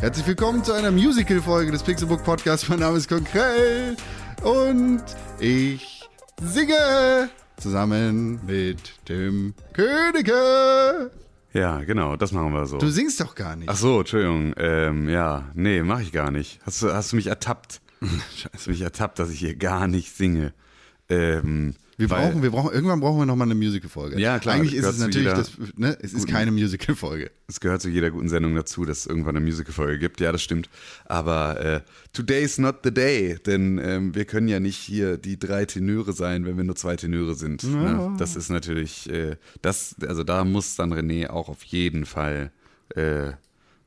Herzlich 0.00 0.26
willkommen 0.26 0.62
zu 0.64 0.72
einer 0.72 0.90
Musical-Folge 0.90 1.72
des 1.72 1.82
Pixelbook 1.82 2.24
Podcasts. 2.24 2.68
Mein 2.68 2.80
Name 2.80 2.98
ist 2.98 3.08
Konkrell 3.08 3.96
und 4.42 5.02
ich 5.38 6.02
singe 6.42 7.30
zusammen 7.56 8.40
mit 8.44 9.08
dem 9.08 9.54
Könige. 9.72 11.10
Ja, 11.52 11.78
genau, 11.80 12.16
das 12.16 12.32
machen 12.32 12.52
wir 12.52 12.66
so. 12.66 12.78
Du 12.78 12.90
singst 12.90 13.20
doch 13.20 13.34
gar 13.34 13.56
nicht. 13.56 13.68
Ach 13.68 13.76
so, 13.76 14.00
Entschuldigung. 14.00 14.52
Ähm, 14.58 15.08
ja, 15.08 15.50
nee, 15.54 15.82
mach 15.82 16.00
ich 16.00 16.12
gar 16.12 16.30
nicht. 16.30 16.60
Hast 16.66 16.82
du, 16.82 16.92
hast 16.92 17.12
du 17.12 17.16
mich 17.16 17.28
ertappt? 17.28 17.80
hast 18.52 18.66
du 18.66 18.70
mich 18.70 18.80
ertappt, 18.82 19.18
dass 19.18 19.30
ich 19.30 19.38
hier 19.38 19.54
gar 19.54 19.86
nicht 19.86 20.14
singe? 20.14 20.52
Ähm, 21.08 21.76
Wir 21.96 22.10
weil- 22.10 22.28
brauchen, 22.28 22.42
wir 22.42 22.50
brauchen, 22.50 22.72
irgendwann 22.72 23.00
brauchen 23.00 23.18
wir 23.20 23.26
nochmal 23.26 23.46
eine 23.46 23.54
Musical-Folge. 23.54 24.18
Ja, 24.20 24.38
klar, 24.38 24.56
Eigentlich 24.56 24.74
ist 24.74 24.84
es 24.84 24.98
natürlich, 24.98 25.28
zu 25.28 25.34
das, 25.34 25.52
ne, 25.76 25.96
es 26.00 26.12
ist 26.12 26.26
keine 26.26 26.50
Musical-Folge. 26.50 27.30
Es 27.46 27.60
gehört 27.60 27.82
zu 27.82 27.88
jeder 27.88 28.10
guten 28.10 28.28
Sendung 28.28 28.54
dazu, 28.54 28.84
dass 28.84 29.00
es 29.00 29.06
irgendwann 29.06 29.36
eine 29.36 29.44
Musicalfolge 29.44 29.98
gibt. 29.98 30.20
Ja, 30.20 30.32
das 30.32 30.42
stimmt. 30.42 30.68
Aber 31.04 31.60
äh, 31.60 31.80
today's 32.12 32.58
not 32.58 32.76
the 32.84 32.92
day, 32.92 33.38
denn 33.46 33.78
ähm, 33.78 34.14
wir 34.14 34.24
können 34.24 34.48
ja 34.48 34.60
nicht 34.60 34.78
hier 34.78 35.18
die 35.18 35.38
drei 35.38 35.64
Tenöre 35.66 36.12
sein, 36.12 36.46
wenn 36.46 36.56
wir 36.56 36.64
nur 36.64 36.76
zwei 36.76 36.96
Tenöre 36.96 37.34
sind. 37.34 37.62
Ne? 37.64 38.14
Das 38.18 38.36
ist 38.36 38.48
natürlich, 38.50 39.08
äh, 39.10 39.36
das, 39.62 39.96
also 40.06 40.24
da 40.24 40.44
muss 40.44 40.76
dann 40.76 40.92
René 40.92 41.28
auch 41.28 41.48
auf 41.48 41.62
jeden 41.64 42.06
Fall 42.06 42.50
äh, 42.96 43.32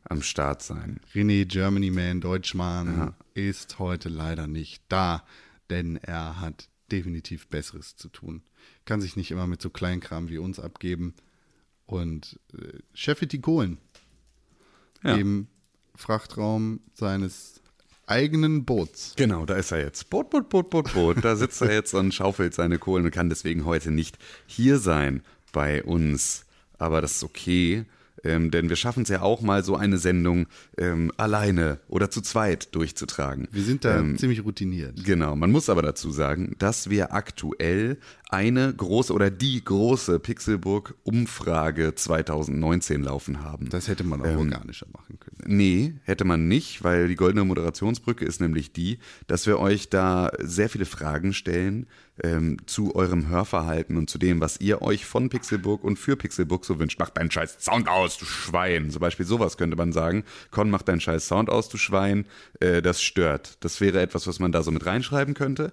am 0.09 0.21
Start 0.21 0.63
sein. 0.63 0.99
René 1.13 1.45
Germany 1.45 1.91
Man 1.91 2.21
Deutschmann 2.21 3.13
ist 3.33 3.79
heute 3.79 4.09
leider 4.09 4.47
nicht 4.47 4.81
da, 4.87 5.23
denn 5.69 5.97
er 5.97 6.39
hat 6.39 6.69
definitiv 6.91 7.47
Besseres 7.47 7.95
zu 7.95 8.09
tun. 8.09 8.41
Kann 8.85 9.01
sich 9.01 9.15
nicht 9.15 9.31
immer 9.31 9.47
mit 9.47 9.61
so 9.61 9.69
Kleinkram 9.69 10.29
wie 10.29 10.37
uns 10.37 10.59
abgeben. 10.59 11.13
Und 11.85 12.39
äh, 12.53 12.79
Chefity 12.93 13.39
Kohlen 13.39 13.77
Ja. 15.03 15.15
im 15.15 15.47
Frachtraum 15.95 16.81
seines 16.93 17.61
eigenen 18.05 18.65
Boots. 18.65 19.13
Genau, 19.17 19.45
da 19.45 19.55
ist 19.55 19.71
er 19.71 19.79
jetzt. 19.81 20.09
Boot, 20.09 20.29
Boot, 20.29 20.49
Boot, 20.49 20.69
Boot, 20.69 20.93
Boot. 20.93 21.23
Da 21.23 21.35
sitzt 21.35 21.61
er 21.61 21.73
jetzt 21.73 21.93
und 21.93 22.13
schaufelt 22.13 22.53
seine 22.53 22.77
Kohlen 22.79 23.05
und 23.05 23.11
kann 23.11 23.29
deswegen 23.29 23.65
heute 23.65 23.91
nicht 23.91 24.17
hier 24.45 24.79
sein 24.79 25.23
bei 25.51 25.83
uns. 25.83 26.45
Aber 26.77 27.01
das 27.01 27.13
ist 27.17 27.23
okay, 27.23 27.85
ähm, 28.23 28.51
denn 28.51 28.69
wir 28.69 28.75
schaffen 28.75 29.03
es 29.03 29.09
ja 29.09 29.21
auch 29.21 29.41
mal, 29.41 29.63
so 29.63 29.75
eine 29.75 29.97
Sendung 29.97 30.47
ähm, 30.77 31.11
alleine 31.17 31.79
oder 31.87 32.09
zu 32.09 32.21
zweit 32.21 32.73
durchzutragen. 32.75 33.47
Wir 33.51 33.63
sind 33.63 33.85
da 33.85 33.99
Ähm, 33.99 34.17
ziemlich 34.17 34.43
routiniert. 34.43 35.03
Genau, 35.03 35.35
man 35.35 35.51
muss 35.51 35.69
aber 35.69 35.81
dazu 35.81 36.11
sagen, 36.11 36.55
dass 36.59 36.89
wir 36.89 37.13
aktuell 37.13 37.97
eine 38.29 38.73
große 38.73 39.13
oder 39.13 39.29
die 39.29 39.63
große 39.63 40.19
Pixelburg-Umfrage 40.19 41.95
2019 41.95 43.03
laufen 43.03 43.41
haben. 43.41 43.69
Das 43.69 43.87
hätte 43.87 44.03
man 44.03 44.21
auch 44.21 44.25
Ähm, 44.25 44.39
organischer 44.39 44.87
machen 44.91 45.17
können. 45.19 45.57
Nee, 45.57 45.93
hätte 46.03 46.25
man 46.25 46.47
nicht, 46.47 46.83
weil 46.83 47.07
die 47.07 47.15
goldene 47.15 47.45
Moderationsbrücke 47.45 48.25
ist 48.25 48.41
nämlich 48.41 48.73
die, 48.73 48.99
dass 49.27 49.47
wir 49.47 49.59
euch 49.59 49.89
da 49.89 50.31
sehr 50.39 50.67
viele 50.67 50.85
Fragen 50.85 51.33
stellen 51.33 51.87
ähm, 52.21 52.57
zu 52.65 52.95
eurem 52.95 53.29
Hörverhalten 53.29 53.95
und 53.95 54.09
zu 54.09 54.17
dem, 54.17 54.41
was 54.41 54.59
ihr 54.59 54.81
euch 54.81 55.05
von 55.05 55.29
Pixelburg 55.29 55.83
und 55.83 55.97
für 55.97 56.17
Pixelburg 56.17 56.65
so 56.65 56.79
wünscht. 56.79 56.99
Mach 56.99 57.11
deinen 57.11 57.31
scheiß 57.31 57.57
Sound 57.63 57.87
aus, 57.87 58.17
du 58.17 58.25
Schwein. 58.25 58.91
Zum 58.91 58.99
Beispiel 58.99 59.25
sowas 59.25 59.57
könnte 59.57 59.77
man 59.77 59.93
sagen. 59.93 60.25
Con, 60.51 60.69
mach 60.69 60.81
deinen 60.81 60.99
scheiß 60.99 61.27
Sound 61.27 61.49
aus, 61.49 61.69
du 61.69 61.77
Schwein. 61.77 62.25
Äh, 62.59 62.81
das 62.81 63.01
stört. 63.01 63.57
Das 63.61 63.79
wäre 63.79 64.01
etwas, 64.01 64.27
was 64.27 64.39
man 64.39 64.51
da 64.51 64.63
so 64.63 64.71
mit 64.71 64.85
reinschreiben 64.85 65.33
könnte. 65.33 65.71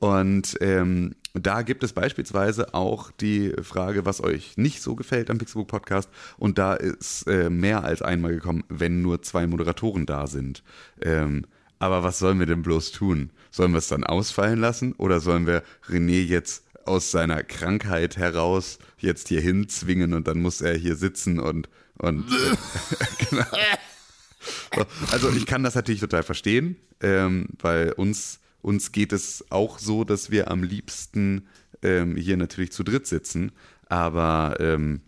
Und 0.00 0.56
ähm, 0.60 1.14
da 1.34 1.62
gibt 1.62 1.82
es 1.82 1.92
beispielsweise 1.92 2.74
auch 2.74 3.10
die 3.10 3.52
Frage, 3.62 4.04
was 4.04 4.22
euch 4.22 4.56
nicht 4.56 4.82
so 4.82 4.94
gefällt 4.94 5.30
am 5.30 5.38
Pixelbook 5.38 5.68
Podcast. 5.68 6.10
Und 6.36 6.58
da 6.58 6.74
ist 6.74 7.26
äh, 7.26 7.48
mehr 7.48 7.84
als 7.84 8.02
einmal 8.02 8.34
gekommen, 8.34 8.64
wenn 8.68 9.02
nur 9.02 9.22
zwei 9.22 9.46
Moderatoren 9.46 10.06
da 10.06 10.26
sind. 10.26 10.62
Ähm, 11.00 11.46
aber 11.78 12.02
was 12.02 12.18
sollen 12.18 12.38
wir 12.38 12.46
denn 12.46 12.62
bloß 12.62 12.92
tun? 12.92 13.30
Sollen 13.50 13.72
wir 13.72 13.78
es 13.78 13.88
dann 13.88 14.04
ausfallen 14.04 14.60
lassen 14.60 14.92
oder 14.92 15.20
sollen 15.20 15.46
wir 15.46 15.62
René 15.88 16.22
jetzt 16.22 16.64
aus 16.84 17.10
seiner 17.10 17.42
Krankheit 17.42 18.16
heraus 18.16 18.78
jetzt 18.98 19.28
hier 19.28 19.40
hinzwingen 19.40 20.14
und 20.14 20.26
dann 20.26 20.40
muss 20.40 20.60
er 20.60 20.74
hier 20.74 20.96
sitzen 20.96 21.38
und 21.38 21.68
und 21.98 22.24
äh, 22.30 23.24
genau. 23.30 23.44
So, 24.74 24.84
Also 25.12 25.30
ich 25.30 25.46
kann 25.46 25.62
das 25.62 25.74
natürlich 25.74 26.00
total 26.00 26.22
verstehen, 26.22 26.76
ähm, 27.00 27.46
weil 27.60 27.92
uns, 27.92 28.40
uns 28.62 28.92
geht 28.92 29.12
es 29.12 29.44
auch 29.50 29.78
so, 29.78 30.04
dass 30.04 30.30
wir 30.30 30.50
am 30.50 30.62
liebsten 30.62 31.48
ähm, 31.82 32.16
hier 32.16 32.36
natürlich 32.36 32.72
zu 32.72 32.84
dritt 32.84 33.06
sitzen. 33.06 33.52
Aber 33.86 34.56
ähm, 34.60 35.02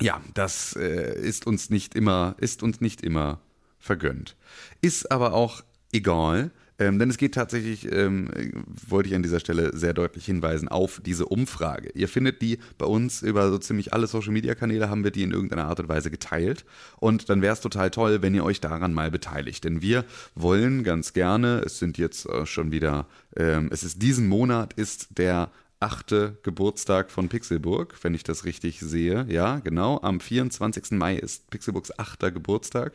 ja, 0.00 0.20
das 0.34 0.76
äh, 0.76 1.18
ist 1.20 1.46
uns 1.46 1.70
nicht 1.70 1.94
immer, 1.94 2.34
ist 2.38 2.62
uns 2.62 2.80
nicht 2.80 3.02
immer 3.02 3.40
vergönnt. 3.78 4.36
Ist 4.80 5.10
aber 5.10 5.32
auch 5.32 5.62
egal. 5.92 6.50
Ähm, 6.82 6.98
denn 6.98 7.10
es 7.10 7.16
geht 7.16 7.34
tatsächlich, 7.34 7.90
ähm, 7.92 8.28
wollte 8.88 9.08
ich 9.08 9.14
an 9.14 9.22
dieser 9.22 9.38
Stelle 9.38 9.76
sehr 9.76 9.94
deutlich 9.94 10.24
hinweisen, 10.26 10.66
auf 10.66 11.00
diese 11.04 11.26
Umfrage. 11.26 11.90
Ihr 11.94 12.08
findet 12.08 12.42
die 12.42 12.58
bei 12.76 12.86
uns 12.86 13.22
über 13.22 13.48
so 13.50 13.58
ziemlich 13.58 13.92
alle 13.92 14.08
Social-Media-Kanäle, 14.08 14.90
haben 14.90 15.04
wir 15.04 15.12
die 15.12 15.22
in 15.22 15.30
irgendeiner 15.30 15.66
Art 15.66 15.78
und 15.78 15.88
Weise 15.88 16.10
geteilt. 16.10 16.64
Und 16.98 17.28
dann 17.28 17.40
wäre 17.40 17.52
es 17.52 17.60
total 17.60 17.90
toll, 17.90 18.22
wenn 18.22 18.34
ihr 18.34 18.44
euch 18.44 18.60
daran 18.60 18.92
mal 18.92 19.12
beteiligt. 19.12 19.62
Denn 19.62 19.80
wir 19.80 20.04
wollen 20.34 20.82
ganz 20.82 21.12
gerne, 21.12 21.62
es 21.64 21.78
sind 21.78 21.98
jetzt 21.98 22.26
äh, 22.26 22.46
schon 22.46 22.72
wieder, 22.72 23.06
ähm, 23.36 23.68
es 23.70 23.84
ist 23.84 24.02
diesen 24.02 24.26
Monat, 24.26 24.72
ist 24.72 25.06
der 25.18 25.50
achte 25.82 26.38
Geburtstag 26.44 27.10
von 27.10 27.28
Pixelburg, 27.28 27.94
wenn 28.02 28.14
ich 28.14 28.22
das 28.22 28.44
richtig 28.44 28.80
sehe. 28.80 29.26
Ja, 29.28 29.58
genau. 29.58 30.00
Am 30.00 30.20
24. 30.20 30.92
Mai 30.92 31.16
ist 31.16 31.50
Pixelburgs 31.50 31.98
achter 31.98 32.30
Geburtstag. 32.30 32.92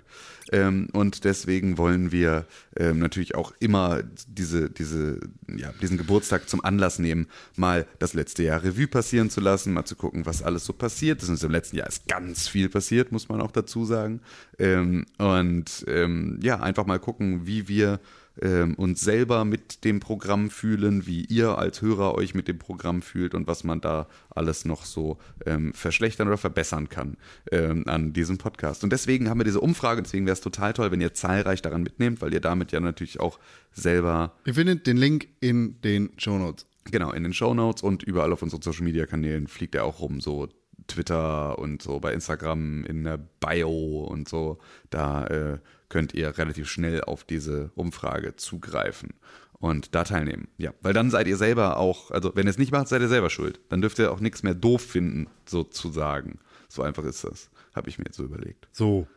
Ähm, 0.51 0.87
und 0.93 1.25
deswegen 1.25 1.77
wollen 1.77 2.11
wir 2.13 2.45
ähm, 2.77 2.99
natürlich 2.99 3.35
auch 3.35 3.51
immer 3.59 4.01
diese, 4.27 4.69
diese, 4.69 5.19
ja, 5.53 5.73
diesen 5.81 5.97
Geburtstag 5.97 6.47
zum 6.47 6.63
Anlass 6.63 6.97
nehmen, 6.99 7.27
mal 7.57 7.85
das 7.99 8.13
letzte 8.13 8.43
Jahr 8.43 8.63
Revue 8.63 8.87
passieren 8.87 9.29
zu 9.29 9.41
lassen, 9.41 9.73
mal 9.73 9.85
zu 9.85 9.97
gucken, 9.97 10.25
was 10.25 10.41
alles 10.41 10.65
so 10.65 10.71
passiert 10.71 11.21
ist. 11.21 11.29
Und 11.29 11.43
im 11.43 11.51
letzten 11.51 11.75
Jahr 11.75 11.87
ist 11.87 12.07
ganz 12.07 12.47
viel 12.47 12.69
passiert, 12.69 13.11
muss 13.11 13.27
man 13.27 13.41
auch 13.41 13.51
dazu 13.51 13.83
sagen. 13.83 14.21
Ähm, 14.59 15.05
und 15.17 15.85
ähm, 15.87 16.39
ja, 16.41 16.59
einfach 16.61 16.85
mal 16.85 16.99
gucken, 16.99 17.45
wie 17.45 17.67
wir 17.67 17.99
ähm, 18.41 18.75
uns 18.75 19.01
selber 19.01 19.45
mit 19.45 19.83
dem 19.83 19.99
Programm 19.99 20.49
fühlen, 20.49 21.05
wie 21.05 21.25
ihr 21.25 21.57
als 21.57 21.81
Hörer 21.81 22.15
euch 22.15 22.33
mit 22.33 22.47
dem 22.47 22.59
Programm 22.59 23.01
fühlt 23.01 23.33
und 23.33 23.47
was 23.47 23.63
man 23.63 23.81
da 23.81 24.07
alles 24.29 24.65
noch 24.65 24.85
so 24.85 25.17
ähm, 25.45 25.73
verschlechtern 25.73 26.27
oder 26.27 26.37
verbessern 26.37 26.89
kann 26.89 27.17
ähm, 27.51 27.83
an 27.87 28.13
diesem 28.13 28.37
Podcast. 28.37 28.83
Und 28.83 28.91
deswegen 28.91 29.29
haben 29.29 29.39
wir 29.39 29.45
diese 29.45 29.61
Umfrage, 29.61 30.01
deswegen 30.01 30.25
wäre 30.25 30.33
es 30.33 30.41
total 30.41 30.73
toll, 30.73 30.91
wenn 30.91 31.01
ihr 31.01 31.13
zahlreich 31.13 31.61
daran 31.61 31.83
mitnehmt, 31.83 32.21
weil 32.21 32.33
ihr 32.33 32.41
damit 32.41 32.71
ja 32.71 32.79
natürlich 32.79 33.19
auch 33.19 33.39
selber 33.71 34.33
Ihr 34.45 34.55
findet 34.55 34.87
den 34.87 34.97
Link 34.97 35.27
in 35.39 35.81
den 35.81 36.11
Shownotes. 36.17 36.65
Genau, 36.85 37.11
in 37.11 37.23
den 37.23 37.33
Shownotes 37.33 37.83
und 37.83 38.03
überall 38.03 38.31
auf 38.31 38.41
unseren 38.41 38.61
Social 38.61 38.83
Media 38.83 39.05
Kanälen 39.05 39.47
fliegt 39.47 39.75
er 39.75 39.83
auch 39.83 39.99
rum, 39.99 40.21
so 40.21 40.47
Twitter 40.87 41.59
und 41.59 41.81
so 41.81 41.99
bei 41.99 42.13
Instagram 42.13 42.85
in 42.85 43.03
der 43.03 43.17
Bio 43.17 44.05
und 44.05 44.27
so. 44.29 44.57
Da 44.89 45.27
äh, 45.27 45.57
könnt 45.89 46.13
ihr 46.13 46.37
relativ 46.37 46.69
schnell 46.69 47.01
auf 47.01 47.23
diese 47.23 47.71
Umfrage 47.75 48.35
zugreifen 48.35 49.13
und 49.59 49.95
da 49.95 50.03
teilnehmen. 50.03 50.47
Ja, 50.57 50.73
weil 50.81 50.93
dann 50.93 51.09
seid 51.09 51.27
ihr 51.27 51.37
selber 51.37 51.77
auch, 51.77 52.11
also 52.11 52.31
wenn 52.35 52.47
ihr 52.47 52.51
es 52.51 52.57
nicht 52.57 52.71
macht, 52.71 52.87
seid 52.87 53.01
ihr 53.01 53.07
selber 53.07 53.29
schuld. 53.29 53.59
Dann 53.69 53.81
dürft 53.81 53.99
ihr 53.99 54.11
auch 54.11 54.19
nichts 54.19 54.43
mehr 54.43 54.53
doof 54.53 54.81
finden, 54.81 55.27
sozusagen. 55.45 56.39
So 56.67 56.81
einfach 56.83 57.03
ist 57.03 57.23
das, 57.23 57.49
habe 57.75 57.89
ich 57.89 57.97
mir 57.97 58.05
jetzt 58.05 58.17
so 58.17 58.23
überlegt. 58.23 58.67
So. 58.71 59.07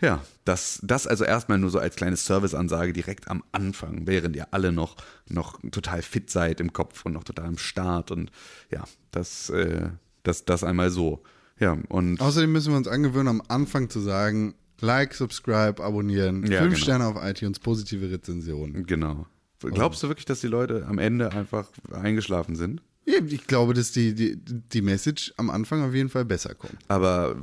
Ja, 0.00 0.20
das, 0.44 0.80
das 0.82 1.06
also 1.06 1.24
erstmal 1.24 1.58
nur 1.58 1.70
so 1.70 1.78
als 1.78 1.94
kleine 1.94 2.16
Serviceansage 2.16 2.92
direkt 2.92 3.28
am 3.28 3.44
Anfang, 3.52 4.06
während 4.06 4.34
ihr 4.34 4.48
alle 4.52 4.72
noch, 4.72 4.96
noch 5.28 5.60
total 5.70 6.02
fit 6.02 6.28
seid 6.28 6.60
im 6.60 6.72
Kopf 6.72 7.06
und 7.06 7.12
noch 7.12 7.22
total 7.22 7.46
am 7.46 7.58
Start 7.58 8.10
und 8.10 8.32
ja, 8.70 8.82
das, 9.12 9.50
äh, 9.50 9.90
das, 10.24 10.44
das 10.44 10.64
einmal 10.64 10.90
so. 10.90 11.22
Ja, 11.60 11.78
und 11.88 12.20
Außerdem 12.20 12.50
müssen 12.50 12.72
wir 12.72 12.78
uns 12.78 12.88
angewöhnen, 12.88 13.28
am 13.28 13.42
Anfang 13.46 13.90
zu 13.90 14.00
sagen, 14.00 14.54
Like, 14.82 15.14
Subscribe, 15.14 15.82
abonnieren, 15.82 16.44
Ja, 16.46 16.58
fünf 16.60 16.74
genau. 16.74 16.84
Sterne 16.84 17.06
auf 17.06 17.16
iTunes, 17.22 17.58
positive 17.58 18.10
Rezensionen. 18.10 18.84
genau. 18.86 19.26
Glaubst 19.60 20.02
du 20.02 20.08
wirklich, 20.08 20.24
dass 20.26 20.40
die 20.40 20.48
Leute 20.48 20.86
am 20.88 20.98
Ende 20.98 21.30
einfach 21.32 21.68
eingeschlafen 21.92 22.56
sind? 22.56 22.82
Ich 23.04 23.46
glaube, 23.46 23.74
dass 23.74 23.90
die, 23.92 24.14
die, 24.14 24.36
die 24.36 24.82
Message 24.82 25.32
am 25.36 25.50
Anfang 25.50 25.82
auf 25.82 25.92
jeden 25.94 26.08
Fall 26.08 26.24
besser 26.24 26.54
kommt. 26.54 26.74
Aber 26.88 27.36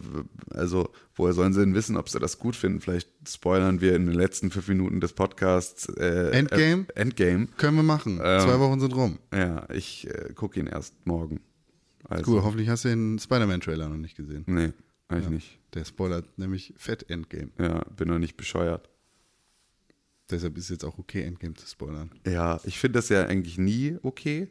also, 0.52 0.90
woher 1.16 1.34
sollen 1.34 1.54
sie 1.54 1.60
denn 1.62 1.74
wissen, 1.76 1.98
ob 1.98 2.08
sie 2.10 2.20
das 2.20 2.40
gut 2.40 2.56
finden? 2.56 2.80
Vielleicht 2.82 3.10
spoilern 3.28 3.82
wir 3.82 3.96
in 3.96 4.06
den 4.06 4.16
letzten 4.16 4.52
fünf 4.52 4.68
Minuten 4.70 5.02
des 5.02 5.12
Podcasts 5.14 5.88
äh, 5.98 6.32
Endgame? 6.32 6.86
Äh, 6.96 7.02
Endgame. 7.02 7.48
Können 7.58 7.76
wir 7.78 7.84
machen. 7.84 8.20
Ähm. 8.24 8.42
Zwei 8.42 8.60
Wochen 8.60 8.80
sind 8.80 8.96
rum. 8.96 9.20
Ja, 9.34 9.66
ich 9.70 10.08
äh, 10.08 10.34
gucke 10.34 10.60
ihn 10.60 10.68
erst 10.68 10.94
morgen. 11.06 11.42
Also, 12.08 12.32
Cool, 12.32 12.44
hoffentlich 12.44 12.70
hast 12.70 12.86
du 12.86 12.90
den 12.90 13.20
Spider-Man-Trailer 13.20 13.90
noch 13.90 13.98
nicht 13.98 14.16
gesehen. 14.16 14.44
Nee, 14.48 14.72
eigentlich 15.10 15.26
Ja. 15.26 15.30
nicht. 15.32 15.60
Der 15.74 15.86
spoilert 15.86 16.38
nämlich 16.38 16.74
Fett 16.78 17.10
Endgame. 17.10 17.50
Ja, 17.60 17.84
bin 17.96 18.08
noch 18.08 18.20
nicht 18.20 18.38
bescheuert. 18.38 18.90
Deshalb 20.30 20.58
ist 20.58 20.66
es 20.66 20.70
jetzt 20.70 20.86
auch 20.86 20.98
okay, 21.00 21.24
Endgame 21.24 21.56
zu 21.56 21.66
spoilern. 21.68 22.12
Ja, 22.26 22.60
ich 22.64 22.78
finde 22.80 23.00
das 23.00 23.10
ja 23.10 23.26
eigentlich 23.26 23.58
nie 23.58 23.98
okay. 24.04 24.50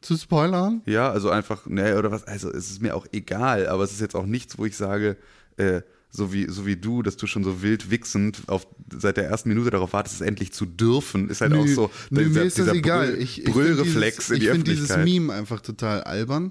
Zu 0.00 0.16
spoilern? 0.16 0.82
Ja, 0.84 1.10
also 1.12 1.30
einfach, 1.30 1.66
ne, 1.66 1.96
oder 1.96 2.10
was, 2.10 2.24
also 2.24 2.50
es 2.50 2.70
ist 2.70 2.82
mir 2.82 2.96
auch 2.96 3.06
egal, 3.12 3.68
aber 3.68 3.84
es 3.84 3.92
ist 3.92 4.00
jetzt 4.00 4.16
auch 4.16 4.26
nichts, 4.26 4.58
wo 4.58 4.64
ich 4.66 4.76
sage, 4.76 5.16
äh, 5.58 5.82
so 6.10 6.32
wie, 6.32 6.48
so 6.48 6.66
wie 6.66 6.76
du, 6.76 7.02
dass 7.02 7.16
du 7.16 7.28
schon 7.28 7.44
so 7.44 7.62
wild 7.62 7.88
wichsend 7.90 8.42
auf, 8.48 8.66
seit 8.92 9.16
der 9.16 9.26
ersten 9.28 9.48
Minute 9.48 9.70
darauf 9.70 9.92
wartest, 9.92 10.16
es 10.16 10.20
endlich 10.20 10.52
zu 10.52 10.66
dürfen, 10.66 11.30
ist 11.30 11.40
halt 11.40 11.54
auch 11.54 11.66
so 11.68 11.90
nö, 12.10 12.28
mir 12.28 12.42
ist 12.42 12.58
das 12.58 12.64
dieser 12.66 12.74
egal. 12.76 13.10
Brüll- 13.12 13.18
Ich, 13.18 13.38
ich 13.44 13.52
Brüllreflex 13.52 14.26
find 14.26 14.42
in 14.42 14.64
die 14.64 14.64
dieses, 14.72 14.90
Ich 14.90 14.94
finde 14.96 15.04
dieses. 15.04 15.20
Meme 15.20 15.32
einfach 15.32 15.60
total 15.60 16.02
albern. 16.02 16.50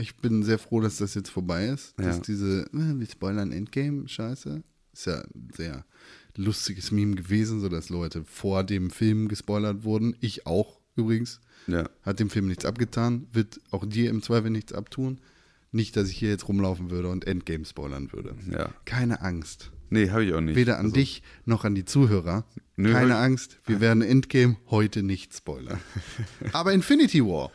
Ich 0.00 0.16
bin 0.16 0.42
sehr 0.42 0.58
froh, 0.58 0.80
dass 0.80 0.96
das 0.98 1.14
jetzt 1.14 1.30
vorbei 1.30 1.66
ist. 1.66 1.98
Dass 1.98 2.16
Ja. 2.16 2.22
diese, 2.22 2.62
äh, 2.72 2.98
wir 2.98 3.06
spoilern 3.06 3.52
Endgame, 3.52 4.08
scheiße. 4.08 4.62
Ist 4.92 5.06
ja 5.06 5.20
ein 5.20 5.50
sehr 5.54 5.84
lustiges 6.36 6.90
Meme 6.90 7.14
gewesen, 7.16 7.60
sodass 7.60 7.88
Leute 7.90 8.24
vor 8.24 8.64
dem 8.64 8.90
Film 8.90 9.28
gespoilert 9.28 9.84
wurden. 9.84 10.16
Ich 10.20 10.46
auch 10.46 10.80
übrigens. 10.96 11.40
Ja. 11.66 11.88
Hat 12.02 12.18
dem 12.20 12.30
Film 12.30 12.48
nichts 12.48 12.64
abgetan, 12.64 13.26
wird 13.32 13.60
auch 13.70 13.84
dir 13.84 14.10
im 14.10 14.22
Zweifel 14.22 14.50
nichts 14.50 14.72
abtun. 14.72 15.20
Nicht, 15.72 15.96
dass 15.96 16.08
ich 16.08 16.16
hier 16.16 16.30
jetzt 16.30 16.48
rumlaufen 16.48 16.90
würde 16.90 17.08
und 17.08 17.26
Endgame 17.26 17.64
spoilern 17.64 18.12
würde. 18.12 18.34
Ja. 18.50 18.70
Keine 18.86 19.20
Angst. 19.20 19.70
Nee, 19.90 20.10
habe 20.10 20.24
ich 20.24 20.32
auch 20.32 20.40
nicht. 20.40 20.56
Weder 20.56 20.78
an 20.78 20.86
also, 20.86 20.94
dich 20.94 21.22
noch 21.44 21.64
an 21.64 21.74
die 21.74 21.84
Zuhörer. 21.84 22.44
Nö, 22.76 22.92
Keine 22.92 23.16
Angst, 23.16 23.58
wir 23.66 23.80
werden 23.80 24.02
Endgame 24.02 24.56
heute 24.70 25.02
nicht 25.02 25.34
spoilern. 25.34 25.78
Aber 26.52 26.72
Infinity 26.72 27.24
War. 27.24 27.50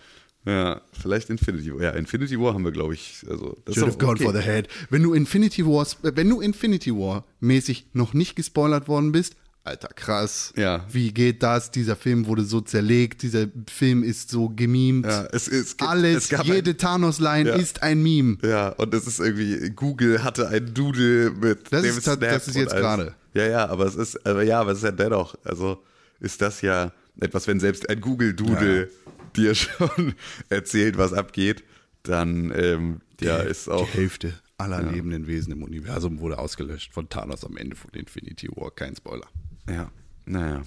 Ja, 0.45 0.81
vielleicht 1.01 1.29
Infinity 1.29 1.73
War. 1.73 1.81
Ja, 1.81 1.89
Infinity 1.91 2.39
War 2.39 2.53
haben 2.53 2.63
wir, 2.63 2.71
glaube 2.71 2.93
ich, 2.93 3.25
also 3.29 3.57
das 3.65 3.75
Should 3.75 3.87
ist 3.87 3.93
have 3.95 4.05
gone 4.05 4.11
okay. 4.13 4.23
for 4.25 4.33
the 4.33 4.41
head. 4.41 4.67
Wenn 4.89 5.01
du 5.03 5.13
Infinity 5.13 5.65
War, 5.65 5.87
wenn 6.03 6.29
du 6.29 6.39
Infinity 6.39 6.91
War 6.93 7.25
mäßig 7.39 7.87
noch 7.93 8.13
nicht 8.13 8.35
gespoilert 8.35 8.87
worden 8.87 9.11
bist, 9.11 9.35
Alter, 9.65 9.87
krass. 9.87 10.53
Ja. 10.55 10.85
Wie 10.91 11.11
geht 11.11 11.41
das? 11.41 11.71
Dieser 11.71 11.95
Film 11.95 12.27
wurde 12.27 12.43
so 12.43 12.61
zerlegt, 12.61 13.23
dieser 13.23 13.47
Film 13.67 14.03
ist 14.03 14.29
so 14.29 14.49
gemimt. 14.49 15.07
Ja, 15.07 15.25
es, 15.31 15.47
es 15.47 15.75
gibt, 15.75 15.89
Alles, 15.89 16.31
es 16.31 16.45
jede 16.45 16.77
Thanos-Line 16.77 17.49
Ja. 17.49 17.55
ist 17.55 17.81
ein 17.81 18.03
Meme. 18.03 18.37
Ja, 18.43 18.69
und 18.69 18.93
es 18.93 19.07
ist 19.07 19.19
irgendwie, 19.19 19.71
Google 19.71 20.23
hatte 20.23 20.49
ein 20.49 20.71
Doodle 20.71 21.31
mit 21.31 21.73
Das 21.73 21.81
dem 21.81 21.97
ist 21.97 22.03
Snap 22.03 22.19
das 22.19 22.47
ist 22.47 22.55
jetzt 22.55 22.75
gerade. 22.75 23.15
Ja, 23.33 23.47
ja, 23.47 23.67
aber 23.67 23.87
es 23.87 23.95
ist, 23.95 24.23
aber 24.23 24.43
ja, 24.43 24.61
aber 24.61 24.73
es 24.73 24.77
ist 24.77 24.83
ja 24.83 24.91
dennoch, 24.91 25.35
also 25.43 25.83
ist 26.19 26.43
das 26.43 26.61
ja 26.61 26.91
etwas, 27.19 27.47
wenn 27.47 27.59
selbst 27.59 27.89
ein 27.89 27.99
Google-Doodle 27.99 28.89
dir 29.37 29.55
schon 29.55 30.15
erzählt, 30.49 30.97
was 30.97 31.13
abgeht, 31.13 31.63
dann, 32.03 32.51
ähm, 32.55 33.01
ja, 33.19 33.37
ist 33.39 33.69
auch, 33.69 33.85
Die 33.91 33.97
Hälfte 33.97 34.39
aller 34.57 34.81
lebenden 34.83 35.27
Wesen 35.27 35.51
im 35.51 35.63
Universum 35.63 36.19
wurde 36.19 36.37
ausgelöscht 36.39 36.93
von 36.93 37.09
Thanos 37.09 37.43
am 37.43 37.57
Ende 37.57 37.75
von 37.75 37.89
Infinity 37.91 38.47
War. 38.55 38.71
Kein 38.71 38.95
Spoiler. 38.95 39.27
ja, 39.69 39.91
naja. 40.25 40.63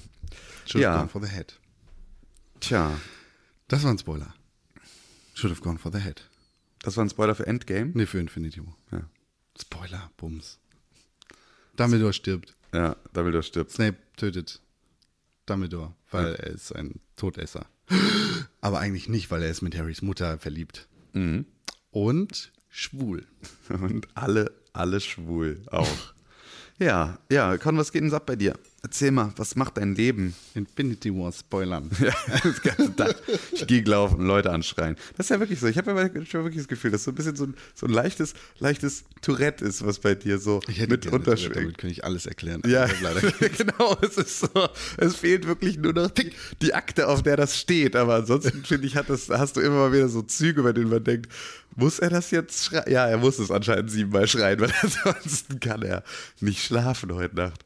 Should 0.67 0.83
have 0.85 0.95
Ja. 0.95 0.97
gone 0.99 1.09
for 1.09 1.23
the 1.23 1.29
head. 1.29 1.59
Tja, 2.61 2.99
Das 3.69 3.83
war 3.85 3.91
ein 3.93 3.99
Spoiler. 3.99 4.35
Should 5.35 5.53
have 5.53 5.63
gone 5.63 5.79
for 5.79 5.91
the 5.93 5.99
head. 6.01 6.23
das 6.83 6.97
war 6.97 7.05
ein 7.05 7.11
Spoiler 7.11 7.35
für 7.35 7.47
Endgame. 7.47 7.93
Nee, 7.95 8.07
für 8.07 8.19
Infinity 8.19 8.61
War. 8.67 8.77
Ja, 8.93 9.09
Spoiler, 9.59 10.11
Bums. 10.17 10.59
Dumbledore 11.77 12.13
stirbt. 12.13 12.57
ja 12.75 12.97
Dumbledore 13.13 13.43
stirbt. 13.43 13.71
Snape 13.71 13.97
tötet 14.17 14.61
Dumbledore, 15.47 15.95
weil 16.11 16.35
er 16.35 16.47
ist 16.49 16.73
ein 16.73 17.01
Todesser. 17.17 17.67
Aber 18.61 18.81
eigentlich 18.81 19.09
nicht, 19.09 19.31
weil 19.31 19.43
er 19.43 19.51
ist 19.51 19.63
mit 19.63 19.77
Harrys 19.77 20.03
Mutter 20.03 20.39
verliebt. 20.39 20.89
Mhm. 21.13 21.47
Und 21.91 22.53
schwul. 22.69 23.27
Und 23.69 24.09
alle, 24.15 24.53
alle 24.73 25.01
schwul 25.01 25.63
auch. 25.71 26.15
ja, 26.79 27.19
ja, 27.31 27.57
Con, 27.59 27.77
was 27.77 27.93
geht 27.93 28.03
denn 28.03 28.13
ab 28.13 28.27
bei 28.27 28.37
dir? 28.37 28.55
Erzähl 28.81 29.11
mal, 29.11 29.33
was 29.37 29.57
macht 29.57 29.77
dein 29.77 29.97
Leben? 29.97 30.37
Infinity 30.55 31.13
War 31.13 31.33
spoilern. 31.33 31.91
Ja, 32.01 32.13
das 32.45 32.63
ganze 32.63 32.95
Tag. 32.95 33.17
Ich 33.53 33.67
gehe 33.67 33.83
laufen, 33.83 34.25
Leute 34.25 34.51
anschreien. 34.53 34.97
Das 35.17 35.27
ist 35.27 35.31
ja 35.31 35.41
wirklich 35.41 35.59
so. 35.59 35.67
Ich 35.67 35.77
habe 35.79 35.91
ja 35.91 36.25
schon 36.25 36.45
wirklich 36.45 36.59
das 36.59 36.69
Gefühl, 36.69 36.93
dass 36.93 37.03
so 37.03 37.11
ein 37.11 37.17
bisschen 37.17 37.35
so 37.35 37.45
ein, 37.45 37.55
so 37.75 37.87
ein 37.87 37.93
leichtes, 37.93 38.35
leichtes 38.61 39.03
Tourette 39.21 39.65
ist, 39.65 39.85
was 39.85 39.99
bei 39.99 40.15
dir 40.15 40.39
so 40.39 40.61
Ich 40.69 40.79
hätte 40.79 40.93
mit 40.93 41.07
unterschwingt. 41.09 41.57
damit 41.57 41.79
könnte 41.79 41.93
ich 41.93 42.05
alles 42.05 42.27
erklären. 42.27 42.63
Ja, 42.67 42.87
genau. 43.59 43.97
Es 44.01 44.17
ist 44.17 44.41
so. 44.41 44.49
Es 44.97 45.17
fehlt 45.17 45.47
wirklich 45.49 45.77
nur 45.77 45.93
noch 45.93 46.11
die, 46.11 46.31
die 46.63 46.73
Akte, 46.73 47.09
auf 47.09 47.25
der 47.25 47.37
das 47.37 47.59
steht. 47.59 47.97
Aber 47.97 48.15
ansonsten 48.15 48.63
finde 48.65 48.87
ich, 48.87 48.95
hat 48.95 49.11
das, 49.11 49.29
hast 49.29 49.57
du 49.57 49.61
immer 49.61 49.89
mal 49.89 49.93
wieder 49.93 50.09
so 50.09 50.23
Züge, 50.23 50.63
bei 50.63 50.73
denen 50.73 50.91
man 50.91 51.03
denkt, 51.03 51.33
muss 51.75 51.99
er 51.99 52.11
das 52.11 52.31
jetzt 52.31 52.65
schreien? 52.65 52.91
Ja, 52.91 53.07
er 53.07 53.19
muss 53.19 53.41
es 53.41 53.51
anscheinend 53.51 53.91
siebenmal 53.91 54.29
schreien, 54.29 54.61
weil 54.61 54.73
ansonsten 54.83 55.59
kann 55.59 55.83
er 55.83 56.05
nicht 56.41 56.63
schlafen 56.65 57.13
heute 57.13 57.35
Nacht. 57.35 57.65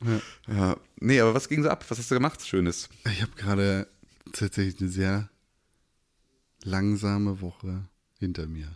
Ja. 0.48 0.76
Nee, 1.04 1.20
aber 1.20 1.34
was 1.34 1.49
ging 1.49 1.62
so 1.62 1.69
ab? 1.69 1.84
Was 1.88 1.99
hast 1.99 2.10
du 2.10 2.14
gemacht? 2.14 2.46
Schönes. 2.46 2.88
Ich 3.10 3.22
habe 3.22 3.32
gerade 3.37 3.88
tatsächlich 4.32 4.81
eine 4.81 4.88
sehr 4.90 5.28
langsame 6.64 7.40
Woche 7.40 7.84
hinter 8.19 8.46
mir. 8.46 8.69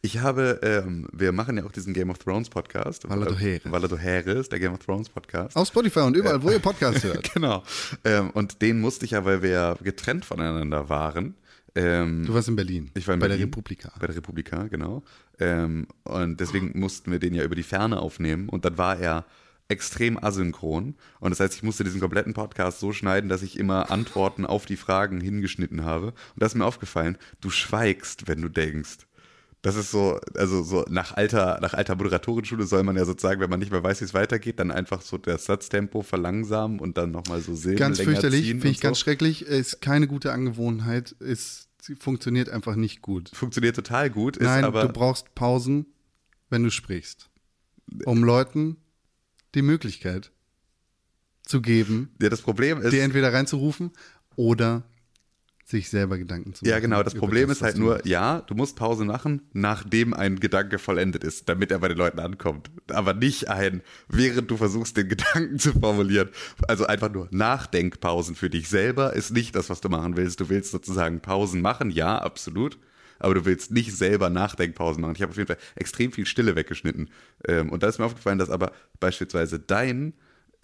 Ich 0.00 0.18
habe, 0.18 0.60
ähm, 0.62 1.08
wir 1.12 1.32
machen 1.32 1.56
ja 1.56 1.64
auch 1.64 1.72
diesen 1.72 1.92
Game 1.92 2.10
of 2.10 2.18
Thrones 2.18 2.48
Podcast. 2.50 3.08
Valla 3.08 3.26
do 3.26 3.36
Heres. 3.36 3.70
Valla 3.72 3.88
do 3.88 3.96
Heres, 3.98 4.48
der 4.48 4.60
Game 4.60 4.72
of 4.74 4.78
Thrones 4.84 5.08
Podcast. 5.08 5.56
Auf 5.56 5.66
Spotify 5.68 6.00
und 6.00 6.16
überall, 6.16 6.42
wo 6.42 6.50
ihr 6.50 6.58
Podcast 6.60 7.02
hört. 7.02 7.32
Genau. 7.34 7.64
Ähm, 8.04 8.30
und 8.30 8.62
den 8.62 8.80
musste 8.80 9.04
ich 9.04 9.12
ja, 9.12 9.24
weil 9.24 9.42
wir 9.42 9.76
getrennt 9.82 10.24
voneinander 10.24 10.88
waren. 10.88 11.34
Ähm, 11.74 12.24
Du 12.26 12.34
warst 12.34 12.48
in 12.48 12.54
Berlin. 12.56 12.90
ich 12.94 13.08
war 13.08 13.14
in 13.14 13.20
bei 13.20 13.26
Berlin, 13.28 13.40
der 13.40 13.46
Republika. 13.48 13.92
Bei 13.98 14.06
der 14.06 14.16
Republika, 14.16 14.68
genau. 14.68 15.02
Ähm, 15.40 15.88
und 16.04 16.38
deswegen 16.38 16.78
mussten 16.78 17.10
wir 17.10 17.18
den 17.18 17.34
ja 17.34 17.42
über 17.42 17.54
die 17.56 17.62
Ferne 17.64 17.98
aufnehmen. 17.98 18.48
Und 18.50 18.64
dann 18.64 18.78
war 18.78 18.98
er 18.98 19.24
extrem 19.72 20.22
asynchron. 20.22 20.94
Und 21.18 21.30
das 21.30 21.40
heißt, 21.40 21.54
ich 21.54 21.62
musste 21.62 21.82
diesen 21.82 22.00
kompletten 22.00 22.34
Podcast 22.34 22.78
so 22.78 22.92
schneiden, 22.92 23.28
dass 23.28 23.42
ich 23.42 23.58
immer 23.58 23.90
Antworten 23.90 24.46
auf 24.46 24.66
die 24.66 24.76
Fragen 24.76 25.20
hingeschnitten 25.20 25.84
habe. 25.84 26.08
Und 26.08 26.14
da 26.36 26.46
ist 26.46 26.54
mir 26.54 26.64
aufgefallen, 26.64 27.18
du 27.40 27.50
schweigst, 27.50 28.28
wenn 28.28 28.42
du 28.42 28.48
denkst. 28.48 28.98
Das 29.62 29.76
ist 29.76 29.92
so, 29.92 30.18
also 30.34 30.64
so 30.64 30.84
nach 30.90 31.16
alter, 31.16 31.60
nach 31.62 31.72
alter 31.72 31.94
Moderatorenschule 31.94 32.66
soll 32.66 32.82
man 32.82 32.96
ja 32.96 33.04
sozusagen, 33.04 33.40
wenn 33.40 33.48
man 33.48 33.60
nicht 33.60 33.70
mehr 33.70 33.82
weiß, 33.82 34.00
wie 34.00 34.04
es 34.04 34.12
weitergeht, 34.12 34.58
dann 34.58 34.72
einfach 34.72 35.02
so 35.02 35.18
das 35.18 35.44
Satztempo 35.44 36.02
verlangsamen 36.02 36.80
und 36.80 36.98
dann 36.98 37.12
nochmal 37.12 37.40
so 37.40 37.54
Silben 37.54 37.78
Ganz 37.78 38.00
fürchterlich, 38.00 38.48
finde 38.48 38.68
ich 38.68 38.78
und 38.78 38.80
ganz 38.82 38.98
so. 38.98 39.04
schrecklich. 39.04 39.42
Ist 39.42 39.80
keine 39.80 40.08
gute 40.08 40.32
Angewohnheit. 40.32 41.12
Ist, 41.12 41.68
sie 41.80 41.94
funktioniert 41.94 42.50
einfach 42.50 42.74
nicht 42.74 43.02
gut. 43.02 43.30
Funktioniert 43.32 43.76
total 43.76 44.10
gut, 44.10 44.36
ist 44.36 44.46
Nein, 44.46 44.64
aber 44.64 44.82
du 44.82 44.92
brauchst 44.92 45.32
Pausen, 45.36 45.86
wenn 46.50 46.64
du 46.64 46.70
sprichst. 46.70 47.30
Um 48.04 48.24
Leuten 48.24 48.78
die 49.54 49.62
Möglichkeit 49.62 50.32
zu 51.42 51.60
geben, 51.60 52.10
ja, 52.20 52.28
das 52.28 52.42
Problem 52.42 52.80
ist, 52.80 52.92
dir 52.92 53.02
entweder 53.02 53.32
reinzurufen 53.32 53.90
oder 54.36 54.84
sich 55.64 55.88
selber 55.88 56.18
Gedanken 56.18 56.54
zu 56.54 56.64
machen. 56.64 56.70
Ja, 56.70 56.80
genau. 56.80 57.02
Das 57.02 57.14
Problem 57.14 57.48
das, 57.48 57.58
ist 57.58 57.62
halt 57.62 57.78
nur, 57.78 57.94
machst. 57.94 58.06
ja, 58.06 58.40
du 58.42 58.54
musst 58.54 58.76
Pause 58.76 59.04
machen, 59.04 59.42
nachdem 59.52 60.14
ein 60.14 60.38
Gedanke 60.38 60.78
vollendet 60.78 61.24
ist, 61.24 61.48
damit 61.48 61.70
er 61.70 61.78
bei 61.78 61.88
den 61.88 61.96
Leuten 61.96 62.20
ankommt. 62.20 62.70
Aber 62.88 63.14
nicht 63.14 63.48
ein, 63.48 63.82
während 64.08 64.50
du 64.50 64.56
versuchst, 64.56 64.96
den 64.96 65.08
Gedanken 65.08 65.58
zu 65.58 65.72
formulieren. 65.72 66.28
Also 66.68 66.86
einfach 66.86 67.10
nur 67.12 67.28
Nachdenkpausen 67.30 68.36
für 68.36 68.50
dich 68.50 68.68
selber 68.68 69.14
ist 69.14 69.32
nicht 69.32 69.56
das, 69.56 69.70
was 69.70 69.80
du 69.80 69.88
machen 69.88 70.16
willst. 70.16 70.40
Du 70.40 70.48
willst 70.48 70.70
sozusagen 70.70 71.20
Pausen 71.20 71.60
machen, 71.60 71.90
ja, 71.90 72.18
absolut. 72.18 72.78
Aber 73.22 73.34
du 73.34 73.44
willst 73.44 73.70
nicht 73.70 73.96
selber 73.96 74.30
Nachdenkpausen 74.30 75.00
machen. 75.00 75.14
Ich 75.14 75.22
habe 75.22 75.30
auf 75.30 75.36
jeden 75.36 75.46
Fall 75.46 75.58
extrem 75.76 76.10
viel 76.10 76.26
Stille 76.26 76.56
weggeschnitten. 76.56 77.08
Ähm, 77.46 77.70
und 77.70 77.82
da 77.82 77.88
ist 77.88 77.98
mir 77.98 78.04
aufgefallen, 78.04 78.38
dass 78.38 78.50
aber 78.50 78.72
beispielsweise 78.98 79.60
dein, 79.60 80.12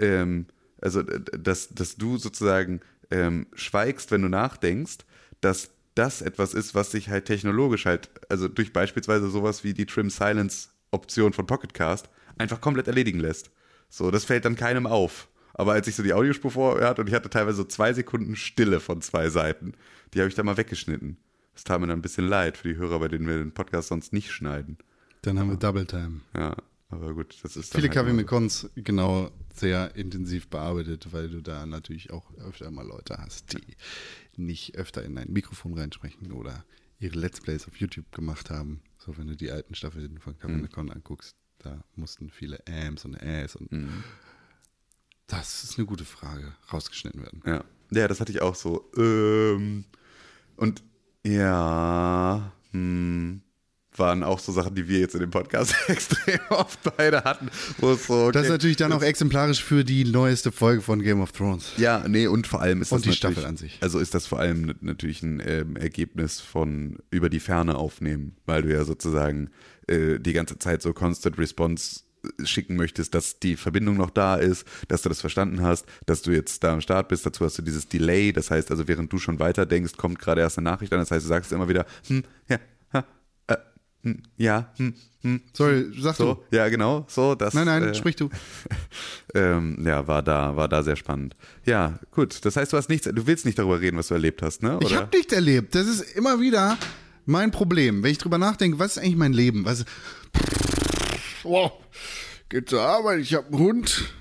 ähm, 0.01 0.47
also 0.81 1.03
dass, 1.03 1.69
dass 1.69 1.97
du 1.97 2.19
sozusagen 2.19 2.81
ähm, 3.13 3.47
schweigst, 3.55 4.11
wenn 4.11 4.23
du 4.23 4.29
nachdenkst, 4.29 4.99
dass 5.41 5.71
das 5.95 6.21
etwas 6.21 6.53
ist, 6.53 6.75
was 6.75 6.91
sich 6.91 7.09
halt 7.09 7.27
technologisch 7.27 7.87
halt, 7.87 8.11
also 8.29 8.49
durch 8.49 8.73
beispielsweise 8.73 9.31
sowas 9.31 9.63
wie 9.63 9.73
die 9.73 9.87
Trim 9.87 10.11
Silence 10.11 10.71
Option 10.91 11.33
von 11.33 11.47
Pocketcast 11.47 12.09
einfach 12.39 12.61
komplett 12.61 12.89
erledigen 12.89 13.21
lässt. 13.21 13.51
So, 13.89 14.11
das 14.11 14.25
fällt 14.25 14.45
dann 14.45 14.57
keinem 14.57 14.87
auf. 14.87 15.29
Aber 15.55 15.73
als 15.73 15.87
ich 15.89 15.97
so 15.97 16.03
die 16.03 16.13
Audiospur 16.13 16.51
vorher 16.51 16.89
hatte 16.89 17.03
und 17.03 17.09
ich 17.09 17.15
hatte 17.15 17.31
teilweise 17.31 17.59
so 17.59 17.65
zwei 17.65 17.93
Sekunden 17.93 18.37
Stille 18.37 18.81
von 18.81 19.01
zwei 19.01 19.29
Seiten, 19.29 19.75
die 20.13 20.21
habe 20.21 20.29
ich 20.29 20.35
da 20.35 20.43
mal 20.43 20.57
weggeschnitten. 20.57 21.19
Das 21.59 21.65
tat 21.65 21.81
mir 21.81 21.89
dann 21.89 21.99
ein 21.99 22.03
bisschen 22.03 22.29
leid 22.29 22.57
für 22.57 22.69
die 22.69 22.77
Hörer, 22.77 23.01
bei 23.01 23.09
denen 23.09 23.27
wir 23.27 23.37
den 23.39 23.51
Podcast 23.51 23.89
sonst 23.89 24.13
nicht 24.13 24.31
schneiden. 24.31 24.79
Dann 25.23 25.41
haben 25.41 25.51
wir 25.51 25.57
Double 25.57 25.85
Time. 25.87 26.21
Ja, 26.33 26.57
aber 26.89 27.15
gut, 27.15 27.37
das 27.43 27.57
ist 27.57 27.75
Viele 27.75 27.91
halt 27.93 28.27
Cons 28.29 28.71
genau 28.77 29.33
sehr 29.53 29.97
intensiv 29.97 30.47
bearbeitet, 30.47 31.13
weil 31.13 31.29
du 31.29 31.41
da 31.43 31.67
natürlich 31.67 32.13
auch 32.13 32.33
öfter 32.37 32.71
mal 32.71 32.87
Leute 32.87 33.17
hast, 33.19 33.55
die 33.55 33.77
nicht 34.37 34.77
öfter 34.77 35.03
in 35.03 35.19
ein 35.19 35.33
Mikrofon 35.33 35.77
reinsprechen 35.77 36.31
oder 36.31 36.65
ihre 37.01 37.19
Let's 37.19 37.41
Plays 37.41 37.67
auf 37.67 37.75
YouTube 37.79 38.13
gemacht 38.13 38.51
haben. 38.51 38.81
So, 38.99 39.19
wenn 39.19 39.27
du 39.27 39.35
die 39.35 39.51
alten 39.51 39.75
Staffeln 39.75 40.21
von 40.21 40.39
Kevin 40.39 40.61
Mhm. 40.61 40.91
Anguckst, 40.93 41.35
da 41.59 41.83
mussten 41.97 42.31
viele 42.31 42.63
Ams 42.69 43.05
und 43.05 43.17
Äs 43.17 43.57
und 43.57 43.73
Mhm. 43.73 44.05
das 45.27 45.65
ist 45.65 45.77
eine 45.77 45.87
gute 45.87 46.05
Frage, 46.05 46.55
rausgeschnitten 46.73 47.21
werden. 47.21 47.43
Ja. 47.45 47.65
ja, 47.91 48.07
das 48.07 48.21
hatte 48.21 48.31
ich 48.31 48.43
auch 48.43 48.55
so. 48.55 48.89
Ähm, 48.97 49.87
und 50.55 50.85
ja, 51.33 52.53
hm, 52.73 53.41
waren 53.97 54.23
auch 54.23 54.39
so 54.39 54.53
Sachen, 54.53 54.75
die 54.75 54.89
wir 54.89 55.01
jetzt 55.01 55.15
in 55.15 55.21
dem 55.21 55.31
Podcast 55.31 55.75
extrem 55.89 56.39
oft 56.51 56.79
beide 56.97 57.25
hatten. 57.25 57.51
So, 57.81 57.89
okay, 57.89 58.33
Das 58.33 58.45
ist 58.45 58.51
natürlich 58.51 58.77
dann 58.77 58.93
auch 58.93 59.03
exemplarisch 59.03 59.63
für 59.63 59.85
die 59.85 60.05
neueste 60.05 60.53
Folge 60.53 60.83
von 60.83 61.03
Game 61.03 61.21
of 61.21 61.33
Thrones. 61.33 61.73
Ja, 61.77 62.07
nee, 62.07 62.27
und 62.27 62.47
vor 62.47 62.61
allem 62.61 62.83
ist 62.83 62.93
Und 62.93 62.99
das 62.99 63.03
die 63.03 63.09
natürlich, 63.09 63.35
Staffel 63.39 63.49
an 63.49 63.57
sich. 63.57 63.79
Also 63.81 63.99
ist 63.99 64.15
das 64.15 64.27
vor 64.27 64.39
allem 64.39 64.75
natürlich 64.81 65.23
ein 65.23 65.43
ähm, 65.45 65.77
Ergebnis 65.77 66.41
von 66.41 66.99
über 67.11 67.29
die 67.29 67.41
Ferne 67.41 67.77
aufnehmen, 67.77 68.37
weil 68.47 68.63
du 68.63 68.73
ja 68.73 68.85
sozusagen 68.85 69.51
äh, 69.89 70.19
die 70.19 70.33
ganze 70.33 70.59
Zeit 70.59 70.83
so 70.83 70.93
Constant 70.93 71.39
Response 71.39 72.01
schicken 72.45 72.77
möchtest, 72.77 73.15
dass 73.15 73.39
die 73.39 73.57
Verbindung 73.57 73.97
noch 73.97 74.11
da 74.11 74.37
ist, 74.37 74.67
dass 74.89 75.03
du 75.03 75.09
das 75.09 75.21
verstanden 75.21 75.63
hast, 75.63 75.87
dass 76.07 76.23
du 76.23 76.31
jetzt 76.31 76.63
da 76.65 76.73
am 76.73 76.81
Start 76.81 77.09
bist. 77.09 77.25
Dazu 77.27 77.45
hast 77.45 77.59
du 77.59 77.63
dieses 77.63 77.89
Delay. 77.89 78.33
Das 78.33 78.51
heißt 78.51 78.71
also, 78.71 78.89
während 78.89 79.13
du 79.13 79.19
schon 79.19 79.39
weiter 79.39 79.67
denkst, 79.67 79.95
kommt 79.97 80.19
gerade 80.19 80.41
erst 80.41 80.59
eine 80.59 80.65
Nachricht 80.65 80.93
an. 80.93 80.99
Das 80.99 81.11
heißt, 81.11 81.25
du 81.25 81.29
sagst 81.29 81.53
immer 81.53 81.69
wieder, 81.69 81.87
hm, 82.07 82.25
ja, 82.49 82.59
ha, 82.93 83.05
äh, 83.49 83.57
hm, 84.03 84.23
ja, 84.37 84.73
hm, 84.77 84.95
hm. 85.23 85.41
Sorry, 85.53 85.87
sag 85.99 86.17
So, 86.17 86.35
du. 86.51 86.57
ja, 86.57 86.69
genau, 86.69 87.05
so, 87.09 87.35
das. 87.35 87.55
Nein, 87.55 87.67
nein, 87.67 87.83
äh, 87.85 87.95
sprich 87.95 88.17
du. 88.17 88.31
ähm, 89.35 89.85
ja, 89.85 90.07
war 90.07 90.23
da, 90.23 90.55
war 90.57 90.69
da 90.69 90.83
sehr 90.83 90.97
spannend. 90.97 91.37
Ja, 91.65 91.99
gut. 92.13 92.45
Das 92.45 92.57
heißt, 92.57 92.73
du 92.73 92.77
hast 92.77 92.89
nichts, 92.89 93.09
du 93.13 93.27
willst 93.27 93.45
nicht 93.47 93.59
darüber 93.59 93.81
reden, 93.81 93.97
was 93.97 94.09
du 94.09 94.15
erlebt 94.15 94.43
hast, 94.43 94.63
ne? 94.63 94.79
Ich 94.83 94.95
habe 94.95 95.09
nichts 95.17 95.33
erlebt. 95.33 95.75
Das 95.75 95.87
ist 95.87 96.01
immer 96.17 96.41
wieder 96.41 96.79
mein 97.27 97.51
Problem. 97.51 98.03
Wenn 98.03 98.11
ich 98.13 98.19
drüber 98.19 98.39
nachdenke, 98.39 98.79
was 98.79 98.93
ist 98.97 99.03
eigentlich 99.03 99.17
mein 99.17 99.33
Leben? 99.33 99.65
Was 99.65 99.85
wow. 101.49 101.73
Geht 102.49 102.69
zur 102.71 102.83
Arbeit, 102.83 103.21
ich 103.21 103.35
habe 103.35 103.47
einen 103.49 103.59
Hund. 103.59 104.13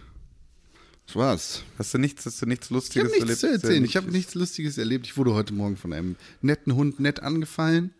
Das 1.05 1.15
war's. 1.15 1.63
Hast 1.77 1.93
du 1.93 1.97
nichts, 1.97 2.25
hast 2.25 2.41
du 2.41 2.45
nichts 2.45 2.65
Ich 2.65 2.71
habe 2.71 2.75
Lustiges 2.75 3.11
nichts 3.11 3.39
zu 3.39 3.47
erlebt? 3.47 3.63
erzählen. 3.63 3.85
Ich 3.85 3.95
habe 3.95 4.11
nichts 4.11 4.35
Lustiges 4.35 4.77
erlebt. 4.77 5.05
Ich 5.05 5.15
wurde 5.15 5.33
heute 5.33 5.53
Morgen 5.53 5.77
von 5.77 5.93
einem 5.93 6.15
netten 6.41 6.75
Hund 6.75 6.99
nett 6.99 7.21
angefallen. 7.21 7.93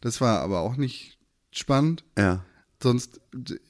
Das 0.00 0.20
war 0.22 0.40
aber 0.40 0.60
auch 0.60 0.76
nicht 0.76 1.18
spannend. 1.50 2.04
Ja. 2.16 2.44
Sonst, 2.82 3.20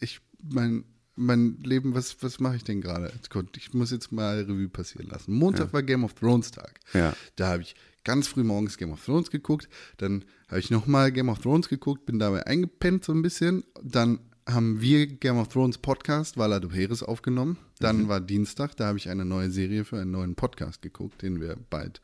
ich, 0.00 0.20
mein, 0.42 0.84
mein 1.16 1.58
Leben, 1.64 1.94
was, 1.94 2.22
was 2.22 2.38
mache 2.38 2.54
ich 2.56 2.64
denn 2.64 2.80
gerade? 2.80 3.12
Ich 3.56 3.74
muss 3.74 3.90
jetzt 3.90 4.12
mal 4.12 4.42
Revue 4.42 4.68
passieren 4.68 5.08
lassen. 5.08 5.32
Montag 5.32 5.72
war 5.72 5.82
Game 5.82 6.04
of 6.04 6.14
Thrones 6.14 6.52
Tag. 6.52 6.78
Ja. 6.92 7.14
Da 7.34 7.48
habe 7.48 7.62
ich 7.62 7.74
ganz 8.04 8.28
früh 8.28 8.44
morgens 8.44 8.78
Game 8.78 8.92
of 8.92 9.04
Thrones 9.04 9.30
geguckt. 9.32 9.68
Dann 9.96 10.24
habe 10.46 10.60
ich 10.60 10.70
nochmal 10.70 11.10
Game 11.10 11.28
of 11.30 11.40
Thrones 11.40 11.68
geguckt, 11.68 12.06
bin 12.06 12.20
dabei 12.20 12.46
eingepennt 12.46 13.04
so 13.04 13.12
ein 13.12 13.22
bisschen. 13.22 13.64
Dann 13.82 14.20
haben 14.48 14.80
wir 14.80 15.06
Game 15.06 15.36
of 15.36 15.48
Thrones 15.48 15.78
Podcast, 15.78 16.36
Vala 16.38 16.58
du 16.58 16.70
Heres, 16.70 17.02
aufgenommen. 17.02 17.58
Dann 17.80 18.08
war 18.08 18.20
Dienstag, 18.20 18.76
da 18.76 18.86
habe 18.86 18.98
ich 18.98 19.08
eine 19.08 19.24
neue 19.24 19.50
Serie 19.50 19.84
für 19.84 20.00
einen 20.00 20.10
neuen 20.10 20.34
Podcast 20.34 20.80
geguckt, 20.82 21.22
den 21.22 21.40
wir 21.40 21.56
bald, 21.70 22.00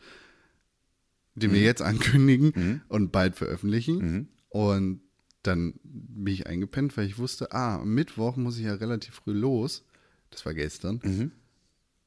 den 1.34 1.52
wir 1.52 1.60
jetzt 1.62 1.82
ankündigen 1.82 2.82
und 2.88 3.12
bald 3.12 3.34
veröffentlichen. 3.36 4.28
Und 4.50 5.00
dann 5.42 5.74
bin 5.82 6.32
ich 6.32 6.46
eingepennt, 6.46 6.96
weil 6.96 7.06
ich 7.06 7.18
wusste, 7.18 7.52
ah, 7.52 7.80
am 7.80 7.94
Mittwoch 7.94 8.36
muss 8.36 8.58
ich 8.58 8.64
ja 8.64 8.74
relativ 8.74 9.14
früh 9.14 9.32
los. 9.32 9.84
Das 10.30 10.44
war 10.46 10.54
gestern, 10.54 11.32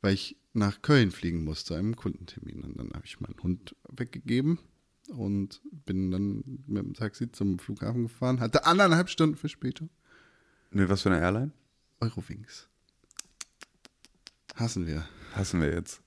weil 0.02 0.14
ich 0.14 0.38
nach 0.54 0.82
Köln 0.82 1.12
fliegen 1.12 1.44
musste, 1.44 1.76
einem 1.76 1.96
Kundentermin. 1.96 2.62
Und 2.64 2.78
dann 2.78 2.92
habe 2.94 3.06
ich 3.06 3.20
meinen 3.20 3.42
Hund 3.44 3.76
weggegeben 3.90 4.60
und 5.10 5.62
bin 5.86 6.12
dann 6.12 6.44
mit 6.68 6.84
dem 6.84 6.94
Taxi 6.94 7.32
zum 7.32 7.60
Flughafen 7.60 8.04
gefahren. 8.04 8.40
Hatte 8.40 8.66
anderthalb 8.66 9.10
Stunden 9.10 9.36
Verspätung. 9.36 9.90
Mit 10.72 10.90
was 10.90 11.02
für 11.02 11.10
eine 11.12 11.20
Airline? 11.22 11.52
Eurowings. 12.00 12.68
Hassen 14.56 14.88
wir. 14.88 15.06
Hassen 15.34 15.62
wir 15.62 15.72
jetzt. 15.74 16.02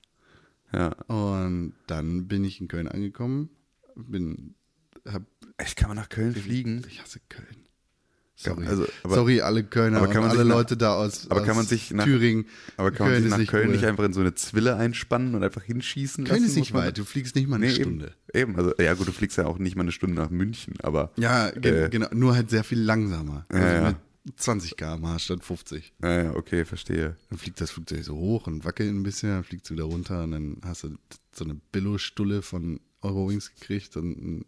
Ja. 0.73 0.89
Und 1.07 1.73
dann 1.87 2.27
bin 2.27 2.43
ich 2.43 2.61
in 2.61 2.67
Köln 2.67 2.87
angekommen. 2.87 3.49
Bin, 3.95 4.55
hab, 5.05 5.23
Echt, 5.57 5.77
kann 5.77 5.89
man 5.89 5.97
nach 5.97 6.09
Köln 6.09 6.33
fliegen? 6.35 6.83
ich 6.87 7.01
hasse 7.01 7.19
Köln. 7.29 7.47
Sorry, 8.35 8.65
also, 8.65 8.87
aber- 9.03 9.15
Sorry 9.15 9.41
alle 9.41 9.63
Kölner 9.63 9.97
aber 9.97 10.07
kann 10.07 10.17
und 10.23 10.29
man 10.29 10.29
alle 10.31 10.39
sich 10.39 10.47
nach- 10.47 10.55
Leute 10.55 10.77
da 10.77 10.95
aus, 10.95 11.29
aber 11.29 11.41
kann 11.41 11.51
aus 11.51 11.55
man 11.57 11.65
sich 11.67 11.91
nach- 11.91 12.05
Thüringen. 12.05 12.45
Aber 12.75 12.89
kann 12.91 13.05
man 13.05 13.09
Köln 13.11 13.23
sich 13.23 13.31
ist 13.33 13.37
nach 13.37 13.47
Köln 13.51 13.67
cool. 13.67 13.75
nicht 13.75 13.85
einfach 13.85 14.03
in 14.05 14.13
so 14.13 14.21
eine 14.21 14.33
Zwille 14.33 14.75
einspannen 14.77 15.35
und 15.35 15.43
einfach 15.43 15.61
hinschießen 15.61 16.23
Köln 16.25 16.37
lassen? 16.41 16.49
ist 16.49 16.55
nicht 16.55 16.73
man- 16.73 16.83
weit, 16.85 16.97
du 16.97 17.03
fliegst 17.05 17.35
nicht 17.35 17.47
mal 17.47 17.57
eine 17.57 17.67
Nee, 17.67 17.75
Stunde. 17.75 18.13
Eben, 18.33 18.51
eben. 18.53 18.55
Also, 18.57 18.73
ja 18.81 18.93
gut, 18.95 19.07
du 19.07 19.11
fliegst 19.11 19.37
ja 19.37 19.45
auch 19.45 19.59
nicht 19.59 19.75
mal 19.75 19.83
eine 19.83 19.91
Stunde 19.91 20.15
nach 20.15 20.31
München, 20.31 20.73
aber. 20.81 21.11
Ja, 21.17 21.49
Äh, 21.49 21.89
genau, 21.91 22.07
nur 22.13 22.33
halt 22.33 22.49
sehr 22.49 22.63
viel 22.63 22.79
langsamer. 22.79 23.45
Also 23.49 23.63
Ja, 23.67 23.73
ja. 23.73 23.87
mit 23.89 23.97
20 24.35 24.77
km/h 24.77 25.19
statt 25.19 25.43
50. 25.43 25.93
Ja, 26.03 26.23
ja, 26.23 26.35
okay, 26.35 26.63
verstehe. 26.65 27.15
Dann 27.29 27.39
fliegt 27.39 27.59
das 27.59 27.71
Flugzeug 27.71 28.03
so 28.03 28.15
hoch 28.15 28.47
und 28.47 28.63
wackelt 28.65 28.89
ein 28.89 29.03
bisschen, 29.03 29.29
dann 29.29 29.43
fliegt 29.43 29.65
es 29.65 29.71
wieder 29.71 29.85
runter 29.85 30.23
und 30.23 30.31
dann 30.31 30.57
hast 30.63 30.83
du 30.83 30.95
so 31.33 31.43
eine 31.43 31.55
Billo-Stulle 31.71 32.41
von 32.41 32.79
Eurowings 33.01 33.53
gekriegt 33.55 33.97
und 33.97 34.17
einen 34.17 34.45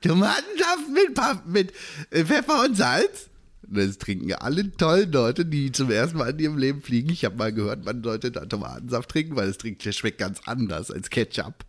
Tomatensaft 0.00 0.88
mit, 0.92 1.14
Pap- 1.14 1.46
mit 1.46 1.72
äh, 2.10 2.24
Pfeffer 2.24 2.64
und 2.64 2.76
Salz. 2.76 3.28
Und 3.66 3.76
Das 3.78 3.98
trinken 3.98 4.32
alle 4.34 4.70
tollen 4.76 5.10
Leute, 5.10 5.44
die 5.44 5.72
zum 5.72 5.90
ersten 5.90 6.18
Mal 6.18 6.30
in 6.30 6.38
ihrem 6.38 6.58
Leben 6.58 6.82
fliegen. 6.82 7.10
Ich 7.10 7.24
habe 7.24 7.36
mal 7.36 7.52
gehört, 7.52 7.84
man 7.84 8.04
sollte 8.04 8.30
da 8.30 8.46
Tomatensaft 8.46 9.08
trinken, 9.10 9.34
weil 9.34 9.48
es 9.48 9.58
trinkt, 9.58 9.84
der 9.84 9.90
schmeckt 9.92 10.18
ganz 10.18 10.40
anders 10.44 10.90
als 10.92 11.10
Ketchup. 11.10 11.64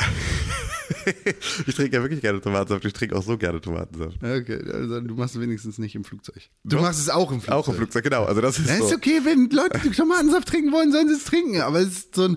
Ich 1.66 1.74
trinke 1.74 1.96
ja 1.96 2.02
wirklich 2.02 2.20
gerne 2.20 2.40
Tomatensaft. 2.40 2.84
Ich 2.84 2.92
trinke 2.92 3.16
auch 3.16 3.22
so 3.22 3.38
gerne 3.38 3.60
Tomatensaft. 3.60 4.16
Okay, 4.22 4.58
also 4.72 5.00
du 5.00 5.14
machst 5.14 5.34
es 5.36 5.40
wenigstens 5.40 5.78
nicht 5.78 5.94
im 5.94 6.04
Flugzeug. 6.04 6.42
Du 6.64 6.78
machst 6.80 7.00
es 7.00 7.08
auch 7.08 7.30
im 7.30 7.40
Flugzeug. 7.40 7.54
Auch 7.54 7.68
im 7.68 7.74
Flugzeug, 7.76 8.04
genau. 8.04 8.24
Also 8.24 8.40
das 8.40 8.58
ist 8.58 8.68
Ja, 8.68 8.76
so. 8.78 8.86
ist 8.86 8.94
okay, 8.94 9.20
wenn 9.24 9.48
Leute 9.50 9.78
Tomatensaft 9.92 10.48
trinken 10.48 10.72
wollen, 10.72 10.92
sollen 10.92 11.08
sie 11.08 11.14
es 11.14 11.24
trinken. 11.24 11.60
Aber 11.62 11.78
es 11.80 11.88
ist 11.88 12.14
so 12.16 12.24
ein, 12.24 12.36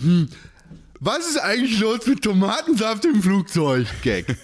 hm, 0.00 0.28
was 1.00 1.28
ist 1.28 1.38
eigentlich 1.38 1.78
los 1.80 2.06
mit 2.06 2.22
Tomatensaft 2.22 3.04
im 3.04 3.22
Flugzeug? 3.22 3.86
Gag. 4.02 4.36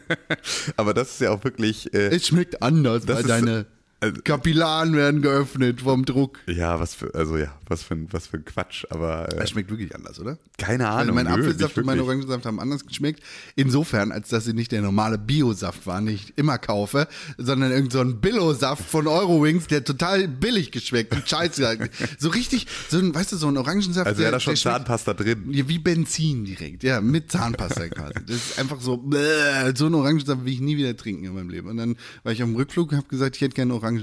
Aber 0.76 0.94
das 0.94 1.12
ist 1.12 1.20
ja 1.20 1.30
auch 1.30 1.44
wirklich. 1.44 1.92
Äh, 1.94 2.08
Es 2.14 2.26
schmeckt 2.26 2.62
anders, 2.62 3.04
Das 3.04 3.16
weil 3.16 3.22
ist- 3.24 3.30
deine 3.30 3.66
also- 4.06 4.22
Kapillaren 4.22 4.94
werden 4.94 5.22
geöffnet 5.22 5.80
vom 5.82 6.04
Druck. 6.04 6.38
ja, 6.46 6.78
was 6.80 6.94
für, 6.94 7.14
also 7.14 7.36
ja, 7.36 7.52
was 7.68 7.82
für 7.82 7.94
ein, 7.94 8.08
was 8.12 8.26
für 8.26 8.38
ein 8.38 8.44
Quatsch. 8.44 8.84
Aber 8.90 9.28
äh, 9.32 9.42
Es 9.42 9.50
schmeckt 9.50 9.70
wirklich 9.70 9.94
anders, 9.94 10.18
oder? 10.20 10.38
keine 10.58 10.84
Weil 10.84 10.90
Ahnung. 10.90 11.14
mein 11.16 11.26
nö, 11.26 11.32
Apfelsaft 11.32 11.76
und 11.78 11.86
mein. 11.86 12.00
Orangensaft 12.00 12.46
haben 12.46 12.60
anders 12.60 12.86
geschmeckt. 12.86 13.20
Insofern, 13.56 14.12
als 14.12 14.28
dass 14.28 14.44
sie 14.44 14.52
nicht 14.54 14.72
der 14.72 14.82
normale 14.82 15.18
Biosaft 15.18 15.86
waren, 15.86 16.06
den 16.06 16.14
ich 16.14 16.32
immer 16.36 16.58
kaufe, 16.58 17.08
sondern 17.38 17.70
irgend 17.72 17.92
so 17.92 18.00
ein 18.00 18.20
Billo-Saft 18.20 18.84
von 18.88 19.06
Eurowings, 19.06 19.66
der 19.66 19.84
total 19.84 20.28
billig 20.28 20.70
geschmeckt 20.72 21.14
und 21.14 21.28
scheiße. 21.28 21.78
so 22.18 22.28
richtig, 22.28 22.66
so 22.88 22.98
ein, 22.98 23.14
weißt 23.14 23.32
du, 23.32 23.36
so 23.36 23.48
ein 23.48 23.56
Orangensaft. 23.56 24.06
Also 24.06 24.18
der, 24.18 24.24
wäre 24.26 24.32
da 24.32 24.40
schon 24.40 24.56
Zahnpasta 24.56 25.14
drin. 25.14 25.44
Ja, 25.50 25.68
wie 25.68 25.78
Benzin 25.78 26.44
direkt, 26.44 26.82
ja, 26.84 27.00
mit 27.00 27.30
Zahnpasta 27.32 27.88
quasi. 27.88 28.14
Das 28.26 28.36
ist 28.36 28.58
einfach 28.58 28.80
so, 28.80 28.96
bläh, 28.96 29.72
so 29.74 29.86
einen 29.86 29.94
Orangensaft 29.96 30.44
will 30.44 30.52
ich 30.52 30.60
nie 30.60 30.76
wieder 30.76 30.96
trinken 30.96 31.24
in 31.24 31.34
meinem 31.34 31.48
Leben. 31.50 31.68
Und 31.68 31.76
dann 31.76 31.96
war 32.22 32.32
ich 32.32 32.42
am 32.42 32.54
Rückflug 32.54 32.92
und 32.92 32.96
habe 32.98 33.08
gesagt, 33.08 33.36
ich 33.36 33.42
hätte 33.42 33.54
gerne 33.54 33.74
Orangensaft. 33.74 33.95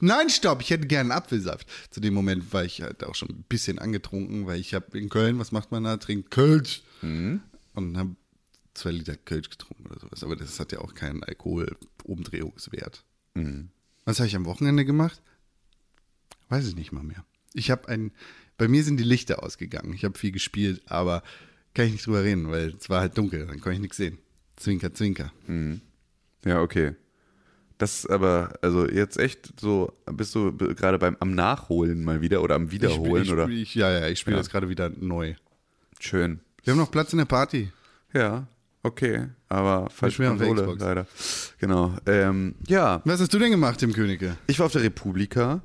Nein, 0.00 0.30
stopp, 0.30 0.60
ich 0.62 0.70
hätte 0.70 0.86
gerne 0.86 1.14
Apfelsaft. 1.14 1.68
Zu 1.90 2.00
dem 2.00 2.14
Moment 2.14 2.52
war 2.52 2.64
ich 2.64 2.82
halt 2.82 3.04
auch 3.04 3.14
schon 3.14 3.28
ein 3.30 3.44
bisschen 3.48 3.78
angetrunken, 3.78 4.46
weil 4.46 4.60
ich 4.60 4.74
habe 4.74 4.98
in 4.98 5.08
Köln, 5.08 5.38
was 5.38 5.52
macht 5.52 5.70
man 5.70 5.84
da? 5.84 5.96
Trinkt 5.96 6.30
Kölsch. 6.30 6.82
Und 7.74 7.96
habe 7.96 8.16
zwei 8.74 8.90
Liter 8.90 9.16
Kölsch 9.16 9.50
getrunken 9.50 9.86
oder 9.86 10.00
sowas. 10.00 10.22
Aber 10.24 10.36
das 10.36 10.58
hat 10.60 10.72
ja 10.72 10.80
auch 10.80 10.94
keinen 10.94 11.22
Alkoholumdrehungswert. 11.24 13.04
Was 14.04 14.18
habe 14.18 14.26
ich 14.28 14.36
am 14.36 14.46
Wochenende 14.46 14.84
gemacht? 14.84 15.20
Weiß 16.48 16.66
ich 16.66 16.76
nicht 16.76 16.92
mal 16.92 17.04
mehr. 17.04 17.24
Ich 17.54 17.70
habe 17.70 17.88
ein, 17.88 18.12
bei 18.56 18.68
mir 18.68 18.82
sind 18.84 18.98
die 18.98 19.04
Lichter 19.04 19.42
ausgegangen. 19.42 19.92
Ich 19.92 20.04
habe 20.04 20.18
viel 20.18 20.32
gespielt, 20.32 20.82
aber 20.86 21.22
kann 21.74 21.86
ich 21.86 21.92
nicht 21.92 22.06
drüber 22.06 22.24
reden, 22.24 22.50
weil 22.50 22.74
es 22.80 22.88
war 22.88 23.00
halt 23.00 23.16
dunkel, 23.18 23.46
dann 23.46 23.60
konnte 23.60 23.74
ich 23.74 23.80
nichts 23.80 23.96
sehen. 23.98 24.18
Zwinker, 24.56 24.92
zwinker. 24.94 25.32
Ja, 26.44 26.60
okay. 26.62 26.94
Das 27.78 28.00
ist 28.00 28.10
aber, 28.10 28.54
also 28.60 28.88
jetzt 28.88 29.18
echt 29.18 29.60
so, 29.60 29.92
bist 30.10 30.34
du 30.34 30.52
gerade 30.56 30.98
beim 30.98 31.16
am 31.20 31.34
Nachholen 31.34 32.04
mal 32.04 32.20
wieder 32.20 32.42
oder 32.42 32.56
am 32.56 32.70
Wiederholen 32.72 33.22
ich, 33.22 33.28
ich, 33.28 33.32
oder? 33.32 33.48
Ich, 33.48 33.74
ja, 33.76 33.90
ja, 33.90 34.08
ich 34.08 34.18
spiele 34.18 34.36
Ja. 34.36 34.42
jetzt 34.42 34.50
gerade 34.50 34.68
wieder 34.68 34.88
neu. 34.90 35.34
Schön. 36.00 36.40
Wir 36.64 36.72
haben 36.72 36.78
noch 36.78 36.90
Platz 36.90 37.12
in 37.12 37.18
der 37.18 37.24
Party. 37.24 37.70
Ja, 38.12 38.46
okay. 38.82 39.28
Aber 39.48 39.88
falsche 39.90 40.26
Konsole, 40.26 40.74
leider. 40.78 41.06
Genau. 41.58 41.96
Ähm, 42.06 42.56
ja, 42.66 43.00
Was 43.04 43.20
hast 43.20 43.32
du 43.32 43.38
denn 43.38 43.50
gemacht, 43.52 43.78
Tim 43.78 43.92
Königke? 43.92 44.36
ich 44.48 44.58
war 44.58 44.66
auf 44.66 44.72
der 44.72 44.82
Republika. 44.82 45.60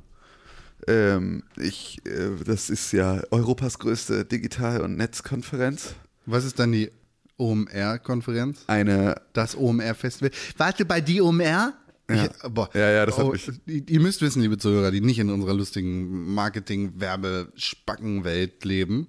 Ähm, 0.87 1.43
ich, 1.57 1.99
äh, 2.05 2.29
das 2.45 2.69
ist 2.69 2.91
ja 2.91 3.21
Europas 3.31 3.79
größte 3.79 4.25
Digital- 4.25 4.81
und 4.81 4.97
Netzkonferenz. 4.97 5.95
Was 6.25 6.45
ist 6.45 6.59
dann 6.59 6.71
die 6.73 6.91
OMR-Konferenz? 7.37 8.63
Eine, 8.67 9.15
Das 9.33 9.57
OMR-Festival. 9.57 10.31
Warte, 10.57 10.85
bei 10.85 11.01
die 11.01 11.21
OMR? 11.21 11.73
Ja. 12.09 12.25
Ich, 12.25 12.31
boah. 12.53 12.69
Ja, 12.73 12.91
ja, 12.91 13.05
das 13.05 13.17
hat 13.17 13.25
oh, 13.25 13.31
mich- 13.31 13.49
Ihr 13.65 13.87
ihr 13.89 13.99
müsst 14.01 14.21
wissen, 14.21 14.41
liebe 14.41 14.57
Zuhörer, 14.57 14.91
die 14.91 14.99
nicht 15.01 15.19
in 15.19 15.29
unserer 15.29 15.53
lustigen 15.53 16.33
Marketing-Werbe-Spackenwelt 16.33 18.63
leben. 18.65 19.07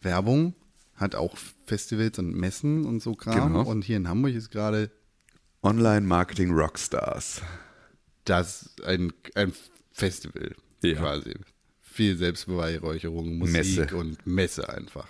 Werbung 0.00 0.54
hat 0.94 1.14
auch 1.14 1.36
Festivals 1.66 2.18
und 2.18 2.34
Messen 2.34 2.84
und 2.84 3.00
so 3.02 3.14
Kram. 3.14 3.52
Genau. 3.52 3.68
Und 3.68 3.84
hier 3.84 3.96
in 3.96 4.08
Hamburg 4.08 4.34
ist 4.34 4.50
gerade 4.50 4.90
Online-Marketing 5.62 6.52
Rockstars. 6.52 7.42
das 8.24 8.70
ein, 8.84 9.12
ein 9.34 9.52
Festival 9.92 10.54
Ja. 10.82 10.94
quasi. 10.96 11.34
Viel 11.80 12.16
Selbstbeweihräucherung, 12.16 13.38
Musik 13.38 13.56
Messe. 13.56 13.96
und 13.96 14.24
Messe 14.26 14.68
einfach. 14.68 15.08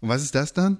Und 0.00 0.08
was 0.08 0.22
ist 0.22 0.34
das 0.34 0.52
dann? 0.52 0.78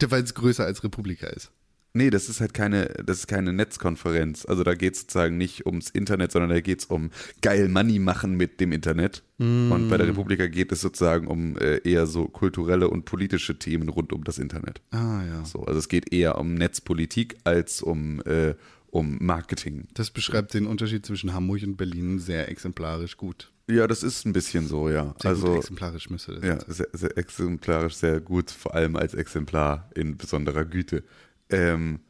Weil 0.00 0.22
es 0.24 0.34
größer 0.34 0.64
als 0.64 0.82
Republika 0.82 1.26
ist. 1.28 1.50
Nee, 1.98 2.10
das 2.10 2.28
ist 2.28 2.40
halt 2.40 2.54
keine, 2.54 2.86
das 3.04 3.18
ist 3.18 3.26
keine 3.26 3.52
Netzkonferenz. 3.52 4.46
Also 4.46 4.62
da 4.62 4.74
geht 4.74 4.94
es 4.94 5.00
sozusagen 5.00 5.36
nicht 5.36 5.66
ums 5.66 5.90
Internet, 5.90 6.30
sondern 6.30 6.50
da 6.50 6.60
geht 6.60 6.78
es 6.78 6.84
um 6.84 7.10
geil 7.42 7.68
Money 7.68 7.98
machen 7.98 8.36
mit 8.36 8.60
dem 8.60 8.70
Internet. 8.70 9.24
Und 9.38 9.88
bei 9.88 9.96
der 9.96 10.06
Republika 10.06 10.46
geht 10.46 10.70
es 10.72 10.80
sozusagen 10.80 11.26
um 11.26 11.56
äh, 11.58 11.78
eher 11.78 12.06
so 12.06 12.26
kulturelle 12.26 12.88
und 12.88 13.04
politische 13.04 13.58
Themen 13.58 13.88
rund 13.88 14.12
um 14.12 14.22
das 14.22 14.38
Internet. 14.38 14.80
Ah 14.90 15.22
ja. 15.24 15.44
So, 15.44 15.64
also 15.64 15.78
es 15.78 15.88
geht 15.88 16.12
eher 16.12 16.38
um 16.38 16.54
Netzpolitik 16.54 17.36
als 17.42 17.82
um, 17.82 18.20
äh, 18.22 18.54
um 18.90 19.18
Marketing. 19.20 19.88
Das 19.94 20.10
beschreibt 20.10 20.54
den 20.54 20.66
Unterschied 20.66 21.04
zwischen 21.04 21.34
Hamburg 21.34 21.62
und 21.64 21.76
Berlin 21.76 22.20
sehr 22.20 22.48
exemplarisch 22.48 23.16
gut. 23.16 23.50
Ja, 23.70 23.86
das 23.86 24.02
ist 24.02 24.24
ein 24.24 24.32
bisschen 24.32 24.66
so, 24.66 24.88
ja. 24.88 25.14
Sehr 25.20 25.30
also 25.30 25.48
gut 25.48 25.58
exemplarisch 25.58 26.08
müsste 26.08 26.34
das 26.36 26.44
Ja, 26.44 26.58
sein. 26.60 26.64
sehr, 26.74 26.88
sehr 26.92 27.18
exemplarisch, 27.18 27.94
sehr 27.94 28.20
gut, 28.20 28.50
vor 28.50 28.74
allem 28.74 28.96
als 28.96 29.12
Exemplar 29.14 29.90
in 29.94 30.16
besonderer 30.16 30.64
Güte. 30.64 31.04
Ähm, 31.50 32.00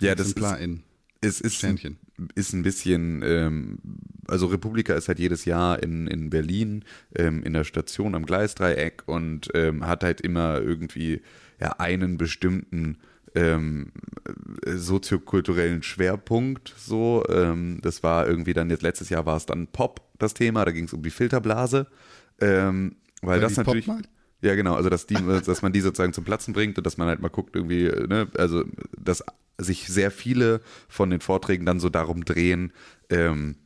ja, 0.00 0.14
das 0.14 0.28
Exemplar 0.28 0.58
ist, 0.60 0.80
es 1.20 1.40
ist, 1.40 1.54
Sternchen. 1.56 1.98
ist 2.34 2.52
ein 2.52 2.62
bisschen, 2.62 3.22
ähm, 3.24 3.78
also 4.26 4.46
Republika 4.46 4.94
ist 4.94 5.08
halt 5.08 5.18
jedes 5.18 5.44
Jahr 5.44 5.82
in, 5.82 6.06
in 6.06 6.30
Berlin 6.30 6.84
ähm, 7.16 7.42
in 7.42 7.52
der 7.52 7.64
Station 7.64 8.14
am 8.14 8.24
Gleisdreieck 8.24 9.02
und 9.06 9.48
ähm, 9.54 9.86
hat 9.86 10.04
halt 10.04 10.20
immer 10.20 10.60
irgendwie 10.60 11.22
ja, 11.60 11.72
einen 11.78 12.18
bestimmten 12.18 12.98
ähm, 13.34 13.92
äh, 14.64 14.76
soziokulturellen 14.76 15.82
Schwerpunkt 15.82 16.74
so. 16.78 17.24
Ähm, 17.28 17.80
das 17.82 18.02
war 18.02 18.26
irgendwie 18.26 18.54
dann 18.54 18.70
jetzt 18.70 18.82
letztes 18.82 19.08
Jahr 19.08 19.26
war 19.26 19.36
es 19.36 19.46
dann 19.46 19.66
Pop 19.66 20.08
das 20.18 20.34
Thema, 20.34 20.64
da 20.64 20.70
ging 20.70 20.84
es 20.84 20.92
um 20.92 21.02
die 21.02 21.10
Filterblase. 21.10 21.88
Ähm, 22.40 22.96
weil, 23.22 23.34
Weil 23.34 23.40
das 23.40 23.54
Pop 23.54 23.66
natürlich. 23.66 23.86
mag? 23.88 24.04
Ja, 24.40 24.54
genau, 24.54 24.74
also 24.74 24.88
dass, 24.88 25.06
die, 25.06 25.14
dass 25.14 25.62
man 25.62 25.72
die 25.72 25.80
sozusagen 25.80 26.12
zum 26.12 26.24
Platzen 26.24 26.54
bringt 26.54 26.78
und 26.78 26.86
dass 26.86 26.96
man 26.96 27.08
halt 27.08 27.20
mal 27.20 27.28
guckt, 27.28 27.56
irgendwie, 27.56 27.84
ne, 27.86 28.28
also 28.36 28.62
dass 28.96 29.24
sich 29.58 29.88
sehr 29.88 30.12
viele 30.12 30.60
von 30.88 31.10
den 31.10 31.20
Vorträgen 31.20 31.66
dann 31.66 31.80
so 31.80 31.88
darum 31.88 32.24
drehen, 32.24 32.72
ähm, 33.10 33.56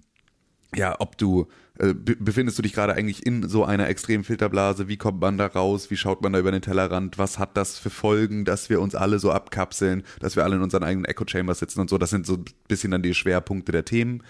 ja, 0.74 0.96
ob 1.00 1.18
du, 1.18 1.48
äh, 1.78 1.94
be- 1.94 2.16
befindest 2.16 2.58
du 2.58 2.62
dich 2.62 2.72
gerade 2.72 2.94
eigentlich 2.94 3.26
in 3.26 3.48
so 3.48 3.64
einer 3.64 3.88
extremen 3.88 4.24
Filterblase, 4.24 4.88
wie 4.88 4.96
kommt 4.96 5.20
man 5.20 5.38
da 5.38 5.46
raus, 5.46 5.90
wie 5.90 5.96
schaut 5.98 6.22
man 6.22 6.32
da 6.32 6.38
über 6.40 6.52
den 6.52 6.62
Tellerrand, 6.62 7.18
was 7.18 7.38
hat 7.38 7.56
das 7.56 7.78
für 7.78 7.90
Folgen, 7.90 8.44
dass 8.46 8.70
wir 8.70 8.80
uns 8.80 8.94
alle 8.94 9.18
so 9.18 9.32
abkapseln, 9.32 10.04
dass 10.20 10.36
wir 10.36 10.44
alle 10.44 10.56
in 10.56 10.62
unseren 10.62 10.84
eigenen 10.84 11.04
Echo 11.06 11.24
Chambers 11.26 11.58
sitzen 11.60 11.80
und 11.80 11.90
so, 11.90 11.98
das 11.98 12.10
sind 12.10 12.26
so 12.26 12.34
ein 12.36 12.44
bisschen 12.68 12.90
dann 12.92 13.02
die 13.02 13.14
Schwerpunkte 13.14 13.72
der 13.72 13.84
Themen. 13.84 14.22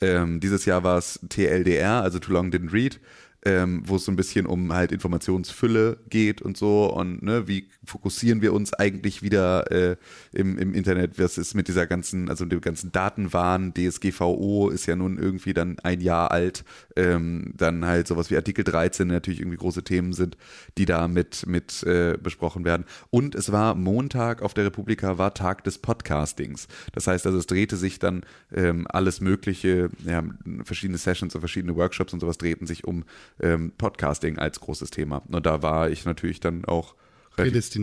Ähm, 0.00 0.40
dieses 0.40 0.64
Jahr 0.64 0.82
war 0.82 0.96
es 0.98 1.20
TLDR, 1.28 2.02
also 2.02 2.18
Too 2.18 2.32
Long 2.32 2.50
Didn't 2.50 2.72
Read, 2.72 3.00
ähm, 3.44 3.82
wo 3.86 3.96
es 3.96 4.04
so 4.04 4.12
ein 4.12 4.16
bisschen 4.16 4.46
um 4.46 4.72
halt 4.72 4.92
Informationsfülle 4.92 5.98
geht 6.08 6.42
und 6.42 6.56
so 6.56 6.92
und 6.92 7.22
ne, 7.22 7.48
wie 7.48 7.68
fokussieren 7.84 8.42
wir 8.42 8.52
uns 8.52 8.74
eigentlich 8.74 9.22
wieder 9.22 9.70
äh, 9.70 9.96
im, 10.32 10.58
im 10.58 10.74
Internet, 10.74 11.18
was 11.18 11.38
ist 11.38 11.54
mit 11.54 11.68
dieser 11.68 11.86
ganzen, 11.86 12.28
also 12.28 12.44
dem 12.44 12.60
ganzen 12.60 12.92
Datenwahn, 12.92 13.72
DSGVO 13.72 14.68
ist 14.68 14.86
ja 14.86 14.96
nun 14.96 15.18
irgendwie 15.18 15.54
dann 15.54 15.78
ein 15.80 16.00
Jahr 16.00 16.30
alt, 16.30 16.64
ähm, 16.96 17.54
dann 17.56 17.86
halt 17.86 18.06
sowas 18.06 18.30
wie 18.30 18.36
Artikel 18.36 18.64
13 18.64 19.08
natürlich 19.08 19.40
irgendwie 19.40 19.56
große 19.56 19.82
Themen 19.82 20.12
sind, 20.12 20.36
die 20.76 20.84
da 20.84 21.08
mit, 21.08 21.46
mit 21.46 21.82
äh, 21.84 22.18
besprochen 22.22 22.64
werden. 22.64 22.84
Und 23.08 23.34
es 23.34 23.50
war 23.52 23.74
Montag 23.74 24.42
auf 24.42 24.52
der 24.52 24.66
Republika, 24.66 25.16
war 25.16 25.32
Tag 25.32 25.64
des 25.64 25.78
Podcastings. 25.78 26.68
Das 26.92 27.06
heißt 27.06 27.26
also, 27.26 27.38
es 27.38 27.46
drehte 27.46 27.76
sich 27.76 27.98
dann 27.98 28.22
ähm, 28.52 28.86
alles 28.88 29.20
mögliche, 29.20 29.90
ja, 30.04 30.22
verschiedene 30.64 30.98
Sessions 30.98 31.34
und 31.34 31.40
verschiedene 31.40 31.74
Workshops 31.76 32.12
und 32.12 32.20
sowas 32.20 32.38
drehten 32.38 32.66
sich 32.66 32.84
um 32.84 33.04
ähm, 33.40 33.72
Podcasting 33.76 34.38
als 34.38 34.60
großes 34.60 34.90
Thema. 34.90 35.22
Und 35.28 35.46
da 35.46 35.62
war 35.62 35.90
ich 35.90 36.04
natürlich 36.04 36.40
dann 36.40 36.64
auch 36.64 36.94
relativ, 37.36 37.76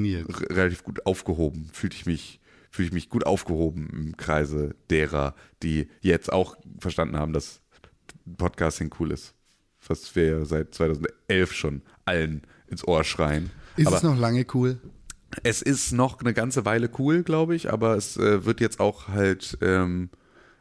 relativ 0.50 0.84
gut 0.84 1.06
aufgehoben. 1.06 1.70
Fühlte 1.74 1.96
ich 1.96 2.06
mich 2.06 2.39
fühle 2.70 2.88
ich 2.88 2.94
mich 2.94 3.10
gut 3.10 3.25
aufgehoben 3.25 3.90
im 3.92 4.18
Kreise 4.18 4.75
derer, 4.90 5.36
die 5.64 5.88
jetzt 6.01 6.31
auch 6.31 6.57
verstanden 6.79 7.18
haben, 7.18 7.33
dass 7.33 7.62
Podcasting 8.38 8.94
cool 9.00 9.12
ist. 9.12 9.33
Was 9.88 10.16
wir 10.16 10.46
seit 10.46 10.75
2011 10.75 11.53
schon 11.53 11.81
allen 12.05 12.42
ins 12.68 12.86
Ohr 12.86 13.03
schreien. 13.05 13.51
Ist 13.77 13.88
Aber 13.88 13.96
es 13.98 14.03
noch 14.03 14.18
lange 14.18 14.46
cool? 14.53 14.79
es 15.44 15.62
ist 15.62 15.92
noch 15.92 16.20
eine 16.20 16.33
ganze 16.33 16.66
Weile 16.66 16.90
cool, 16.98 17.24
glaube 17.24 17.55
ich, 17.55 17.72
aber 17.72 17.96
es 17.96 18.18
äh, 18.18 18.46
wird 18.46 18.62
jetzt 18.62 18.79
auch 18.79 19.07
halt, 19.07 19.57
ähm, 19.62 20.10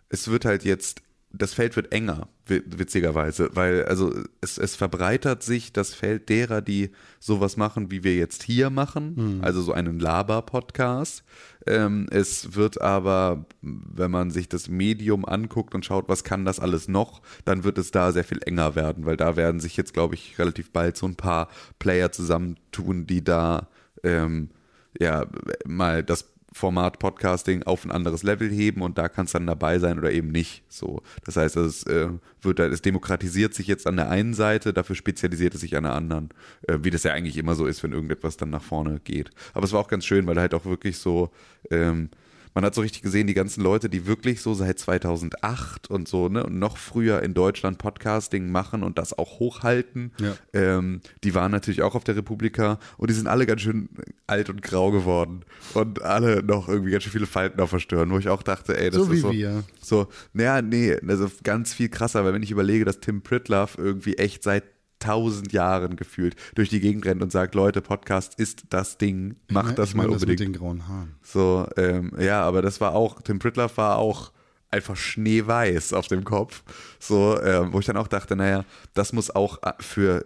es 0.08 0.28
wird 0.28 0.44
halt 0.44 0.64
jetzt, 0.64 1.02
das 1.32 1.52
Feld 1.52 1.76
wird 1.76 1.92
enger, 1.92 2.28
wi- 2.46 2.62
witzigerweise, 2.66 3.50
weil 3.52 3.84
also 3.84 4.14
es, 4.40 4.56
es 4.56 4.74
verbreitert 4.74 5.42
sich 5.42 5.72
das 5.72 5.92
Feld 5.92 6.28
derer, 6.30 6.62
die 6.62 6.90
sowas 7.20 7.56
machen, 7.58 7.90
wie 7.90 8.04
wir 8.04 8.16
jetzt 8.16 8.42
hier 8.42 8.70
machen, 8.70 9.40
also 9.42 9.60
so 9.60 9.72
einen 9.72 9.98
Laber-Podcast. 9.98 11.24
Ähm, 11.66 12.06
es 12.10 12.54
wird 12.54 12.80
aber, 12.80 13.44
wenn 13.60 14.10
man 14.10 14.30
sich 14.30 14.48
das 14.48 14.68
Medium 14.68 15.24
anguckt 15.26 15.74
und 15.74 15.84
schaut, 15.84 16.08
was 16.08 16.24
kann 16.24 16.44
das 16.44 16.60
alles 16.60 16.88
noch, 16.88 17.20
dann 17.44 17.64
wird 17.64 17.76
es 17.76 17.90
da 17.90 18.12
sehr 18.12 18.24
viel 18.24 18.40
enger 18.46 18.74
werden, 18.76 19.04
weil 19.04 19.16
da 19.16 19.36
werden 19.36 19.60
sich 19.60 19.76
jetzt, 19.76 19.92
glaube 19.92 20.14
ich, 20.14 20.38
relativ 20.38 20.70
bald 20.70 20.96
so 20.96 21.06
ein 21.06 21.16
paar 21.16 21.48
Player 21.78 22.12
zusammentun, 22.12 23.06
die 23.06 23.22
da 23.22 23.68
ähm, 24.04 24.50
ja, 24.98 25.26
mal 25.66 26.02
das 26.02 26.32
Format 26.56 26.98
Podcasting 26.98 27.64
auf 27.64 27.84
ein 27.84 27.90
anderes 27.90 28.22
Level 28.22 28.48
heben 28.48 28.80
und 28.80 28.96
da 28.96 29.10
kann 29.10 29.26
es 29.26 29.32
dann 29.32 29.46
dabei 29.46 29.78
sein 29.78 29.98
oder 29.98 30.10
eben 30.10 30.32
nicht. 30.32 30.62
So, 30.70 31.02
das 31.22 31.36
heißt, 31.36 31.58
es 31.58 31.82
äh, 31.82 32.08
wird, 32.40 32.60
es 32.60 32.80
demokratisiert 32.80 33.52
sich 33.52 33.66
jetzt 33.66 33.86
an 33.86 33.96
der 33.96 34.08
einen 34.08 34.32
Seite, 34.32 34.72
dafür 34.72 34.96
spezialisiert 34.96 35.54
es 35.54 35.60
sich 35.60 35.76
an 35.76 35.82
der 35.82 35.92
anderen, 35.92 36.30
äh, 36.66 36.78
wie 36.80 36.88
das 36.88 37.02
ja 37.02 37.12
eigentlich 37.12 37.36
immer 37.36 37.54
so 37.54 37.66
ist, 37.66 37.82
wenn 37.82 37.92
irgendetwas 37.92 38.38
dann 38.38 38.48
nach 38.48 38.62
vorne 38.62 39.00
geht. 39.04 39.30
Aber 39.52 39.66
es 39.66 39.72
war 39.72 39.80
auch 39.80 39.88
ganz 39.88 40.06
schön, 40.06 40.26
weil 40.26 40.40
halt 40.40 40.54
auch 40.54 40.64
wirklich 40.64 40.96
so 40.96 41.30
ähm, 41.70 42.08
man 42.56 42.64
hat 42.64 42.74
so 42.74 42.80
richtig 42.80 43.02
gesehen, 43.02 43.26
die 43.26 43.34
ganzen 43.34 43.62
Leute, 43.62 43.90
die 43.90 44.06
wirklich 44.06 44.40
so 44.40 44.54
seit 44.54 44.78
2008 44.78 45.90
und 45.90 46.08
so, 46.08 46.30
ne, 46.30 46.42
und 46.42 46.58
noch 46.58 46.78
früher 46.78 47.22
in 47.22 47.34
Deutschland 47.34 47.76
Podcasting 47.76 48.50
machen 48.50 48.82
und 48.82 48.96
das 48.98 49.16
auch 49.16 49.38
hochhalten, 49.40 50.10
Ja. 50.18 50.34
ähm, 50.54 51.02
die 51.22 51.34
waren 51.34 51.52
natürlich 51.52 51.82
auch 51.82 51.94
auf 51.94 52.02
der 52.04 52.16
Republika 52.16 52.78
und 52.96 53.10
die 53.10 53.14
sind 53.14 53.26
alle 53.26 53.44
ganz 53.44 53.60
schön 53.60 53.90
alt 54.26 54.48
und 54.48 54.62
grau 54.62 54.90
geworden 54.90 55.44
und 55.74 56.00
alle 56.00 56.42
noch 56.42 56.68
irgendwie 56.68 56.92
ganz 56.92 57.04
schön 57.04 57.12
viele 57.12 57.26
Falten 57.26 57.60
auf 57.60 57.70
der 57.70 57.78
Stirn, 57.78 58.10
wo 58.10 58.18
ich 58.18 58.28
auch 58.30 58.42
dachte, 58.42 58.76
ey, 58.78 58.88
das 58.88 58.96
So 59.00 59.04
ist 59.04 59.10
wie 59.12 59.18
so, 59.20 59.32
wir. 59.32 59.62
so, 59.80 60.08
naja, 60.32 60.62
nee, 60.62 60.96
also 61.06 61.30
ganz 61.42 61.74
viel 61.74 61.90
krasser, 61.90 62.24
weil 62.24 62.32
wenn 62.32 62.42
ich 62.42 62.50
überlege, 62.50 62.86
dass 62.86 63.00
Tim 63.00 63.20
Pritlove 63.20 63.76
irgendwie 63.76 64.16
echt 64.16 64.42
seit 64.42 64.64
tausend 65.06 65.52
Jahren 65.52 65.96
gefühlt 65.96 66.34
durch 66.54 66.68
die 66.68 66.80
Gegend 66.80 67.06
rennt 67.06 67.22
und 67.22 67.30
sagt, 67.30 67.54
Leute, 67.54 67.80
Podcast 67.80 68.38
ist 68.38 68.64
das 68.70 68.98
Ding, 68.98 69.36
macht 69.48 69.78
das 69.78 69.90
ich 69.90 69.94
mal 69.94 70.04
das 70.04 70.14
unbedingt. 70.14 70.40
mit 70.40 70.48
den 70.48 70.52
grauen 70.52 70.88
Haaren. 70.88 71.14
So, 71.22 71.68
ähm, 71.76 72.12
ja, 72.18 72.42
aber 72.42 72.60
das 72.60 72.80
war 72.80 72.94
auch, 72.94 73.22
Tim 73.22 73.38
Pritlove 73.38 73.76
war 73.76 73.98
auch 73.98 74.32
einfach 74.70 74.96
schneeweiß 74.96 75.92
auf 75.92 76.08
dem 76.08 76.24
Kopf. 76.24 76.64
So, 76.98 77.40
ähm, 77.40 77.72
wo 77.72 77.78
ich 77.78 77.86
dann 77.86 77.96
auch 77.96 78.08
dachte, 78.08 78.34
naja, 78.34 78.64
das 78.94 79.12
muss 79.12 79.30
auch 79.30 79.62
äh, 79.62 79.72
für 79.78 80.24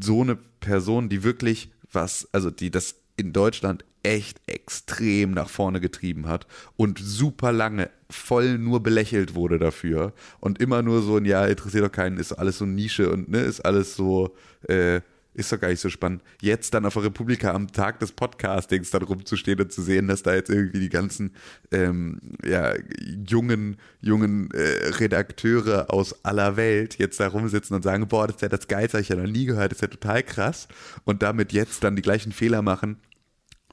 so 0.00 0.20
eine 0.20 0.36
Person, 0.36 1.08
die 1.08 1.22
wirklich 1.22 1.72
was, 1.90 2.28
also 2.32 2.50
die 2.50 2.70
das 2.70 2.96
in 3.16 3.32
Deutschland 3.32 3.84
echt 4.04 4.40
extrem 4.46 5.32
nach 5.32 5.48
vorne 5.48 5.80
getrieben 5.80 6.28
hat 6.28 6.46
und 6.76 6.98
super 6.98 7.52
lange 7.52 7.90
voll 8.10 8.58
nur 8.58 8.82
belächelt 8.82 9.34
wurde 9.34 9.58
dafür 9.58 10.12
und 10.40 10.60
immer 10.60 10.82
nur 10.82 11.02
so 11.02 11.16
ein 11.16 11.24
ja 11.24 11.46
interessiert 11.46 11.84
doch 11.84 11.92
keinen 11.92 12.18
ist 12.18 12.32
alles 12.32 12.58
so 12.58 12.66
Nische 12.66 13.10
und 13.10 13.28
ne 13.28 13.40
ist 13.40 13.60
alles 13.60 13.96
so 13.96 14.36
äh, 14.68 15.00
ist 15.34 15.52
doch 15.52 15.58
gar 15.58 15.68
nicht 15.68 15.80
so 15.80 15.90
spannend. 15.90 16.22
Jetzt 16.40 16.72
dann 16.74 16.86
auf 16.86 16.94
der 16.94 17.04
Republika 17.04 17.52
am 17.52 17.70
Tag 17.72 17.98
des 17.98 18.12
Podcastings 18.12 18.90
dann 18.90 19.02
rumzustehen 19.02 19.60
und 19.60 19.72
zu 19.72 19.82
sehen, 19.82 20.06
dass 20.06 20.22
da 20.22 20.34
jetzt 20.34 20.48
irgendwie 20.48 20.78
die 20.78 20.88
ganzen 20.88 21.34
ähm, 21.72 22.20
ja, 22.44 22.74
jungen, 23.26 23.76
jungen 24.00 24.50
äh, 24.52 24.90
Redakteure 25.00 25.92
aus 25.92 26.24
aller 26.24 26.56
Welt 26.56 26.98
jetzt 26.98 27.18
da 27.18 27.26
rumsitzen 27.26 27.74
und 27.74 27.82
sagen, 27.82 28.06
boah, 28.06 28.28
das 28.28 28.36
ist 28.36 28.42
ja 28.42 28.48
das 28.48 28.68
Geilste, 28.68 28.98
hab 28.98 29.02
ich 29.02 29.08
ja 29.08 29.16
noch 29.16 29.30
nie 29.30 29.44
gehört, 29.44 29.72
das 29.72 29.78
ist 29.78 29.82
ja 29.82 29.88
total 29.88 30.22
krass. 30.22 30.68
Und 31.04 31.22
damit 31.22 31.52
jetzt 31.52 31.82
dann 31.82 31.96
die 31.96 32.02
gleichen 32.02 32.30
Fehler 32.30 32.62
machen, 32.62 32.98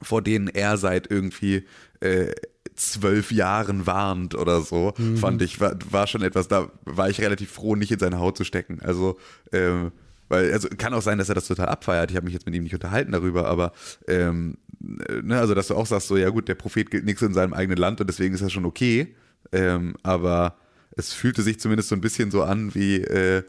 vor 0.02 0.22
denen 0.22 0.48
er 0.48 0.76
seit 0.76 1.10
irgendwie 1.10 1.64
äh, 2.00 2.32
zwölf 2.74 3.32
Jahren 3.32 3.86
warnt 3.86 4.34
oder 4.34 4.60
so, 4.60 4.94
fand 5.16 5.42
ich, 5.42 5.60
war, 5.60 5.76
war 5.90 6.06
schon 6.06 6.22
etwas, 6.22 6.48
da 6.48 6.70
war 6.84 7.10
ich 7.10 7.20
relativ 7.20 7.50
froh, 7.50 7.76
nicht 7.76 7.92
in 7.92 7.98
seine 7.98 8.18
Haut 8.18 8.36
zu 8.36 8.44
stecken. 8.44 8.80
Also, 8.82 9.18
ähm, 9.52 9.92
weil, 10.28 10.52
also 10.52 10.68
kann 10.78 10.94
auch 10.94 11.02
sein, 11.02 11.18
dass 11.18 11.28
er 11.28 11.34
das 11.34 11.46
total 11.46 11.68
abfeiert. 11.68 12.10
Ich 12.10 12.16
habe 12.16 12.24
mich 12.24 12.32
jetzt 12.32 12.46
mit 12.46 12.54
ihm 12.54 12.62
nicht 12.62 12.74
unterhalten 12.74 13.12
darüber, 13.12 13.46
aber 13.46 13.72
ähm, 14.08 14.56
ne, 14.80 15.38
also 15.38 15.54
dass 15.54 15.68
du 15.68 15.74
auch 15.74 15.86
sagst, 15.86 16.08
so, 16.08 16.16
ja 16.16 16.30
gut, 16.30 16.48
der 16.48 16.54
Prophet 16.54 16.90
gilt 16.90 17.04
nichts 17.04 17.22
in 17.22 17.34
seinem 17.34 17.52
eigenen 17.52 17.78
Land 17.78 18.00
und 18.00 18.06
deswegen 18.06 18.34
ist 18.34 18.42
das 18.42 18.52
schon 18.52 18.64
okay. 18.64 19.14
Ähm, 19.52 19.94
aber 20.02 20.56
es 20.96 21.12
fühlte 21.12 21.42
sich 21.42 21.60
zumindest 21.60 21.90
so 21.90 21.94
ein 21.94 22.00
bisschen 22.00 22.30
so 22.30 22.42
an 22.42 22.74
wie, 22.74 22.96
äh, 23.02 23.42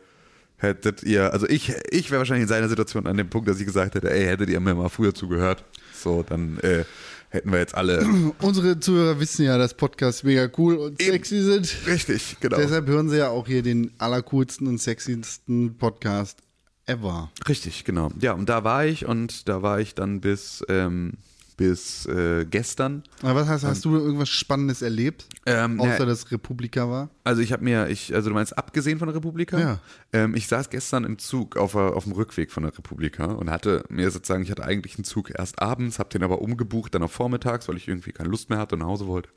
hättet 0.58 1.04
ihr, 1.04 1.32
also 1.34 1.48
ich, 1.48 1.74
ich 1.92 2.10
wäre 2.10 2.20
wahrscheinlich 2.20 2.44
in 2.44 2.48
seiner 2.50 2.70
Situation 2.70 3.06
an 3.06 3.18
dem 3.18 3.30
Punkt, 3.30 3.48
dass 3.48 3.60
ich 3.60 3.66
gesagt 3.66 3.96
hätte, 3.96 4.10
ey, 4.10 4.26
hättet 4.26 4.50
ihr 4.50 4.60
mir 4.60 4.74
mal 4.74 4.90
früher 4.90 5.14
zugehört. 5.14 5.64
So, 6.04 6.24
dann 6.28 6.58
äh, 6.60 6.84
hätten 7.30 7.52
wir 7.52 7.60
jetzt 7.60 7.76
alle. 7.76 8.06
Unsere 8.42 8.80
Zuhörer 8.80 9.20
wissen 9.20 9.46
ja, 9.46 9.58
dass 9.58 9.74
Podcasts 9.74 10.24
mega 10.24 10.50
cool 10.58 10.76
und 10.76 11.02
Eben. 11.02 11.14
sexy 11.14 11.42
sind. 11.42 11.76
Richtig, 11.88 12.38
genau. 12.40 12.58
Deshalb 12.58 12.88
hören 12.88 13.10
sie 13.10 13.18
ja 13.18 13.30
auch 13.30 13.48
hier 13.48 13.64
den 13.64 13.92
allercoolsten 13.98 14.68
und 14.68 14.80
sexiesten 14.80 15.78
Podcast 15.78 16.40
ever. 16.86 17.32
Richtig, 17.48 17.86
genau. 17.86 18.12
Ja, 18.20 18.34
und 18.34 18.50
da 18.50 18.64
war 18.64 18.86
ich 18.86 19.06
und 19.06 19.48
da 19.48 19.62
war 19.62 19.80
ich 19.80 19.96
dann 19.96 20.20
bis, 20.22 20.64
ähm, 20.68 21.14
bis 21.54 22.06
äh, 22.06 22.46
gestern. 22.46 23.04
Aber 23.22 23.42
was 23.42 23.48
hast, 23.48 23.64
hast 23.64 23.86
du 23.86 23.96
irgendwas 23.96 24.30
Spannendes 24.30 24.82
erlebt? 24.82 25.26
Ähm, 25.46 25.80
Außer, 25.80 26.00
ja, 26.00 26.06
dass 26.06 26.32
Republika 26.32 26.90
war? 26.90 27.10
Also 27.24 27.42
ich 27.42 27.52
habe 27.52 27.64
mir, 27.64 27.88
ich, 27.88 28.14
also 28.14 28.30
du 28.30 28.36
meinst 28.36 28.58
abgesehen 28.58 29.00
von 29.00 29.08
der 29.08 29.16
Republika? 29.16 29.60
Ja. 29.60 29.80
Ähm, 30.12 30.36
ich 30.36 30.48
saß 30.48 30.70
gestern 30.70 31.04
im 31.04 31.18
Zug 31.20 31.58
auf, 31.58 31.76
auf 31.76 32.04
dem 32.04 32.14
Rückweg 32.14 32.52
von 32.52 32.64
der 32.64 32.78
Republika 32.78 33.26
und 33.26 33.50
hatte 33.50 33.84
mir 33.90 34.10
sozusagen, 34.12 34.44
ich 34.44 34.52
hatte 34.52 34.64
eigentlich 34.64 34.96
einen 34.96 35.04
Zug 35.04 35.32
erst 35.38 35.62
abends, 35.62 36.00
habe 36.00 36.10
den 36.10 36.24
aber 36.24 36.42
umgebucht, 36.42 36.94
dann 36.96 37.04
auf 37.04 37.12
vormittags, 37.12 37.68
weil 37.68 37.78
ich 37.78 37.88
irgendwie 37.88 38.12
keine 38.12 38.30
Lust 38.30 38.50
mehr 38.50 38.60
hatte 38.60 38.76
und 38.76 38.80
nach 38.80 38.88
Hause 38.88 39.08
wollte. 39.08 39.30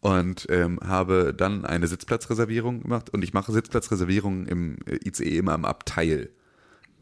Und 0.00 0.46
ähm, 0.50 0.78
habe 0.84 1.32
dann 1.34 1.64
eine 1.64 1.86
Sitzplatzreservierung 1.86 2.82
gemacht 2.82 3.10
und 3.10 3.24
ich 3.24 3.32
mache 3.32 3.52
Sitzplatzreservierungen 3.52 4.46
im 4.46 4.76
äh, 4.86 4.98
ICE 5.08 5.38
immer 5.38 5.54
im 5.54 5.64
Abteil. 5.64 6.30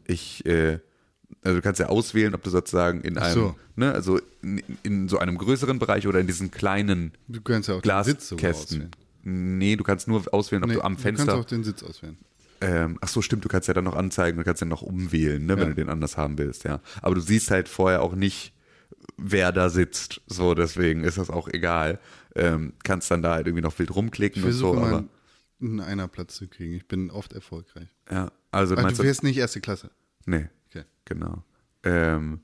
Ich, 0.05 0.45
äh, 0.45 0.79
also 1.41 1.55
du 1.57 1.61
kannst 1.61 1.79
ja 1.79 1.87
auswählen, 1.87 2.33
ob 2.35 2.43
du 2.43 2.49
sozusagen 2.49 3.01
in 3.01 3.17
einem, 3.17 3.33
so. 3.33 3.55
ne, 3.75 3.91
also 3.93 4.19
in, 4.41 4.61
in 4.83 5.09
so 5.09 5.17
einem 5.19 5.37
größeren 5.37 5.79
Bereich 5.79 6.07
oder 6.07 6.19
in 6.19 6.27
diesen 6.27 6.51
kleinen 6.51 7.13
Du 7.27 7.41
kannst 7.41 7.69
ja 7.69 7.75
auch 7.75 7.81
den 7.81 8.03
Sitz 8.03 8.29
sogar 8.29 8.51
Glaskästen. 8.51 8.77
auswählen. 8.81 9.57
Nee, 9.59 9.75
du 9.77 9.83
kannst 9.83 10.07
nur 10.07 10.23
auswählen, 10.33 10.63
ob 10.63 10.69
Nee, 10.69 10.75
du 10.75 10.81
am 10.81 10.95
Du 10.97 11.01
Fenster. 11.01 11.25
kannst 11.27 11.39
auch 11.45 11.49
den 11.49 11.63
Sitz 11.63 11.81
auswählen. 11.83 12.17
ähm, 12.61 12.97
ach 13.01 13.07
so, 13.07 13.21
stimmt, 13.21 13.43
du 13.45 13.49
kannst 13.49 13.67
ja 13.67 13.73
dann 13.73 13.85
noch 13.85 13.95
anzeigen, 13.95 14.37
du 14.37 14.43
kannst 14.43 14.61
ja 14.61 14.67
noch 14.67 14.81
umwählen, 14.81 15.45
ne, 15.45 15.53
wenn 15.55 15.63
Ja. 15.63 15.69
du 15.69 15.75
den 15.75 15.89
anders 15.89 16.17
haben 16.17 16.37
willst, 16.37 16.63
ja. 16.65 16.81
Aber 17.01 17.15
du 17.15 17.21
siehst 17.21 17.49
halt 17.51 17.67
vorher 17.69 18.01
auch 18.01 18.15
nicht, 18.15 18.53
wer 19.17 19.51
da 19.51 19.69
sitzt. 19.69 20.21
So, 20.27 20.53
deswegen 20.55 21.03
ist 21.03 21.17
das 21.17 21.29
auch 21.29 21.47
egal. 21.47 21.99
Ähm, 22.35 22.73
kannst 22.83 23.11
dann 23.11 23.21
da 23.21 23.33
halt 23.35 23.47
irgendwie 23.47 23.61
noch 23.63 23.77
wild 23.79 23.95
rumklicken 23.95 24.43
und 24.43 24.51
so, 24.53 24.75
aber 24.75 25.05
einen 25.61 25.79
einer 25.79 26.07
Platz 26.07 26.35
zu 26.35 26.47
kriegen. 26.47 26.73
Ich 26.73 26.87
bin 26.87 27.11
oft 27.11 27.31
erfolgreich. 27.33 27.87
ja, 28.11 28.31
also 28.51 28.75
meinst 28.75 28.99
du 28.99 29.03
fährst 29.03 29.23
nicht 29.23 29.37
erste 29.37 29.61
Klasse. 29.61 29.89
Nee. 30.25 30.47
Genau. 31.05 31.43
Ähm, 31.83 32.39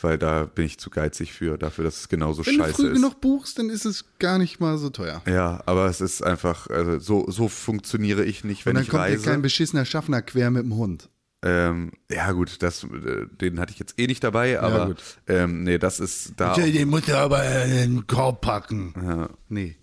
weil 0.00 0.18
da 0.18 0.44
bin 0.44 0.66
ich 0.66 0.78
zu 0.78 0.90
geizig 0.90 1.32
für, 1.32 1.56
dafür, 1.56 1.84
dass 1.84 2.00
es 2.00 2.08
genauso 2.08 2.44
Wenn 2.44 2.58
du 2.58 2.64
scheiße 2.64 2.74
früh 2.74 2.86
ist. 2.88 2.94
genug 2.96 3.20
buchst, 3.22 3.58
dann 3.58 3.70
ist 3.70 3.86
es 3.86 4.04
gar 4.18 4.36
nicht 4.38 4.60
mal 4.60 4.76
so 4.76 4.90
teuer. 4.90 5.22
Ja, 5.26 5.62
aber 5.66 5.86
es 5.86 6.00
ist 6.02 6.22
einfach, 6.22 6.66
also 6.68 6.98
so, 6.98 7.30
so 7.30 7.48
funktioniere 7.48 8.24
ich 8.24 8.44
nicht, 8.44 8.66
wenn 8.66 8.72
Und 8.72 8.74
dann 8.76 8.82
ich 8.84 8.90
kommt 8.90 9.04
dir 9.06 9.12
reise. 9.12 9.24
kein 9.24 9.40
beschissener 9.42 9.84
Schaffner 9.86 10.20
quer 10.22 10.50
mit 10.50 10.64
dem 10.64 10.74
Hund. 10.76 11.08
Ähm, 11.42 11.92
ja, 12.10 12.32
gut, 12.32 12.62
das, 12.62 12.84
äh, 12.84 13.26
den 13.40 13.58
hatte 13.58 13.72
ich 13.72 13.78
jetzt 13.78 13.98
eh 13.98 14.06
nicht 14.06 14.22
dabei, 14.24 14.60
aber 14.60 14.86
gut. 14.88 15.02
ähm, 15.28 15.62
nee, 15.62 15.78
das 15.78 16.00
ist 16.00 16.34
da. 16.36 16.54
Den 16.54 16.88
muss 16.88 17.08
er 17.08 17.18
aber 17.20 17.64
in 17.64 17.70
den 17.70 18.06
Korb 18.06 18.40
packen. 18.42 18.92
Ja, 19.02 19.30
Nee. 19.48 19.76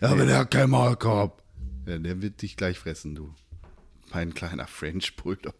Ja, 0.00 0.10
aber 0.10 0.24
der 0.26 0.38
hat 0.38 0.50
keinen 0.52 0.70
Maulkorb. 0.70 1.42
Ja, 1.86 1.98
der 1.98 2.22
wird 2.22 2.42
dich 2.42 2.56
gleich 2.56 2.78
fressen, 2.78 3.14
du. 3.16 3.34
Mein 4.12 4.34
kleiner 4.34 4.66
French 4.66 5.16
Bulldog. 5.16 5.54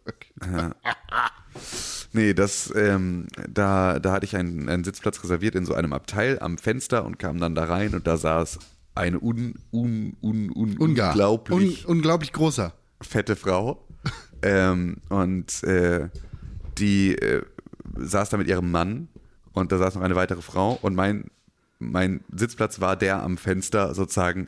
nee, 2.13 2.33
das, 2.33 2.73
ähm, 2.75 3.27
da, 3.49 3.99
da 3.99 4.11
hatte 4.11 4.25
ich 4.25 4.35
einen, 4.35 4.69
einen 4.69 4.83
Sitzplatz 4.83 5.23
reserviert 5.23 5.55
in 5.55 5.65
so 5.65 5.73
einem 5.73 5.93
Abteil 5.93 6.39
am 6.39 6.57
Fenster 6.57 7.05
und 7.05 7.19
kam 7.19 7.39
dann 7.39 7.55
da 7.55 7.65
rein 7.65 7.93
und 7.93 8.07
da 8.07 8.17
saß 8.17 8.59
eine 8.95 9.19
un, 9.19 9.55
un, 9.71 10.17
un, 10.21 10.51
un, 10.51 10.77
Ungar. 10.77 11.09
unglaublich 11.11 11.87
Un 11.87 11.97
unglaublich 11.97 12.33
großer. 12.33 12.73
fette 13.01 13.35
Frau. 13.35 13.85
ähm, 14.41 14.97
und 15.09 15.63
äh, 15.63 16.09
die 16.77 17.15
äh, 17.15 17.43
saß 17.97 18.29
da 18.29 18.37
mit 18.37 18.47
ihrem 18.47 18.71
Mann 18.71 19.09
und 19.53 19.71
da 19.71 19.77
saß 19.77 19.95
noch 19.95 20.01
eine 20.01 20.15
weitere 20.15 20.41
Frau 20.41 20.77
und 20.81 20.95
mein, 20.95 21.29
mein 21.79 22.21
Sitzplatz 22.33 22.79
war 22.79 22.95
der 22.95 23.21
am 23.23 23.37
Fenster 23.37 23.93
sozusagen 23.93 24.47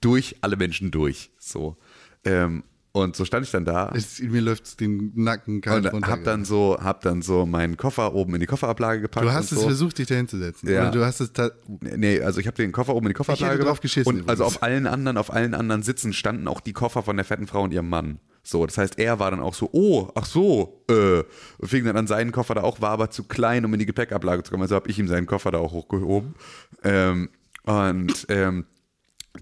durch 0.00 0.36
alle 0.40 0.56
Menschen 0.56 0.90
durch. 0.90 1.30
So. 1.38 1.76
Ähm, 2.24 2.64
und 2.92 3.16
so 3.16 3.24
stand 3.24 3.46
ich 3.46 3.50
dann 3.50 3.64
da. 3.64 3.90
Es, 3.94 4.20
mir 4.20 4.42
läuft 4.42 4.78
den 4.80 5.12
Nacken 5.14 5.62
kalt 5.62 5.86
Und 5.86 5.92
runter. 5.92 6.10
hab 6.10 6.24
dann 6.24 6.44
so, 6.44 6.76
hab 6.78 7.00
dann 7.00 7.22
so 7.22 7.46
meinen 7.46 7.78
Koffer 7.78 8.14
oben 8.14 8.34
in 8.34 8.40
die 8.40 8.46
Kofferablage 8.46 9.00
gepackt. 9.00 9.24
du 9.24 9.32
hast 9.32 9.50
es 9.50 9.60
so. 9.60 9.66
versucht, 9.66 9.96
dich 9.98 10.08
da 10.08 10.14
hinzusetzen. 10.14 10.68
Ja. 10.68 10.82
Oder 10.82 10.90
du 10.90 11.04
hast 11.04 11.20
es. 11.20 11.32
Nee, 11.80 12.20
also 12.20 12.38
ich 12.38 12.46
habe 12.46 12.56
den 12.56 12.70
Koffer 12.70 12.94
oben 12.94 13.06
in 13.06 13.10
die 13.10 13.14
Kofferablage 13.14 13.60
Ich 13.60 13.64
drauf 13.64 13.80
geschissen 13.80 14.20
Und 14.20 14.28
also 14.28 14.44
auf 14.44 14.62
allen 14.62 14.86
anderen, 14.86 15.16
auf 15.16 15.32
allen 15.32 15.54
anderen 15.54 15.82
Sitzen 15.82 16.12
standen 16.12 16.46
auch 16.48 16.60
die 16.60 16.74
Koffer 16.74 17.02
von 17.02 17.16
der 17.16 17.24
fetten 17.24 17.46
Frau 17.46 17.62
und 17.62 17.72
ihrem 17.72 17.88
Mann. 17.88 18.18
So, 18.42 18.66
das 18.66 18.76
heißt, 18.76 18.98
er 18.98 19.18
war 19.18 19.30
dann 19.30 19.40
auch 19.40 19.54
so, 19.54 19.70
oh, 19.72 20.10
ach 20.14 20.26
so, 20.26 20.84
äh, 20.90 21.22
und 21.58 21.68
fing 21.68 21.84
dann 21.84 21.96
an 21.96 22.08
seinen 22.08 22.32
Koffer 22.32 22.54
da 22.56 22.62
auch, 22.62 22.80
war 22.80 22.90
aber 22.90 23.08
zu 23.10 23.24
klein, 23.24 23.64
um 23.64 23.72
in 23.72 23.78
die 23.78 23.86
Gepäckablage 23.86 24.42
zu 24.42 24.50
kommen. 24.50 24.64
Also 24.64 24.74
habe 24.74 24.90
ich 24.90 24.98
ihm 24.98 25.08
seinen 25.08 25.26
Koffer 25.26 25.50
da 25.50 25.58
auch 25.58 25.72
hochgehoben. 25.72 26.34
Ähm, 26.82 27.30
und 27.64 28.26
ähm, 28.28 28.66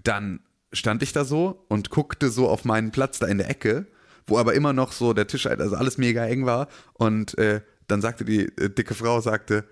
dann 0.03 0.39
stand 0.73 1.03
ich 1.03 1.13
da 1.13 1.25
so 1.25 1.65
und 1.67 1.89
guckte 1.89 2.29
so 2.29 2.49
auf 2.49 2.65
meinen 2.65 2.91
Platz 2.91 3.19
da 3.19 3.27
in 3.27 3.37
der 3.37 3.49
Ecke, 3.49 3.87
wo 4.27 4.37
aber 4.37 4.53
immer 4.53 4.73
noch 4.73 4.91
so 4.91 5.13
der 5.13 5.27
Tisch, 5.27 5.45
also 5.47 5.75
alles 5.75 5.97
mega 5.97 6.25
eng 6.25 6.45
war. 6.45 6.67
Und 6.93 7.37
äh, 7.37 7.61
dann 7.87 8.01
sagte 8.01 8.25
die 8.25 8.45
äh, 8.57 8.69
dicke 8.69 8.93
Frau, 8.93 9.21
sagte, 9.21 9.65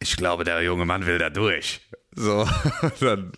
ich 0.00 0.16
glaube, 0.16 0.44
der 0.44 0.62
junge 0.62 0.84
Mann 0.84 1.06
will 1.06 1.18
da 1.18 1.30
durch. 1.30 1.80
So, 2.14 2.46
dann 3.00 3.32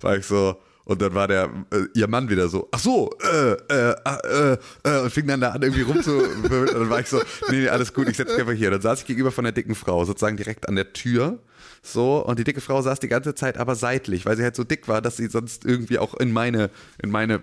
war 0.00 0.16
ich 0.16 0.26
so, 0.26 0.60
und 0.84 1.00
dann 1.02 1.14
war 1.14 1.28
der, 1.28 1.50
äh, 1.72 1.84
ihr 1.94 2.08
Mann 2.08 2.28
wieder 2.28 2.48
so, 2.48 2.68
ach 2.72 2.78
so, 2.78 3.10
äh, 3.22 3.52
äh, 3.52 3.94
äh, 4.04 4.56
äh, 4.84 5.00
und 5.02 5.10
fing 5.10 5.26
dann 5.26 5.40
da 5.40 5.50
an 5.50 5.62
irgendwie 5.62 5.82
rumzuwirbeln. 5.82 6.68
Und 6.68 6.74
dann 6.74 6.90
war 6.90 7.00
ich 7.00 7.08
so, 7.08 7.18
nee, 7.48 7.60
nee, 7.60 7.68
alles 7.68 7.94
gut, 7.94 8.08
ich 8.08 8.16
setze 8.16 8.32
mich 8.32 8.40
einfach 8.40 8.54
hier. 8.54 8.70
Dann 8.70 8.80
saß 8.80 9.00
ich 9.00 9.06
gegenüber 9.06 9.30
von 9.30 9.44
der 9.44 9.52
dicken 9.52 9.74
Frau, 9.74 10.04
sozusagen 10.04 10.36
direkt 10.36 10.68
an 10.68 10.76
der 10.76 10.92
Tür. 10.92 11.38
So, 11.82 12.24
und 12.24 12.38
die 12.38 12.44
dicke 12.44 12.60
Frau 12.60 12.82
saß 12.82 13.00
die 13.00 13.08
ganze 13.08 13.34
Zeit 13.34 13.56
aber 13.56 13.74
seitlich, 13.74 14.26
weil 14.26 14.36
sie 14.36 14.42
halt 14.42 14.54
so 14.54 14.64
dick 14.64 14.86
war, 14.86 15.00
dass 15.00 15.16
sie 15.16 15.28
sonst 15.28 15.64
irgendwie 15.64 15.98
auch 15.98 16.14
in 16.14 16.30
meine, 16.32 16.70
in 17.02 17.10
meine 17.10 17.36
äh, 17.36 17.40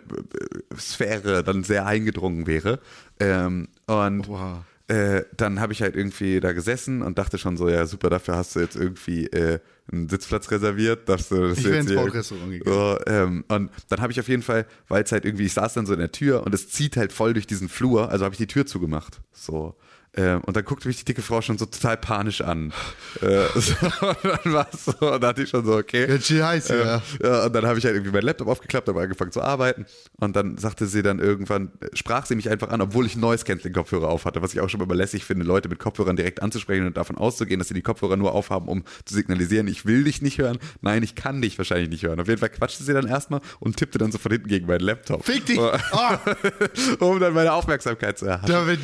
Sphäre 0.80 1.44
dann 1.44 1.64
sehr 1.64 1.86
eingedrungen 1.88 2.46
wäre. 2.46 2.80
Ähm, 3.20 3.68
und 3.88 4.28
Wow. 4.28 4.60
äh, 4.90 5.24
dann 5.36 5.60
habe 5.60 5.74
ich 5.74 5.82
halt 5.82 5.96
irgendwie 5.96 6.40
da 6.40 6.52
gesessen 6.54 7.02
und 7.02 7.18
dachte 7.18 7.38
schon 7.40 7.58
so, 7.58 7.68
ja 7.68 7.86
super, 7.88 8.10
dafür 8.12 8.36
hast 8.36 8.56
du 8.56 8.60
jetzt 8.60 8.76
irgendwie 8.76 9.26
äh, 9.28 9.60
einen 9.92 10.08
Sitzplatz 10.08 10.52
reserviert. 10.52 11.10
Dass 11.10 11.30
du 11.30 11.48
das 11.50 11.58
Ich 11.58 11.66
jetzt 11.66 11.90
ins 11.90 11.96
Bauchrestaurant 11.96 12.52
gegangen. 12.52 12.76
So, 12.78 13.00
ähm, 13.08 13.44
und 13.48 13.72
dann 13.90 14.02
habe 14.02 14.12
ich 14.12 14.20
auf 14.20 14.28
jeden 14.28 14.44
Fall, 14.44 14.68
weil 14.88 15.04
es 15.04 15.12
halt 15.12 15.26
irgendwie, 15.26 15.46
ich 15.46 15.54
saß 15.54 15.74
dann 15.74 15.88
so 15.88 15.94
in 15.94 16.00
der 16.00 16.12
Tür 16.12 16.46
und 16.46 16.54
es 16.54 16.70
zieht 16.70 16.96
halt 16.96 17.12
voll 17.12 17.34
durch 17.34 17.48
diesen 17.48 17.70
Flur, 17.70 18.10
also 18.12 18.24
habe 18.24 18.34
ich 18.34 18.38
die 18.40 18.48
Tür 18.48 18.68
zugemacht. 18.68 19.20
So. 19.34 19.76
Ähm, 20.18 20.42
und 20.46 20.58
dann 20.58 20.66
guckte 20.66 20.88
mich 20.88 20.98
die 20.98 21.06
dicke 21.06 21.22
Frau 21.22 21.42
schon 21.42 21.58
so 21.58 21.66
total 21.66 21.96
panisch 21.98 22.42
an. 22.42 22.74
äh, 23.22 23.46
so, 23.60 23.74
und 24.02 24.18
dann 24.24 24.54
war 24.54 24.68
es 24.74 24.86
so, 24.86 24.92
und 24.94 25.12
dann 25.12 25.22
dachte 25.22 25.44
ich 25.44 25.50
schon 25.50 25.64
so, 25.66 25.76
okay. 25.76 26.08
Ganz 26.08 26.26
schön 26.26 26.44
heiß, 26.44 26.70
Ähm, 26.72 26.78
ja. 26.80 27.02
ja, 27.24 27.46
und 27.46 27.54
dann 27.56 27.66
habe 27.66 27.78
ich 27.80 27.86
halt 27.86 27.96
irgendwie 27.96 28.12
meinen 28.12 28.24
Laptop 28.26 28.48
aufgeklappt, 28.48 28.88
habe 28.88 29.02
angefangen 29.02 29.32
zu 29.32 29.42
arbeiten. 29.42 29.86
Und 30.20 30.36
dann 30.36 30.58
sagte 30.58 30.88
sie 30.88 31.04
dann 31.04 31.20
irgendwann, 31.20 31.72
äh, 31.82 31.88
sprach 31.96 32.26
sie 32.26 32.36
mich 32.36 32.50
einfach 32.50 32.70
an, 32.70 32.82
obwohl 32.82 33.06
ich 33.06 33.16
Noise 33.16 33.46
Canceling 33.46 33.74
Kopfhörer 33.74 34.08
auf 34.10 34.26
hatte, 34.26 34.42
was 34.42 34.54
ich 34.54 34.60
auch 34.62 34.70
schon 34.70 34.82
immer 34.82 34.96
lässig 34.96 35.24
finde, 35.24 35.46
Leute 35.46 35.70
mit 35.70 35.80
Kopfhörern 35.80 36.16
direkt 36.16 36.42
anzusprechen 36.42 36.88
und 36.88 36.98
davon 36.98 37.18
auszugehen, 37.18 37.60
dass 37.60 37.68
sie 37.68 37.74
die 37.76 37.82
Kopfhörer 37.84 38.18
nur 38.18 38.34
aufhaben, 38.34 38.68
um 38.68 38.84
zu 39.06 39.14
signalisieren, 39.14 39.68
ich 39.68 39.86
will 39.86 40.04
dich 40.04 40.22
nicht 40.22 40.40
hören. 40.40 40.58
Nein, 40.82 41.04
ich 41.04 41.14
kann 41.16 41.42
dich 41.42 41.58
wahrscheinlich 41.58 41.90
nicht 41.90 42.04
hören. 42.04 42.20
Auf 42.20 42.28
jeden 42.28 42.40
Fall 42.40 42.50
quatschte 42.50 42.84
sie 42.84 42.94
dann 42.94 43.08
erstmal 43.08 43.42
und 43.60 43.78
tippte 43.78 43.98
dann 44.00 44.12
so 44.12 44.18
von 44.18 44.32
hinten 44.32 44.48
gegen 44.48 44.66
meinen 44.66 44.80
Laptop. 44.82 45.24
Fick 45.26 45.46
dich! 45.46 45.60
Oh, 45.60 45.72
Ah, 45.92 46.20
um 47.00 47.20
dann 47.20 47.34
meine 47.34 47.54
Aufmerksamkeit 47.54 48.18
zu 48.18 48.26
erhalten. 48.26 48.48
da 48.48 48.66
wird, 48.66 48.80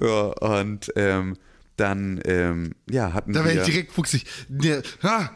So, 0.00 0.34
und 0.44 0.92
ähm, 0.96 1.36
dann, 1.76 2.20
ähm, 2.24 2.74
ja, 2.88 3.12
hatten 3.12 3.32
da 3.32 3.40
wir... 3.40 3.46
werde 3.54 3.60
ich 3.60 3.66
direkt 3.66 3.92
fuchsig. 3.92 4.24
Der, 4.48 4.82
ha, 5.02 5.30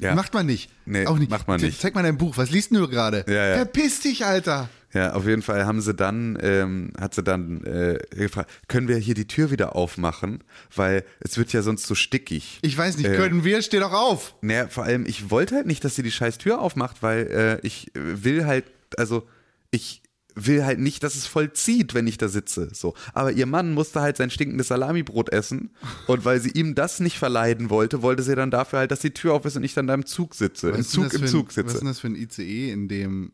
Ja. 0.00 0.14
Macht 0.14 0.32
man 0.34 0.46
nicht. 0.46 0.70
Nee, 0.86 1.06
Auch 1.06 1.18
nicht. 1.18 1.30
macht 1.30 1.46
man 1.48 1.60
nicht. 1.60 1.80
Zeig 1.80 1.94
mal 1.94 2.02
dein 2.02 2.16
Buch. 2.18 2.36
Was 2.36 2.50
liest 2.50 2.70
du 2.74 2.88
gerade? 2.88 3.24
Ja, 3.28 3.48
ja. 3.48 3.54
Verpiss 3.56 4.00
dich, 4.00 4.24
Alter. 4.24 4.68
Ja, 4.94 5.14
auf 5.14 5.26
jeden 5.26 5.42
Fall 5.42 5.64
haben 5.64 5.80
sie 5.80 5.94
dann, 5.94 6.36
ähm, 6.42 6.92
hat 7.00 7.14
sie 7.14 7.22
dann 7.22 7.64
äh, 7.64 7.98
gefragt, 8.14 8.50
können 8.68 8.88
wir 8.88 8.96
hier 8.96 9.14
die 9.14 9.26
Tür 9.26 9.50
wieder 9.50 9.74
aufmachen? 9.74 10.44
Weil 10.74 11.04
es 11.20 11.38
wird 11.38 11.52
ja 11.52 11.62
sonst 11.62 11.86
so 11.86 11.94
stickig. 11.94 12.58
Ich 12.62 12.76
weiß 12.76 12.98
nicht, 12.98 13.06
Äh, 13.08 13.16
können 13.16 13.42
wir? 13.44 13.62
Steh 13.62 13.78
doch 13.80 13.92
auf. 13.92 14.34
Naja, 14.42 14.68
vor 14.68 14.84
allem, 14.84 15.06
ich 15.06 15.30
wollte 15.30 15.54
halt 15.56 15.66
nicht, 15.66 15.82
dass 15.84 15.94
sie 15.96 16.02
die 16.02 16.10
scheiß 16.10 16.36
Tür 16.38 16.60
aufmacht, 16.60 17.02
weil 17.02 17.26
äh, 17.62 17.66
ich 17.66 17.90
will 17.94 18.44
halt, 18.44 18.64
also 18.98 19.26
ich 19.70 20.01
will 20.34 20.64
halt 20.64 20.78
nicht, 20.78 21.02
dass 21.02 21.14
es 21.14 21.26
voll 21.26 21.52
zieht, 21.52 21.94
wenn 21.94 22.06
ich 22.06 22.16
da 22.18 22.28
sitze. 22.28 22.70
So. 22.72 22.94
Aber 23.12 23.32
ihr 23.32 23.46
Mann 23.46 23.72
musste 23.72 24.00
halt 24.00 24.16
sein 24.16 24.30
stinkendes 24.30 24.68
Salamibrot 24.68 25.30
essen 25.30 25.70
und 26.06 26.24
weil 26.24 26.40
sie 26.40 26.50
ihm 26.52 26.74
das 26.74 27.00
nicht 27.00 27.18
verleiden 27.18 27.68
wollte, 27.68 28.02
wollte 28.02 28.22
sie 28.22 28.34
dann 28.34 28.50
dafür 28.50 28.78
halt, 28.80 28.90
dass 28.90 29.00
die 29.00 29.12
Tür 29.12 29.34
auf 29.34 29.44
ist 29.44 29.56
und 29.56 29.64
ich 29.64 29.74
dann 29.74 29.86
da 29.86 29.94
im 29.94 30.06
Zug 30.06 30.34
sitze, 30.34 30.70
im 30.70 30.82
Zug, 30.82 31.04
im 31.04 31.10
für 31.10 31.24
ein- 31.24 31.28
Zug 31.28 31.48
Was 31.48 31.54
sitze. 31.56 31.68
ist 31.74 31.80
denn 31.80 31.88
das 31.88 32.00
für 32.00 32.06
ein 32.06 32.16
ICE, 32.16 32.70
in 32.72 32.88
dem 32.88 33.32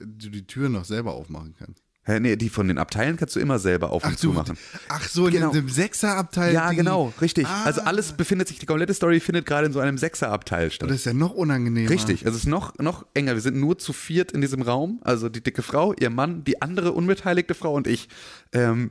du 0.00 0.30
die 0.30 0.46
Tür 0.46 0.68
noch 0.68 0.84
selber 0.84 1.12
aufmachen 1.14 1.54
kannst? 1.58 1.83
Hä, 2.06 2.20
nee, 2.20 2.36
die 2.36 2.50
von 2.50 2.68
den 2.68 2.76
Abteilen 2.76 3.16
kannst 3.16 3.34
du 3.34 3.40
immer 3.40 3.58
selber 3.58 3.90
auf 3.90 4.04
und 4.04 4.12
Ach, 4.12 4.16
zu 4.16 4.26
du, 4.28 4.32
machen. 4.34 4.58
ach 4.88 5.08
so, 5.08 5.26
in 5.26 5.32
Genau. 5.34 5.52
dem 5.52 5.70
Sechserabteil. 5.70 6.52
Ja, 6.52 6.68
die- 6.70 6.76
genau, 6.76 7.14
richtig. 7.22 7.46
Ah, 7.46 7.64
Also 7.64 7.80
alles 7.80 8.12
befindet 8.12 8.48
sich, 8.48 8.58
die 8.58 8.66
komplette 8.66 8.92
Story 8.92 9.20
findet 9.20 9.46
gerade 9.46 9.66
in 9.66 9.72
so 9.72 9.80
einem 9.80 9.96
Sechserabteil 9.96 10.70
statt. 10.70 10.90
Das 10.90 10.96
ist 10.98 11.06
ja 11.06 11.14
noch 11.14 11.30
unangenehmer. 11.32 11.88
Richtig, 11.88 12.26
also 12.26 12.36
es 12.36 12.44
ist 12.44 12.48
noch, 12.50 12.76
noch 12.78 13.06
enger. 13.14 13.32
Wir 13.34 13.40
sind 13.40 13.56
nur 13.56 13.78
zu 13.78 13.94
viert 13.94 14.32
in 14.32 14.42
diesem 14.42 14.60
Raum. 14.60 15.00
Also 15.02 15.30
die 15.30 15.42
dicke 15.42 15.62
Frau, 15.62 15.94
ihr 15.94 16.10
Mann, 16.10 16.44
die 16.44 16.60
andere 16.60 16.92
unbeteiligte 16.92 17.54
Frau 17.54 17.72
und 17.72 17.86
ich. 17.86 18.08
Ähm, 18.52 18.90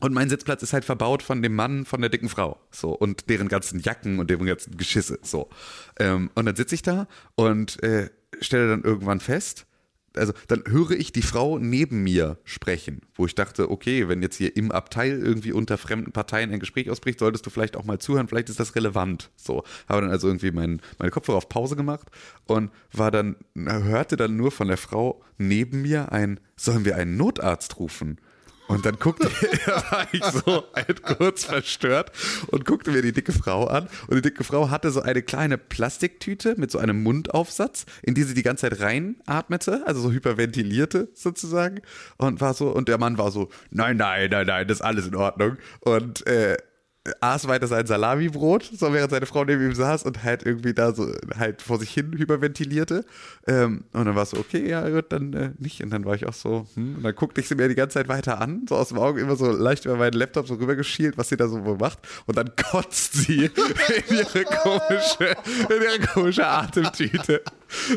und 0.00 0.14
mein 0.14 0.28
Sitzplatz 0.30 0.62
ist 0.62 0.72
halt 0.72 0.84
verbaut 0.86 1.22
von 1.22 1.42
dem 1.42 1.54
Mann 1.54 1.84
von 1.84 2.00
der 2.00 2.08
dicken 2.10 2.28
Frau. 2.30 2.58
So, 2.70 2.92
und 2.92 3.28
deren 3.28 3.48
ganzen 3.48 3.78
Jacken 3.78 4.18
und 4.18 4.30
deren 4.30 4.46
ganzen 4.46 4.76
Geschisse. 4.78 5.18
So. 5.22 5.50
Ähm, 5.98 6.30
und 6.34 6.46
dann 6.46 6.56
sitze 6.56 6.74
ich 6.74 6.82
da 6.82 7.06
und 7.34 7.80
äh, 7.82 8.08
stelle 8.40 8.68
dann 8.70 8.82
irgendwann 8.82 9.20
fest, 9.20 9.66
also 10.16 10.32
dann 10.48 10.62
höre 10.66 10.92
ich 10.92 11.12
die 11.12 11.22
Frau 11.22 11.58
neben 11.58 12.02
mir 12.02 12.38
sprechen, 12.44 13.00
wo 13.14 13.26
ich 13.26 13.34
dachte, 13.34 13.70
okay, 13.70 14.08
wenn 14.08 14.22
jetzt 14.22 14.36
hier 14.36 14.56
im 14.56 14.70
Abteil 14.72 15.18
irgendwie 15.18 15.52
unter 15.52 15.78
fremden 15.78 16.12
Parteien 16.12 16.50
ein 16.50 16.60
Gespräch 16.60 16.90
ausbricht, 16.90 17.18
solltest 17.18 17.46
du 17.46 17.50
vielleicht 17.50 17.76
auch 17.76 17.84
mal 17.84 17.98
zuhören, 17.98 18.28
vielleicht 18.28 18.48
ist 18.48 18.60
das 18.60 18.74
relevant. 18.74 19.30
So, 19.36 19.64
habe 19.88 20.02
dann 20.02 20.10
also 20.10 20.28
irgendwie 20.28 20.50
mein, 20.50 20.80
meine 20.98 21.10
Kopfhörer 21.10 21.38
auf 21.38 21.48
Pause 21.48 21.76
gemacht 21.76 22.08
und 22.46 22.70
war 22.92 23.10
dann, 23.10 23.36
hörte 23.54 24.16
dann 24.16 24.36
nur 24.36 24.50
von 24.50 24.68
der 24.68 24.76
Frau 24.76 25.22
neben 25.38 25.82
mir 25.82 26.12
ein, 26.12 26.40
sollen 26.56 26.84
wir 26.84 26.96
einen 26.96 27.16
Notarzt 27.16 27.78
rufen? 27.78 28.18
Und 28.72 28.86
dann 28.86 28.98
guckte 28.98 29.26
war 29.90 30.06
ich 30.12 30.24
so 30.24 30.64
halt 30.74 31.02
kurz 31.02 31.44
verstört 31.44 32.10
und 32.46 32.64
guckte 32.64 32.90
mir 32.90 33.02
die 33.02 33.12
dicke 33.12 33.32
Frau 33.32 33.66
an. 33.66 33.86
Und 34.06 34.16
die 34.16 34.22
dicke 34.22 34.44
Frau 34.44 34.70
hatte 34.70 34.90
so 34.90 35.02
eine 35.02 35.20
kleine 35.20 35.58
Plastiktüte 35.58 36.54
mit 36.56 36.70
so 36.70 36.78
einem 36.78 37.02
Mundaufsatz, 37.02 37.84
in 38.02 38.14
die 38.14 38.22
sie 38.22 38.32
die 38.32 38.42
ganze 38.42 38.70
Zeit 38.70 38.80
reinatmete, 38.80 39.82
also 39.86 40.00
so 40.00 40.10
hyperventilierte 40.10 41.08
sozusagen. 41.12 41.82
Und 42.16 42.40
war 42.40 42.54
so, 42.54 42.68
und 42.70 42.88
der 42.88 42.96
Mann 42.96 43.18
war 43.18 43.30
so, 43.30 43.50
nein, 43.70 43.98
nein, 43.98 44.30
nein, 44.30 44.46
nein, 44.46 44.66
das 44.66 44.78
ist 44.78 44.82
alles 44.82 45.06
in 45.06 45.16
Ordnung. 45.16 45.58
Und 45.80 46.26
äh, 46.26 46.56
aß 47.20 47.48
weiter 47.48 47.66
sein 47.66 47.86
Salamibrot, 47.86 48.70
so 48.78 48.92
während 48.92 49.10
seine 49.10 49.26
Frau 49.26 49.44
neben 49.44 49.64
ihm 49.64 49.74
saß 49.74 50.04
und 50.04 50.22
halt 50.22 50.44
irgendwie 50.46 50.72
da 50.72 50.94
so 50.94 51.12
halt 51.36 51.60
vor 51.60 51.78
sich 51.78 51.90
hin 51.90 52.12
hyperventilierte. 52.16 53.04
Ähm, 53.48 53.84
und 53.92 54.04
dann 54.04 54.14
war 54.14 54.22
es 54.22 54.30
so, 54.30 54.38
okay, 54.38 54.68
ja 54.68 54.88
gut, 54.88 55.06
dann 55.08 55.32
äh, 55.32 55.50
nicht. 55.58 55.82
Und 55.82 55.90
dann 55.90 56.04
war 56.04 56.14
ich 56.14 56.26
auch 56.26 56.32
so, 56.32 56.66
hm. 56.74 56.96
Und 56.96 57.02
dann 57.02 57.14
guckte 57.16 57.40
ich 57.40 57.48
sie 57.48 57.56
mir 57.56 57.68
die 57.68 57.74
ganze 57.74 57.94
Zeit 57.94 58.08
weiter 58.08 58.40
an, 58.40 58.66
so 58.68 58.76
aus 58.76 58.88
dem 58.88 58.98
Auge 58.98 59.20
immer 59.20 59.34
so 59.34 59.50
leicht 59.50 59.84
über 59.84 59.96
meinen 59.96 60.12
Laptop 60.12 60.46
so 60.46 60.54
rübergeschielt, 60.54 61.18
was 61.18 61.28
sie 61.28 61.36
da 61.36 61.48
so 61.48 61.64
wohl 61.64 61.76
macht. 61.76 61.98
Und 62.26 62.36
dann 62.36 62.52
kotzt 62.54 63.14
sie 63.14 63.46
in 64.08 64.16
ihre 64.16 64.44
komische, 64.44 65.36
in 65.68 65.82
ihre 65.82 66.06
komische 66.14 66.46
Atemtüte. 66.46 67.42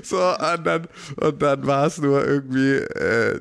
So, 0.04 0.18
und 0.18 0.63
dann, 0.63 0.88
und 1.18 1.41
dann 1.41 1.68
war 1.68 1.86
es 1.86 2.00
nur 2.00 2.26
irgendwie, 2.26 2.78
äh, 2.78 3.39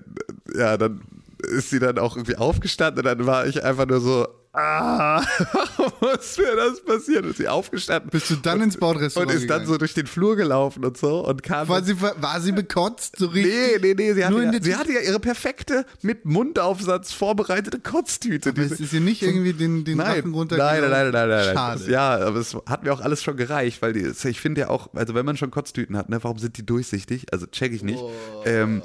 ja, 0.54 0.76
dann 0.76 1.00
ist 1.38 1.70
sie 1.70 1.78
dann 1.78 1.98
auch 1.98 2.16
irgendwie 2.16 2.36
aufgestanden 2.36 2.98
und 2.98 3.04
dann 3.04 3.26
war 3.26 3.46
ich 3.46 3.62
einfach 3.64 3.86
nur 3.86 4.00
so, 4.00 4.26
ah, 4.54 5.20
ist 6.18 6.38
mir 6.38 6.56
das 6.56 6.82
passiert? 6.84 7.24
Und 7.24 7.30
ist 7.30 7.38
sie 7.38 7.48
aufgestanden. 7.48 8.10
Bist 8.10 8.30
du 8.30 8.36
dann 8.36 8.60
ins 8.62 8.76
Bordrestaurant 8.76 9.30
Und 9.30 9.36
ist 9.36 9.50
dann 9.50 9.60
gegangen? 9.60 9.66
so 9.66 9.78
durch 9.78 9.94
den 9.94 10.06
Flur 10.06 10.36
gelaufen 10.36 10.84
und 10.84 10.96
so 10.96 11.26
und 11.26 11.42
kam. 11.42 11.68
War 11.68 11.82
sie, 11.82 12.00
war 12.00 12.40
sie 12.40 12.52
bekotzt? 12.52 13.16
So 13.18 13.26
richtig? 13.26 13.52
Nee, 13.52 13.78
nee, 13.80 13.94
nee, 13.94 14.12
sie 14.14 14.24
hatte, 14.24 14.42
ja, 14.42 14.62
sie 14.62 14.76
hatte 14.76 14.92
ja 14.92 15.00
ihre 15.00 15.20
perfekte, 15.20 15.84
mit 16.02 16.24
Mundaufsatz 16.24 17.12
vorbereitete 17.12 17.80
Kotztüte. 17.80 18.50
Aber 18.50 18.62
es 18.62 18.80
ist 18.80 18.92
ihr 18.92 19.00
nicht 19.00 19.22
irgendwie 19.22 19.52
den, 19.52 19.84
den 19.84 19.98
Nein, 19.98 20.06
Rachen 20.06 20.22
nein, 20.24 20.34
runtergelaufen? 20.34 20.80
nein, 20.80 20.90
nein, 20.90 21.12
nein, 21.12 21.28
nein, 21.28 21.46
nein. 21.46 21.54
Schade. 21.54 21.90
Ja, 21.90 22.18
aber 22.26 22.38
es 22.38 22.56
hat 22.66 22.84
mir 22.84 22.92
auch 22.92 23.00
alles 23.00 23.22
schon 23.22 23.36
gereicht, 23.36 23.82
weil 23.82 23.92
die, 23.92 24.12
ich 24.28 24.40
finde 24.40 24.62
ja 24.62 24.68
auch, 24.70 24.88
also 24.94 25.14
wenn 25.14 25.26
man 25.26 25.36
schon 25.36 25.50
Kotztüten 25.50 25.96
hat, 25.96 26.08
ne, 26.08 26.22
warum 26.22 26.38
sind 26.38 26.56
die 26.56 26.64
durchsichtig? 26.64 27.26
Also 27.32 27.46
check 27.46 27.72
ich 27.72 27.82
nicht. 27.82 28.02
Ähm, 28.44 28.82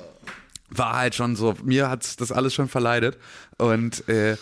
war 0.69 0.97
halt 0.97 1.15
schon 1.15 1.35
so, 1.35 1.55
mir 1.63 1.89
hat 1.89 2.19
das 2.21 2.31
alles 2.31 2.53
schon 2.53 2.67
verleidet 2.67 3.17
und 3.57 4.07
äh, 4.07 4.37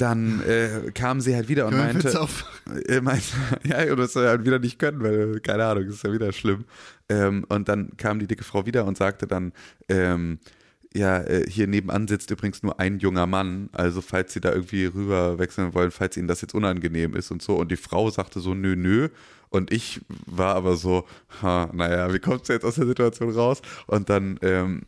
dann 0.00 0.42
äh, 0.46 0.90
kam 0.92 1.20
sie 1.20 1.34
halt 1.34 1.48
wieder 1.48 1.66
und 1.66 1.76
meinte, 1.76 2.04
Witze 2.04 2.20
auf- 2.20 2.44
äh, 2.86 3.00
meinte, 3.00 3.24
ja, 3.64 3.90
und 3.92 3.98
das 3.98 4.12
soll 4.12 4.26
halt 4.26 4.44
wieder 4.44 4.58
nicht 4.58 4.78
können, 4.78 5.02
weil, 5.02 5.40
keine 5.40 5.64
Ahnung, 5.64 5.84
ist 5.84 6.04
ja 6.04 6.12
wieder 6.12 6.32
schlimm. 6.32 6.64
Ähm, 7.08 7.44
und 7.48 7.68
dann 7.68 7.96
kam 7.96 8.18
die 8.18 8.26
dicke 8.26 8.44
Frau 8.44 8.66
wieder 8.66 8.84
und 8.84 8.96
sagte 8.96 9.26
dann, 9.26 9.52
ähm, 9.88 10.38
ja, 10.92 11.18
äh, 11.18 11.48
hier 11.48 11.66
nebenan 11.68 12.08
sitzt 12.08 12.30
übrigens 12.30 12.62
nur 12.62 12.80
ein 12.80 12.98
junger 12.98 13.26
Mann, 13.26 13.68
also 13.72 14.00
falls 14.00 14.32
Sie 14.32 14.40
da 14.40 14.52
irgendwie 14.52 14.86
rüber 14.86 15.38
wechseln 15.38 15.72
wollen, 15.72 15.90
falls 15.92 16.16
Ihnen 16.16 16.26
das 16.28 16.40
jetzt 16.40 16.54
unangenehm 16.54 17.14
ist 17.14 17.30
und 17.30 17.42
so. 17.42 17.56
Und 17.56 17.70
die 17.70 17.76
Frau 17.76 18.10
sagte 18.10 18.40
so, 18.40 18.54
nö, 18.54 18.74
nö. 18.76 19.08
Und 19.50 19.72
ich 19.72 20.00
war 20.26 20.54
aber 20.54 20.76
so, 20.76 21.06
ha, 21.42 21.68
naja, 21.72 22.12
wie 22.12 22.18
kommst 22.20 22.48
du 22.48 22.52
jetzt 22.52 22.64
aus 22.64 22.76
der 22.76 22.86
Situation 22.86 23.30
raus? 23.30 23.62
Und 23.86 24.08
dann 24.10 24.38
ähm, 24.42 24.82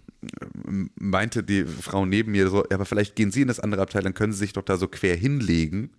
meinte 0.99 1.43
die 1.43 1.65
Frau 1.65 2.07
neben 2.07 2.33
mir 2.33 2.49
so, 2.49 2.65
ja, 2.65 2.75
aber 2.77 2.85
vielleicht 2.85 3.17
gehen 3.17 3.31
Sie 3.31 3.43
in 3.43 3.49
das 3.49 3.61
andere 3.61 3.83
Abteil, 3.83 4.03
dann 4.03 4.15
können 4.15 4.33
Sie 4.33 4.39
sich 4.39 4.53
doch 4.53 4.63
da 4.63 4.77
so 4.77 4.89
quer 4.89 5.17
hinlegen, 5.17 5.91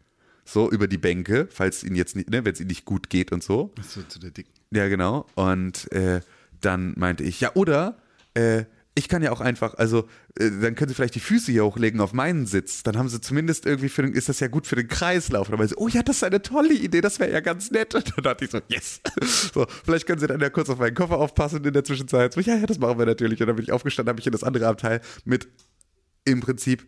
so 0.46 0.70
über 0.72 0.88
die 0.88 0.98
Bänke, 0.98 1.48
falls 1.52 1.84
Ihnen 1.84 1.96
jetzt 1.96 2.16
nicht, 2.16 2.30
ne, 2.30 2.46
wenn 2.46 2.54
es 2.54 2.60
Ihnen 2.60 2.68
nicht 2.68 2.86
gut 2.86 3.10
geht 3.10 3.32
und 3.32 3.44
so. 3.44 3.74
So 3.82 4.02
zu 4.04 4.20
der 4.20 4.32
Dicken. 4.32 4.52
Ja, 4.72 4.88
genau. 4.88 5.26
Und 5.36 5.92
äh, 5.92 6.22
dann 6.62 6.94
meinte 6.98 7.24
ich, 7.24 7.42
ja, 7.42 7.52
oder 7.56 7.98
äh, 8.34 8.64
ich 8.96 9.08
kann 9.08 9.24
ja 9.24 9.32
auch 9.32 9.42
einfach, 9.42 9.74
also 9.76 10.08
äh, 10.38 10.52
dann 10.62 10.76
können 10.76 10.90
Sie 10.90 10.96
vielleicht 10.96 11.16
die 11.16 11.20
Füße 11.20 11.52
hier 11.52 11.66
hochlegen 11.66 12.00
auf 12.00 12.14
meinen 12.14 12.46
Sitz. 12.46 12.84
Dann 12.84 12.98
haben 12.98 13.10
Sie 13.10 13.20
zumindest 13.22 13.66
irgendwie 13.66 13.90
für 13.90 14.04
den, 14.04 14.14
ist 14.14 14.30
das 14.30 14.40
ja 14.40 14.48
gut 14.48 14.68
für 14.68 14.76
den 14.76 14.88
Kreislauf. 14.88 15.50
Dann 15.50 15.58
meinte 15.58 15.74
sie, 15.74 15.82
oh 15.82 15.88
ja, 15.88 16.04
das 16.04 16.18
ist 16.18 16.24
eine 16.24 16.42
tolle 16.42 16.74
Idee, 16.74 17.02
das 17.02 17.20
wäre 17.20 17.32
ja 17.32 17.40
ganz 17.40 17.72
nett. 17.72 17.96
Und 17.96 18.12
dann 18.18 18.24
dachte 18.24 18.46
ich 18.46 18.52
so, 18.52 18.60
yes. 18.68 19.02
So, 19.54 19.66
vielleicht 19.84 20.06
können 20.06 20.20
Sie 20.20 20.28
dann 20.28 20.40
ja 20.40 20.50
kurz 20.50 20.70
auf 20.70 20.78
meinen 20.78 20.94
Koffer 20.94 21.18
aufpassen 21.18 21.64
in 21.64 21.74
der 21.74 21.84
Zwischenzeit. 21.84 22.34
So, 22.34 22.42
ja, 22.42 22.56
ja, 22.56 22.66
das 22.68 22.78
machen 22.78 23.00
wir 23.00 23.06
natürlich. 23.06 23.42
Und 23.42 23.48
dann 23.48 23.56
bin 23.56 23.66
ich 23.66 23.72
aufgestanden, 23.72 24.12
habe 24.12 24.20
ich 24.20 24.28
in 24.28 24.32
das 24.32 24.44
andere 24.44 24.68
Abteil 24.68 25.02
mit 25.26 25.48
im 26.26 26.42
Prinzip 26.42 26.86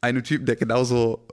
einem 0.00 0.24
Typen, 0.24 0.46
der 0.46 0.56
genauso 0.56 1.28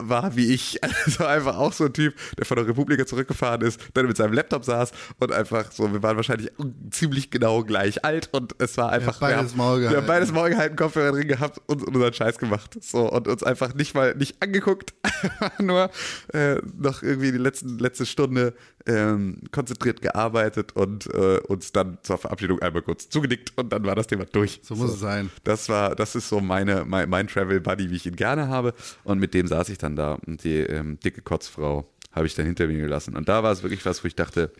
war 0.00 0.36
wie 0.36 0.52
ich. 0.54 0.78
Also 1.08 1.24
einfach 1.24 1.56
auch 1.56 1.72
so 1.72 1.84
ein 1.86 1.92
Typ, 1.92 2.14
der 2.36 2.44
von 2.44 2.56
der 2.56 2.66
Republika 2.66 3.06
zurückgefahren 3.06 3.62
ist, 3.62 3.80
dann 3.94 4.06
mit 4.06 4.16
seinem 4.16 4.32
Laptop 4.34 4.64
saß 4.64 4.92
und 5.20 5.32
einfach 5.32 5.72
so, 5.72 5.90
wir 5.92 6.02
waren 6.02 6.16
wahrscheinlich 6.16 6.50
ziemlich 6.90 7.30
genau 7.30 7.62
gleich 7.64 8.04
alt 8.04 8.28
und 8.32 8.54
es 8.58 8.76
war 8.76 8.90
einfach. 8.90 9.20
Ja, 9.20 9.28
beides 9.28 9.52
wir, 9.52 9.56
Maul 9.56 9.84
haben- 9.84 9.90
wir 9.90 9.96
haben 9.98 10.06
beides 10.06 10.32
Maul 10.32 10.50
gehalten, 10.50 10.76
Kopfhörer 10.76 11.12
drin 11.12 11.28
gehabt 11.28 11.60
und, 11.66 11.82
und 11.82 11.94
unseren 11.96 12.12
Scheiß 12.12 12.38
gemacht. 12.38 12.76
So 12.82 13.10
und 13.10 13.26
uns 13.26 13.42
einfach 13.42 13.74
nicht 13.74 13.94
mal 13.94 14.14
nicht 14.16 14.42
angeguckt, 14.42 14.92
nur 15.58 15.90
äh, 16.34 16.56
noch 16.76 17.02
irgendwie 17.02 17.32
die 17.32 17.38
letzten, 17.38 17.78
letzte 17.78 18.04
Stunde 18.06 18.54
ähm, 18.88 19.42
konzentriert 19.52 20.00
gearbeitet 20.02 20.72
und 20.74 21.06
äh, 21.14 21.38
uns 21.46 21.72
dann 21.72 21.98
zur 22.02 22.18
Verabschiedung 22.18 22.60
einmal 22.60 22.82
kurz 22.82 23.08
zugenickt 23.08 23.52
und 23.56 23.70
dann 23.72 23.84
war 23.84 23.94
das 23.94 24.06
Thema 24.06 24.24
durch. 24.24 24.60
So 24.62 24.74
muss 24.74 24.92
es 24.92 25.00
sein. 25.00 25.30
Das 25.44 25.68
war, 25.68 25.94
das 25.94 26.14
ist 26.14 26.28
so 26.28 26.40
meine, 26.40 26.84
mein, 26.84 27.08
mein 27.08 27.28
Travel 27.28 27.60
Buddy, 27.60 27.90
wie 27.90 27.96
ich 27.96 28.06
ihn 28.06 28.16
gerne 28.16 28.48
habe. 28.48 28.74
Und 29.04 29.18
mit 29.18 29.34
dem 29.34 29.46
saß 29.46 29.68
ich 29.68 29.78
dann 29.78 29.94
da 29.94 30.14
und 30.26 30.42
die 30.42 30.56
ähm, 30.56 30.98
dicke 31.00 31.22
Kotzfrau 31.22 31.88
habe 32.12 32.26
ich 32.26 32.34
dann 32.34 32.46
hinter 32.46 32.66
mir 32.66 32.78
gelassen. 32.80 33.16
Und 33.16 33.28
da 33.28 33.42
war 33.42 33.52
es 33.52 33.62
wirklich 33.62 33.84
was, 33.84 34.02
wo 34.02 34.08
ich 34.08 34.16
dachte, 34.16 34.50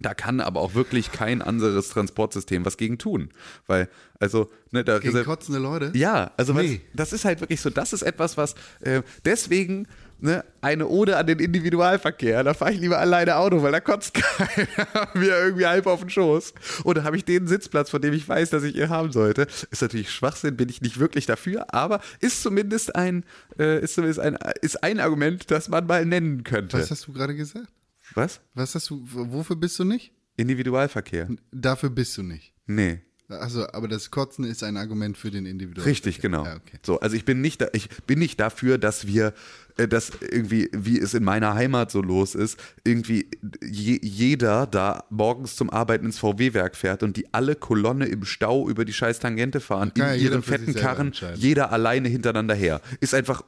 da 0.00 0.12
kann 0.12 0.40
aber 0.40 0.60
auch 0.60 0.74
wirklich 0.74 1.12
kein 1.12 1.40
anderes 1.40 1.88
Transportsystem 1.88 2.64
was 2.64 2.76
gegen 2.76 2.98
tun. 2.98 3.30
Weil, 3.66 3.88
also, 4.18 4.50
ne, 4.72 4.84
da 4.84 4.98
Gegen 4.98 5.24
kotzende 5.24 5.60
Leute? 5.60 5.92
ja, 5.94 6.32
also 6.36 6.52
Nee. 6.52 6.82
was, 6.92 6.96
das 6.96 7.12
ist 7.12 7.24
halt 7.24 7.40
wirklich 7.40 7.60
so, 7.60 7.70
das 7.70 7.92
ist 7.92 8.02
etwas, 8.02 8.36
was 8.36 8.54
äh, 8.80 9.02
deswegen 9.24 9.86
ne, 10.20 10.44
eine 10.60 10.88
Ode 10.88 11.16
an 11.16 11.26
den 11.26 11.38
Individualverkehr. 11.38 12.42
Da 12.44 12.54
fahre 12.54 12.72
ich 12.72 12.80
lieber 12.80 12.98
alleine 12.98 13.36
Auto, 13.36 13.62
weil 13.62 13.72
da 13.72 13.80
kotzt 13.80 14.14
keiner 14.14 15.08
mir 15.14 15.36
irgendwie 15.36 15.66
halb 15.66 15.86
auf 15.86 16.00
den 16.00 16.10
Schoß. 16.10 16.54
Oder 16.84 17.04
habe 17.04 17.16
ich 17.16 17.24
den 17.24 17.46
Sitzplatz, 17.46 17.90
von 17.90 18.00
dem 18.00 18.14
ich 18.14 18.28
weiß, 18.28 18.50
dass 18.50 18.62
ich 18.62 18.76
ihn 18.76 18.88
haben 18.88 19.12
sollte. 19.12 19.46
Ist 19.70 19.82
natürlich 19.82 20.10
Schwachsinn, 20.10 20.56
bin 20.56 20.68
ich 20.68 20.80
nicht 20.80 20.98
wirklich 20.98 21.26
dafür, 21.26 21.72
aber 21.74 22.00
ist 22.20 22.42
zumindest 22.42 22.96
ein, 22.96 23.24
äh, 23.58 23.80
ist 23.82 23.94
zumindest 23.94 24.20
ein, 24.20 24.38
ist 24.60 24.82
ein 24.82 25.00
Argument, 25.00 25.50
das 25.50 25.68
man 25.68 25.86
mal 25.86 26.04
nennen 26.04 26.44
könnte. 26.44 26.78
Was 26.78 26.90
hast 26.90 27.06
du 27.06 27.12
gerade 27.12 27.34
gesagt? 27.34 27.68
Was? 28.14 28.40
Was 28.54 28.74
hast 28.74 28.90
du, 28.90 29.00
wofür 29.04 29.56
bist 29.56 29.78
du 29.78 29.84
nicht? 29.84 30.12
Individualverkehr? 30.36 31.28
Dafür 31.52 31.90
bist 31.90 32.16
du 32.18 32.22
nicht. 32.22 32.52
Nee. 32.66 33.00
Also, 33.28 33.66
aber 33.72 33.88
das 33.88 34.10
Kotzen 34.10 34.44
ist 34.44 34.62
ein 34.62 34.76
Argument 34.76 35.16
für 35.16 35.30
den 35.30 35.46
Individual. 35.46 35.86
Richtig, 35.86 36.20
genau. 36.20 36.44
Ja, 36.44 36.56
okay. 36.56 36.78
So, 36.82 37.00
also 37.00 37.16
ich 37.16 37.24
bin 37.24 37.40
nicht, 37.40 37.60
da, 37.60 37.68
ich 37.72 37.88
bin 38.06 38.18
nicht 38.18 38.38
dafür, 38.38 38.76
dass 38.76 39.06
wir, 39.06 39.32
dass 39.76 40.12
irgendwie, 40.20 40.68
wie 40.72 40.98
es 40.98 41.14
in 41.14 41.24
meiner 41.24 41.54
Heimat 41.54 41.90
so 41.90 42.00
los 42.00 42.34
ist, 42.34 42.58
irgendwie 42.84 43.28
je, 43.62 43.98
jeder 44.02 44.66
da 44.66 45.04
morgens 45.10 45.56
zum 45.56 45.70
Arbeiten 45.70 46.06
ins 46.06 46.18
VW-Werk 46.18 46.76
fährt 46.76 47.02
und 47.02 47.16
die 47.16 47.32
alle 47.32 47.56
Kolonne 47.56 48.06
im 48.06 48.24
Stau 48.24 48.68
über 48.68 48.84
die 48.84 48.92
scheiß 48.92 49.18
Tangente 49.18 49.60
fahren, 49.60 49.92
in 49.94 50.02
ja 50.02 50.14
ihren 50.14 50.42
fetten 50.42 50.74
Karren, 50.74 51.12
jeder 51.34 51.72
alleine 51.72 52.08
hintereinander 52.08 52.54
her. 52.54 52.80
Ist 53.00 53.14
einfach, 53.14 53.42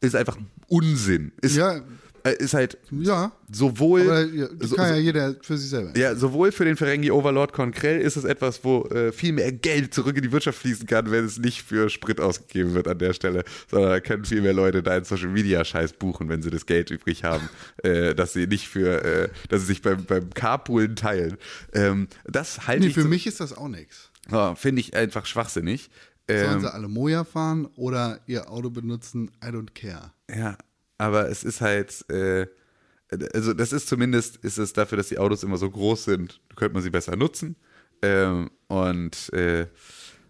ist 0.00 0.14
einfach 0.14 0.36
Unsinn. 0.68 1.32
Ist, 1.40 1.56
Ja. 1.56 1.80
Äh, 2.24 2.34
ist 2.38 2.54
halt 2.54 2.78
Ja, 2.90 3.32
sowohl. 3.50 4.02
aber 4.02 4.24
ja, 4.26 4.48
das 4.52 4.70
so, 4.70 4.76
kann 4.76 4.88
so, 4.88 4.94
ja 4.94 5.00
jeder 5.00 5.34
für 5.42 5.56
sich 5.56 5.70
selber. 5.70 5.96
ja, 5.98 6.14
sowohl 6.14 6.52
für 6.52 6.64
den 6.64 6.76
Ferengi 6.76 7.10
Overlord 7.10 7.52
Konkrell 7.52 8.00
ist 8.00 8.16
es 8.16 8.24
etwas, 8.24 8.62
wo 8.64 8.84
äh, 8.86 9.12
viel 9.12 9.32
mehr 9.32 9.52
Geld 9.52 9.92
zurück 9.94 10.16
in 10.16 10.22
die 10.22 10.32
Wirtschaft 10.32 10.58
fließen 10.58 10.86
kann, 10.86 11.10
wenn 11.10 11.24
es 11.24 11.38
nicht 11.38 11.62
für 11.62 11.90
Sprit 11.90 12.20
ausgegeben 12.20 12.74
wird 12.74 12.88
an 12.88 12.98
der 12.98 13.12
Stelle, 13.12 13.44
sondern 13.70 13.90
da 13.90 14.00
können 14.00 14.24
viel 14.24 14.42
mehr 14.42 14.52
Leute 14.52 14.82
deinen 14.82 15.04
Social 15.04 15.28
Media 15.28 15.64
Scheiß 15.64 15.94
buchen, 15.94 16.28
wenn 16.28 16.42
sie 16.42 16.50
das 16.50 16.66
Geld 16.66 16.90
übrig 16.90 17.24
haben, 17.24 17.48
äh, 17.82 18.14
dass 18.14 18.32
sie 18.32 18.46
nicht 18.46 18.68
für, 18.68 19.02
äh, 19.04 19.28
dass 19.48 19.60
sie 19.62 19.66
sich 19.68 19.82
beim, 19.82 20.04
beim 20.04 20.30
Carpoolen 20.30 20.96
teilen. 20.96 21.36
Ähm, 21.72 22.08
das 22.24 22.66
halte 22.66 22.82
Nee, 22.82 22.88
ich 22.88 22.94
für 22.94 23.02
zu- 23.02 23.08
mich 23.08 23.26
ist 23.26 23.40
das 23.40 23.56
auch 23.56 23.68
nichts. 23.68 24.10
ja, 24.30 24.54
Finde 24.54 24.80
ich 24.80 24.94
einfach 24.96 25.26
schwachsinnig. 25.26 25.90
Sollen 26.28 26.54
Ähm, 26.54 26.60
sie 26.60 26.72
alle 26.72 26.86
Moja 26.88 27.24
fahren 27.24 27.66
oder 27.74 28.20
ihr 28.26 28.48
Auto 28.48 28.70
benutzen? 28.70 29.30
I 29.44 29.48
don't 29.48 29.72
care. 29.74 30.12
Ja, 30.30 30.56
aber 31.02 31.28
es 31.28 31.42
ist 31.44 31.60
halt, 31.60 32.08
äh, 32.10 32.46
also 33.34 33.52
das 33.52 33.72
ist 33.72 33.88
zumindest, 33.88 34.36
ist 34.38 34.58
es 34.58 34.72
dafür, 34.72 34.96
dass 34.96 35.08
die 35.08 35.18
Autos 35.18 35.42
immer 35.42 35.56
so 35.58 35.68
groß 35.70 36.04
sind, 36.04 36.40
könnte 36.56 36.74
man 36.74 36.82
sie 36.82 36.90
besser 36.90 37.16
nutzen. 37.16 37.56
Ähm, 38.02 38.50
und, 38.68 39.32
äh, 39.32 39.66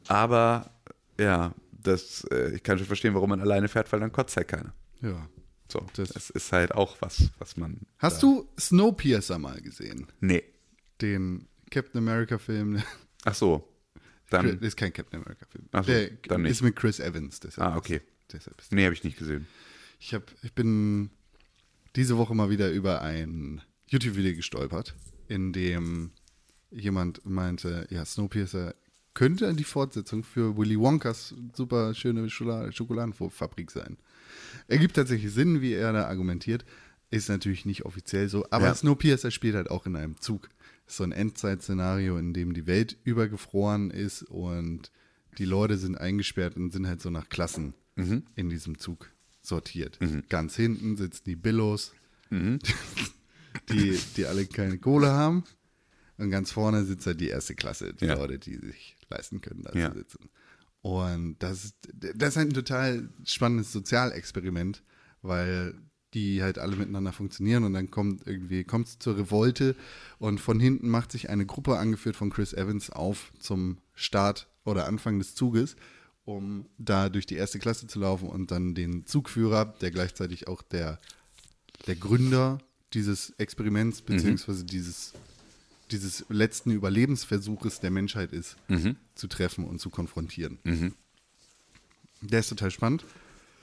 aber, 0.08 0.70
ja, 1.18 1.54
das, 1.72 2.24
äh, 2.30 2.54
ich 2.54 2.62
kann 2.62 2.78
schon 2.78 2.86
verstehen, 2.86 3.14
warum 3.14 3.30
man 3.30 3.40
alleine 3.40 3.68
fährt, 3.68 3.90
weil 3.92 4.00
dann 4.00 4.12
kotzt 4.12 4.36
halt 4.36 4.48
keiner. 4.48 4.74
Ja. 5.00 5.28
So, 5.70 5.86
Das- 5.94 6.10
das, 6.10 6.30
ist 6.30 6.52
halt 6.52 6.72
auch 6.72 6.96
was, 7.00 7.30
was 7.38 7.56
man. 7.56 7.80
Hast 7.98 8.22
du 8.22 8.48
Snowpiercer 8.58 9.38
mal 9.38 9.60
gesehen? 9.62 10.06
Nee. 10.20 10.42
Den 11.00 11.48
Captain 11.70 11.98
America-Film. 11.98 12.82
Ach 13.24 13.34
so. 13.34 13.68
Dann, 14.30 14.58
ist 14.60 14.76
kein 14.76 14.92
Captain 14.92 15.20
America-Film. 15.20 15.66
So, 15.72 15.80
Der 15.82 16.10
dann 16.28 16.42
nicht. 16.42 16.52
ist 16.52 16.62
mit 16.62 16.74
Chris 16.76 17.00
Evans. 17.00 17.40
Deshalb 17.40 17.68
Ah, 17.72 17.76
okay. 17.76 18.00
Deshalb 18.32 18.56
nee, 18.70 18.84
habe 18.84 18.94
ich 18.94 19.04
nicht 19.04 19.18
gesehen. 19.18 19.46
Ich, 20.04 20.14
hab, 20.14 20.24
ich 20.42 20.52
bin 20.52 21.10
diese 21.94 22.18
Woche 22.18 22.34
mal 22.34 22.50
wieder 22.50 22.72
über 22.72 23.02
ein 23.02 23.60
YouTube-Video 23.86 24.34
gestolpert, 24.34 24.96
in 25.28 25.52
dem 25.52 26.10
jemand 26.72 27.24
meinte, 27.24 27.86
ja, 27.88 28.04
Snowpiercer 28.04 28.74
könnte 29.14 29.54
die 29.54 29.62
Fortsetzung 29.62 30.24
für 30.24 30.56
Willy 30.56 30.76
Wonkas 30.76 31.36
super 31.54 31.94
schöne 31.94 32.28
Schokoladenfabrik 32.28 33.70
sein. 33.70 33.96
Ergibt 34.66 34.96
tatsächlich 34.96 35.32
Sinn, 35.32 35.60
wie 35.60 35.74
er 35.74 35.92
da 35.92 36.08
argumentiert. 36.08 36.64
Ist 37.10 37.28
natürlich 37.28 37.64
nicht 37.64 37.84
offiziell 37.84 38.28
so, 38.28 38.44
aber 38.50 38.66
Ja. 38.66 38.74
Snowpiercer 38.74 39.30
spielt 39.30 39.54
halt 39.54 39.70
auch 39.70 39.86
in 39.86 39.94
einem 39.94 40.20
Zug. 40.20 40.48
Ist 40.84 40.96
so 40.96 41.04
ein 41.04 41.12
Endzeit-Szenario, 41.12 42.18
in 42.18 42.34
dem 42.34 42.54
die 42.54 42.66
Welt 42.66 42.96
übergefroren 43.04 43.92
ist 43.92 44.24
und 44.24 44.90
die 45.38 45.44
Leute 45.44 45.78
sind 45.78 45.96
eingesperrt 45.96 46.56
und 46.56 46.72
sind 46.72 46.88
halt 46.88 47.00
so 47.00 47.10
nach 47.10 47.28
Klassen 47.28 47.74
in 48.34 48.50
diesem 48.50 48.78
Zug 48.78 49.12
sortiert. 49.42 49.98
Ganz 50.28 50.56
hinten 50.56 50.96
sitzen 50.96 51.24
die 51.26 51.36
Billos, 51.36 51.92
die, 53.68 53.98
die 54.16 54.26
alle 54.26 54.46
keine 54.46 54.78
Kohle 54.78 55.10
haben. 55.10 55.44
Und 56.18 56.30
ganz 56.30 56.52
vorne 56.52 56.84
sitzt 56.84 57.06
halt 57.06 57.20
die 57.20 57.28
erste 57.28 57.54
Klasse, 57.54 57.94
die 57.94 58.04
Ja. 58.06 58.14
Leute, 58.14 58.38
die 58.38 58.56
sich 58.56 58.96
leisten 59.10 59.40
können, 59.40 59.62
da 59.62 59.72
Ja. 59.72 59.90
zu 59.92 59.98
sitzen. 59.98 60.28
Und 60.82 61.36
das 61.40 61.64
ist, 61.64 61.74
das 61.92 62.30
ist 62.30 62.36
halt 62.36 62.50
ein 62.50 62.54
total 62.54 63.08
spannendes 63.24 63.72
Sozialexperiment, 63.72 64.82
weil 65.22 65.74
die 66.14 66.42
halt 66.42 66.58
alle 66.58 66.76
miteinander 66.76 67.12
funktionieren 67.12 67.64
und 67.64 67.72
dann 67.72 67.90
kommt 67.90 68.26
irgendwie, 68.26 68.64
kommt 68.64 68.86
es 68.88 68.98
zur 68.98 69.16
Revolte 69.16 69.74
und 70.18 70.40
von 70.40 70.60
hinten 70.60 70.88
macht 70.90 71.10
sich 71.12 71.30
eine 71.30 71.46
Gruppe, 71.46 71.78
angeführt 71.78 72.16
von 72.16 72.30
Chris 72.30 72.52
Evans, 72.52 72.90
auf 72.90 73.32
zum 73.38 73.78
Start 73.94 74.48
oder 74.64 74.86
Anfang 74.86 75.18
des 75.18 75.34
Zuges, 75.34 75.76
um 76.24 76.66
da 76.78 77.08
durch 77.08 77.26
die 77.26 77.34
erste 77.34 77.58
Klasse 77.58 77.86
zu 77.86 77.98
laufen 77.98 78.28
und 78.28 78.50
dann 78.50 78.74
den 78.74 79.06
Zugführer, 79.06 79.74
der 79.80 79.90
gleichzeitig 79.90 80.46
auch 80.48 80.62
der, 80.62 81.00
der 81.86 81.96
Gründer 81.96 82.58
dieses 82.94 83.30
Experiments, 83.38 84.02
beziehungsweise 84.02 84.64
dieses, 84.64 85.12
dieses 85.90 86.24
letzten 86.28 86.70
Überlebensversuches 86.70 87.80
der 87.80 87.90
Menschheit 87.90 88.32
ist, 88.32 88.56
zu 89.14 89.26
treffen 89.26 89.64
und 89.64 89.80
zu 89.80 89.90
konfrontieren. 89.90 90.58
Der 92.20 92.40
ist 92.40 92.48
total 92.50 92.70
spannend. 92.70 93.04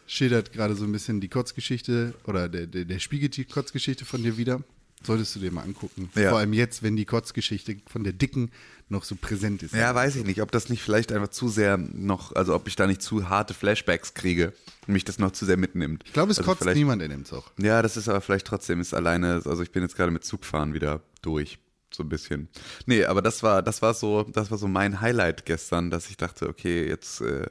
Schildert 0.05 0.51
gerade 0.51 0.75
so 0.75 0.83
ein 0.83 0.91
bisschen 0.91 1.21
die 1.21 1.29
Kotzgeschichte 1.29 2.13
oder 2.25 2.49
der, 2.49 2.65
der, 2.67 2.85
der 2.85 2.99
spiegelt 2.99 3.37
die 3.37 3.45
Kotzgeschichte 3.45 4.05
von 4.05 4.21
dir 4.23 4.37
wieder. 4.37 4.63
Solltest 5.03 5.35
du 5.35 5.39
dir 5.39 5.51
mal 5.51 5.63
angucken. 5.63 6.09
Ja. 6.15 6.29
Vor 6.29 6.39
allem 6.39 6.53
jetzt, 6.53 6.83
wenn 6.83 6.95
die 6.95 7.05
Kotzgeschichte 7.05 7.77
von 7.87 8.03
der 8.03 8.13
Dicken 8.13 8.51
noch 8.89 9.03
so 9.03 9.15
präsent 9.15 9.63
ist. 9.63 9.73
Ja, 9.73 9.93
weiß 9.93 10.15
ich 10.15 10.25
nicht, 10.25 10.41
ob 10.41 10.51
das 10.51 10.69
nicht 10.69 10.81
vielleicht 10.81 11.11
einfach 11.11 11.29
zu 11.29 11.47
sehr 11.47 11.77
noch, 11.77 12.35
also 12.35 12.55
ob 12.55 12.67
ich 12.67 12.75
da 12.75 12.87
nicht 12.87 13.01
zu 13.01 13.29
harte 13.29 13.53
Flashbacks 13.53 14.13
kriege 14.13 14.53
und 14.87 14.93
mich 14.93 15.05
das 15.05 15.19
noch 15.19 15.31
zu 15.31 15.45
sehr 15.45 15.57
mitnimmt. 15.57 16.03
Ich 16.05 16.13
glaube, 16.13 16.31
es 16.31 16.39
also 16.39 16.51
kotzt 16.51 16.65
niemand 16.73 17.01
in 17.01 17.11
dem 17.11 17.25
Zug. 17.25 17.51
Ja, 17.57 17.81
das 17.81 17.97
ist 17.97 18.09
aber 18.09 18.21
vielleicht 18.21 18.47
trotzdem 18.47 18.81
ist 18.81 18.93
alleine, 18.93 19.41
also 19.45 19.61
ich 19.61 19.71
bin 19.71 19.83
jetzt 19.83 19.95
gerade 19.95 20.11
mit 20.11 20.25
Zugfahren 20.25 20.73
wieder 20.73 21.01
durch, 21.21 21.59
so 21.93 22.03
ein 22.03 22.09
bisschen. 22.09 22.49
Nee, 22.87 23.05
aber 23.05 23.21
das 23.21 23.43
war, 23.43 23.61
das 23.61 23.81
war 23.81 23.93
so, 23.93 24.23
das 24.23 24.49
war 24.51 24.57
so 24.57 24.67
mein 24.67 25.01
Highlight 25.01 25.45
gestern, 25.45 25.91
dass 25.91 26.09
ich 26.09 26.17
dachte, 26.17 26.49
okay, 26.49 26.87
jetzt 26.87 27.21
äh, 27.21 27.45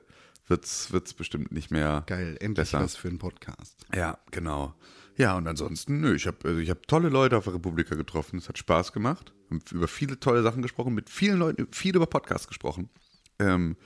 wird's, 0.49 0.93
wird's 0.93 1.15
bestimmt 1.15 1.53
nicht 1.53 1.71
mehr 1.71 2.03
Geil, 2.07 2.37
endlich 2.41 2.55
besser. 2.55 2.81
was 2.81 2.97
für 2.97 3.09
einen 3.09 3.19
Podcast. 3.19 3.77
Ja, 3.95 4.19
genau. 4.31 4.75
Ja, 5.19 5.37
und 5.37 5.49
ansonsten, 5.49 6.01
nö, 6.01 6.15
ich 6.15 6.29
habe 6.29 6.37
also 6.45 6.61
ich 6.61 6.71
hab 6.71 6.87
tolle 6.87 7.09
Leute 7.09 7.37
auf 7.37 7.45
der 7.45 7.55
Republika 7.55 7.97
getroffen. 7.97 8.39
Es 8.39 8.49
hat 8.49 8.57
Spaß 8.57 8.93
gemacht. 8.93 9.33
Haben 9.51 9.61
über 9.73 9.89
viele 9.89 10.21
tolle 10.21 10.43
Sachen 10.43 10.63
gesprochen, 10.63 10.95
mit 10.95 11.11
vielen 11.11 11.41
Leuten, 11.41 11.67
viel 11.73 11.97
über 11.97 12.07
Podcasts 12.07 12.47
gesprochen. 12.47 12.89
Ähm, 13.41 13.77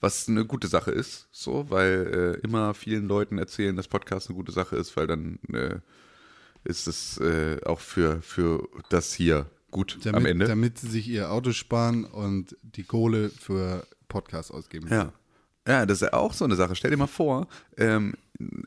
was 0.00 0.28
eine 0.28 0.46
gute 0.46 0.66
Sache 0.66 0.90
ist, 0.90 1.28
so, 1.30 1.70
weil 1.70 2.38
äh, 2.40 2.46
immer 2.46 2.72
vielen 2.72 3.06
Leuten 3.06 3.36
erzählen, 3.36 3.76
dass 3.76 3.88
Podcast 3.88 4.28
eine 4.28 4.36
gute 4.36 4.52
Sache 4.52 4.76
ist, 4.76 4.96
weil 4.96 5.06
dann 5.06 5.38
äh, 5.52 5.80
ist 6.64 6.86
es 6.86 7.18
äh, 7.18 7.60
auch 7.66 7.80
für, 7.80 8.22
für 8.22 8.66
das 8.88 9.12
hier 9.12 9.46
gut 9.70 9.98
Damit, 10.04 10.16
am 10.16 10.24
Ende. 10.26 10.46
damit 10.46 10.78
sie 10.78 10.88
sich 10.88 11.08
ihr 11.08 11.30
Auto 11.30 11.52
sparen 11.52 12.04
und 12.04 12.56
die 12.62 12.84
Kohle 12.84 13.28
für 13.28 13.86
Podcasts 14.08 14.50
ausgeben. 14.50 14.88
Ja. 14.88 15.12
Ja, 15.66 15.84
das 15.84 16.00
ist 16.00 16.08
ja 16.08 16.12
auch 16.14 16.32
so 16.32 16.46
eine 16.46 16.56
Sache. 16.56 16.74
Stell 16.74 16.90
dir 16.90 16.96
mal 16.96 17.06
vor, 17.06 17.46
ähm, 17.76 18.14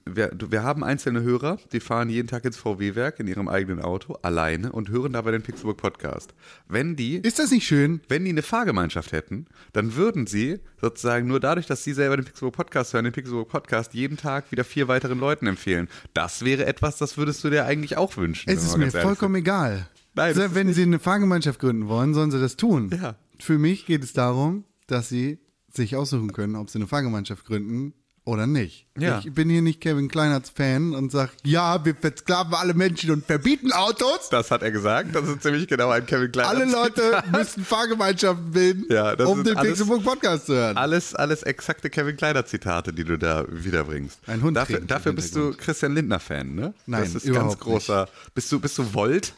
wir, 0.06 0.32
wir 0.50 0.64
haben 0.64 0.84
einzelne 0.84 1.22
Hörer, 1.22 1.58
die 1.72 1.80
fahren 1.80 2.10
jeden 2.10 2.28
Tag 2.28 2.44
ins 2.44 2.58
VW-Werk 2.58 3.20
in 3.20 3.28
ihrem 3.28 3.48
eigenen 3.48 3.82
Auto 3.82 4.14
alleine 4.22 4.72
und 4.72 4.90
hören 4.90 5.14
dabei 5.14 5.32
den 5.32 5.44
Pixelbook 5.44 5.78
Podcast. 5.78 6.34
Wenn 6.68 6.98
die, 6.98 7.16
Ist 7.18 7.40
das 7.40 7.52
nicht 7.52 7.66
schön? 7.66 8.02
wenn 8.10 8.26
die 8.26 8.32
eine 8.32 8.42
Fahrgemeinschaft 8.42 9.14
hätten, 9.14 9.46
dann 9.72 9.96
würden 9.96 10.28
sie 10.28 10.60
sozusagen 10.80 11.28
nur 11.28 11.40
dadurch, 11.40 11.68
dass 11.68 11.84
sie 11.84 11.94
selber 11.94 12.18
den 12.18 12.26
Pixelbook 12.26 12.56
Podcast 12.56 12.94
hören, 12.94 13.06
den 13.06 13.14
Pixelbook 13.14 13.48
Podcast 13.48 13.94
jeden 13.94 14.18
Tag 14.18 14.52
wieder 14.52 14.66
vier 14.66 14.90
weiteren 14.90 15.20
Leuten 15.20 15.48
empfehlen. 15.48 15.88
Das 16.14 16.44
wäre 16.44 16.66
etwas, 16.66 16.98
das 16.98 17.18
würdest 17.18 17.44
du 17.44 17.50
dir 17.50 17.66
eigentlich 17.66 17.96
auch 17.96 18.18
wünschen. 18.18 18.50
Es 18.50 18.64
ist 18.64 18.78
mir 18.78 18.92
vollkommen 18.92 19.36
egal. 19.36 19.88
Nein, 20.16 20.36
ist 20.36 20.56
wenn 20.56 20.74
sie 20.74 20.84
eine 20.84 21.00
Fahrgemeinschaft 21.00 21.60
gründen 21.60 21.88
wollen, 21.88 22.14
sollen 22.14 22.32
sie 22.32 22.42
das 22.42 22.58
tun. 22.58 22.90
Ja. 23.02 23.16
Für 23.40 23.58
mich 23.58 23.86
geht 23.86 24.04
es 24.04 24.12
darum, 24.12 24.66
dass 24.88 25.08
sie 25.08 25.40
sich 25.70 25.96
aussuchen 25.96 26.34
können, 26.34 26.58
ob 26.58 26.70
sie 26.70 26.80
eine 26.80 26.88
Fahrgemeinschaft 26.88 27.46
gründen 27.46 27.94
oder 28.24 28.46
nicht. 28.46 28.86
Ja. 28.98 29.20
Ich 29.24 29.34
bin 29.34 29.50
hier 29.50 29.62
nicht 29.62 29.82
Kevin 29.82 30.08
Kleinerts 30.08 30.52
Fan 30.52 30.94
und 30.94 31.12
sage, 31.12 31.32
ja, 31.44 31.84
wir 31.84 31.96
versklaven 31.96 32.54
alle 32.54 32.74
Menschen 32.74 33.10
und 33.12 33.26
verbieten 33.26 33.72
Autos. 33.72 34.30
Das 34.30 34.52
hat 34.52 34.62
er 34.62 34.72
gesagt. 34.72 35.16
Das 35.16 35.28
ist 35.28 35.42
ziemlich 35.42 35.68
genau 35.68 35.90
ein 35.90 36.06
Kevin 36.06 36.32
Klein. 36.32 36.46
Alle 36.46 36.66
Leute 36.66 37.24
müssen 37.32 37.66
Fahrgemeinschaften 37.66 38.52
bilden, 38.52 38.86
Ja, 38.90 39.14
um 39.26 39.44
den 39.44 39.56
Pixelbook 39.56 40.04
Podcast 40.04 40.46
zu 40.46 40.54
hören. 40.54 40.78
Alles, 40.78 41.16
alles 41.16 41.42
exakte 41.44 41.90
Kevin 41.90 42.16
Kleiner 42.16 42.46
Zitate, 42.46 42.94
die 42.94 43.04
du 43.04 43.18
da 43.18 43.46
wiederbringst. 43.50 44.20
Ein 44.28 44.44
Hund 44.44 44.56
Dafür, 44.56 44.82
dafür 44.82 45.14
bist 45.14 45.36
du. 45.36 45.54
Christian 45.54 45.96
Lindner 45.96 46.20
Fan, 46.20 46.54
ne? 46.54 46.74
Nein, 46.86 47.04
das 47.04 47.16
ist 47.16 47.26
überhaupt 47.26 47.50
ganz 47.52 47.60
großer. 47.60 48.08
Bist 48.36 48.52
du, 48.52 48.60
bist 48.60 48.78
du 48.78 48.94
Volt? 48.94 49.34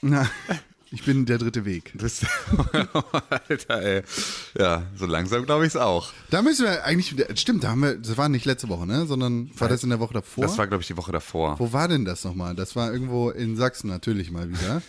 Na, 0.00 0.28
ich 0.90 1.04
bin 1.04 1.26
der 1.26 1.38
dritte 1.38 1.64
Weg. 1.64 1.92
Bist, 1.94 2.26
Alter, 3.48 3.82
ey. 3.82 4.02
Ja, 4.58 4.84
so 4.96 5.06
langsam 5.06 5.44
glaube 5.44 5.64
ich 5.64 5.74
es 5.74 5.76
auch. 5.76 6.12
Da 6.30 6.42
müssen 6.42 6.64
wir 6.64 6.84
eigentlich, 6.84 7.14
stimmt, 7.38 7.64
da 7.64 7.70
haben 7.70 7.82
wir, 7.82 7.96
das 7.96 8.16
war 8.16 8.28
nicht 8.28 8.44
letzte 8.44 8.68
Woche, 8.68 8.86
ne, 8.86 9.06
sondern 9.06 9.50
war 9.58 9.68
das 9.68 9.82
in 9.82 9.90
der 9.90 10.00
Woche 10.00 10.14
davor? 10.14 10.44
Das 10.44 10.58
war 10.58 10.66
glaube 10.66 10.82
ich 10.82 10.86
die 10.86 10.96
Woche 10.96 11.12
davor. 11.12 11.58
Wo 11.58 11.72
war 11.72 11.88
denn 11.88 12.04
das 12.04 12.24
nochmal? 12.24 12.54
Das 12.54 12.76
war 12.76 12.92
irgendwo 12.92 13.30
in 13.30 13.56
Sachsen 13.56 13.88
natürlich 13.88 14.30
mal 14.30 14.48
wieder. 14.48 14.82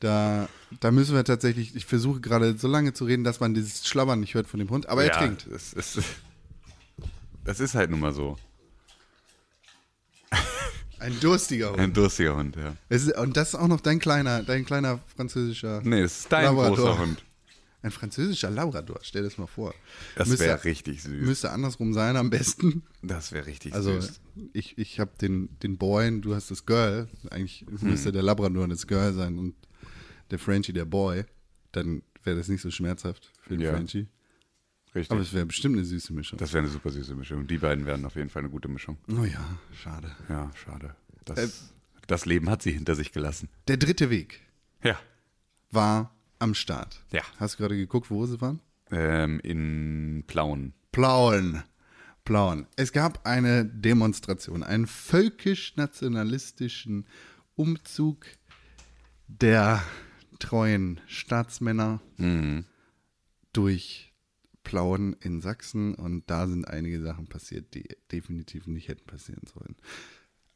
Da, 0.00 0.48
da 0.80 0.90
müssen 0.90 1.14
wir 1.14 1.24
tatsächlich, 1.24 1.76
ich 1.76 1.86
versuche 1.86 2.20
gerade 2.20 2.58
so 2.58 2.68
lange 2.68 2.92
zu 2.92 3.04
reden, 3.04 3.24
dass 3.24 3.40
man 3.40 3.54
dieses 3.54 3.86
Schlabbern 3.86 4.20
nicht 4.20 4.34
hört 4.34 4.48
von 4.48 4.58
dem 4.58 4.70
Hund, 4.70 4.88
aber 4.88 5.04
er 5.04 5.12
ja, 5.12 5.18
trinkt. 5.18 5.46
Das 5.50 5.72
ist, 5.72 6.00
das 7.44 7.60
ist 7.60 7.74
halt 7.74 7.90
nun 7.90 8.00
mal 8.00 8.12
so. 8.12 8.36
Ein 11.04 11.20
durstiger 11.20 11.70
Hund. 11.70 11.80
Ein 11.80 11.92
durstiger 11.92 12.36
Hund, 12.36 12.56
ja. 12.56 12.74
Es 12.88 13.04
ist, 13.06 13.16
und 13.18 13.36
das 13.36 13.48
ist 13.48 13.54
auch 13.54 13.68
noch 13.68 13.80
dein 13.80 13.98
kleiner, 13.98 14.42
dein 14.42 14.64
kleiner 14.64 15.00
französischer. 15.14 15.80
Nee, 15.84 16.02
das 16.02 16.20
ist 16.20 16.32
dein 16.32 16.44
Labrador. 16.44 16.76
großer 16.76 16.98
Hund. 16.98 17.24
Ein 17.82 17.90
französischer 17.90 18.48
Labrador, 18.50 18.98
stell 19.02 19.22
dir 19.22 19.28
das 19.28 19.36
mal 19.36 19.46
vor. 19.46 19.74
Das 20.16 20.38
wäre 20.38 20.64
richtig 20.64 21.02
süß. 21.02 21.20
Müsste 21.26 21.50
andersrum 21.50 21.92
sein 21.92 22.16
am 22.16 22.30
besten. 22.30 22.82
Das 23.02 23.32
wäre 23.32 23.44
richtig 23.46 23.74
Also 23.74 24.00
süß. 24.00 24.20
ich, 24.54 24.78
ich 24.78 24.98
habe 25.00 25.10
den, 25.20 25.50
den 25.62 25.76
Boy 25.76 26.08
und 26.08 26.22
du 26.22 26.34
hast 26.34 26.50
das 26.50 26.64
Girl. 26.64 27.08
Eigentlich 27.30 27.66
müsste 27.82 28.10
der 28.10 28.22
Labrador 28.22 28.66
das 28.68 28.86
Girl 28.86 29.12
sein 29.12 29.38
und 29.38 29.54
der 30.30 30.38
Frenchie 30.38 30.72
der 30.72 30.86
Boy. 30.86 31.24
Dann 31.72 32.02
wäre 32.22 32.38
das 32.38 32.48
nicht 32.48 32.62
so 32.62 32.70
schmerzhaft 32.70 33.30
für 33.42 33.50
den 33.50 33.60
Ja. 33.60 33.72
Frenchie. 33.72 34.06
Richtig. 34.94 35.10
Aber 35.12 35.20
es 35.22 35.32
wäre 35.32 35.46
bestimmt 35.46 35.74
eine 35.76 35.84
süße 35.84 36.12
Mischung. 36.12 36.38
das 36.38 36.52
wäre 36.52 36.62
eine 36.62 36.70
super 36.72 36.90
süße 36.90 37.14
Mischung. 37.16 37.46
Die 37.48 37.58
beiden 37.58 37.84
wären 37.86 38.04
auf 38.04 38.14
jeden 38.16 38.28
Fall 38.30 38.42
eine 38.42 38.50
gute 38.50 38.68
Mischung. 38.68 38.96
oh 39.10 39.24
ja, 39.24 39.58
schade. 39.72 40.12
Ja, 40.28 40.50
schade. 40.54 40.94
Das, 41.24 41.38
Äh, 41.38 41.48
das 42.06 42.26
Leben 42.26 42.48
hat 42.50 42.62
sie 42.62 42.70
hinter 42.72 42.94
sich 42.94 43.10
gelassen. 43.12 43.48
Der 43.66 43.76
dritte 43.76 44.08
Weg 44.10 44.40
Ja. 44.82 44.98
war 45.70 46.14
am 46.38 46.54
Start. 46.54 47.02
Ja. 47.12 47.22
Hast 47.38 47.54
du 47.54 47.58
gerade 47.58 47.76
geguckt, 47.76 48.10
wo 48.10 48.24
sie 48.26 48.40
waren? 48.40 48.60
Ähm, 48.90 49.40
in 49.40 50.24
Plauen. 50.26 50.72
Plauen. 50.92 51.62
Plauen. 52.24 52.66
Es 52.76 52.92
gab 52.92 53.26
eine 53.26 53.64
Demonstration, 53.66 54.62
einen 54.62 54.86
völkisch-nationalistischen 54.86 57.06
Umzug 57.56 58.26
der 59.26 59.82
treuen 60.38 61.00
Staatsmänner 61.06 62.00
durch 63.52 64.13
Plauen 64.64 65.14
in 65.20 65.40
Sachsen 65.40 65.94
und 65.94 66.28
da 66.28 66.46
sind 66.46 66.66
einige 66.66 67.00
Sachen 67.02 67.26
passiert, 67.26 67.74
die 67.74 67.84
definitiv 68.10 68.66
nicht 68.66 68.88
hätten 68.88 69.06
passieren 69.06 69.42
sollen. 69.52 69.76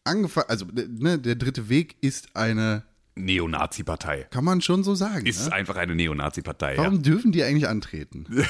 Angefangen, 0.04 0.48
also 0.48 0.66
ne, 0.66 1.18
der 1.18 1.36
dritte 1.36 1.68
Weg 1.68 1.96
ist 2.00 2.34
eine, 2.34 2.84
Neonazi-Partei. 3.18 4.28
kann 4.30 4.44
man 4.44 4.60
schon 4.60 4.84
so 4.84 4.94
sagen. 4.94 5.26
Ist 5.26 5.46
ne? 5.46 5.52
einfach 5.52 5.76
eine 5.76 5.94
Neonazi-Partei. 5.94 6.74
Ja. 6.76 6.82
Warum 6.82 7.02
dürfen 7.02 7.32
die 7.32 7.42
eigentlich 7.42 7.68
antreten? 7.68 8.26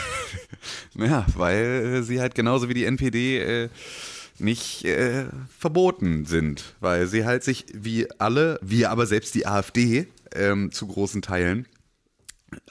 Ja, 0.95 1.27
weil 1.37 1.65
äh, 1.65 2.03
sie 2.03 2.21
halt 2.21 2.35
genauso 2.35 2.69
wie 2.69 2.75
die 2.75 2.85
NPD 2.85 3.39
äh, 3.39 3.69
nicht 4.39 4.85
äh, 4.85 5.27
verboten 5.57 6.25
sind, 6.25 6.75
weil 6.81 7.07
sie 7.07 7.25
halt 7.25 7.45
sich 7.45 7.67
wie 7.73 8.11
alle, 8.19 8.59
wie 8.63 8.87
aber 8.87 9.07
selbst 9.07 9.35
die 9.37 9.47
AfD 9.47 10.09
ähm, 10.35 10.73
zu 10.73 10.89
großen 10.89 11.23
Teilen 11.23 11.67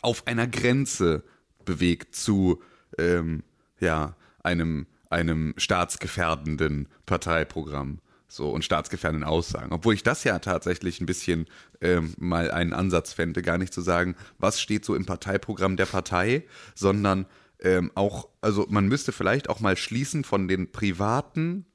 auf 0.01 0.27
einer 0.27 0.47
Grenze 0.47 1.23
bewegt 1.63 2.15
zu 2.15 2.61
ähm, 2.97 3.43
ja, 3.79 4.15
einem, 4.43 4.87
einem 5.09 5.53
staatsgefährdenden 5.57 6.87
Parteiprogramm. 7.05 7.99
So 8.29 8.49
und 8.49 8.65
staatsgefährdenden 8.65 9.23
Aussagen. 9.23 9.71
Obwohl 9.71 9.93
ich 9.93 10.03
das 10.03 10.25
ja 10.25 10.39
tatsächlich 10.39 10.99
ein 10.99 11.05
bisschen 11.05 11.45
ähm, 11.79 12.13
mal 12.17 12.51
einen 12.51 12.73
Ansatz 12.73 13.13
fände, 13.13 13.41
gar 13.41 13.57
nicht 13.57 13.73
zu 13.73 13.79
sagen, 13.79 14.17
was 14.37 14.59
steht 14.59 14.83
so 14.83 14.95
im 14.95 15.05
Parteiprogramm 15.05 15.77
der 15.77 15.85
Partei, 15.85 16.43
sondern 16.75 17.25
ähm, 17.59 17.89
auch, 17.95 18.27
also 18.41 18.65
man 18.69 18.87
müsste 18.87 19.13
vielleicht 19.13 19.49
auch 19.49 19.61
mal 19.61 19.77
schließen 19.77 20.25
von 20.25 20.49
den 20.49 20.73
privaten 20.73 21.65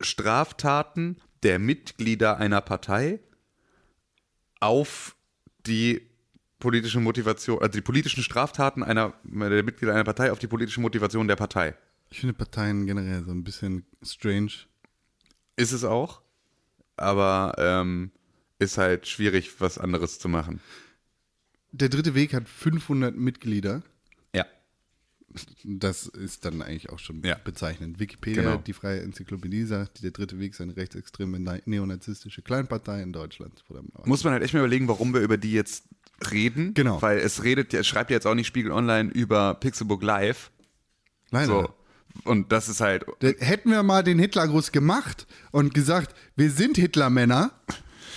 Straftaten 0.00 1.18
der 1.42 1.58
Mitglieder 1.58 2.38
einer 2.38 2.62
Partei 2.62 3.20
auf 4.60 5.16
die 5.66 6.09
politische 6.60 7.00
Motivation, 7.00 7.58
also 7.60 7.72
die 7.72 7.80
politischen 7.80 8.22
Straftaten 8.22 8.82
einer 8.84 9.14
der 9.24 9.62
Mitglieder 9.64 9.94
einer 9.94 10.04
Partei 10.04 10.30
auf 10.30 10.38
die 10.38 10.46
politische 10.46 10.80
Motivation 10.80 11.26
der 11.26 11.36
Partei. 11.36 11.74
Ich 12.10 12.20
finde 12.20 12.34
Parteien 12.34 12.86
generell 12.86 13.24
so 13.24 13.30
ein 13.32 13.42
bisschen 13.44 13.84
strange. 14.02 14.52
Ist 15.56 15.72
es 15.72 15.84
auch, 15.84 16.22
aber 16.96 17.54
ähm, 17.58 18.10
ist 18.58 18.78
halt 18.78 19.06
schwierig, 19.08 19.60
was 19.60 19.78
anderes 19.78 20.18
zu 20.18 20.28
machen. 20.28 20.60
Der 21.72 21.88
dritte 21.88 22.14
Weg 22.14 22.34
hat 22.34 22.48
500 22.48 23.16
Mitglieder. 23.16 23.82
Ja. 24.34 24.44
Das 25.64 26.06
ist 26.08 26.44
dann 26.44 26.60
eigentlich 26.62 26.90
auch 26.90 26.98
schon 26.98 27.22
Ja. 27.22 27.36
bezeichnend. 27.44 28.00
Wikipedia, 28.00 28.42
Genau. 28.42 28.56
die 28.56 28.72
freie 28.72 29.02
Enzyklopädie 29.02 29.64
sagt, 29.64 30.02
der 30.02 30.10
dritte 30.10 30.38
Weg 30.40 30.52
ist 30.54 30.60
eine 30.60 30.76
rechtsextreme 30.76 31.38
ne- 31.38 31.62
neonazistische 31.66 32.42
Kleinpartei 32.42 33.02
in 33.02 33.12
Deutschland. 33.12 33.62
Muss 34.04 34.24
man 34.24 34.32
halt 34.32 34.42
echt 34.42 34.52
mal 34.54 34.60
überlegen, 34.60 34.88
warum 34.88 35.14
wir 35.14 35.20
über 35.20 35.36
die 35.36 35.52
jetzt 35.52 35.84
reden. 36.30 36.74
Genau. 36.74 37.00
Weil 37.00 37.18
es 37.18 37.44
redet, 37.44 37.72
es 37.74 37.86
schreibt 37.86 38.10
ja 38.10 38.16
jetzt 38.16 38.26
auch 38.26 38.34
nicht 38.34 38.46
Spiegel 38.46 38.72
Online 38.72 39.10
über 39.10 39.54
Pixelbook 39.54 40.02
Live. 40.02 40.50
Leider. 41.30 41.46
So. 41.46 41.74
Und 42.24 42.52
das 42.52 42.68
ist 42.68 42.80
halt, 42.80 43.04
Hätten 43.20 43.70
wir 43.70 43.82
mal 43.82 44.02
den 44.02 44.18
Hitlergruß 44.18 44.72
gemacht 44.72 45.26
und 45.52 45.74
gesagt, 45.74 46.14
wir 46.36 46.50
sind 46.50 46.76
Hitlermänner, 46.76 47.52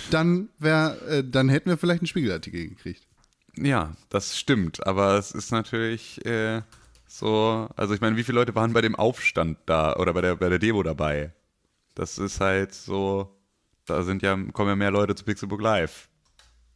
dann, 0.09 0.49
wär, 0.59 0.97
äh, 1.07 1.23
dann 1.23 1.47
hätten 1.47 1.69
wir 1.69 1.77
vielleicht 1.77 2.01
einen 2.01 2.07
Spiegelartikel 2.07 2.69
gekriegt. 2.69 3.07
ja, 3.55 3.93
das 4.09 4.37
stimmt. 4.37 4.85
Aber 4.85 5.17
es 5.17 5.31
ist 5.31 5.51
natürlich 5.51 6.25
äh, 6.25 6.61
so, 7.07 7.69
also 7.75 7.93
ich 7.93 8.01
meine, 8.01 8.17
wie 8.17 8.23
viele 8.23 8.39
Leute 8.39 8.55
waren 8.55 8.73
bei 8.73 8.81
dem 8.81 8.95
Aufstand 8.95 9.59
da 9.67 9.95
oder 9.95 10.13
bei 10.13 10.21
der, 10.21 10.35
bei 10.35 10.49
der 10.49 10.59
Demo 10.59 10.81
dabei? 10.81 11.31
Das 11.93 12.17
ist 12.17 12.41
halt 12.41 12.73
so, 12.73 13.39
da 13.85 14.01
sind 14.01 14.23
ja, 14.23 14.35
kommen 14.51 14.69
ja 14.69 14.75
mehr 14.75 14.91
Leute 14.91 15.13
zu 15.13 15.23
Pixelbook 15.23 15.61
Live. 15.61 16.09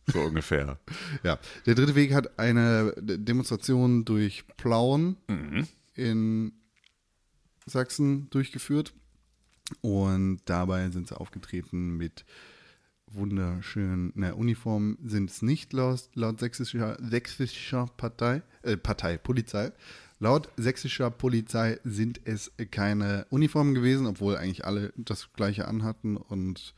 So 0.08 0.22
ungefähr. 0.22 0.80
Ja, 1.24 1.38
der 1.66 1.76
dritte 1.76 1.96
Weg 1.96 2.14
hat 2.14 2.40
eine 2.40 2.94
Demonstration 2.98 4.06
durch 4.06 4.46
Plauen 4.56 5.18
in 5.96 6.54
Sachsen 7.66 8.30
durchgeführt. 8.30 8.94
Und 9.82 10.40
dabei 10.46 10.90
sind 10.92 11.10
sie 11.10 11.20
aufgetreten 11.20 11.98
mit 11.98 12.26
wunderschönen 13.08 14.12
na, 14.16 14.34
Uniformen, 14.34 14.98
sind 15.04 15.30
es 15.30 15.42
nicht 15.42 15.74
laut, 15.74 16.10
laut 16.14 16.40
sächsischer, 16.40 16.98
sächsischer 17.02 17.88
Partei, 17.98 18.42
äh, 18.64 18.78
Partei, 18.78 19.18
Polizei. 19.18 19.72
Laut 20.20 20.50
sächsischer 20.58 21.12
Polizei 21.12 21.80
sind 21.84 22.22
es 22.26 22.52
keine 22.72 23.28
Uniformen 23.30 23.76
gewesen, 23.76 24.08
obwohl 24.08 24.36
eigentlich 24.36 24.66
alle 24.66 24.94
das 24.96 25.32
gleiche 25.34 25.68
anhatten 25.68 26.18
und 26.18 26.74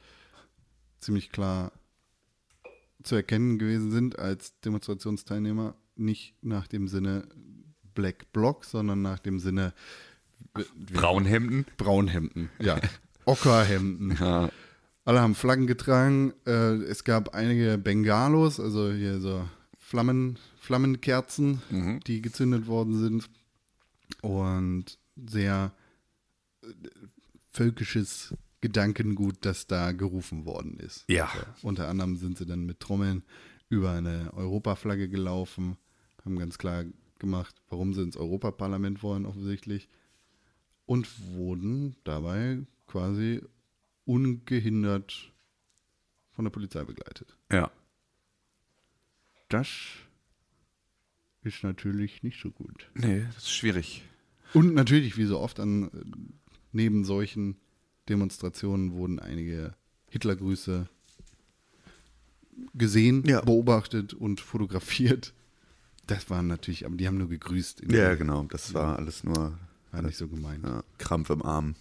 ziemlich 0.99 1.31
klar 1.31 1.71
zu 3.03 3.15
erkennen 3.15 3.59
gewesen 3.59 3.91
sind 3.91 4.19
als 4.19 4.59
Demonstrationsteilnehmer, 4.61 5.75
nicht 5.95 6.35
nach 6.41 6.67
dem 6.67 6.87
Sinne 6.87 7.27
Black 7.93 8.31
Bloc, 8.31 8.65
sondern 8.65 9.01
nach 9.01 9.19
dem 9.19 9.39
Sinne 9.39 9.73
Braunhemden. 10.93 11.65
Braunhemden, 11.77 12.49
ja, 12.59 12.79
Ockerhemden. 13.25 14.17
Ja. 14.19 14.49
Alle 15.05 15.21
haben 15.21 15.35
Flaggen 15.35 15.67
getragen. 15.67 16.33
Äh, 16.45 16.75
es 16.83 17.03
gab 17.03 17.33
einige 17.33 17.77
Bengalos, 17.77 18.59
also 18.59 18.91
hier 18.91 19.19
so 19.19 19.47
Flammen, 19.77 20.37
Flammenkerzen, 20.59 21.61
die 22.05 22.21
gezündet 22.21 22.67
worden 22.67 22.99
sind. 22.99 23.29
Und 24.21 24.97
sehr 25.15 25.71
äh, 26.61 26.67
völkisches 27.51 28.33
Gedankengut, 28.61 29.37
das 29.41 29.67
da 29.67 29.91
gerufen 29.91 30.45
worden 30.45 30.77
ist. 30.77 31.05
Ja. 31.07 31.29
Unter 31.61 31.87
anderem 31.87 32.17
sind 32.17 32.37
sie 32.37 32.45
dann 32.45 32.65
mit 32.65 32.79
Trommeln 32.79 33.23
über 33.69 33.91
eine 33.91 34.33
Europaflagge 34.33 35.07
gelaufen, 35.07 35.77
haben 36.25 36.37
ganz 36.37 36.57
klar 36.57 36.85
gemacht, 37.19 37.55
warum 37.69 37.93
sie 37.93 38.01
ins 38.01 38.17
Europaparlament 38.17 39.03
wollen, 39.03 39.25
offensichtlich. 39.25 39.89
Und 40.85 41.07
wurden 41.33 41.95
dabei 42.03 42.65
quasi 42.87 43.41
ungehindert 44.05 45.31
von 46.31 46.45
der 46.45 46.49
Polizei 46.49 46.83
begleitet. 46.83 47.37
Ja. 47.51 47.71
Das 49.49 49.69
ist 51.43 51.63
natürlich 51.63 52.23
nicht 52.23 52.41
so 52.41 52.51
gut. 52.51 52.89
Nee, 52.95 53.23
das 53.33 53.43
ist 53.43 53.51
schwierig. 53.51 54.03
Und 54.53 54.73
natürlich, 54.73 55.17
wie 55.17 55.25
so 55.25 55.39
oft 55.39 55.59
an 55.59 55.91
neben 56.71 57.03
solchen 57.05 57.57
Demonstrationen 58.09 58.93
wurden 58.93 59.19
einige 59.19 59.73
Hitlergrüße 60.09 60.87
gesehen, 62.73 63.23
Ja. 63.25 63.41
beobachtet 63.41 64.13
und 64.13 64.41
fotografiert. 64.41 65.33
Das 66.07 66.29
waren 66.29 66.47
natürlich, 66.47 66.85
aber 66.85 66.95
die 66.97 67.07
haben 67.07 67.17
nur 67.17 67.29
gegrüßt. 67.29 67.83
Ja, 67.91 68.15
genau. 68.15 68.43
Das 68.43 68.73
war 68.73 68.97
alles 68.97 69.23
nur 69.23 69.57
War 69.91 70.01
nicht 70.01 70.17
so 70.17 70.27
gemeint. 70.27 70.65
ja, 70.65 70.83
Krampf 70.97 71.29
im 71.29 71.43
Arm. 71.43 71.75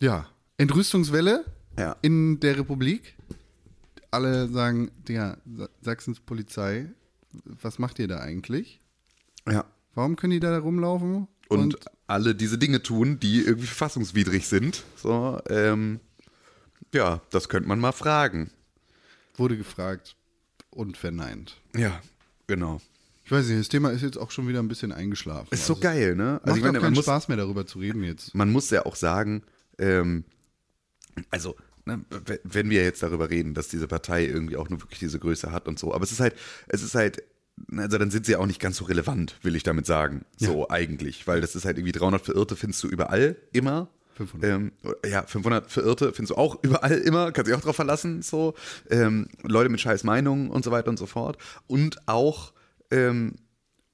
Ja, 0.00 0.28
Entrüstungswelle 0.58 1.44
Ja. 1.78 1.96
in 2.02 2.40
der 2.40 2.58
Republik. 2.58 3.14
Alle 4.10 4.48
sagen, 4.48 4.90
ja, 5.08 5.36
Sa- 5.56 5.68
Sachsens 5.80 6.20
Polizei, 6.20 6.90
was 7.44 7.78
macht 7.78 7.98
ihr 7.98 8.08
da 8.08 8.18
eigentlich? 8.20 8.80
Ja. 9.48 9.64
Warum 9.94 10.16
können 10.16 10.32
die 10.32 10.40
da 10.40 10.56
rumlaufen? 10.58 11.28
Und, 11.48 11.78
alle 12.06 12.34
diese 12.34 12.58
Dinge 12.58 12.82
tun, 12.82 13.18
die 13.20 13.40
irgendwie 13.42 13.66
verfassungswidrig 13.66 14.46
sind. 14.48 14.82
So, 14.96 15.40
ähm, 15.48 16.00
ja, 16.92 17.20
das 17.30 17.48
könnte 17.48 17.68
man 17.68 17.80
mal 17.80 17.92
fragen. 17.92 18.50
wurde 19.36 19.56
gefragt 19.56 20.16
und 20.70 20.96
verneint. 20.96 21.60
Ja, 21.76 22.00
genau. 22.46 22.80
Ich 23.24 23.32
weiß 23.32 23.46
nicht, 23.46 23.58
das 23.58 23.68
Thema 23.68 23.90
ist 23.90 24.02
jetzt 24.02 24.18
auch 24.18 24.30
schon 24.30 24.46
wieder 24.48 24.58
ein 24.60 24.68
bisschen 24.68 24.92
eingeschlafen. 24.92 25.48
Ist 25.50 25.66
so 25.66 25.72
Also, 25.74 25.82
geil, 25.82 26.14
ne? 26.14 26.40
Macht 26.44 26.56
ich 26.58 26.62
meine, 26.62 26.78
keinen 26.80 26.92
muss, 26.94 27.04
Spaß 27.04 27.28
mehr 27.28 27.38
darüber 27.38 27.66
zu 27.66 27.78
reden 27.78 28.04
jetzt. 28.04 28.34
man 28.34 28.52
muss 28.52 28.68
ja 28.70 28.84
auch 28.84 28.96
sagen, 28.96 29.42
ähm, 29.78 30.24
also, 31.30 31.56
ne, 31.86 32.04
wenn 32.44 32.68
wir 32.70 32.82
jetzt 32.84 33.02
darüber 33.02 33.30
reden, 33.30 33.54
dass 33.54 33.68
diese 33.68 33.88
Partei 33.88 34.26
irgendwie 34.26 34.56
auch 34.56 34.68
nur 34.68 34.82
wirklich 34.82 34.98
diese 34.98 35.18
Größe 35.18 35.52
hat 35.52 35.68
und 35.68 35.78
so, 35.78 35.94
aber 35.94 36.04
es 36.04 36.12
ist 36.12 36.20
halt, 36.20 36.34
es 36.68 36.82
ist 36.82 36.94
halt, 36.94 37.22
also 37.76 37.98
dann 37.98 38.10
sind 38.10 38.26
sie 38.26 38.36
auch 38.36 38.46
nicht 38.46 38.60
ganz 38.60 38.76
so 38.76 38.84
relevant, 38.84 39.38
will 39.42 39.56
ich 39.56 39.62
damit 39.62 39.86
sagen. 39.86 40.24
So 40.36 40.68
eigentlich, 40.68 41.26
weil 41.26 41.40
das 41.40 41.54
ist 41.54 41.64
halt 41.64 41.78
irgendwie 41.78 41.92
300 41.92 42.24
Verirrte 42.24 42.56
findest 42.56 42.82
du 42.82 42.88
überall 42.88 43.36
immer. 43.52 43.88
500. 44.14 44.50
Ähm, 44.50 44.72
ja, 45.04 45.24
500 45.26 45.70
Verirrte 45.70 46.12
findest 46.12 46.32
du 46.32 46.36
auch 46.36 46.58
überall 46.62 46.98
immer, 46.98 47.32
kannst 47.32 47.48
dich 47.48 47.56
auch 47.56 47.62
drauf 47.62 47.76
verlassen, 47.76 48.22
so. 48.22 48.54
Ähm, 48.90 49.28
Leute 49.42 49.70
mit 49.70 49.80
scheiß 49.80 50.04
Meinungen 50.04 50.50
und 50.50 50.64
so 50.64 50.70
weiter 50.70 50.88
und 50.88 50.98
so 50.98 51.06
fort. 51.06 51.38
Und 51.66 52.08
auch, 52.08 52.52
ähm, 52.90 53.36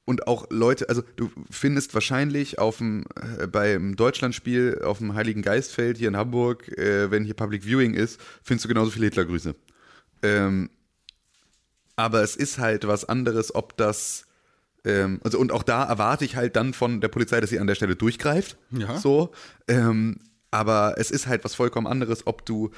und 0.04 0.26
auch 0.26 0.46
Leute, 0.50 0.88
also 0.88 1.02
du 1.16 1.30
findest 1.50 1.94
wahrscheinlich 1.94 2.58
auf 2.58 2.78
dem, 2.78 3.04
äh, 3.38 3.46
beim 3.46 3.96
Deutschlandspiel 3.96 4.82
auf 4.84 4.98
dem 4.98 5.14
Heiligen 5.14 5.42
Geistfeld 5.42 5.98
hier 5.98 6.08
in 6.08 6.16
Hamburg, 6.16 6.68
äh, 6.76 7.10
wenn 7.10 7.24
hier 7.24 7.34
Public 7.34 7.64
Viewing 7.64 7.94
ist, 7.94 8.20
findest 8.42 8.64
du 8.64 8.68
genauso 8.68 8.90
viele 8.90 9.06
Hitlergrüße. 9.06 9.54
Ähm, 10.22 10.70
aber 12.00 12.22
es 12.22 12.34
ist 12.34 12.58
halt 12.58 12.86
was 12.88 13.04
anderes, 13.04 13.54
ob 13.54 13.76
das, 13.76 14.24
ähm, 14.86 15.20
also 15.22 15.38
und 15.38 15.52
auch 15.52 15.62
da 15.62 15.84
erwarte 15.84 16.24
ich 16.24 16.34
halt 16.34 16.56
dann 16.56 16.72
von 16.72 17.02
der 17.02 17.08
Polizei, 17.08 17.42
dass 17.42 17.50
sie 17.50 17.58
an 17.58 17.66
der 17.66 17.74
Stelle 17.74 17.94
durchgreift. 17.94 18.56
Ja. 18.70 18.96
So. 18.96 19.32
Ähm, 19.68 20.16
aber 20.50 20.94
es 20.96 21.10
ist 21.10 21.26
halt 21.26 21.44
was 21.44 21.54
vollkommen 21.54 21.86
anderes, 21.86 22.26
ob 22.26 22.46
du 22.46 22.70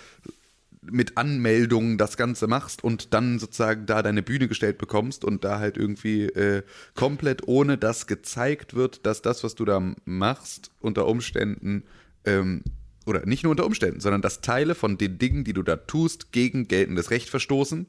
mit 0.82 1.16
Anmeldungen 1.16 1.98
das 1.98 2.16
Ganze 2.16 2.48
machst 2.48 2.82
und 2.82 3.14
dann 3.14 3.38
sozusagen 3.38 3.86
da 3.86 4.02
deine 4.02 4.24
Bühne 4.24 4.48
gestellt 4.48 4.78
bekommst 4.78 5.24
und 5.24 5.44
da 5.44 5.60
halt 5.60 5.76
irgendwie 5.76 6.24
äh, 6.24 6.64
komplett 6.96 7.46
ohne 7.46 7.78
dass 7.78 8.08
gezeigt 8.08 8.74
wird, 8.74 9.06
dass 9.06 9.22
das, 9.22 9.44
was 9.44 9.54
du 9.54 9.64
da 9.64 9.94
machst, 10.04 10.72
unter 10.80 11.06
Umständen 11.06 11.84
ähm, 12.24 12.64
oder 13.06 13.24
nicht 13.24 13.44
nur 13.44 13.52
unter 13.52 13.66
Umständen, 13.66 14.00
sondern 14.00 14.22
dass 14.22 14.40
Teile 14.40 14.74
von 14.74 14.98
den 14.98 15.18
Dingen, 15.18 15.44
die 15.44 15.52
du 15.52 15.62
da 15.62 15.76
tust, 15.76 16.32
gegen 16.32 16.66
geltendes 16.66 17.12
Recht 17.12 17.30
verstoßen. 17.30 17.86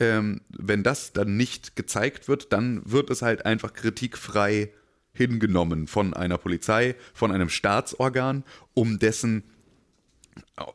Ähm, 0.00 0.40
wenn 0.48 0.82
das 0.82 1.12
dann 1.12 1.36
nicht 1.36 1.76
gezeigt 1.76 2.26
wird, 2.26 2.52
dann 2.52 2.82
wird 2.90 3.10
es 3.10 3.22
halt 3.22 3.46
einfach 3.46 3.72
kritikfrei 3.74 4.72
hingenommen 5.12 5.86
von 5.86 6.14
einer 6.14 6.38
Polizei, 6.38 6.96
von 7.12 7.32
einem 7.32 7.48
Staatsorgan, 7.48 8.44
um 8.74 8.98
dessen, 8.98 9.44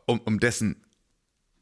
um, 0.06 0.20
um 0.20 0.40
dessen 0.40 0.76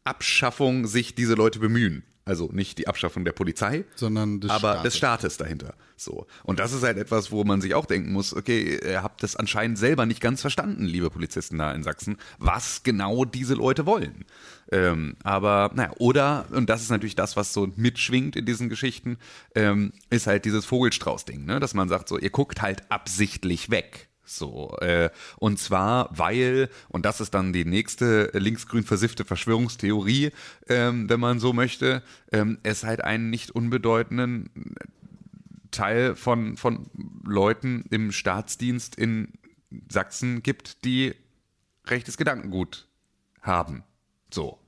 Abschaffung 0.05 0.87
sich 0.87 1.15
diese 1.15 1.35
Leute 1.35 1.59
bemühen. 1.59 2.05
Also 2.27 2.49
nicht 2.53 2.79
die 2.79 2.89
Abschaffung 2.89 3.27
der 3.27 3.33
Polizei, 3.33 3.85
Sondern 3.97 4.41
des 4.41 4.51
aber 4.51 4.71
Staates. 4.73 4.83
des 4.83 4.97
Staates 4.97 5.37
dahinter. 5.37 5.75
So. 5.97 6.27
Und 6.43 6.59
das 6.59 6.73
ist 6.73 6.83
halt 6.83 6.97
etwas, 6.97 7.31
wo 7.31 7.45
man 7.45 7.61
sich 7.61 7.75
auch 7.75 7.85
denken 7.85 8.13
muss, 8.13 8.35
okay, 8.35 8.81
ihr 8.83 9.03
habt 9.03 9.23
das 9.23 9.37
anscheinend 9.37 9.79
selber 9.79 10.07
nicht 10.07 10.23
ganz 10.23 10.41
verstanden, 10.41 10.85
liebe 10.87 11.11
Polizisten 11.11 11.59
da 11.59 11.73
in 11.73 11.83
Sachsen, 11.83 12.17
was 12.39 12.83
genau 12.83 13.27
diese 13.27 13.53
Leute 13.53 13.85
wollen. 13.85 14.25
Ähm, 14.75 15.15
aber, 15.23 15.71
naja, 15.75 15.93
oder, 15.99 16.47
und 16.51 16.69
das 16.69 16.83
ist 16.83 16.91
natürlich 16.91 17.15
das, 17.15 17.37
was 17.37 17.53
so 17.53 17.69
mitschwingt 17.77 18.35
in 18.35 18.45
diesen 18.45 18.69
Geschichten, 18.69 19.19
ähm, 19.55 19.93
ist 20.11 20.27
halt 20.27 20.45
dieses 20.45 20.65
Vogelstrauß-Ding, 20.65 21.45
ne? 21.45 21.61
dass 21.61 21.75
man 21.75 21.89
sagt, 21.89 22.09
so, 22.09 22.19
ihr 22.19 22.31
guckt 22.31 22.61
halt 22.61 22.91
absichtlich 22.91 23.71
weg. 23.71 24.09
So, 24.25 24.77
äh, 24.81 25.11
und 25.37 25.61
zwar, 25.61 26.09
weil, 26.11 26.71
und 26.89 27.05
das 27.05 27.21
ist 27.21 27.35
dann 27.35 27.53
die 27.53 27.65
nächste 27.65 28.31
linksgrün 28.33 28.83
versiffte 28.83 29.25
Verschwörungstheorie, 29.25 30.33
ähm, 30.69 31.09
wenn 31.09 31.21
man 31.21 31.39
so 31.39 31.53
möchte, 31.53 32.03
ähm, 32.33 32.59
es 32.65 32.83
halt 32.83 33.05
einen 33.05 33.31
nicht 33.31 33.53
unbedeutenden 33.53 34.75
Teil 35.71 36.17
von, 36.17 36.57
von 36.57 36.91
Leuten 37.23 37.85
im 37.91 38.11
Staatsdienst 38.11 38.97
in 38.97 39.35
Sachsen 39.89 40.43
gibt, 40.43 40.85
die 40.85 41.15
rechtes 41.87 42.17
Gedankengut 42.17 42.89
haben. 43.41 43.85
So. 44.33 44.59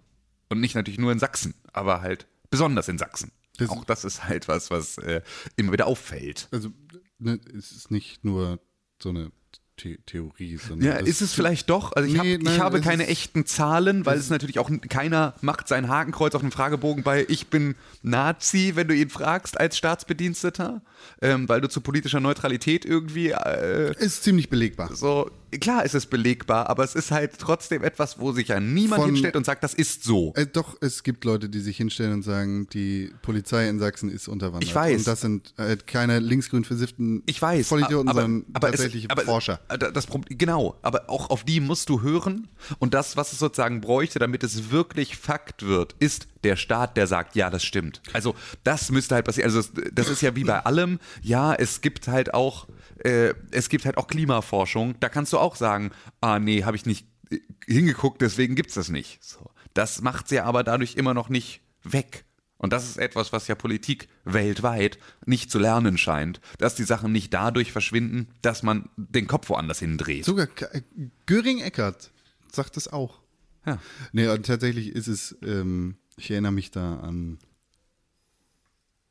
Und 0.49 0.61
nicht 0.61 0.75
natürlich 0.75 0.99
nur 0.99 1.13
in 1.13 1.19
Sachsen, 1.19 1.55
aber 1.73 2.01
halt 2.03 2.27
besonders 2.51 2.89
in 2.89 2.99
Sachsen. 2.99 3.33
Das- 3.59 3.71
Auch 3.71 3.85
das 3.85 4.05
ist 4.05 4.25
halt 4.29 4.49
was, 4.49 4.71
was 4.71 4.99
äh, 4.99 5.23
immer 5.57 5.73
wieder 5.73 5.87
auffällt. 5.87 6.49
Also, 6.53 6.71
ne, 7.19 7.41
es 7.57 7.73
ist 7.73 7.91
nicht 7.91 8.25
nur 8.25 8.61
so 9.03 9.09
eine 9.11 9.31
The 9.79 9.99
Theorie, 10.07 10.57
sondern. 10.57 10.89
Ja, 10.89 10.95
ist 10.97 11.21
es 11.21 11.35
vielleicht 11.35 11.69
doch? 11.69 11.93
Also 11.93 12.09
ich, 12.09 12.15
Nee, 12.15 12.33
hab, 12.35 12.39
ich 12.41 12.45
nein, 12.47 12.61
habe 12.61 12.79
es 12.79 12.85
keine 12.85 13.07
echten 13.09 13.45
Zahlen, 13.45 14.07
weil 14.07 14.17
es 14.19 14.31
natürlich 14.31 14.59
auch 14.59 14.71
keiner 14.89 15.35
macht 15.43 15.69
sein 15.69 15.89
Hakenkreuz 15.89 16.35
auf 16.35 16.41
dem 16.41 16.51
Fragebogen 16.51 17.03
bei 17.05 17.27
Ich 17.29 17.49
bin 17.49 17.75
Nazi, 18.03 18.73
wenn 18.75 18.89
du 18.89 18.95
ihn 18.95 19.11
fragst 19.11 19.61
als 19.61 19.77
Staatsbediensteter, 19.77 20.81
ähm, 21.21 21.47
weil 21.51 21.61
du 21.61 21.69
zu 21.69 21.83
politischer 21.83 22.21
Neutralität 22.21 22.87
irgendwie 22.87 23.33
äh, 23.33 23.95
Ist 23.99 24.23
ziemlich 24.23 24.49
belegbar. 24.49 24.95
so, 24.97 25.31
klar 25.61 25.85
ist 25.85 25.95
es 25.95 26.07
belegbar, 26.07 26.69
aber 26.69 26.85
es 26.85 26.95
ist 26.95 27.11
halt 27.11 27.33
trotzdem 27.39 27.83
etwas, 27.85 28.19
wo 28.19 28.33
sich 28.33 28.49
ja 28.49 28.61
niemand 28.61 29.03
Von- 29.03 29.11
hinstellt 29.11 29.37
und 29.37 29.45
sagt, 29.47 29.63
das 29.65 29.75
ist 29.75 30.05
so. 30.05 30.33
Äh, 30.37 30.47
doch, 30.47 30.77
es 30.81 31.03
gibt 31.03 31.25
Leute, 31.25 31.49
die 31.49 31.61
sich 31.61 31.77
hinstellen 31.77 32.13
und 32.15 32.23
sagen, 32.23 32.69
die 32.73 33.13
Polizei 33.23 33.69
in 33.69 33.79
Sachsen 33.79 34.11
ist 34.11 34.29
unterwandert. 34.29 34.65
Ich 34.65 34.75
weiß. 34.75 34.99
Und 34.99 35.07
das 35.07 35.21
sind 35.21 35.55
äh, 35.57 35.77
keine 35.87 36.19
linksgrün 36.19 36.65
versifften 36.65 37.23
Ich 37.27 37.41
weiß, 37.41 37.69
Vollidioten, 37.69 38.09
aber, 38.09 38.23
sondern 38.23 38.47
aber 38.53 38.69
es- 38.69 38.73
tatsächliche 38.73 39.11
aber, 39.11 39.23
Forscher. 39.23 39.61
äh, 39.69 39.79
Das 39.79 40.07
Problem, 40.07 40.37
genau, 40.39 40.77
aber 40.83 41.09
auch 41.11 41.31
auf 41.31 41.45
die 41.45 41.61
musst 41.61 41.89
du 41.89 42.03
hören 42.03 42.49
und 42.79 42.95
das, 42.95 43.17
was 43.17 43.33
es 43.33 43.39
sozusagen 43.39 43.81
bräuchte, 43.81 44.19
damit 44.19 44.43
es 44.43 44.71
wirklich 44.71 45.17
Fakt 45.17 45.65
wird, 45.67 45.95
ist 45.99 46.29
der 46.47 46.57
Staat, 46.57 46.97
der 46.97 47.07
sagt, 47.07 47.37
ja, 47.37 47.51
das 47.51 47.63
stimmt. 47.65 48.01
Also 48.13 48.35
das 48.65 48.91
müsste 48.91 49.15
halt 49.17 49.27
passieren. 49.27 49.47
Also 49.51 49.61
das- 49.63 49.85
das 49.93 50.09
ist 50.09 50.23
ja 50.23 50.35
wie 50.37 50.45
bei 50.45 50.61
allem, 50.65 50.99
ja, 51.23 51.55
es 51.55 51.81
gibt 51.81 52.09
halt 52.09 52.33
auch, 52.35 52.69
äh, 53.05 53.35
es 53.51 53.69
gibt 53.69 53.85
halt 53.85 53.99
auch 53.99 54.07
Klimaforschung, 54.07 54.95
da 55.01 55.09
kannst 55.09 55.33
du 55.33 55.39
auch 55.39 55.57
sagen, 55.57 55.91
ah 56.21 56.39
nee, 56.39 56.65
habe 56.65 56.77
ich 56.77 56.87
nicht 56.87 57.07
äh, 57.31 57.39
hingeguckt, 57.67 58.23
deswegen 58.23 58.55
gibt's 58.55 58.75
das 58.75 58.89
nicht. 58.89 59.23
So. 59.23 59.51
Das 59.75 60.01
macht 60.01 60.31
ja 60.31 60.45
aber 60.45 60.63
dadurch 60.65 60.95
immer 60.95 61.13
noch 61.13 61.29
nicht 61.29 61.61
weg. 61.83 62.25
Und 62.59 62.73
das 62.73 62.89
ist 62.89 62.97
etwas, 62.97 63.33
was 63.35 63.49
ja 63.49 63.55
Politik 63.55 64.09
weltweit 64.25 64.99
nicht 65.27 65.51
zu 65.51 65.59
lernen 65.59 65.99
scheint, 65.99 66.41
dass 66.57 66.75
die 66.75 66.85
Sachen 66.85 67.13
nicht 67.13 67.35
dadurch 67.35 67.71
verschwinden, 67.71 68.29
dass 68.41 68.63
man 68.63 68.89
den 68.97 69.27
Kopf 69.27 69.51
woanders 69.51 69.81
hindreht. 69.81 70.25
Sogar 70.25 70.49
äh, 70.73 70.81
Göring-Eckert 71.27 72.11
sagt 72.51 72.79
es 72.79 72.89
auch. 72.89 73.21
Ja. 73.67 73.79
Nee, 74.13 74.29
und 74.29 74.47
tatsächlich 74.47 74.89
ist 74.89 75.09
es, 75.09 75.37
ähm, 75.43 75.97
ich 76.17 76.31
erinnere 76.31 76.53
mich 76.53 76.71
da 76.71 77.01
an 77.01 77.39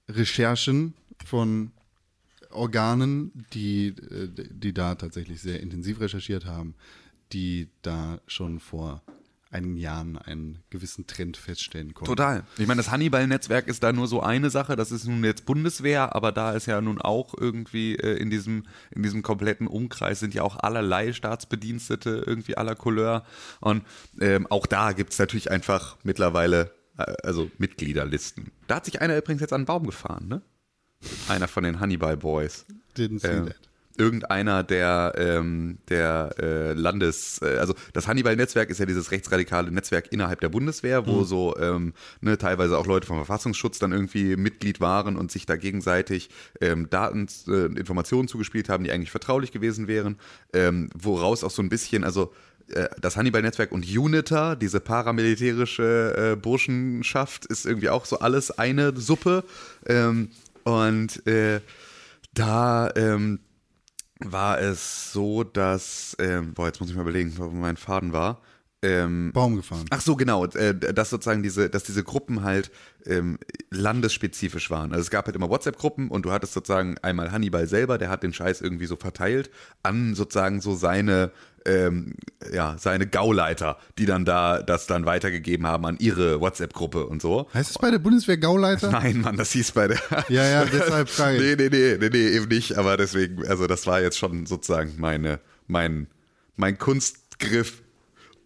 Recherchen 0.10 0.94
von 1.24 1.72
Organen, 2.52 3.46
die, 3.54 3.88
äh, 3.88 4.30
die 4.30 4.74
da 4.74 4.96
tatsächlich 4.96 5.42
sehr 5.42 5.60
intensiv 5.60 6.00
recherchiert 6.00 6.46
haben, 6.46 6.76
die 7.32 7.70
da 7.82 8.20
schon 8.28 8.60
vor 8.60 9.02
einigen 9.52 9.78
Jahren 9.78 10.18
einen 10.18 10.60
gewissen 10.70 11.08
Trend 11.08 11.38
feststellen 11.38 11.94
konnten. 11.94 12.10
Total. 12.10 12.44
Ich 12.58 12.68
meine, 12.68 12.80
das 12.80 12.92
Hannibal-Netzwerk 12.92 13.68
ist 13.68 13.84
da 13.84 13.94
nur 13.94 14.08
so 14.08 14.22
eine 14.22 14.50
Sache, 14.50 14.76
das 14.76 14.92
ist 14.92 15.06
nun 15.06 15.24
jetzt 15.24 15.46
Bundeswehr, 15.46 16.14
aber 16.16 16.32
da 16.32 16.52
ist 16.52 16.66
ja 16.66 16.82
nun 16.82 17.02
auch 17.02 17.34
irgendwie 17.38 17.96
äh, 17.96 18.18
in, 18.18 18.30
diesem, 18.30 18.66
in 18.92 19.02
diesem 19.02 19.22
kompletten 19.22 19.68
Umkreis 19.68 20.20
sind 20.20 20.34
ja 20.34 20.44
auch 20.44 20.58
allerlei 20.58 21.14
Staatsbedienstete 21.14 22.24
irgendwie 22.26 22.58
aller 22.58 22.76
Couleur. 22.76 23.26
Und 23.62 23.84
ähm, 24.20 24.46
auch 24.48 24.66
da 24.66 24.92
gibt's 24.92 25.20
natürlich 25.20 25.50
einfach 25.52 25.98
mittlerweile 26.04 26.72
also 26.98 27.50
Mitgliederlisten. 27.58 28.52
Da 28.68 28.76
hat 28.76 28.86
sich 28.86 29.02
einer 29.02 29.18
übrigens 29.18 29.42
jetzt 29.42 29.54
an 29.54 29.62
einen 29.62 29.66
Baum 29.66 29.86
gefahren, 29.86 30.28
ne? 30.28 30.42
Einer 31.28 31.48
von 31.48 31.64
den 31.64 31.80
Hannibal 31.80 32.18
Boys. 32.18 32.66
Didn't 32.98 33.20
see 33.20 33.28
äh, 33.28 33.46
that. 33.46 33.56
irgendeiner 33.98 34.64
der, 34.64 35.14
ähm, 35.18 35.78
der 35.90 36.36
äh, 36.40 36.74
Landes, 36.74 37.42
äh, 37.42 37.58
also 37.58 37.76
das 37.94 38.08
Hannibal-Netzwerk 38.08 38.70
ist 38.70 38.80
ja 38.80 38.86
dieses 38.86 39.12
rechtsradikale 39.12 39.72
Netzwerk 39.72 40.12
innerhalb 40.12 40.40
der 40.42 40.50
Bundeswehr, 40.50 41.06
wo 41.06 41.24
so 41.24 41.56
ähm, 41.58 41.94
ne, 42.22 42.38
teilweise 42.38 42.78
auch 42.78 42.88
Leute 42.88 43.08
vom 43.08 43.18
Verfassungsschutz 43.18 43.80
dann 43.80 43.92
irgendwie 43.92 44.36
Mitglied 44.36 44.82
waren 44.82 45.16
und 45.16 45.32
sich 45.32 45.46
da 45.46 45.58
gegenseitig 45.58 46.30
ähm, 46.62 46.90
Daten, 46.90 47.28
äh, 47.48 47.66
Informationen 47.78 48.28
zugespielt 48.28 48.70
haben, 48.70 48.84
die 48.84 48.92
eigentlich 48.92 49.12
vertraulich 49.12 49.52
gewesen 49.52 49.88
wären, 49.88 50.18
ähm, 50.54 50.90
woraus 50.96 51.44
auch 51.44 51.52
so 51.52 51.62
ein 51.62 51.70
bisschen, 51.70 52.04
also 52.04 52.34
äh, 52.55 52.55
das 53.00 53.16
Hannibal-Netzwerk 53.16 53.72
und 53.72 53.86
UNITA, 53.86 54.56
diese 54.56 54.80
paramilitärische 54.80 56.34
äh, 56.34 56.36
Burschenschaft, 56.36 57.46
ist 57.46 57.66
irgendwie 57.66 57.90
auch 57.90 58.06
so 58.06 58.20
alles 58.20 58.52
eine 58.52 58.96
Suppe. 58.98 59.44
Ähm, 59.86 60.30
und 60.64 61.26
äh, 61.28 61.62
da 62.34 62.92
ähm, 62.96 63.40
war 64.20 64.60
es 64.60 65.12
so, 65.12 65.44
dass, 65.44 66.16
ähm, 66.20 66.54
boah, 66.54 66.68
jetzt 66.68 66.80
muss 66.80 66.90
ich 66.90 66.96
mal 66.96 67.04
überlegen, 67.04 67.34
wo 67.38 67.50
mein 67.50 67.78
Faden 67.78 68.14
war. 68.14 68.42
Ähm, 68.82 69.32
Baum 69.34 69.56
gefahren. 69.56 69.86
Ach 69.90 70.02
so, 70.02 70.16
genau, 70.16 70.46
äh, 70.46 70.76
dass 70.76 71.10
sozusagen 71.10 71.42
diese, 71.42 71.70
dass 71.70 71.84
diese 71.84 72.04
Gruppen 72.04 72.44
halt 72.44 72.72
ähm, 73.06 73.40
landesspezifisch 73.72 74.70
waren. 74.70 74.92
Also 74.92 75.02
es 75.02 75.10
gab 75.10 75.26
halt 75.26 75.36
immer 75.36 75.50
WhatsApp-Gruppen 75.50 76.10
und 76.10 76.24
du 76.24 76.32
hattest 76.32 76.54
sozusagen 76.54 76.98
einmal 77.00 77.32
Hannibal 77.32 77.68
selber, 77.68 77.98
der 77.98 78.10
hat 78.10 78.22
den 78.22 78.34
Scheiß 78.34 78.62
irgendwie 78.62 78.86
so 78.86 78.96
verteilt 78.96 79.50
an 79.82 80.14
sozusagen 80.14 80.62
so 80.62 80.76
seine, 80.76 81.32
ähm, 81.66 82.16
ja, 82.54 82.76
seine 82.78 83.08
Gauleiter, 83.08 83.78
die 83.98 84.06
dann 84.06 84.24
da 84.26 84.62
das 84.62 84.88
dann 84.88 85.06
weitergegeben 85.06 85.66
haben 85.66 85.86
an 85.86 85.98
ihre 86.00 86.40
WhatsApp-Gruppe 86.40 87.06
und 87.08 87.22
so. 87.22 87.48
Heißt 87.54 87.72
es 87.72 87.78
bei 87.78 87.92
der 87.92 88.00
Bundeswehr 88.00 88.38
Gauleiter? 88.38 88.92
Nein, 88.92 89.22
Mann, 89.22 89.36
das 89.38 89.52
hieß 89.52 89.72
bei 89.72 89.88
der. 89.88 90.00
Ja, 90.30 90.44
ja, 90.46 90.66
deshalb 90.66 91.10
frage 91.10 91.38
ich. 91.38 91.58
nee, 91.58 91.70
nee, 91.70 91.70
nee, 91.70 91.98
nee, 92.00 92.10
nee, 92.12 92.28
eben 92.36 92.48
nicht. 92.48 92.78
Aber 92.78 92.98
deswegen, 92.98 93.46
also 93.48 93.68
das 93.68 93.88
war 93.88 94.02
jetzt 94.02 94.18
schon 94.18 94.46
sozusagen 94.46 94.94
meine, 94.98 95.40
mein, 95.68 96.08
mein 96.56 96.78
Kunstgriff, 96.78 97.82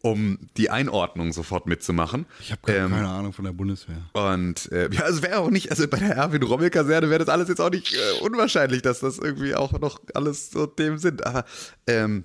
um 0.01 0.39
die 0.55 0.69
Einordnung 0.69 1.33
sofort 1.33 1.65
mitzumachen. 1.67 2.25
Ich 2.39 2.53
habe 2.53 2.71
Ähm, 2.71 2.91
keine 2.91 3.07
Ahnung 3.09 3.33
von 3.33 3.43
der 3.43 3.51
Bundeswehr. 3.51 3.97
und 4.13 4.71
äh, 4.71 4.89
ja, 4.93 5.05
es 5.09 5.21
wäre 5.21 5.39
auch 5.39 5.49
nicht, 5.49 5.71
also 5.71 5.85
bei 5.89 5.97
der 5.99 6.15
Erwin-Rommel-Kaserne 6.15 7.09
wäre 7.09 7.19
das 7.19 7.27
alles 7.27 7.49
jetzt 7.49 7.59
auch 7.59 7.69
nicht 7.69 7.93
äh, 7.93 8.21
unwahrscheinlich, 8.23 8.81
dass 8.81 9.01
das 9.01 9.17
irgendwie 9.17 9.55
auch 9.55 9.73
noch 9.73 9.99
alles 10.13 10.51
so 10.51 10.65
dem 10.67 10.97
sind. 10.99 11.25
Aber 11.25 11.43
ähm, 11.85 12.23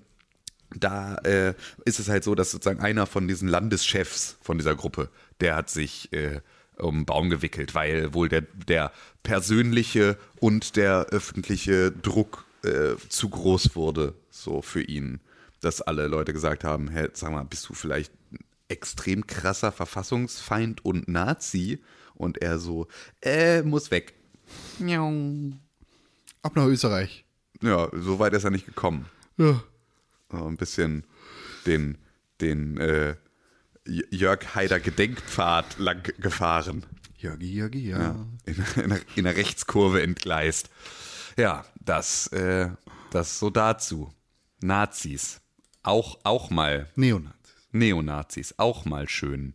da 0.76 1.16
äh, 1.18 1.54
ist 1.84 2.00
es 2.00 2.08
halt 2.08 2.24
so, 2.24 2.34
dass 2.34 2.50
sozusagen 2.50 2.80
einer 2.80 3.06
von 3.06 3.28
diesen 3.28 3.48
Landeschefs 3.48 4.36
von 4.40 4.58
dieser 4.58 4.74
Gruppe, 4.74 5.08
der 5.40 5.56
hat 5.56 5.70
sich 5.70 6.12
äh, 6.12 6.40
um 6.78 7.00
den 7.00 7.06
Baum 7.06 7.30
gewickelt, 7.30 7.74
weil 7.74 8.14
wohl 8.14 8.28
der, 8.28 8.42
der 8.42 8.92
persönliche 9.22 10.18
und 10.40 10.76
der 10.76 11.06
öffentliche 11.06 11.92
Druck 11.92 12.44
äh, 12.64 12.96
zu 13.08 13.28
groß 13.28 13.76
wurde, 13.76 14.14
so 14.30 14.62
für 14.62 14.82
ihn. 14.82 15.20
Dass 15.60 15.80
alle 15.80 16.08
Leute 16.08 16.32
gesagt 16.32 16.64
haben, 16.64 16.88
hey, 16.88 17.08
sag 17.14 17.30
mal, 17.30 17.44
bist 17.44 17.68
du 17.68 17.74
vielleicht 17.74 18.12
ein 18.32 18.38
extrem 18.68 19.26
krasser 19.26 19.72
Verfassungsfeind 19.72 20.84
und 20.84 21.08
Nazi? 21.08 21.82
Und 22.14 22.42
er 22.42 22.58
so, 22.58 22.86
äh, 23.22 23.62
muss 23.62 23.90
weg. 23.90 24.14
Ab 26.42 26.54
nach 26.54 26.66
Österreich. 26.66 27.24
Ja, 27.62 27.88
so 27.92 28.18
weit 28.18 28.34
ist 28.34 28.44
er 28.44 28.50
nicht 28.50 28.66
gekommen. 28.66 29.06
Ja. 29.38 29.62
So 30.38 30.46
ein 30.46 30.56
bisschen 30.56 31.04
den, 31.66 31.98
den, 32.40 32.78
äh, 32.78 33.16
Jörg 33.86 34.54
Haider 34.54 34.80
Gedenkpfad 34.80 35.78
lang 35.78 36.02
gefahren. 36.18 36.84
Jörgi, 37.16 37.52
Jörgi, 37.52 37.90
ja. 37.90 37.98
Ja, 37.98 38.26
in, 38.46 38.54
in, 38.54 38.82
einer, 38.82 39.00
in 39.14 39.26
einer 39.26 39.36
Rechtskurve 39.36 40.02
entgleist. 40.02 40.70
Ja, 41.36 41.64
das, 41.80 42.28
äh, 42.28 42.70
das 43.10 43.38
so 43.38 43.50
dazu. 43.50 44.12
Nazis. 44.62 45.40
Auch, 45.82 46.18
auch 46.24 46.50
mal. 46.50 46.88
Neonazis. 46.96 47.54
Neonazis. 47.72 48.58
Auch 48.58 48.84
mal 48.84 49.08
schön. 49.08 49.54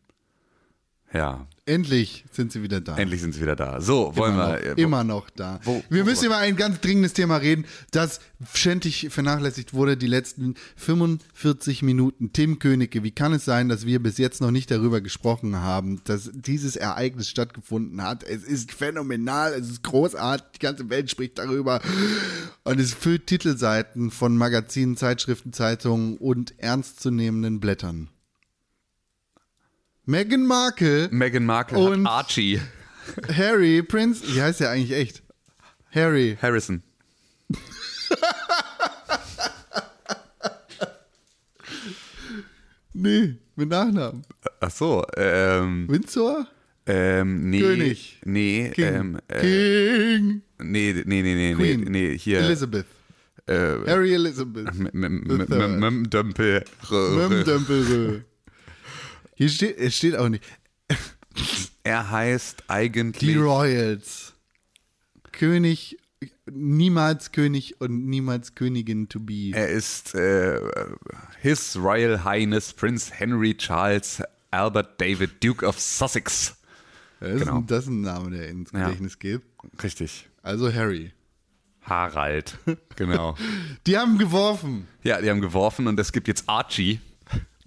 Ja, 1.14 1.47
Endlich 1.66 2.24
sind 2.32 2.51
sie 2.51 2.64
wieder 2.64 2.82
da. 2.82 2.97
endlich 2.97 3.22
sind 3.22 3.34
sie 3.36 3.41
wieder 3.41 3.55
da. 3.55 3.80
So, 3.82 4.16
wollen 4.16 4.34
immer, 4.34 4.47
wir. 4.62 4.70
noch, 4.72 4.78
äh, 4.78 4.82
immer 4.82 5.03
noch 5.03 5.30
da. 5.30 5.60
wo- 5.64 5.84
wir 5.89 6.01
wo- 6.05 6.10
müssen 6.10 6.26
über 6.26 6.38
ein 6.38 6.55
ganz 6.55 6.80
dringendes 6.82 7.14
Thema 7.14 7.38
reden, 7.38 7.66
das 7.91 8.20
ständig 8.53 9.07
vernachlässigt 9.12 9.74
wurde 9.74 9.95
die 9.97 10.07
letzten 10.07 10.55
45 10.76 11.82
Minuten. 11.84 12.32
Tim 12.34 12.57
Königke, 12.60 13.03
wie 13.03 13.12
kann 13.12 13.34
es 13.34 13.45
sein, 13.45 13.70
dass 13.70 13.86
wir 13.86 14.01
bis 14.01 14.18
jetzt 14.18 14.41
noch 14.41 14.51
nicht 14.51 14.72
darüber 14.72 15.01
gesprochen 15.01 15.57
haben, 15.57 16.01
dass 16.05 16.30
dieses 16.34 16.76
Ereignis 16.76 17.30
stattgefunden 17.30 18.01
hat? 18.01 18.24
Es 18.24 18.43
ist 18.43 18.72
phänomenal, 18.72 19.53
es 19.53 19.70
ist 19.70 19.84
großartig, 19.84 20.47
die 20.55 20.60
ganze 20.60 20.89
Welt 20.89 21.10
spricht 21.12 21.38
darüber 21.39 21.82
und 22.64 22.80
es 22.80 22.93
füllt 22.93 23.28
Titelseiten 23.28 24.10
von 24.12 24.38
Magazinen, 24.38 24.97
Zeitschriften, 24.97 25.53
Zeitungen 25.53 26.18
und 26.18 26.57
ernstzunehmenden 26.60 27.60
Blättern. 27.60 28.10
Meghan 30.10 30.47
Markle 30.47 31.07
Meghan 31.12 31.45
Markle 31.45 31.78
Und- 31.78 32.07
Archie 32.07 32.60
Harry, 33.32 33.84
Prince, 33.84 34.24
wie 34.34 34.41
heißt 34.41 34.60
der 34.60 34.72
eigentlich 34.72 34.91
echt? 34.91 35.22
Harry. 35.91 36.36
Harrison. 36.41 36.82
Nee, 42.93 43.36
mit 43.55 43.70
Nachnamen. 43.70 44.24
Ach 44.60 44.72
so, 44.72 45.05
ähm, 45.16 45.88
Windsor? 45.89 46.47
ähm, 46.86 47.49
nee. 47.49 47.62
König. 47.62 48.20
Nee, 48.26 48.72
King. 48.74 48.86
ähm, 48.86 49.18
äh, 49.28 49.39
King. 49.41 50.41
nee, 50.60 50.93
nee, 50.93 51.03
nee, 51.05 51.22
nee, 51.22 51.34
nee, 51.34 51.53
Queen. 51.53 51.82
nee, 51.91 52.18
hier. 52.18 52.39
Elizabeth. 52.39 52.86
Äh, 53.45 53.53
Harry 53.88 54.14
Elizabeth. 54.14 54.68
M- 54.68 54.89
m- 54.93 55.24
Hier 59.39 59.47
steht, 59.47 59.77
es 59.77 59.95
steht 59.95 60.17
auch 60.17 60.27
nicht. 60.27 60.43
Er 61.83 62.11
heißt 62.11 62.59
Die 62.59 62.69
eigentlich. 62.69 63.37
Royals. 63.37 64.33
König, 65.31 65.97
niemals 66.51 67.31
König 67.31 67.79
und 67.79 68.05
niemals 68.05 68.53
Königin 68.53 69.07
to 69.07 69.21
be. 69.21 69.51
Er 69.53 69.69
ist 69.69 70.13
äh, 70.13 70.59
His 71.41 71.77
Royal 71.77 72.25
Highness 72.25 72.73
Prince 72.73 73.13
Henry 73.13 73.55
Charles 73.55 74.21
Albert 74.51 74.99
David 74.99 75.41
Duke 75.41 75.65
of 75.65 75.79
Sussex. 75.79 76.57
das, 77.21 77.31
ist 77.35 77.39
genau. 77.39 77.59
ein, 77.59 77.67
das 77.67 77.83
ist 77.85 77.89
ein 77.91 78.01
Name, 78.01 78.31
der 78.31 78.49
ins 78.49 78.73
Ja. 78.73 78.87
Gedächtnis 78.87 79.19
geht. 79.19 79.41
Richtig. 79.81 80.27
Also 80.41 80.73
Harry. 80.73 81.13
Harald. 81.83 82.57
Genau. 82.97 83.37
Die 83.87 83.97
haben 83.97 84.17
geworfen. 84.17 84.85
Ja, 85.03 85.21
die 85.21 85.29
haben 85.29 85.39
geworfen 85.39 85.87
und 85.87 85.97
es 85.97 86.11
gibt 86.11 86.27
jetzt 86.27 86.43
Archie. 86.49 86.99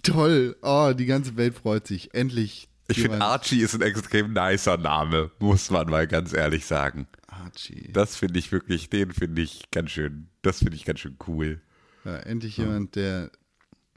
Toll. 0.03 0.55
Oh, 0.61 0.93
die 0.95 1.05
ganze 1.05 1.35
Welt 1.37 1.55
freut 1.55 1.87
sich. 1.87 2.13
Endlich. 2.13 2.69
Ich 2.89 3.01
finde, 3.01 3.21
Archie 3.21 3.61
ist 3.61 3.73
ein 3.73 3.81
extrem 3.81 4.33
nicer 4.33 4.77
Name, 4.77 5.31
muss 5.39 5.71
man 5.71 5.89
mal 5.89 6.05
ganz 6.05 6.33
ehrlich 6.33 6.65
sagen. 6.65 7.07
Archie. 7.27 7.89
Das 7.93 8.17
finde 8.17 8.37
ich 8.39 8.51
wirklich, 8.51 8.89
den 8.89 9.11
finde 9.11 9.41
ich 9.41 9.71
ganz 9.71 9.91
schön, 9.91 10.27
das 10.41 10.59
finde 10.59 10.75
ich 10.75 10.83
ganz 10.83 10.99
schön 10.99 11.17
cool. 11.27 11.61
Ja, 12.03 12.17
endlich 12.17 12.57
jemand, 12.57 12.95
der 12.95 13.31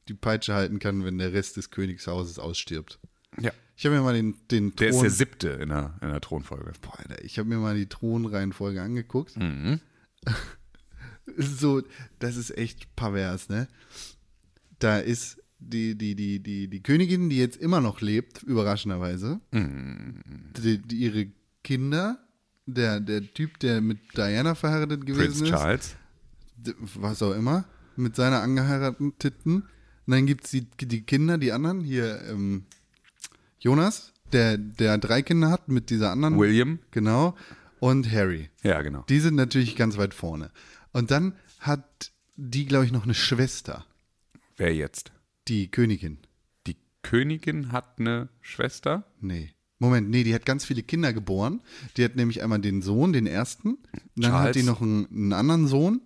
die 0.09 0.15
Peitsche 0.15 0.55
halten 0.55 0.79
kann, 0.79 1.05
wenn 1.05 1.19
der 1.19 1.33
Rest 1.33 1.57
des 1.57 1.71
Königshauses 1.71 2.39
ausstirbt. 2.39 3.01
Ja. 3.41 3.51
Ich 3.77 3.85
habe 3.85 3.97
mir 3.97 4.03
mal 4.03 4.15
den, 4.15 4.37
den 4.51 4.75
Der 4.77 4.89
ist 4.89 4.95
Thron, 4.95 5.03
der 5.03 5.11
siebte 5.11 5.49
in 5.49 5.69
der, 5.69 5.99
in 6.01 6.09
der 6.09 6.21
Thronfolge. 6.21 6.73
Boah, 6.81 6.99
Alter, 6.99 7.23
ich 7.25 7.39
habe 7.39 7.49
mir 7.49 7.59
mal 7.59 7.77
die 7.77 7.89
Thronreihenfolge 7.89 8.81
angeguckt. 8.81 9.37
Mhm. 9.37 9.81
so, 11.37 11.83
das 12.19 12.37
ist 12.37 12.57
echt 12.57 12.95
pervers, 12.97 13.49
ne? 13.49 13.69
Da 14.79 14.99
ist 14.99 15.43
die, 15.59 15.97
die, 15.97 16.15
die, 16.15 16.43
die, 16.43 16.69
die 16.69 16.83
Königin, 16.83 17.29
die 17.29 17.39
jetzt 17.39 17.57
immer 17.57 17.81
noch 17.81 18.01
lebt, 18.01 18.43
überraschenderweise. 18.43 19.41
Mhm. 19.53 20.23
Die, 20.57 20.79
die, 20.79 20.97
ihre 20.97 21.29
Kinder, 21.63 22.19
der, 22.67 23.01
der 23.01 23.23
Typ, 23.33 23.59
der 23.61 23.81
mit 23.81 23.99
Diana 24.17 24.55
verheiratet 24.55 25.07
gewesen 25.07 25.45
Prince 25.45 25.45
ist. 25.45 25.51
Charles. 25.51 25.97
Was 26.97 27.23
auch 27.23 27.35
immer, 27.35 27.65
mit 27.97 28.17
seiner 28.17 28.41
angeheirateten. 28.43 29.63
Und 29.63 30.13
dann 30.13 30.27
gibt 30.27 30.45
es 30.45 30.51
die, 30.51 30.67
die 30.81 31.03
Kinder, 31.03 31.39
die 31.39 31.53
anderen, 31.53 31.81
hier 31.81 32.21
ähm, 32.29 32.65
Jonas, 33.59 34.13
der, 34.33 34.59
der 34.59 34.99
drei 34.99 35.23
Kinder 35.23 35.51
hat 35.51 35.69
mit 35.69 35.91
dieser 35.91 36.11
anderen. 36.11 36.39
William. 36.39 36.79
Genau. 36.91 37.37
Und 37.79 38.11
Harry. 38.11 38.49
Ja, 38.63 38.83
genau. 38.83 39.05
Die 39.09 39.21
sind 39.21 39.35
natürlich 39.35 39.77
ganz 39.77 39.97
weit 39.97 40.15
vorne. 40.15 40.51
Und 40.93 41.11
dann 41.11 41.35
hat 41.61 42.11
die, 42.37 42.67
glaube 42.67 42.85
ich, 42.87 42.93
noch 42.93 43.05
eine 43.05 43.15
Schwester, 43.15 43.85
Wer 44.57 44.75
jetzt? 44.75 45.13
Die 45.49 45.71
Königin. 45.71 46.19
Die 46.67 46.77
Königin 47.03 47.73
hat 47.73 47.99
eine 47.99 48.29
Schwester. 48.41 49.05
Nee. 49.21 49.51
Moment, 49.79 50.09
nee, 50.09 50.25
die 50.25 50.35
hat 50.35 50.47
ganz 50.47 50.65
viele 50.65 50.83
Kinder 50.83 51.13
geboren. 51.13 51.61
Die 51.97 52.05
hat 52.05 52.17
nämlich 52.17 52.43
einmal 52.43 52.59
den 52.61 52.81
Sohn, 52.83 53.13
den 53.13 53.27
ersten. 53.27 53.77
Dann 54.17 54.31
Charles. 54.31 54.49
hat 54.49 54.55
die 54.55 54.63
noch 54.63 54.81
einen, 54.81 55.07
einen 55.11 55.33
anderen 55.35 55.67
Sohn. 55.69 56.01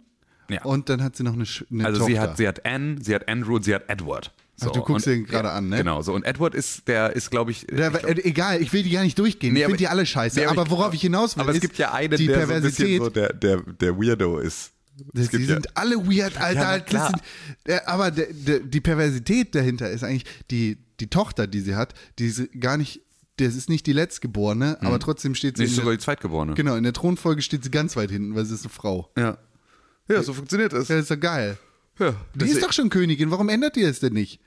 Ja. 0.48 0.64
Und 0.64 0.88
dann 0.88 1.02
hat 1.02 1.14
sie 1.16 1.22
noch 1.22 1.34
eine, 1.34 1.44
eine 1.70 1.84
Also 1.84 2.00
Tochter. 2.00 2.12
sie 2.12 2.18
hat, 2.20 2.36
sie 2.36 2.48
hat 2.48 2.66
Anne, 2.66 2.96
sie 3.00 3.14
hat 3.14 3.28
Andrew 3.28 3.54
und 3.56 3.62
sie 3.64 3.72
hat 3.74 3.84
Edward. 3.88 4.32
So, 4.56 4.68
Ach, 4.68 4.72
du 4.72 4.82
guckst 4.82 5.06
und- 5.06 5.12
den 5.14 5.24
gerade 5.24 5.50
an, 5.52 5.68
ne? 5.68 5.76
Genau, 5.78 6.02
so. 6.02 6.12
Und 6.12 6.24
Edward 6.24 6.54
ist, 6.56 6.88
der 6.88 7.14
ist, 7.14 7.30
glaube 7.30 7.52
ich. 7.52 7.66
Der, 7.68 7.94
ich 7.94 8.00
glaub, 8.00 8.10
äh, 8.18 8.20
egal, 8.28 8.60
ich 8.60 8.72
will 8.72 8.82
die 8.82 8.90
gar 8.90 9.04
nicht 9.04 9.16
durchgehen. 9.18 9.52
Nee, 9.54 9.60
ich 9.60 9.64
finde 9.66 9.78
die 9.78 9.88
alle 9.88 10.04
scheiße. 10.04 10.40
nee, 10.40 10.44
aber 10.46 10.62
aber 10.62 10.64
ich- 10.64 10.70
worauf 10.70 10.92
ich 10.92 11.00
hinaus 11.00 11.36
will, 11.36 11.42
aber 11.42 11.50
es 11.52 11.58
ist 11.58 11.62
gibt 11.62 11.78
ja 11.78 11.92
einen, 11.94 12.16
die 12.18 12.26
der 12.26 12.46
so 12.48 12.52
ein 12.52 12.62
bisschen 12.62 12.98
Perversität. 12.98 13.02
so 13.02 13.08
der, 13.10 13.32
der, 13.32 13.62
der 13.62 13.96
Weirdo 13.96 14.38
ist. 14.40 14.72
Es 15.14 15.28
die 15.30 15.36
gibt 15.38 15.48
ja- 15.48 15.54
sind 15.56 15.76
alle 15.76 15.96
weird, 15.96 16.36
Alter. 16.40 16.60
Ja, 16.60 16.78
das 16.78 17.08
sind, 17.08 17.22
äh, 17.64 17.80
aber 17.86 18.10
der, 18.10 18.26
der, 18.32 18.60
die 18.60 18.80
Perversität 18.80 19.54
dahinter 19.54 19.90
ist 19.90 20.02
eigentlich 20.04 20.24
die, 20.50 20.78
die 21.00 21.08
Tochter, 21.08 21.46
die 21.46 21.60
sie 21.60 21.74
hat, 21.76 21.94
die 22.18 22.26
ist 22.26 22.42
gar 22.60 22.76
nicht, 22.76 23.00
das 23.36 23.54
ist 23.54 23.68
nicht 23.68 23.86
die 23.86 23.92
Letztgeborene, 23.92 24.78
aber 24.82 24.98
trotzdem 24.98 25.34
steht 25.34 25.56
sie 25.56 25.62
Hm. 25.64 25.68
Nicht 25.70 25.76
sogar 25.76 25.92
der, 25.92 25.98
die 25.98 26.04
Zweitgeborene. 26.04 26.54
genau, 26.54 26.76
in 26.76 26.84
der 26.84 26.92
Thronfolge 26.92 27.40
steht 27.42 27.64
sie 27.64 27.70
ganz 27.70 27.96
weit 27.96 28.10
hinten, 28.10 28.34
weil 28.34 28.44
sie 28.44 28.54
ist 28.54 28.64
eine 28.64 28.70
Frau. 28.72 29.10
Ja. 29.16 29.38
Ja, 30.08 30.22
so 30.22 30.32
funktioniert 30.34 30.72
es. 30.72 30.88
Ja, 30.88 30.96
das 30.96 31.04
ist 31.04 31.10
doch 31.12 31.20
geil. 31.20 31.56
Ja, 31.98 32.14
Die 32.34 32.46
ist 32.46 32.62
doch 32.62 32.72
schon 32.72 32.90
Königin, 32.90 33.30
warum 33.30 33.48
ändert 33.48 33.76
ihr 33.76 33.88
es 33.88 34.00
denn 34.00 34.12
nicht? 34.14 34.40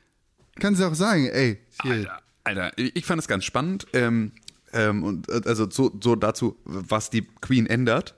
Kann 0.60 0.76
sie 0.76 0.86
auch 0.88 0.94
sagen, 0.96 1.28
ey, 1.28 1.60
Alter, 1.80 2.20
Alter, 2.44 2.72
ich 2.78 2.96
ich 2.98 3.06
fand 3.06 3.22
es 3.22 3.28
ganz 3.28 3.46
spannend. 3.46 3.88
Ähm, 3.94 4.34
ähm, 4.74 5.04
und 5.04 5.30
äh, 5.30 5.42
also 5.46 5.70
so, 5.70 5.98
so 6.04 6.16
dazu, 6.16 6.58
was 6.66 7.10
die 7.10 7.22
Queen 7.42 7.66
ändert. 7.66 8.16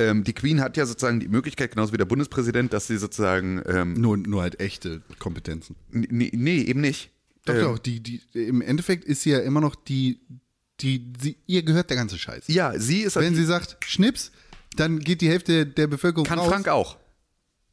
Ähm, 0.00 0.24
die 0.24 0.32
Queen 0.32 0.60
hat 0.60 0.76
ja 0.76 0.86
sozusagen 0.86 1.20
die 1.20 1.28
Möglichkeit, 1.28 1.72
genauso 1.72 1.92
wie 1.92 1.98
der 1.98 2.04
Bundespräsident, 2.06 2.72
dass 2.72 2.86
sie 2.86 2.96
sozusagen 2.96 3.62
ähm, 3.66 3.94
nur, 3.94 4.16
nur 4.16 4.42
halt 4.42 4.58
echte 4.60 5.02
Kompetenzen. 5.18 5.76
nee, 5.90 6.30
nee, 6.34 6.62
eben 6.62 6.80
nicht. 6.80 7.10
Doch, 7.44 7.54
Ähm, 7.54 7.60
doch, 7.62 7.78
die, 7.78 8.00
die, 8.00 8.20
im 8.34 8.60
Endeffekt 8.62 9.04
ist 9.04 9.22
sie 9.22 9.30
ja 9.30 9.38
immer 9.40 9.60
noch 9.60 9.74
die, 9.74 10.20
die, 10.80 11.12
sie, 11.20 11.36
ihr 11.46 11.62
gehört 11.62 11.90
der 11.90 11.96
ganze 11.96 12.18
Scheiß. 12.18 12.44
Ja, 12.48 12.78
sie 12.78 13.00
ist 13.02 13.16
Wenn 13.16 13.34
sie 13.34 13.44
sagt, 13.44 13.76
Schnips, 13.86 14.32
dann 14.76 14.98
geht 15.00 15.20
die 15.20 15.28
Hälfte 15.28 15.66
der 15.66 15.86
Bevölkerung 15.86 16.26
kann 16.26 16.38
raus. 16.38 16.48
Frank 16.48 16.68
auch. 16.68 16.96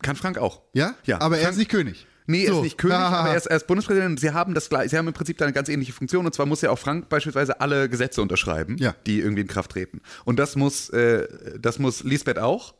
Kann 0.01 0.15
Frank 0.15 0.38
auch. 0.38 0.61
Ja? 0.73 0.95
Ja. 1.05 1.19
Aber 1.21 1.38
er 1.38 1.41
Frank- 1.43 1.53
ist 1.53 1.57
nicht 1.59 1.71
König. 1.71 2.05
Nee, 2.28 2.43
er 2.45 2.51
So. 2.51 2.57
ist 2.59 2.63
nicht 2.63 2.78
König, 2.78 2.97
aber 2.97 3.30
er 3.32 3.38
ist, 3.38 3.45
er 3.47 3.57
ist 3.57 3.67
Bundespräsident. 3.67 4.19
Sie 4.19 4.32
haben 4.32 4.53
das 4.53 4.69
gleich, 4.69 4.91
sie 4.91 4.97
haben 4.97 5.07
im 5.07 5.13
Prinzip 5.13 5.38
da 5.38 5.45
eine 5.45 5.53
ganz 5.53 5.69
ähnliche 5.69 5.93
Funktion. 5.93 6.25
Und 6.25 6.34
zwar 6.36 6.45
muss 6.45 6.61
ja 6.61 6.69
auch 6.69 6.80
Frank 6.80 7.09
beispielsweise 7.09 7.59
alle 7.61 7.89
Gesetze 7.89 8.21
unterschreiben, 8.21 8.78
Ja. 8.78 8.95
die 9.05 9.19
irgendwie 9.21 9.41
in 9.41 9.47
Kraft 9.47 9.71
treten. 9.71 10.01
Und 10.25 10.38
das 10.38 10.55
muss, 10.55 10.89
äh, 10.89 11.28
das 11.59 11.80
muss 11.80 12.03
Lisbeth 12.03 12.39
auch. 12.39 12.73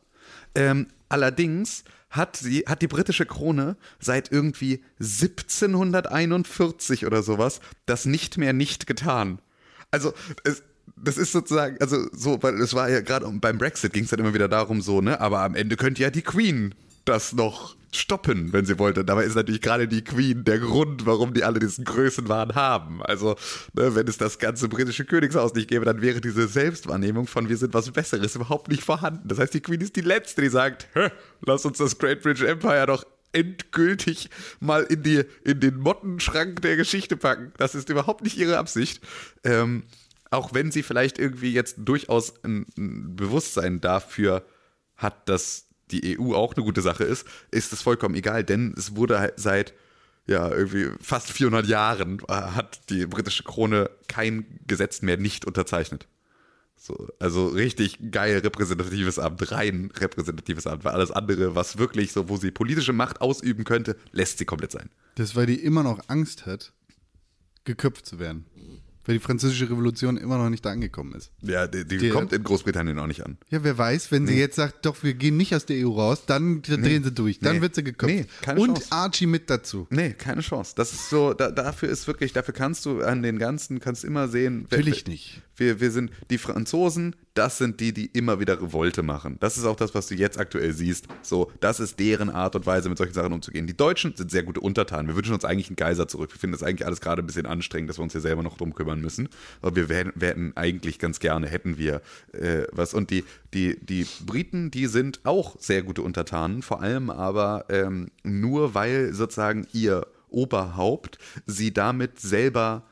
Ähm, 0.54 0.88
allerdings 1.08 1.84
hat 2.10 2.36
sie, 2.36 2.64
hat 2.66 2.80
die 2.82 2.88
britische 2.88 3.26
Krone 3.26 3.76
seit 4.00 4.32
irgendwie 4.32 4.82
1741 4.98 7.06
oder 7.06 7.22
sowas 7.22 7.60
das 7.86 8.04
nicht 8.06 8.38
mehr 8.38 8.52
nicht 8.52 8.86
getan. 8.86 9.40
Also 9.90 10.12
es, 10.44 10.62
das 10.96 11.18
ist 11.18 11.32
sozusagen, 11.32 11.76
also 11.80 12.06
so, 12.12 12.42
weil 12.42 12.54
es 12.60 12.74
war 12.74 12.88
ja 12.88 13.00
gerade 13.00 13.26
beim 13.30 13.58
Brexit 13.58 13.92
ging 13.92 14.04
es 14.04 14.10
dann 14.10 14.20
immer 14.20 14.34
wieder 14.34 14.48
darum, 14.48 14.80
so, 14.80 15.00
ne, 15.00 15.20
aber 15.20 15.40
am 15.40 15.54
Ende 15.54 15.76
könnte 15.76 16.02
ja 16.02 16.10
die 16.10 16.22
Queen 16.22 16.74
das 17.04 17.32
noch 17.32 17.76
stoppen, 17.92 18.52
wenn 18.52 18.64
sie 18.64 18.78
wollte. 18.78 19.04
Dabei 19.04 19.24
ist 19.24 19.34
natürlich 19.34 19.60
gerade 19.60 19.88
die 19.88 20.04
Queen 20.04 20.44
der 20.44 20.58
Grund, 20.58 21.06
warum 21.06 21.34
die 21.34 21.44
alle 21.44 21.58
diesen 21.58 21.84
Größenwahn 21.84 22.54
haben. 22.54 23.02
Also, 23.02 23.36
ne, 23.72 23.94
wenn 23.94 24.06
es 24.06 24.18
das 24.18 24.38
ganze 24.38 24.68
britische 24.68 25.04
Königshaus 25.04 25.54
nicht 25.54 25.68
gäbe, 25.68 25.84
dann 25.84 26.02
wäre 26.02 26.20
diese 26.20 26.48
Selbstwahrnehmung 26.48 27.26
von 27.26 27.48
wir 27.48 27.56
sind 27.56 27.74
was 27.74 27.90
Besseres 27.90 28.34
überhaupt 28.34 28.68
nicht 28.68 28.82
vorhanden. 28.82 29.28
Das 29.28 29.38
heißt, 29.38 29.54
die 29.54 29.60
Queen 29.60 29.80
ist 29.80 29.96
die 29.96 30.02
Letzte, 30.02 30.42
die 30.42 30.48
sagt, 30.48 30.88
"Hä, 30.94 31.10
lass 31.46 31.64
uns 31.64 31.78
das 31.78 31.98
Great 31.98 32.22
British 32.22 32.46
Empire 32.46 32.86
doch 32.86 33.04
endgültig 33.32 34.30
mal 34.60 34.82
in, 34.84 35.02
die, 35.02 35.24
in 35.44 35.60
den 35.60 35.78
Mottenschrank 35.78 36.62
der 36.62 36.76
Geschichte 36.76 37.16
packen. 37.16 37.52
Das 37.58 37.74
ist 37.74 37.88
überhaupt 37.90 38.22
nicht 38.22 38.38
ihre 38.38 38.58
Absicht. 38.58 39.02
Ähm, 39.44 39.84
auch 40.30 40.54
wenn 40.54 40.70
sie 40.70 40.82
vielleicht 40.82 41.18
irgendwie 41.18 41.52
jetzt 41.52 41.76
durchaus 41.78 42.42
ein, 42.44 42.66
ein 42.76 43.16
Bewusstsein 43.16 43.80
dafür 43.80 44.44
hat, 44.96 45.28
dass 45.28 45.67
die 45.90 46.18
EU 46.18 46.34
auch 46.34 46.54
eine 46.54 46.64
gute 46.64 46.82
Sache 46.82 47.04
ist, 47.04 47.26
ist 47.50 47.72
es 47.72 47.82
vollkommen 47.82 48.14
egal, 48.14 48.44
denn 48.44 48.74
es 48.76 48.96
wurde 48.96 49.18
halt 49.18 49.34
seit 49.36 49.74
ja, 50.28 50.50
irgendwie 50.50 50.90
fast 51.00 51.32
400 51.32 51.66
Jahren 51.66 52.20
äh, 52.28 52.32
hat 52.32 52.90
die 52.90 53.06
britische 53.06 53.44
Krone 53.44 53.90
kein 54.08 54.44
Gesetz 54.66 55.00
mehr 55.00 55.16
nicht 55.16 55.46
unterzeichnet. 55.46 56.06
So, 56.76 57.08
also 57.18 57.48
richtig 57.48 57.98
geil 58.12 58.38
repräsentatives 58.38 59.18
Amt, 59.18 59.50
rein 59.50 59.90
repräsentatives 59.96 60.66
Amt, 60.66 60.84
weil 60.84 60.92
alles 60.92 61.10
andere, 61.10 61.54
was 61.54 61.78
wirklich 61.78 62.12
so, 62.12 62.28
wo 62.28 62.36
sie 62.36 62.50
politische 62.50 62.92
Macht 62.92 63.20
ausüben 63.20 63.64
könnte, 63.64 63.96
lässt 64.12 64.38
sie 64.38 64.44
komplett 64.44 64.70
sein. 64.70 64.90
Das, 65.16 65.34
weil 65.34 65.46
die 65.46 65.60
immer 65.60 65.82
noch 65.82 65.98
Angst 66.08 66.46
hat, 66.46 66.72
geköpft 67.64 68.06
zu 68.06 68.18
werden. 68.18 68.44
Weil 69.08 69.14
die 69.16 69.20
französische 69.22 69.70
Revolution 69.70 70.18
immer 70.18 70.36
noch 70.36 70.50
nicht 70.50 70.66
da 70.66 70.70
angekommen 70.70 71.14
ist. 71.14 71.30
Ja, 71.40 71.66
die, 71.66 71.86
die 71.86 71.96
Die- 71.96 72.10
kommt 72.10 72.30
in 72.34 72.44
Großbritannien 72.44 72.98
auch 72.98 73.06
nicht 73.06 73.24
an. 73.24 73.38
Ja, 73.48 73.64
wer 73.64 73.78
weiß, 73.78 74.12
wenn 74.12 74.26
sie 74.26 74.34
jetzt 74.38 74.56
sagt, 74.56 74.84
doch, 74.84 75.02
wir 75.02 75.14
gehen 75.14 75.38
nicht 75.38 75.54
aus 75.54 75.64
der 75.64 75.78
EU 75.86 75.92
raus, 75.92 76.24
dann 76.26 76.60
drehen 76.60 77.02
sie 77.02 77.10
durch. 77.12 77.40
Dann 77.40 77.56
Nee. 77.56 77.62
wird 77.62 77.74
sie 77.74 77.82
geköpft. 77.84 78.14
Nee, 78.14 78.26
keine 78.42 78.60
Und 78.60 78.74
Chance. 78.74 78.86
Archie 78.92 79.26
mit 79.26 79.48
dazu. 79.48 79.86
Nee, 79.88 80.10
keine 80.12 80.42
Chance. 80.42 80.74
Das 80.76 80.92
ist 80.92 81.08
so, 81.08 81.32
da, 81.32 81.50
dafür 81.50 81.88
ist 81.88 82.06
wirklich, 82.06 82.34
dafür 82.34 82.52
kannst 82.52 82.84
du 82.84 83.00
an 83.00 83.22
den 83.22 83.38
ganzen, 83.38 83.80
kannst 83.80 84.04
immer 84.04 84.28
sehen. 84.28 84.66
wer- 84.68 84.78
Natürlich 84.78 85.06
nicht. 85.06 85.40
Wir, 85.58 85.80
wir 85.80 85.90
sind 85.90 86.10
die 86.30 86.38
Franzosen, 86.38 87.16
das 87.34 87.58
sind 87.58 87.80
die, 87.80 87.92
die 87.92 88.06
immer 88.06 88.40
wieder 88.40 88.60
Revolte 88.60 89.02
machen. 89.02 89.36
Das 89.40 89.56
ist 89.58 89.64
auch 89.64 89.76
das, 89.76 89.94
was 89.94 90.06
du 90.08 90.14
jetzt 90.14 90.38
aktuell 90.38 90.72
siehst. 90.72 91.06
So, 91.22 91.52
das 91.60 91.80
ist 91.80 91.98
deren 92.00 92.30
Art 92.30 92.56
und 92.56 92.66
Weise, 92.66 92.88
mit 92.88 92.98
solchen 92.98 93.12
Sachen 93.12 93.32
umzugehen. 93.32 93.66
Die 93.66 93.76
Deutschen 93.76 94.14
sind 94.16 94.30
sehr 94.30 94.42
gute 94.42 94.60
Untertanen. 94.60 95.08
Wir 95.08 95.16
wünschen 95.16 95.34
uns 95.34 95.44
eigentlich 95.44 95.68
einen 95.68 95.76
Geiser 95.76 96.08
zurück. 96.08 96.32
Wir 96.32 96.38
finden 96.38 96.52
das 96.52 96.62
eigentlich 96.62 96.86
alles 96.86 97.00
gerade 97.00 97.22
ein 97.22 97.26
bisschen 97.26 97.46
anstrengend, 97.46 97.90
dass 97.90 97.98
wir 97.98 98.02
uns 98.02 98.12
hier 98.12 98.20
selber 98.20 98.42
noch 98.42 98.56
drum 98.56 98.74
kümmern 98.74 99.00
müssen. 99.00 99.28
Aber 99.60 99.76
wir 99.76 99.88
werden 99.88 100.56
eigentlich 100.56 100.98
ganz 100.98 101.20
gerne, 101.20 101.48
hätten 101.48 101.76
wir 101.76 102.02
äh, 102.32 102.62
was. 102.72 102.94
Und 102.94 103.10
die, 103.10 103.24
die, 103.52 103.78
die 103.84 104.06
Briten, 104.24 104.70
die 104.70 104.86
sind 104.86 105.20
auch 105.24 105.56
sehr 105.60 105.82
gute 105.82 106.02
Untertanen, 106.02 106.62
vor 106.62 106.80
allem 106.80 107.10
aber 107.10 107.66
ähm, 107.68 108.10
nur, 108.22 108.74
weil 108.74 109.12
sozusagen 109.12 109.66
ihr 109.72 110.06
Oberhaupt 110.30 111.18
sie 111.46 111.72
damit 111.72 112.20
selber 112.20 112.82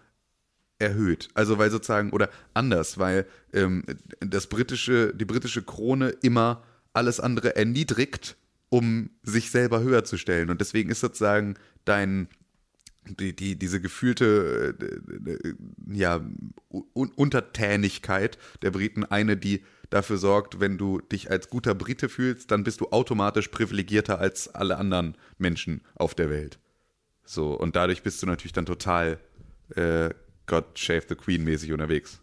erhöht. 0.78 1.28
Also 1.34 1.58
weil 1.58 1.70
sozusagen, 1.70 2.10
oder 2.10 2.30
anders, 2.54 2.98
weil 2.98 3.26
ähm, 3.52 3.84
das 4.20 4.46
britische, 4.46 5.14
die 5.14 5.24
britische 5.24 5.62
Krone 5.62 6.10
immer 6.22 6.62
alles 6.92 7.20
andere 7.20 7.56
erniedrigt, 7.56 8.36
um 8.68 9.10
sich 9.22 9.50
selber 9.50 9.80
höher 9.80 10.04
zu 10.04 10.16
stellen. 10.16 10.50
Und 10.50 10.60
deswegen 10.60 10.90
ist 10.90 11.00
sozusagen 11.00 11.54
dein, 11.84 12.28
die, 13.06 13.34
die, 13.34 13.56
diese 13.56 13.80
gefühlte 13.80 14.74
äh, 14.80 15.54
ja, 15.92 16.20
Un 16.70 17.10
Untertänigkeit 17.12 18.38
der 18.62 18.70
Briten 18.70 19.04
eine, 19.04 19.36
die 19.36 19.62
dafür 19.90 20.18
sorgt, 20.18 20.60
wenn 20.60 20.78
du 20.78 21.00
dich 21.00 21.30
als 21.30 21.48
guter 21.48 21.74
Brite 21.74 22.08
fühlst, 22.08 22.50
dann 22.50 22.64
bist 22.64 22.80
du 22.80 22.88
automatisch 22.90 23.48
privilegierter 23.48 24.18
als 24.18 24.48
alle 24.54 24.76
anderen 24.76 25.16
Menschen 25.38 25.82
auf 25.94 26.14
der 26.14 26.28
Welt. 26.28 26.58
So, 27.24 27.54
und 27.54 27.76
dadurch 27.76 28.02
bist 28.02 28.22
du 28.22 28.26
natürlich 28.26 28.52
dann 28.52 28.66
total 28.66 29.18
äh, 29.74 30.10
God 30.46 30.64
Shave 30.78 31.04
the 31.08 31.14
Queen 31.14 31.44
mäßig 31.44 31.72
unterwegs. 31.72 32.18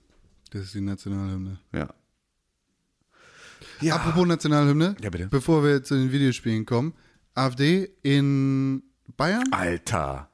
Das 0.51 0.63
ist 0.63 0.74
die 0.74 0.82
Nationalhymne. 0.82 1.59
Ja. 1.74 1.89
Apropos 3.91 4.26
Nationalhymne, 4.28 4.95
Ja, 5.01 5.09
bitte. 5.09 5.28
bevor 5.28 5.63
wir 5.63 5.84
zu 5.84 5.95
den 5.95 6.11
Videospielen 6.11 6.65
kommen, 6.65 6.93
AfD 7.34 7.89
in 8.01 8.84
Bayern? 9.17 9.43
Alter. 9.51 10.30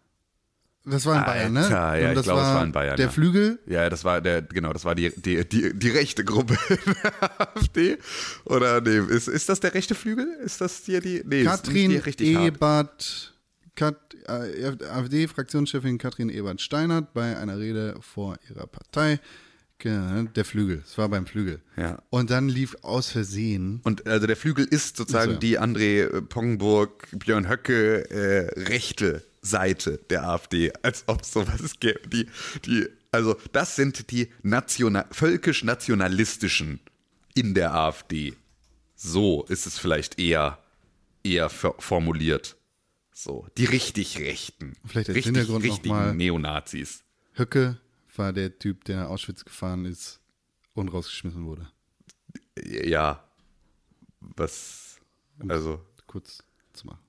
Das 0.86 1.06
war 1.06 1.20
in 1.20 1.26
Bayern, 1.26 1.54
ne? 1.54 1.62
Alter, 1.64 1.98
ja, 2.00 2.10
Und 2.12 2.18
ich 2.18 2.24
glaube, 2.24 2.42
es 2.42 2.48
war 2.48 2.64
in 2.64 2.72
Bayern, 2.72 2.98
Der 2.98 3.06
ja. 3.08 3.12
Flügel, 3.12 3.60
Ja, 3.68 3.90
das 3.90 4.04
war 4.04 4.22
der, 4.22 4.42
genau, 4.42 4.72
das 4.74 4.86
war 4.86 4.96
die, 4.96 5.12
die, 5.16 5.48
die, 5.48 5.74
die 5.78 5.90
rechte 5.90 6.24
Gruppe 6.24 6.58
der 7.04 7.42
AfD. 7.42 7.98
Oder 8.46 8.82
nee, 8.82 8.98
ist, 9.14 9.28
ist 9.28 9.50
das 9.50 9.60
der 9.60 9.74
rechte 9.74 9.94
Flügel? 9.96 10.28
Ist 10.44 10.62
das 10.62 10.84
hier 10.86 11.02
die? 11.02 11.22
Nee, 11.26 11.42
ist 11.42 11.48
Katrin 11.48 11.74
nicht 11.92 11.92
die 11.92 12.06
richtig 12.06 12.36
hart. 12.36 12.46
Ebert, 12.48 13.29
äh, 13.29 13.29
AfD-Fraktionschefin 13.82 15.98
Katrin 15.98 16.30
Ebert-Steinert 16.30 17.14
bei 17.14 17.38
einer 17.38 17.58
Rede 17.60 17.96
vor 18.02 18.38
ihrer 18.50 18.68
Partei. 18.68 19.20
Der 19.82 20.44
Flügel, 20.44 20.84
es 20.86 20.98
war 20.98 21.08
beim 21.08 21.26
Flügel. 21.26 21.62
Ja. 21.78 22.04
Und 22.10 22.32
dann 22.32 22.50
lief 22.50 22.76
aus 22.82 23.12
Versehen 23.12 23.80
Und 23.86 24.06
also 24.08 24.28
der 24.28 24.36
Flügel 24.36 24.66
ist 24.66 24.98
sozusagen 24.98 25.36
so, 25.36 25.40
die 25.40 25.58
André 25.58 26.02
äh, 26.02 26.22
Pongburg, 26.22 27.08
Björn 27.14 27.48
Höcke 27.48 28.02
äh, 28.12 28.60
rechte 28.64 29.24
Seite 29.42 29.98
der 30.10 30.28
AfD, 30.28 30.74
als 30.82 31.06
ob 31.08 31.22
es 31.22 31.32
sowas 31.32 31.76
gäbe. 31.80 32.02
Die, 32.10 32.28
die, 32.66 32.88
also 33.14 33.38
das 33.54 33.78
sind 33.78 34.12
die 34.12 34.28
National, 34.44 35.06
völkisch-nationalistischen 35.12 36.82
in 37.34 37.54
der 37.54 37.74
AfD. 37.74 38.34
So 38.98 39.46
ist 39.48 39.66
es 39.66 39.80
vielleicht 39.80 40.20
eher, 40.20 40.58
eher 41.24 41.50
for- 41.50 41.76
formuliert. 41.80 42.58
So, 43.22 43.46
die 43.58 43.66
richtig 43.66 44.18
Rechten. 44.18 44.78
Vielleicht 44.86 45.10
als 45.10 45.18
richtig, 45.18 45.36
Hintergrund 45.36 45.66
noch 45.66 45.72
richtigen 45.74 45.94
mal- 45.94 46.16
Neonazis. 46.16 47.04
Höcke 47.36 47.78
war 48.16 48.32
der 48.32 48.58
Typ, 48.60 48.86
der 48.86 48.96
nach 49.02 49.10
Auschwitz 49.10 49.44
gefahren 49.44 49.84
ist 49.84 50.22
und 50.74 50.88
rausgeschmissen 50.88 51.46
wurde. 51.46 51.68
Ja. 52.64 53.22
Was, 54.22 55.00
also, 55.50 55.82
kurz 56.08 56.44
zu 56.72 56.88
machen. 56.88 57.00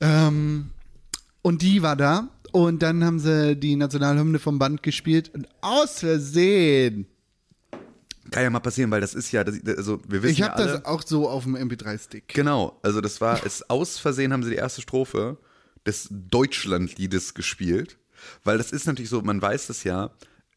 Ähm, 0.00 0.70
und 1.40 1.62
die 1.62 1.80
war 1.80 1.96
da 1.96 2.28
und 2.52 2.82
dann 2.82 3.04
haben 3.04 3.20
sie 3.20 3.56
die 3.56 3.76
Nationalhymne 3.76 4.38
vom 4.38 4.58
Band 4.58 4.82
gespielt 4.82 5.30
und 5.34 5.48
aus 5.62 6.00
Versehen. 6.00 7.06
Kann 8.32 8.42
ja 8.42 8.50
mal 8.50 8.60
passieren, 8.60 8.90
weil 8.90 9.00
das 9.00 9.14
ist 9.14 9.30
ja, 9.30 9.44
das, 9.44 9.56
also 9.76 10.00
wir 10.08 10.22
wissen 10.22 10.32
Ich 10.32 10.38
ja 10.38 10.48
habe 10.48 10.56
alle, 10.56 10.72
das 10.72 10.84
auch 10.84 11.02
so 11.04 11.28
auf 11.28 11.44
dem 11.44 11.56
MP3-Stick. 11.56 12.28
Genau, 12.28 12.78
also 12.82 13.00
das 13.00 13.20
war, 13.20 13.44
es 13.46 13.68
aus 13.70 13.98
Versehen 13.98 14.32
haben 14.32 14.42
sie 14.42 14.50
die 14.50 14.56
erste 14.56 14.82
Strophe 14.82 15.38
des 15.86 16.08
Deutschlandliedes 16.10 17.34
gespielt, 17.34 17.98
weil 18.44 18.58
das 18.58 18.72
ist 18.72 18.86
natürlich 18.86 19.10
so, 19.10 19.22
man 19.22 19.40
weiß 19.40 19.68
das 19.68 19.84
ja, 19.84 20.10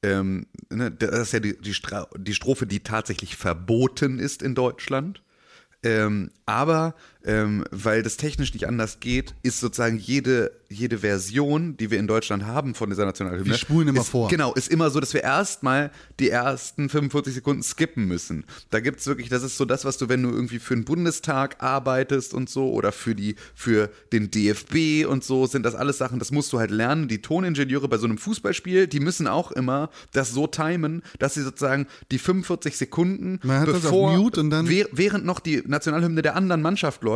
ähm, 0.04 0.48
ne, 0.70 0.92
das 0.92 1.20
ist 1.20 1.34
ja 1.34 1.40
die, 1.40 1.60
die, 1.60 1.74
Stra 1.74 2.08
die 2.18 2.34
Strophe, 2.34 2.68
die 2.68 2.82
tatsächlich 2.82 3.36
verboten 3.36 4.20
ist 4.20 4.42
in 4.42 4.56
Deutschland. 4.56 5.22
Ähm, 5.84 6.32
aber 6.46 6.96
ähm, 7.26 7.64
weil 7.72 8.04
das 8.04 8.18
technisch 8.18 8.54
nicht 8.54 8.68
anders 8.68 9.00
geht, 9.00 9.34
ist 9.42 9.60
sozusagen 9.60 9.98
jede, 9.98 10.52
jede 10.70 11.00
Version, 11.00 11.76
die 11.78 11.90
wir 11.90 11.98
in 11.98 12.08
Deutschland 12.08 12.46
haben 12.46 12.76
von 12.76 12.90
dieser 12.90 13.06
Nationalhymne. 13.06 13.50
Wir 13.50 13.58
spulen 13.58 13.88
immer 13.88 14.02
ist, 14.02 14.10
vor. 14.10 14.30
Genau, 14.30 14.54
ist 14.54 14.72
immer 14.72 14.92
so, 14.92 15.00
dass 15.00 15.14
wir 15.14 15.24
erstmal 15.24 15.92
die 16.20 16.30
ersten 16.30 16.88
45 16.88 17.34
Sekunden 17.34 17.64
skippen 17.64 18.06
müssen. 18.08 18.46
Da 18.70 18.80
gibt 18.80 19.00
es 19.00 19.08
wirklich, 19.08 19.30
das 19.30 19.42
ist 19.42 19.58
so 19.58 19.66
das, 19.66 19.86
was 19.86 19.98
du, 19.98 20.08
wenn 20.08 20.22
du 20.22 20.30
irgendwie 20.30 20.60
für 20.60 20.76
den 20.76 20.86
Bundestag 20.86 21.64
arbeitest 21.64 22.34
und 22.34 22.50
so 22.50 22.72
oder 22.72 22.92
für 22.92 23.16
die, 23.16 23.36
für 23.56 23.90
den 24.14 24.30
DFB 24.30 25.08
und 25.08 25.24
so, 25.24 25.48
sind 25.48 25.64
das 25.64 25.74
alles 25.74 25.98
Sachen, 25.98 26.20
das 26.20 26.32
musst 26.32 26.54
du 26.54 26.60
halt 26.60 26.72
lernen. 26.72 27.08
Die 27.08 27.22
Toningenieure 27.22 27.88
bei 27.88 27.98
so 27.98 28.06
einem 28.06 28.20
Fußballspiel, 28.20 28.88
die 28.88 29.00
müssen 29.00 29.28
auch 29.28 29.52
immer 29.52 29.90
das 30.14 30.32
so 30.32 30.46
timen, 30.46 31.02
dass 31.18 31.34
sie 31.34 31.42
sozusagen 31.42 31.88
die 32.12 32.20
45 32.20 32.78
Sekunden, 32.78 33.40
Man 33.44 33.62
hat 33.62 33.66
bevor, 33.66 34.32
während 34.92 35.26
noch 35.26 35.40
die 35.40 35.64
Nationalhymne 35.66 36.22
der 36.22 36.36
anderen 36.36 36.62
Mannschaft 36.62 37.04
läuft, 37.04 37.15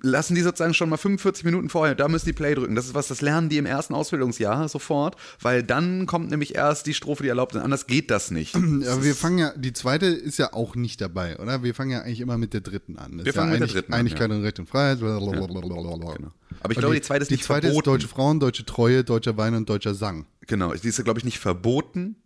lassen 0.00 0.34
die 0.34 0.40
sozusagen 0.40 0.74
schon 0.74 0.88
mal 0.88 0.96
45 0.96 1.44
Minuten 1.44 1.68
vorher, 1.68 1.94
da 1.94 2.08
müssen 2.08 2.26
die 2.26 2.32
Play 2.32 2.54
drücken. 2.54 2.74
Das 2.74 2.86
ist 2.86 2.94
was, 2.94 3.08
das 3.08 3.20
lernen 3.20 3.48
die 3.48 3.58
im 3.58 3.66
ersten 3.66 3.94
Ausbildungsjahr 3.94 4.68
sofort, 4.68 5.16
weil 5.40 5.62
dann 5.62 6.06
kommt 6.06 6.30
nämlich 6.30 6.54
erst 6.54 6.86
die 6.86 6.94
Strophe, 6.94 7.22
die 7.22 7.28
erlaubt 7.28 7.54
ist. 7.54 7.62
Anders 7.62 7.86
geht 7.86 8.10
das 8.10 8.30
nicht. 8.30 8.54
Aber 8.54 9.04
wir 9.04 9.14
fangen 9.14 9.38
ja, 9.38 9.52
die 9.56 9.72
zweite 9.72 10.06
ist 10.06 10.38
ja 10.38 10.52
auch 10.52 10.74
nicht 10.74 11.00
dabei, 11.00 11.38
oder? 11.38 11.62
Wir 11.62 11.74
fangen 11.74 11.90
ja 11.90 12.00
eigentlich 12.00 12.20
immer 12.20 12.38
mit 12.38 12.54
der 12.54 12.60
dritten 12.60 12.96
an. 12.96 13.18
Das 13.18 13.26
Wir 13.26 13.32
fangen 13.32 13.52
ja 13.52 13.58
mit 13.58 13.68
der 13.68 13.74
dritten 13.80 13.92
an, 13.92 14.00
Einigkeit 14.00 14.30
ja. 14.30 14.36
und 14.36 14.42
Recht 14.42 14.58
und 14.58 14.68
Freiheit. 14.68 15.00
Blablabla. 15.00 16.14
Genau. 16.16 16.32
Aber 16.60 16.72
ich 16.72 16.78
glaube, 16.78 16.94
die 16.94 17.02
zweite 17.02 17.22
ist 17.22 17.30
die 17.30 17.34
nicht 17.34 17.44
zweite 17.44 17.68
verboten. 17.68 17.80
ist 17.80 17.86
deutsche 17.86 18.08
Frauen, 18.08 18.40
deutsche 18.40 18.64
Treue, 18.64 19.04
deutscher 19.04 19.36
Wein 19.36 19.54
und 19.54 19.68
deutscher 19.68 19.94
Sang. 19.94 20.26
Genau, 20.46 20.72
die 20.72 20.88
ist, 20.88 21.02
glaube 21.04 21.18
ich, 21.18 21.24
nicht 21.24 21.38
verboten. 21.38 22.16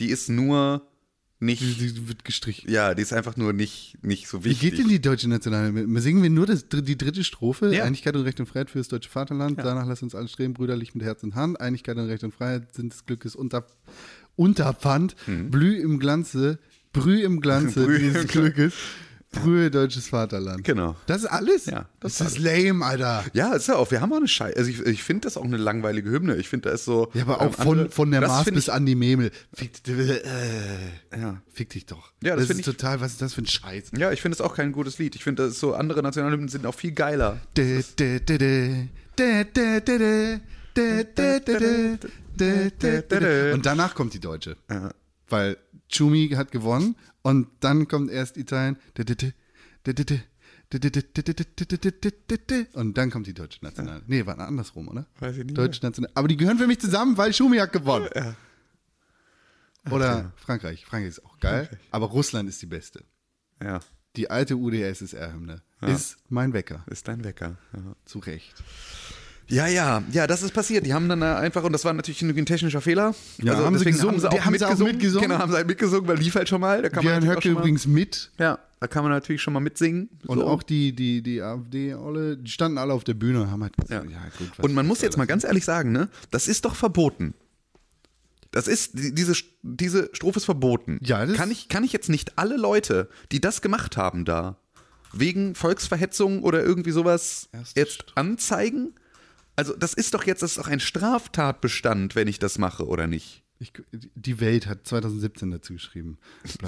Die 0.00 0.08
ist 0.08 0.28
nur 0.28 0.78
Die, 0.78 0.93
nicht, 1.40 1.60
die 1.62 2.08
wird 2.08 2.24
gestrichen. 2.24 2.70
ja, 2.70 2.94
die 2.94 3.02
ist 3.02 3.12
einfach 3.12 3.36
nur 3.36 3.52
nicht, 3.52 3.96
nicht 4.02 4.28
so 4.28 4.44
Wie 4.44 4.50
wichtig. 4.50 4.70
geht 4.70 4.78
denn 4.78 4.88
die 4.88 5.00
deutsche 5.00 5.28
Nationalhymne? 5.28 6.00
Singen 6.00 6.22
wir 6.22 6.30
nur 6.30 6.46
das, 6.46 6.66
die 6.68 6.96
dritte 6.96 7.22
Strophe? 7.24 7.74
Ja. 7.74 7.84
Einigkeit 7.84 8.14
und 8.16 8.22
Recht 8.22 8.40
und 8.40 8.46
Freiheit 8.46 8.70
für 8.70 8.78
das 8.78 8.88
deutsche 8.88 9.10
Vaterland. 9.10 9.58
Danach 9.58 9.86
lasst 9.86 10.02
uns 10.02 10.14
alle 10.14 10.28
streben, 10.28 10.54
brüderlich 10.54 10.94
mit 10.94 11.04
Herz 11.04 11.22
und 11.22 11.34
Hand. 11.34 11.60
Einigkeit 11.60 11.96
und 11.96 12.06
Recht 12.06 12.24
und 12.24 12.32
Freiheit 12.34 12.72
sind 12.74 12.92
des 12.92 13.04
Glückes 13.04 13.34
unter, 13.36 13.66
Unterpfand. 14.36 15.16
Blüh 15.50 15.76
im 15.80 15.98
Glanze, 15.98 16.58
brüh 16.92 17.22
im 17.22 17.40
Glanze 17.40 17.80
Mhm. 17.80 17.84
Brüh 17.86 17.98
dieses. 17.98 18.26
Glückes. 18.28 18.74
Brühe 19.34 19.70
deutsches 19.70 20.08
Vaterland. 20.08 20.64
Genau. 20.64 20.96
Das 21.06 21.18
ist 21.22 21.26
alles? 21.26 21.66
Ja, 21.66 21.88
Das, 22.00 22.18
das 22.18 22.32
ist 22.32 22.38
lame, 22.38 22.84
Alter. 22.84 23.24
Ja, 23.32 23.52
ist 23.54 23.68
ja 23.68 23.76
auch, 23.76 23.90
wir 23.90 24.00
haben 24.00 24.12
auch 24.12 24.16
eine 24.18 24.28
Scheiße. 24.28 24.56
Also 24.56 24.70
ich, 24.70 24.80
ich 24.86 25.02
finde 25.02 25.22
das 25.26 25.36
auch 25.36 25.44
eine 25.44 25.56
langweilige 25.56 26.10
Hymne. 26.10 26.36
Ich 26.36 26.48
finde, 26.48 26.68
da 26.68 26.74
ist 26.74 26.84
so. 26.84 27.10
Ja, 27.14 27.22
aber 27.22 27.40
auch 27.40 27.46
ähm, 27.46 27.52
von, 27.52 27.78
andere- 27.78 27.90
von 27.90 28.10
der 28.10 28.20
Mars 28.22 28.44
bis 28.50 28.68
an 28.68 28.86
die 28.86 28.94
Memel. 28.94 29.30
Fick, 29.52 29.72
äh, 29.88 30.20
Ja. 31.18 31.40
fick 31.52 31.70
dich 31.70 31.86
doch. 31.86 32.12
Ja, 32.22 32.36
das 32.36 32.48
das, 32.48 32.56
ist 32.56 32.60
ich- 32.60 32.64
total, 32.66 33.00
was 33.00 33.12
ist 33.12 33.22
das 33.22 33.34
für 33.34 33.42
ein 33.42 33.46
Scheiß? 33.46 33.90
Ja, 33.98 34.12
ich 34.12 34.22
finde 34.22 34.34
es 34.34 34.40
auch 34.40 34.54
kein 34.54 34.72
gutes 34.72 34.98
Lied. 34.98 35.14
Ich 35.16 35.24
finde, 35.24 35.42
das 35.44 35.52
ist 35.52 35.60
so 35.60 35.74
andere 35.74 36.02
Nationalhymnen 36.02 36.48
sind 36.48 36.66
auch 36.66 36.74
viel 36.74 36.92
geiler. 36.92 37.38
Und 42.36 43.66
danach 43.66 43.94
kommt 43.94 44.14
die 44.14 44.20
deutsche. 44.20 44.56
Weil 45.28 45.56
Chumi 45.92 46.30
hat 46.36 46.50
gewonnen 46.52 46.96
und 47.24 47.48
dann 47.60 47.88
kommt 47.88 48.10
erst 48.12 48.36
Italien. 48.36 48.76
Und 52.74 52.98
dann 52.98 53.10
kommt 53.10 53.26
die 53.26 53.34
deutsche 53.34 53.64
National. 53.64 54.02
Nee, 54.06 54.26
war 54.26 54.38
andersrum, 54.38 54.88
oder? 54.88 55.06
Weiß 55.18 55.36
ich 55.38 55.44
nicht 55.44 55.56
Deutsche 55.58 55.84
National. 55.84 56.10
Aber 56.14 56.28
die 56.28 56.36
gehören 56.36 56.58
für 56.58 56.66
mich 56.66 56.80
zusammen, 56.80 57.16
weil 57.16 57.32
Schumiak 57.32 57.72
gewonnen. 57.72 58.08
Oder 59.90 60.32
Frankreich. 60.36 60.84
Frankreich 60.86 61.10
ist 61.10 61.24
auch 61.24 61.38
geil. 61.40 61.68
Aber 61.90 62.06
Russland 62.06 62.48
ist 62.48 62.60
die 62.62 62.66
beste. 62.66 63.04
Ja, 63.62 63.80
Die 64.16 64.30
alte 64.30 64.56
UdSSR-Hymne 64.56 65.62
ist 65.82 66.18
mein 66.28 66.52
Wecker. 66.52 66.84
ist 66.86 67.08
dein 67.08 67.24
Wecker. 67.24 67.58
Ja. 67.74 67.96
Zu 68.04 68.18
Recht. 68.20 68.62
Ja, 69.48 69.66
ja, 69.66 70.02
ja, 70.10 70.26
das 70.26 70.42
ist 70.42 70.52
passiert. 70.54 70.86
Die 70.86 70.94
haben 70.94 71.08
dann 71.08 71.22
einfach, 71.22 71.62
und 71.64 71.72
das 71.72 71.84
war 71.84 71.92
natürlich 71.92 72.22
ein, 72.22 72.46
technischer 72.46 72.80
Fehler. 72.80 73.14
Ja, 73.42 73.56
haben 73.56 73.78
sie 73.78 73.84
gesungen. 73.84 74.14
Haben 74.14 74.20
sie 74.20 74.28
auch, 74.30 74.44
haben 74.44 74.58
sie 74.58 74.64
auch 74.64 74.68
mitgesungen. 74.70 74.92
mitgesungen? 74.92 75.28
Genau, 75.28 75.38
haben 75.40 75.50
sie 75.52 75.56
halt 75.58 75.66
mitgesungen, 75.66 76.08
weil 76.08 76.18
lief 76.18 76.34
halt 76.34 76.48
schon 76.48 76.60
mal. 76.60 76.80
Da 76.82 76.88
kann 76.88 77.02
Björn 77.02 77.26
Höcke 77.28 77.48
übrigens 77.50 77.86
mit. 77.86 78.30
Ja, 78.38 78.58
da 78.80 78.86
kann 78.86 79.02
man 79.04 79.12
natürlich 79.12 79.42
schon 79.42 79.52
mal 79.52 79.60
mitsingen. 79.60 80.08
Und 80.26 80.38
So. 80.38 80.46
auch 80.46 80.62
die, 80.62 80.92
die, 80.94 81.22
die 81.22 81.42
AfD, 81.42 81.92
alle, 81.92 82.36
die 82.38 82.50
standen 82.50 82.78
alle 82.78 82.92
auf 82.94 83.04
der 83.04 83.14
Bühne 83.14 83.42
und 83.42 83.50
haben 83.50 83.62
halt 83.62 83.76
gesagt, 83.76 84.10
ja, 84.10 84.18
gut. 84.38 84.50
was 84.56 84.64
Und 84.64 84.74
man 84.74 84.86
muss 84.86 85.02
jetzt 85.02 85.18
mal 85.18 85.26
ganz 85.26 85.44
ehrlich 85.44 85.64
sagen, 85.64 85.92
ne, 85.92 86.08
das 86.30 86.48
ist 86.48 86.64
doch 86.64 86.74
verboten. 86.74 87.34
Das 88.50 88.68
ist, 88.68 88.98
die- 88.98 89.12
diese, 89.14 89.34
diese 89.62 90.08
Strophe 90.12 90.38
ist 90.38 90.44
verboten. 90.44 90.98
Ja, 91.02 91.26
das- 91.26 91.36
kann 91.36 91.50
ich, 91.50 91.68
kann 91.68 91.84
ich 91.84 91.92
jetzt 91.92 92.08
nicht 92.08 92.38
alle 92.38 92.56
Leute, 92.56 93.08
die 93.32 93.40
das 93.40 93.60
gemacht 93.62 93.96
haben 93.96 94.24
da, 94.24 94.56
wegen 95.12 95.54
Volksverhetzung 95.54 96.42
oder 96.42 96.62
irgendwie 96.62 96.92
sowas 96.92 97.48
Erste 97.52 97.80
jetzt 97.80 98.04
anzeigen? 98.14 98.94
Also, 99.56 99.74
das 99.76 99.94
ist 99.94 100.14
doch 100.14 100.24
jetzt, 100.24 100.42
das 100.42 100.52
ist 100.52 100.58
doch 100.58 100.68
ein 100.68 100.80
Straftatbestand, 100.80 102.14
wenn 102.14 102.28
ich 102.28 102.38
das 102.38 102.58
mache 102.58 102.86
oder 102.86 103.06
nicht. 103.06 103.44
Ich, 103.60 103.72
die 103.92 104.40
Welt 104.40 104.66
hat 104.66 104.86
2017 104.86 105.50
dazu 105.52 105.74
geschrieben. 105.74 106.18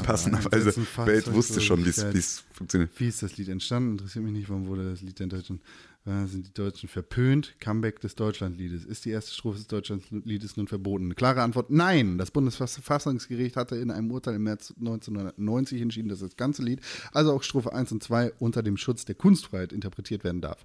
Passenderweise, 0.04 0.74
Welt 1.04 1.32
wusste 1.32 1.60
schon, 1.60 1.84
wie 1.84 1.88
es 1.88 1.96
Losigkeit. 1.96 2.14
wie 2.14 2.18
es 2.18 2.44
funktioniert. 2.52 2.90
Wie 2.96 3.08
ist 3.08 3.22
das 3.22 3.36
Lied 3.36 3.48
entstanden? 3.48 3.92
Interessiert 3.92 4.24
mich 4.24 4.32
nicht, 4.32 4.48
warum 4.48 4.66
wurde 4.66 4.88
das 4.88 5.02
Lied 5.02 5.18
in 5.20 5.28
Deutschland? 5.28 5.62
Äh, 6.06 6.26
sind 6.26 6.46
die 6.46 6.54
Deutschen 6.54 6.88
verpönt? 6.88 7.56
Comeback 7.58 8.00
des 8.00 8.14
Deutschlandliedes. 8.14 8.84
Ist 8.84 9.04
die 9.04 9.10
erste 9.10 9.34
Strophe 9.34 9.58
des 9.58 9.66
Deutschlandliedes 9.66 10.56
nun 10.56 10.68
verboten? 10.68 11.06
Eine 11.06 11.16
klare 11.16 11.42
Antwort: 11.42 11.70
Nein. 11.70 12.18
Das 12.18 12.30
Bundesverfassungsgericht 12.30 13.56
hatte 13.56 13.74
in 13.76 13.90
einem 13.90 14.12
Urteil 14.12 14.36
im 14.36 14.44
März 14.44 14.72
1990 14.78 15.82
entschieden, 15.82 16.08
dass 16.08 16.20
das 16.20 16.36
ganze 16.36 16.62
Lied, 16.62 16.80
also 17.12 17.32
auch 17.32 17.42
Strophe 17.42 17.72
1 17.72 17.90
und 17.90 18.02
2, 18.04 18.34
unter 18.38 18.62
dem 18.62 18.76
Schutz 18.76 19.04
der 19.04 19.16
Kunstfreiheit 19.16 19.72
interpretiert 19.72 20.22
werden 20.22 20.40
darf. 20.40 20.64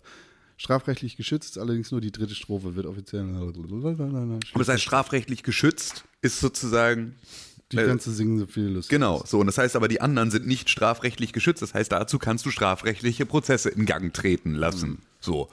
Strafrechtlich 0.61 1.17
geschützt 1.17 1.49
ist 1.49 1.57
allerdings 1.57 1.89
nur 1.89 2.01
die 2.01 2.11
dritte 2.11 2.35
Strophe, 2.35 2.75
wird 2.75 2.85
offiziell. 2.85 3.23
Aber 3.35 3.51
das 4.53 4.67
heißt, 4.67 4.83
strafrechtlich 4.83 5.41
geschützt 5.41 6.03
ist 6.21 6.39
sozusagen. 6.39 7.15
Die 7.71 7.77
äh, 7.77 7.87
ganze 7.87 8.11
singen 8.11 8.37
so 8.37 8.45
viel 8.45 8.65
Lust. 8.65 8.87
Genau, 8.87 9.23
so. 9.25 9.39
Und 9.39 9.47
das 9.47 9.57
heißt 9.57 9.75
aber, 9.75 9.87
die 9.87 10.01
anderen 10.01 10.29
sind 10.29 10.45
nicht 10.45 10.69
strafrechtlich 10.69 11.33
geschützt. 11.33 11.63
Das 11.63 11.73
heißt, 11.73 11.91
dazu 11.91 12.19
kannst 12.19 12.45
du 12.45 12.51
strafrechtliche 12.51 13.25
Prozesse 13.25 13.69
in 13.69 13.87
Gang 13.87 14.13
treten 14.13 14.53
lassen. 14.53 14.99
So. 15.19 15.49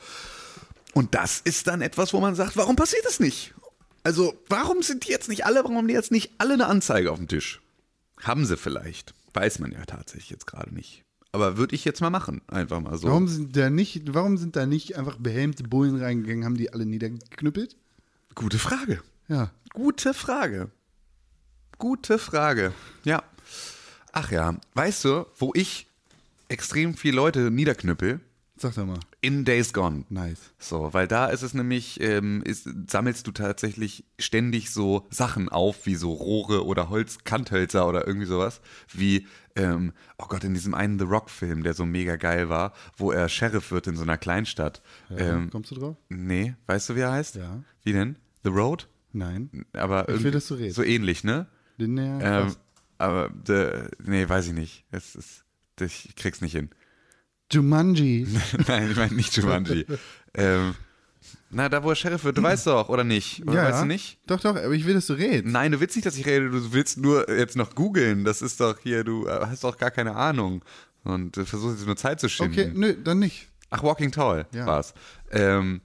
Und 0.93 1.15
das 1.15 1.41
ist 1.41 1.69
dann 1.69 1.81
etwas, 1.81 2.13
wo 2.13 2.21
man 2.21 2.35
sagt, 2.35 2.59
warum 2.59 2.77
passiert 2.77 3.07
das 3.07 3.19
nicht? 3.19 3.55
Also, 4.03 4.35
warum 4.51 4.83
sind 4.83 5.07
die 5.07 5.11
jetzt 5.11 5.31
nicht 5.31 5.47
alle, 5.47 5.63
warum 5.63 5.79
haben 5.79 5.89
die 5.89 5.95
jetzt 5.95 6.13
nicht 6.13 6.33
alle 6.37 6.53
eine 6.53 6.67
Anzeige 6.67 7.13
auf 7.13 7.19
dem 7.19 7.29
Tisch? 7.29 7.63
Haben 8.21 8.45
sie 8.45 8.59
vielleicht. 8.59 9.15
Weiß 9.33 9.59
man 9.59 9.73
ja 9.73 9.87
tatsächlich 9.87 10.29
jetzt 10.29 10.47
gerade 10.47 10.75
nicht. 10.75 11.03
Aber 11.33 11.57
würde 11.57 11.75
ich 11.75 11.85
jetzt 11.85 12.01
mal 12.01 12.11
machen. 12.11 12.41
Einfach 12.47 12.81
mal 12.81 12.97
so. 12.97 13.09
Warum 13.09 13.29
sind 13.29 13.57
da 13.57 13.71
nicht, 13.71 14.15
warum 14.15 14.39
sind 14.39 14.57
da 14.57 14.67
nicht 14.67 14.97
einfach 14.97 15.17
behelmte 15.19 15.63
Bullen 15.63 16.01
reingegangen, 16.01 16.45
haben 16.45 16.57
die 16.57 16.73
alle 16.73 16.87
niedergeknüppelt? 16.87 17.77
Gute 18.35 18.59
Frage. 18.59 19.03
Ja. 19.29 19.51
Gute 19.73 20.15
Frage. 20.15 20.71
Gute 21.79 22.19
Frage. 22.19 22.73
Ja. 23.05 23.23
Ach 24.13 24.31
ja, 24.33 24.57
weißt 24.75 25.05
du, 25.05 25.27
wo 25.37 25.53
ich 25.55 25.87
extrem 26.49 26.95
viele 26.95 27.17
Leute 27.17 27.51
niederknüppel? 27.51 28.21
Sag 28.57 28.75
doch 28.75 28.87
mal. 28.87 28.99
In 29.21 29.45
Days 29.45 29.73
Gone. 29.73 30.05
Nice. 30.09 30.41
So, 30.59 30.93
weil 30.93 31.07
da 31.07 31.27
ist 31.27 31.43
es 31.43 31.55
nämlich, 31.55 32.01
ähm, 32.01 32.43
ist, 32.43 32.69
sammelst 32.89 33.25
du 33.27 33.31
tatsächlich 33.31 34.05
ständig 34.19 34.71
so 34.71 35.07
Sachen 35.11 35.49
auf, 35.49 35.87
wie 35.87 35.95
so 35.95 36.13
Rohre 36.13 36.65
oder 36.65 36.89
Holz, 36.89 37.19
Kanthölzer 37.23 37.87
oder 37.87 38.07
irgendwie 38.07 38.27
sowas, 38.27 38.61
wie, 38.93 39.29
ähm, 39.59 39.93
oh 40.19 40.27
Gott, 40.29 40.45
in 40.45 40.55
diesem 40.55 40.75
einen 40.75 40.99
The 40.99 41.05
Rock-Film, 41.05 41.63
der 41.63 41.75
so 41.75 41.85
mega 41.85 42.17
geil 42.17 42.49
war, 42.49 42.73
wo 42.97 43.13
er 43.13 43.29
Sheriff 43.29 43.71
wird 43.71 43.87
in 43.87 43.97
so 43.97 44.03
einer 44.03 44.17
Kleinstadt. 44.19 44.81
ähm, 45.17 45.51
Kommst 45.51 45.71
du 45.71 45.75
drauf? 45.75 45.97
nee, 46.09 46.55
weißt 46.67 46.89
du, 46.91 46.97
wie 46.97 47.01
er 47.01 47.13
heißt? 47.13 47.35
Ja. 47.37 47.63
Wie 47.83 47.93
denn? 47.93 48.17
The 48.45 48.51
Road? 48.51 48.89
Nein. 49.13 49.65
Aber 49.73 50.09
Ich 50.09 50.23
will, 50.23 50.31
dass 50.31 50.47
du 50.49 50.55
redest. 50.55 50.77
so 50.77 50.83
ähnlich, 50.83 51.25
ne? 51.25 51.47
Den, 51.79 51.97
ja, 51.97 52.41
Ähm, 52.43 52.55
aber, 52.99 53.29
de, 53.31 53.89
nee, 54.05 54.29
weiß 54.29 54.49
ich 54.49 54.53
nicht. 54.55 54.85
Es 54.91 55.15
ist, 55.15 55.45
ich 55.81 56.15
krieg's 56.17 56.41
nicht 56.41 56.53
hin. 56.53 56.71
Jumanji. 57.53 58.27
Nein, 58.69 58.91
ich 58.91 58.97
meine 58.97 59.15
nicht 59.15 59.37
Jumanji. 59.37 59.87
ähm, 60.35 60.75
na, 61.51 61.69
da 61.69 61.83
wo 61.83 61.91
er 61.91 61.97
Sheriff 61.97 62.25
wird, 62.25 62.37
du 62.37 62.43
weißt 62.43 62.67
doch, 62.67 62.89
oder 62.89 63.05
nicht? 63.05 63.43
Oder 63.47 63.55
ja. 63.55 63.65
weißt 63.65 63.83
du 63.83 63.87
nicht? 63.87 64.19
Doch, 64.27 64.41
doch, 64.41 64.57
aber 64.57 64.73
ich 64.73 64.85
will, 64.85 64.95
dass 64.95 65.07
du 65.07 65.15
redest. 65.15 65.47
Nein, 65.47 65.73
du 65.73 65.81
willst 65.81 65.97
nicht, 65.97 66.07
dass 66.07 66.17
ich 66.17 66.27
rede, 66.27 66.51
du 66.51 66.73
willst 66.73 66.99
nur 66.99 67.31
jetzt 67.31 67.57
noch 67.57 67.75
googeln. 67.75 68.25
Das 68.25 68.43
ist 68.43 68.61
doch 68.61 68.79
hier, 68.81 69.05
du 69.05 69.27
äh, 69.27 69.47
hast 69.47 69.65
doch 69.65 69.79
gar 69.79 69.91
keine 69.91 70.15
Ahnung. 70.17 70.63
Und 71.05 71.39
äh, 71.39 71.45
versuchst 71.45 71.79
jetzt 71.79 71.87
nur 71.87 71.97
Zeit 71.97 72.21
zu 72.21 72.29
schinden. 72.29 72.53
Okay, 72.53 72.71
nö, 72.75 72.95
dann 73.03 73.19
nicht. 73.19 73.49
Ach, 73.71 73.83
Walking 73.83 74.13
Tall 74.13 74.47
Ja. 74.53 74.67
war's. 74.67 74.95
Ähm, 75.31 75.81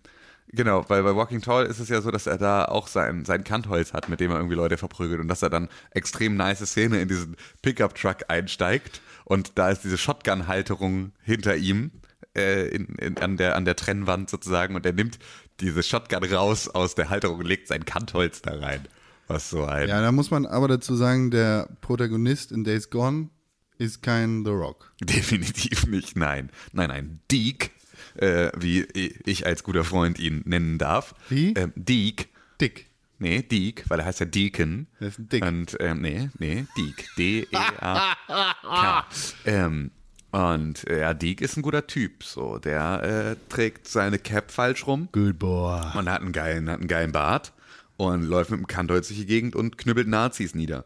genau, 0.48 0.84
weil 0.90 1.04
bei 1.04 1.16
Walking 1.16 1.42
Tall 1.42 1.66
ist 1.66 1.80
es 1.80 1.90
ja 1.90 2.02
so, 2.02 2.12
dass 2.12 2.28
er 2.28 2.38
da 2.38 2.66
auch 2.66 2.88
sein, 2.88 3.24
sein 3.26 3.44
Kantholz 3.44 3.94
hat, 3.94 4.10
mit 4.10 4.20
dem 4.20 4.32
er 4.32 4.38
irgendwie 4.38 4.56
Leute 4.56 4.78
verprügelt 4.78 5.20
und 5.22 5.28
dass 5.28 5.42
er 5.42 5.50
dann 5.50 5.70
extrem 5.92 6.36
nice 6.36 6.66
Szene 6.66 7.02
in 7.02 7.08
diesen 7.08 7.36
Pickup-Truck 7.62 8.26
einsteigt 8.28 9.02
und 9.26 9.54
da 9.56 9.70
ist 9.70 9.84
diese 9.84 9.98
Shotgun-Halterung 9.98 11.12
hinter 11.22 11.56
ihm 11.56 11.92
äh, 12.36 12.68
in, 12.70 12.86
in, 12.96 13.18
an, 13.18 13.38
der, 13.38 13.56
an 13.56 13.66
der 13.66 13.76
Trennwand 13.76 14.30
sozusagen 14.30 14.76
und 14.76 14.86
er 14.86 14.94
nimmt 14.94 15.20
diese 15.60 15.84
Shotgun 15.84 16.24
raus 16.24 16.68
aus 16.68 16.96
der 16.96 17.10
Halterung 17.10 17.40
und 17.40 17.46
legt 17.46 17.68
sein 17.68 17.86
Kantholz 17.86 18.42
da 18.42 18.58
rein. 18.58 18.88
Was 19.28 19.50
so 19.50 19.64
ein... 19.66 19.88
Ja, 19.88 20.02
da 20.02 20.12
muss 20.12 20.32
man 20.32 20.46
aber 20.46 20.68
dazu 20.68 20.96
sagen, 20.96 21.32
der 21.32 21.70
Protagonist 21.82 22.52
in 22.52 22.64
Days 22.64 22.90
Gone 22.90 23.30
ist 23.78 24.02
kein 24.02 24.44
The 24.46 24.52
Rock. 24.52 24.94
Definitiv 25.02 25.88
nicht, 25.88 26.16
nein. 26.18 26.50
Nein, 26.72 26.90
nein, 26.90 27.20
Deke, 27.32 27.70
äh, 28.16 28.52
wie 28.58 28.82
ich 28.82 29.46
als 29.46 29.64
guter 29.64 29.84
Freund 29.84 30.20
ihn 30.20 30.42
nennen 30.46 30.78
darf. 30.78 31.16
Wie? 31.30 31.54
Ähm, 31.54 31.72
Deke. 31.76 32.26
Dick. 32.60 32.88
Nee, 33.20 33.42
Deke, 33.42 33.90
weil 33.90 34.00
er 34.00 34.06
heißt 34.06 34.20
ja 34.20 34.26
Deacon. 34.26 34.88
Der 35.00 35.08
ist 35.08 35.20
ein 35.20 35.30
Dick. 35.30 35.46
Und, 35.46 35.78
ähm, 35.80 36.02
nee, 36.02 36.30
nee, 36.40 36.66
Deke. 36.78 37.04
D-E-A-K. 37.18 39.06
ähm, 39.46 39.92
und 40.34 40.88
äh, 40.90 41.02
ja, 41.02 41.14
Deke 41.14 41.46
ist 41.46 41.56
ein 41.58 41.62
guter 41.62 41.86
Typ. 41.86 42.24
So, 42.24 42.58
der 42.58 43.36
äh, 43.38 43.52
trägt 43.54 43.88
seine 43.88 44.18
Cap 44.18 44.50
falsch 44.52 44.88
rum 44.88 45.08
Good 45.12 45.38
boy. 45.40 45.82
und 45.96 46.10
hat 46.10 46.22
einen 46.22 46.32
geilen, 46.32 46.70
hat 46.70 46.80
einen 46.80 46.88
geilen 46.88 47.12
Bart 47.12 47.54
und 47.98 48.24
läuft 48.24 48.50
mit 48.50 48.60
dem 48.60 48.68
Kantholz 48.68 49.08
durch 49.10 49.20
die 49.20 49.26
Gegend 49.28 49.56
und 49.56 49.78
knüppelt 49.78 50.08
Nazis 50.08 50.56
nieder. 50.56 50.86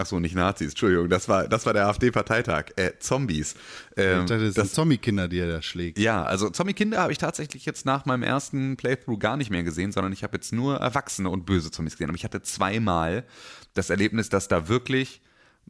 Ach 0.00 0.06
so, 0.06 0.20
nicht 0.20 0.34
Nazis, 0.34 0.70
Entschuldigung, 0.70 1.08
das 1.08 1.28
war, 1.28 1.48
das 1.48 1.66
war 1.66 1.72
der 1.72 1.86
AfD-Parteitag. 1.88 2.66
Äh, 2.76 2.92
Zombies. 3.00 3.56
Ähm, 3.96 4.26
Das 4.26 4.40
sind 4.40 4.56
das, 4.56 4.72
Zombie-Kinder, 4.72 5.26
die 5.28 5.40
er 5.40 5.48
da 5.48 5.60
schlägt. 5.60 5.98
ja, 5.98 6.22
also 6.22 6.48
Zombie-Kinder 6.50 6.98
habe 6.98 7.10
ich 7.12 7.18
tatsächlich 7.18 7.66
jetzt 7.66 7.84
nach 7.84 8.06
meinem 8.06 8.22
ersten 8.22 8.76
Playthrough 8.76 9.18
gar 9.18 9.36
nicht 9.36 9.50
mehr 9.50 9.64
gesehen, 9.64 9.90
sondern 9.92 10.12
ich 10.12 10.22
habe 10.22 10.36
jetzt 10.36 10.52
nur 10.52 10.76
Erwachsene 10.76 11.28
und 11.28 11.44
böse 11.46 11.70
Zombies 11.72 11.94
gesehen. 11.94 12.08
Aber 12.10 12.16
ich 12.16 12.24
hatte 12.24 12.40
zweimal 12.42 13.24
das 13.74 13.90
Erlebnis, 13.90 14.28
dass 14.28 14.46
da 14.48 14.68
wirklich 14.68 15.20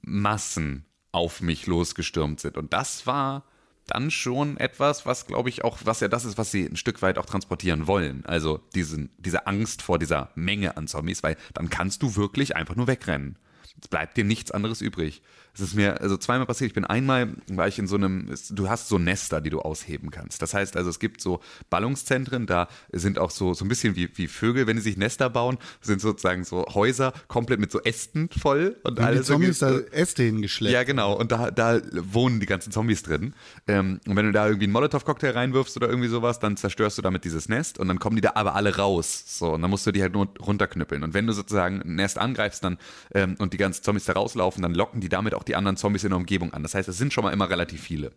Massen 0.02 0.84
auf 1.12 1.40
mich 1.40 1.66
losgestürmt 1.66 2.40
sind. 2.40 2.56
Und 2.56 2.72
das 2.72 3.06
war 3.06 3.44
dann 3.86 4.10
schon 4.10 4.58
etwas, 4.58 5.06
was 5.06 5.26
glaube 5.26 5.48
ich 5.48 5.64
auch, 5.64 5.78
was 5.84 6.00
ja 6.00 6.08
das 6.08 6.24
ist, 6.24 6.38
was 6.38 6.50
sie 6.50 6.66
ein 6.66 6.76
Stück 6.76 7.02
weit 7.02 7.18
auch 7.18 7.26
transportieren 7.26 7.86
wollen. 7.86 8.24
Also 8.26 8.60
diesen, 8.74 9.10
diese 9.18 9.46
Angst 9.46 9.82
vor 9.82 9.98
dieser 9.98 10.30
Menge 10.34 10.76
an 10.76 10.86
Zombies, 10.86 11.22
weil 11.22 11.36
dann 11.54 11.70
kannst 11.70 12.02
du 12.02 12.14
wirklich 12.16 12.54
einfach 12.54 12.76
nur 12.76 12.86
wegrennen. 12.86 13.36
Es 13.80 13.88
bleibt 13.88 14.16
dir 14.16 14.24
nichts 14.24 14.50
anderes 14.50 14.80
übrig. 14.80 15.22
Es 15.54 15.60
ist 15.60 15.74
mir 15.74 16.00
also 16.00 16.16
zweimal 16.16 16.46
passiert. 16.46 16.68
Ich 16.68 16.74
bin 16.74 16.84
einmal, 16.84 17.34
war 17.50 17.68
ich 17.68 17.78
in 17.78 17.86
so 17.86 17.96
einem, 17.96 18.32
du 18.50 18.68
hast 18.68 18.88
so 18.88 18.98
Nester, 18.98 19.40
die 19.40 19.50
du 19.50 19.60
ausheben 19.60 20.10
kannst. 20.10 20.42
Das 20.42 20.54
heißt 20.54 20.76
also, 20.76 20.90
es 20.90 20.98
gibt 20.98 21.20
so 21.20 21.40
Ballungszentren, 21.70 22.46
da 22.46 22.68
sind 22.92 23.18
auch 23.18 23.30
so, 23.30 23.54
so 23.54 23.64
ein 23.64 23.68
bisschen 23.68 23.96
wie, 23.96 24.08
wie 24.16 24.28
Vögel, 24.28 24.66
wenn 24.66 24.76
die 24.76 24.82
sich 24.82 24.96
Nester 24.96 25.30
bauen, 25.30 25.58
sind 25.80 26.00
sozusagen 26.00 26.44
so 26.44 26.66
Häuser 26.74 27.12
komplett 27.28 27.60
mit 27.60 27.70
so 27.72 27.80
Ästen 27.80 28.28
voll 28.30 28.76
und 28.84 28.98
Und 28.98 29.04
alles. 29.04 29.26
Zombies 29.26 29.58
da 29.58 29.78
Äste 29.90 30.22
hingeschleppt. 30.22 30.72
ja, 30.72 30.84
genau. 30.84 31.14
Und 31.14 31.32
da, 31.32 31.50
da 31.50 31.80
wohnen 31.92 32.40
die 32.40 32.46
ganzen 32.46 32.72
Zombies 32.72 33.02
drin. 33.02 33.34
Ähm, 33.66 34.00
und 34.06 34.16
wenn 34.16 34.26
du 34.26 34.32
da 34.32 34.46
irgendwie 34.46 34.64
einen 34.64 34.72
Molotow-Cocktail 34.72 35.30
reinwirfst 35.32 35.76
oder 35.76 35.88
irgendwie 35.88 36.08
sowas, 36.08 36.38
dann 36.38 36.56
zerstörst 36.56 36.98
du 36.98 37.02
damit 37.02 37.24
dieses 37.24 37.48
Nest 37.48 37.78
und 37.78 37.88
dann 37.88 37.98
kommen 37.98 38.16
die 38.16 38.22
da 38.22 38.32
aber 38.34 38.54
alle 38.54 38.76
raus. 38.76 39.24
So, 39.26 39.52
und 39.54 39.62
dann 39.62 39.70
musst 39.70 39.86
du 39.86 39.92
die 39.92 40.02
halt 40.02 40.12
nur 40.12 40.28
runterknüppeln. 40.40 41.02
Und 41.02 41.14
wenn 41.14 41.26
du 41.26 41.32
sozusagen 41.32 41.82
ein 41.82 41.96
Nest 41.96 42.18
angreifst 42.18 42.64
dann 42.64 42.78
ähm, 43.14 43.36
und 43.38 43.52
die 43.52 43.56
ganzen 43.56 43.82
Zombies 43.82 44.04
da 44.04 44.14
rauslaufen, 44.14 44.62
dann 44.62 44.74
locken 44.74 45.00
die 45.00 45.08
damit 45.08 45.34
auch 45.38 45.44
die 45.44 45.56
anderen 45.56 45.76
Zombies 45.76 46.04
in 46.04 46.10
der 46.10 46.18
Umgebung 46.18 46.52
an. 46.52 46.62
Das 46.62 46.74
heißt, 46.74 46.88
es 46.88 46.98
sind 46.98 47.12
schon 47.12 47.24
mal 47.24 47.32
immer 47.32 47.48
relativ 47.48 47.80
viele. 47.80 48.12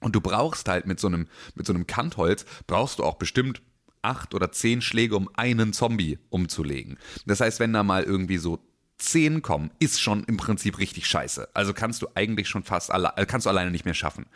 Und 0.00 0.14
du 0.14 0.20
brauchst 0.20 0.68
halt 0.68 0.86
mit 0.86 1.00
so 1.00 1.06
einem, 1.06 1.26
mit 1.54 1.66
so 1.66 1.72
einem 1.72 1.86
Kantholz, 1.86 2.44
brauchst 2.66 2.98
du 2.98 3.04
auch 3.04 3.14
bestimmt 3.14 3.62
acht 4.02 4.34
oder 4.34 4.52
zehn 4.52 4.82
Schläge, 4.82 5.16
um 5.16 5.28
einen 5.34 5.72
Zombie 5.72 6.18
umzulegen. 6.28 6.98
Das 7.24 7.40
heißt, 7.40 7.58
wenn 7.58 7.72
da 7.72 7.82
mal 7.82 8.04
irgendwie 8.04 8.38
so 8.38 8.60
10 8.98 9.42
kommen, 9.42 9.70
ist 9.78 10.00
schon 10.00 10.24
im 10.24 10.36
Prinzip 10.36 10.78
richtig 10.78 11.06
scheiße. 11.06 11.48
Also 11.54 11.74
kannst 11.74 12.02
du 12.02 12.08
eigentlich 12.14 12.48
schon 12.48 12.62
fast 12.62 12.90
alle, 12.90 13.12
äh, 13.16 13.26
kannst 13.26 13.46
du 13.46 13.50
alleine 13.50 13.70
nicht 13.70 13.84
mehr 13.84 13.94
schaffen. 13.94 14.26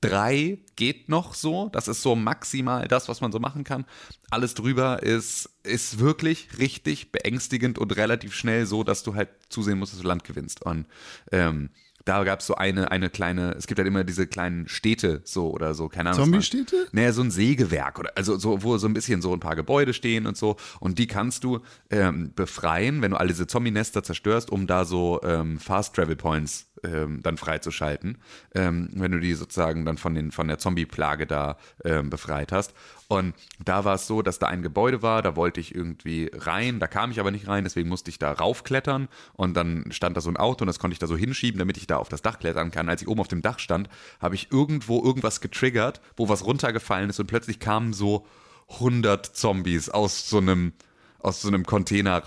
Drei 0.00 0.58
geht 0.76 1.08
noch 1.08 1.34
so, 1.34 1.70
das 1.70 1.88
ist 1.88 2.02
so 2.02 2.14
maximal 2.14 2.86
das, 2.88 3.08
was 3.08 3.22
man 3.22 3.32
so 3.32 3.38
machen 3.38 3.64
kann. 3.64 3.86
Alles 4.30 4.54
drüber 4.54 5.02
ist, 5.02 5.48
ist 5.62 5.98
wirklich 5.98 6.58
richtig 6.58 7.10
beängstigend 7.10 7.78
und 7.78 7.96
relativ 7.96 8.34
schnell 8.34 8.66
so, 8.66 8.84
dass 8.84 9.02
du 9.02 9.14
halt 9.14 9.30
zusehen 9.48 9.78
musst, 9.78 9.94
dass 9.94 10.00
du 10.00 10.06
Land 10.06 10.24
gewinnst. 10.24 10.62
Und 10.62 10.86
ähm, 11.32 11.70
da 12.04 12.22
gab 12.24 12.40
es 12.40 12.46
so 12.46 12.54
eine, 12.54 12.90
eine 12.90 13.08
kleine, 13.08 13.52
es 13.52 13.66
gibt 13.66 13.78
halt 13.78 13.88
immer 13.88 14.04
diese 14.04 14.26
kleinen 14.26 14.68
Städte 14.68 15.22
so 15.24 15.50
oder 15.50 15.74
so, 15.74 15.88
keine 15.88 16.10
Ahnung. 16.10 16.24
Zombie-Städte? 16.24 16.88
Naja, 16.92 17.12
so 17.12 17.22
ein 17.22 17.30
Sägewerk 17.30 17.98
oder 17.98 18.12
also 18.14 18.36
so, 18.36 18.62
wo 18.62 18.76
so 18.76 18.86
ein 18.86 18.94
bisschen 18.94 19.22
so 19.22 19.32
ein 19.32 19.40
paar 19.40 19.56
Gebäude 19.56 19.94
stehen 19.94 20.26
und 20.26 20.36
so. 20.36 20.56
Und 20.80 20.98
die 20.98 21.06
kannst 21.06 21.44
du 21.44 21.60
ähm, 21.90 22.32
befreien, 22.34 23.00
wenn 23.00 23.12
du 23.12 23.16
all 23.16 23.28
diese 23.28 23.46
Zombie-Nester 23.46 24.02
zerstörst, 24.02 24.50
um 24.50 24.66
da 24.66 24.84
so 24.84 25.20
ähm, 25.22 25.58
Fast 25.58 25.94
Travel 25.94 26.16
Points 26.16 26.66
ähm, 26.84 27.22
dann 27.22 27.36
freizuschalten, 27.36 28.18
ähm, 28.54 28.90
wenn 28.94 29.12
du 29.12 29.20
die 29.20 29.34
sozusagen 29.34 29.84
dann 29.84 29.98
von 29.98 30.14
den 30.14 30.30
von 30.30 30.48
der 30.48 30.58
Zombie-Plage 30.58 31.26
da 31.26 31.56
ähm, 31.84 32.10
befreit 32.10 32.52
hast. 32.52 32.74
Und 33.08 33.34
da 33.62 33.84
war 33.84 33.94
es 33.94 34.06
so, 34.06 34.22
dass 34.22 34.38
da 34.38 34.46
ein 34.46 34.62
Gebäude 34.62 35.02
war, 35.02 35.22
da 35.22 35.36
wollte 35.36 35.60
ich 35.60 35.74
irgendwie 35.74 36.30
rein, 36.32 36.80
da 36.80 36.86
kam 36.86 37.10
ich 37.10 37.20
aber 37.20 37.30
nicht 37.30 37.48
rein, 37.48 37.64
deswegen 37.64 37.88
musste 37.88 38.10
ich 38.10 38.18
da 38.18 38.32
raufklettern 38.32 39.08
und 39.34 39.54
dann 39.54 39.92
stand 39.92 40.16
da 40.16 40.20
so 40.20 40.30
ein 40.30 40.36
Auto 40.36 40.62
und 40.62 40.68
das 40.68 40.78
konnte 40.78 40.94
ich 40.94 40.98
da 40.98 41.06
so 41.06 41.16
hinschieben, 41.16 41.58
damit 41.58 41.76
ich 41.76 41.86
da 41.86 41.96
auf 41.96 42.08
das 42.08 42.22
Dach 42.22 42.38
klettern 42.38 42.70
kann. 42.70 42.88
Als 42.88 43.02
ich 43.02 43.08
oben 43.08 43.20
auf 43.20 43.28
dem 43.28 43.42
Dach 43.42 43.58
stand, 43.58 43.88
habe 44.20 44.34
ich 44.34 44.50
irgendwo 44.50 45.02
irgendwas 45.02 45.40
getriggert, 45.40 46.00
wo 46.16 46.28
was 46.28 46.44
runtergefallen 46.44 47.10
ist 47.10 47.20
und 47.20 47.26
plötzlich 47.26 47.60
kamen 47.60 47.92
so 47.92 48.26
100 48.70 49.26
Zombies 49.26 49.90
aus 49.90 50.28
so 50.28 50.38
einem 50.38 50.72
aus 51.18 51.40
so 51.40 51.48
einem 51.48 51.64
Container 51.64 52.20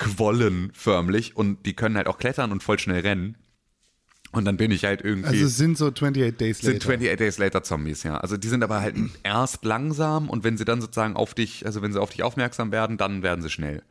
rausgequollen 0.00 0.70
förmlich 0.72 1.36
und 1.36 1.66
die 1.66 1.74
können 1.74 1.96
halt 1.96 2.06
auch 2.06 2.18
klettern 2.18 2.52
und 2.52 2.62
voll 2.62 2.78
schnell 2.78 3.00
rennen. 3.00 3.36
Und 4.32 4.44
dann 4.44 4.56
bin 4.56 4.70
ich 4.70 4.84
halt 4.84 5.02
irgendwie 5.02 5.28
Also 5.28 5.46
es 5.46 5.56
sind 5.56 5.78
so 5.78 5.86
28 5.86 6.36
Days 6.36 6.58
sind 6.58 6.74
later. 6.74 6.92
28 6.92 7.16
Days 7.16 7.38
Later 7.38 7.62
Zombies, 7.62 8.02
ja. 8.02 8.18
Also 8.18 8.36
die 8.36 8.48
sind 8.48 8.62
aber 8.62 8.80
halt 8.80 8.96
erst 9.22 9.64
langsam 9.64 10.28
und 10.28 10.44
wenn 10.44 10.58
sie 10.58 10.64
dann 10.64 10.80
sozusagen 10.80 11.16
auf 11.16 11.32
dich, 11.32 11.64
also 11.64 11.80
wenn 11.80 11.92
sie 11.92 12.00
auf 12.00 12.10
dich 12.10 12.22
aufmerksam 12.22 12.72
werden, 12.72 12.98
dann 12.98 13.22
werden 13.22 13.40
sie 13.40 13.50
schnell. 13.50 13.82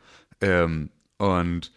Ähm, 0.41 0.89
und 1.17 1.71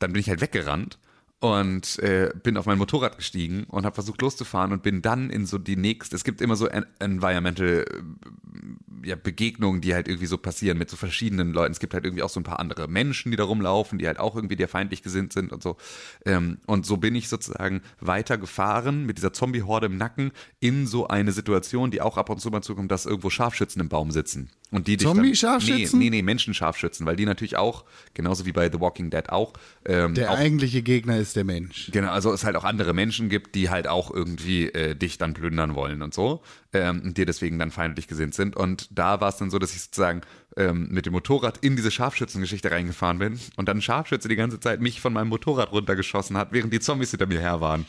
dann 0.00 0.12
bin 0.12 0.20
ich 0.20 0.28
halt 0.28 0.40
weggerannt 0.40 0.98
und 1.40 1.98
äh, 2.00 2.30
bin 2.42 2.58
auf 2.58 2.66
mein 2.66 2.76
Motorrad 2.76 3.16
gestiegen 3.16 3.64
und 3.64 3.86
habe 3.86 3.94
versucht 3.94 4.20
loszufahren 4.20 4.72
und 4.72 4.82
bin 4.82 5.00
dann 5.00 5.30
in 5.30 5.46
so 5.46 5.56
die 5.56 5.76
nächste, 5.76 6.14
es 6.14 6.22
gibt 6.22 6.42
immer 6.42 6.54
so 6.54 6.66
en 6.68 6.84
environmental 6.98 7.86
äh, 7.88 9.08
ja, 9.08 9.16
Begegnungen, 9.16 9.80
die 9.80 9.94
halt 9.94 10.06
irgendwie 10.06 10.26
so 10.26 10.36
passieren 10.36 10.76
mit 10.76 10.90
so 10.90 10.98
verschiedenen 10.98 11.54
Leuten. 11.54 11.72
Es 11.72 11.80
gibt 11.80 11.94
halt 11.94 12.04
irgendwie 12.04 12.22
auch 12.22 12.28
so 12.28 12.40
ein 12.40 12.44
paar 12.44 12.60
andere 12.60 12.88
Menschen, 12.88 13.30
die 13.30 13.38
da 13.38 13.44
rumlaufen, 13.44 13.98
die 13.98 14.06
halt 14.06 14.18
auch 14.18 14.36
irgendwie 14.36 14.56
dir 14.56 14.68
feindlich 14.68 15.02
gesinnt 15.02 15.32
sind 15.32 15.50
und 15.52 15.62
so. 15.62 15.78
Ähm, 16.26 16.58
und 16.66 16.84
so 16.84 16.98
bin 16.98 17.14
ich 17.14 17.30
sozusagen 17.30 17.80
weiter 18.00 18.36
gefahren 18.36 19.06
mit 19.06 19.16
dieser 19.16 19.32
Zombie-Horde 19.32 19.86
im 19.86 19.96
Nacken 19.96 20.32
in 20.60 20.86
so 20.86 21.08
eine 21.08 21.32
Situation, 21.32 21.90
die 21.90 22.02
auch 22.02 22.18
ab 22.18 22.28
und 22.28 22.40
zu 22.40 22.50
mal 22.50 22.60
zukommt, 22.62 22.90
dass 22.90 23.06
irgendwo 23.06 23.30
Scharfschützen 23.30 23.80
im 23.80 23.88
Baum 23.88 24.10
sitzen. 24.10 24.50
Und 24.72 24.86
die 24.86 24.96
Zombie-Scharfschützen? 24.96 25.98
Nee, 25.98 26.10
nee, 26.10 26.18
nee, 26.18 26.22
Menschenscharfschützen, 26.22 27.04
weil 27.04 27.16
die 27.16 27.26
natürlich 27.26 27.56
auch, 27.56 27.84
genauso 28.14 28.46
wie 28.46 28.52
bei 28.52 28.70
The 28.70 28.80
Walking 28.80 29.10
Dead 29.10 29.28
auch, 29.28 29.52
ähm, 29.84 30.14
Der 30.14 30.30
auch 30.30 30.36
eigentliche 30.36 30.82
Gegner 30.82 31.18
ist 31.18 31.34
der 31.34 31.44
Mensch. 31.44 31.90
Genau, 31.92 32.10
also 32.10 32.32
es 32.32 32.44
halt 32.44 32.54
auch 32.54 32.62
andere 32.62 32.94
Menschen 32.94 33.28
gibt, 33.28 33.56
die 33.56 33.68
halt 33.68 33.88
auch 33.88 34.12
irgendwie 34.12 34.66
äh, 34.66 34.94
dich 34.94 35.18
dann 35.18 35.34
plündern 35.34 35.74
wollen 35.74 36.02
und 36.02 36.14
so, 36.14 36.42
ähm, 36.72 37.02
und 37.04 37.18
dir 37.18 37.26
deswegen 37.26 37.58
dann 37.58 37.72
feindlich 37.72 38.06
gesinnt 38.06 38.34
sind. 38.34 38.56
Und 38.56 38.88
da 38.96 39.20
war 39.20 39.30
es 39.30 39.38
dann 39.38 39.50
so, 39.50 39.58
dass 39.58 39.74
ich 39.74 39.82
sozusagen 39.82 40.20
ähm, 40.56 40.88
mit 40.90 41.04
dem 41.06 41.14
Motorrad 41.14 41.58
in 41.62 41.74
diese 41.74 41.90
Scharfschützengeschichte 41.90 42.70
reingefahren 42.70 43.18
bin 43.18 43.40
und 43.56 43.68
dann 43.68 43.78
ein 43.78 43.82
Scharfschütze 43.82 44.28
die 44.28 44.36
ganze 44.36 44.60
Zeit 44.60 44.80
mich 44.80 45.00
von 45.00 45.12
meinem 45.12 45.28
Motorrad 45.28 45.72
runtergeschossen 45.72 46.36
hat, 46.36 46.52
während 46.52 46.72
die 46.72 46.80
Zombies 46.80 47.10
hinter 47.10 47.26
mir 47.26 47.40
her 47.40 47.60
waren. 47.60 47.86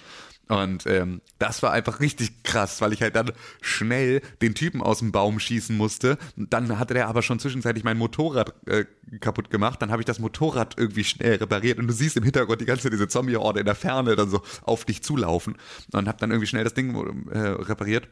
Und 0.48 0.86
ähm, 0.86 1.22
das 1.40 1.64
war 1.64 1.72
einfach 1.72 2.02
richtig 2.02 2.44
krass, 2.44 2.82
weil 2.82 2.92
ich 2.92 3.02
halt 3.02 3.16
dann 3.16 3.32
schnell 3.62 4.22
den 4.42 4.54
Typen 4.54 4.82
aus 4.82 5.00
dem 5.00 5.12
Baum 5.12 5.40
schießen 5.40 5.78
musste. 5.78 6.18
Dann 6.36 6.78
hatte 6.78 6.94
der 6.94 7.08
aber 7.08 7.22
schon 7.22 7.40
zwischenzeitlich 7.40 7.86
mein 7.86 7.98
Motorrad 7.98 8.54
äh, 8.68 8.86
kaputt 9.22 9.50
gemacht. 9.50 9.82
Dann 9.82 9.92
habe 9.92 10.02
ich 10.02 10.06
das 10.06 10.20
Motorrad 10.20 10.78
irgendwie 10.78 11.06
schnell 11.06 11.36
repariert 11.36 11.80
und 11.80 11.88
du 11.88 11.94
siehst 11.94 12.18
im 12.18 12.24
Hintergrund 12.24 12.60
die 12.60 12.66
ganze 12.66 12.90
diese 12.90 13.08
Zombie-Horde 13.08 13.62
in 13.62 13.66
der 13.66 13.76
Ferne 13.76 14.16
dann 14.16 14.30
so 14.30 14.42
auf 14.64 14.84
dich 14.84 15.04
zulaufen. 15.04 15.56
Und 15.94 16.08
habe 16.08 16.18
dann 16.20 16.32
irgendwie 16.32 16.48
schnell 16.48 16.66
das 16.66 16.74
Ding 16.74 17.30
äh, 17.32 17.40
repariert 17.40 18.10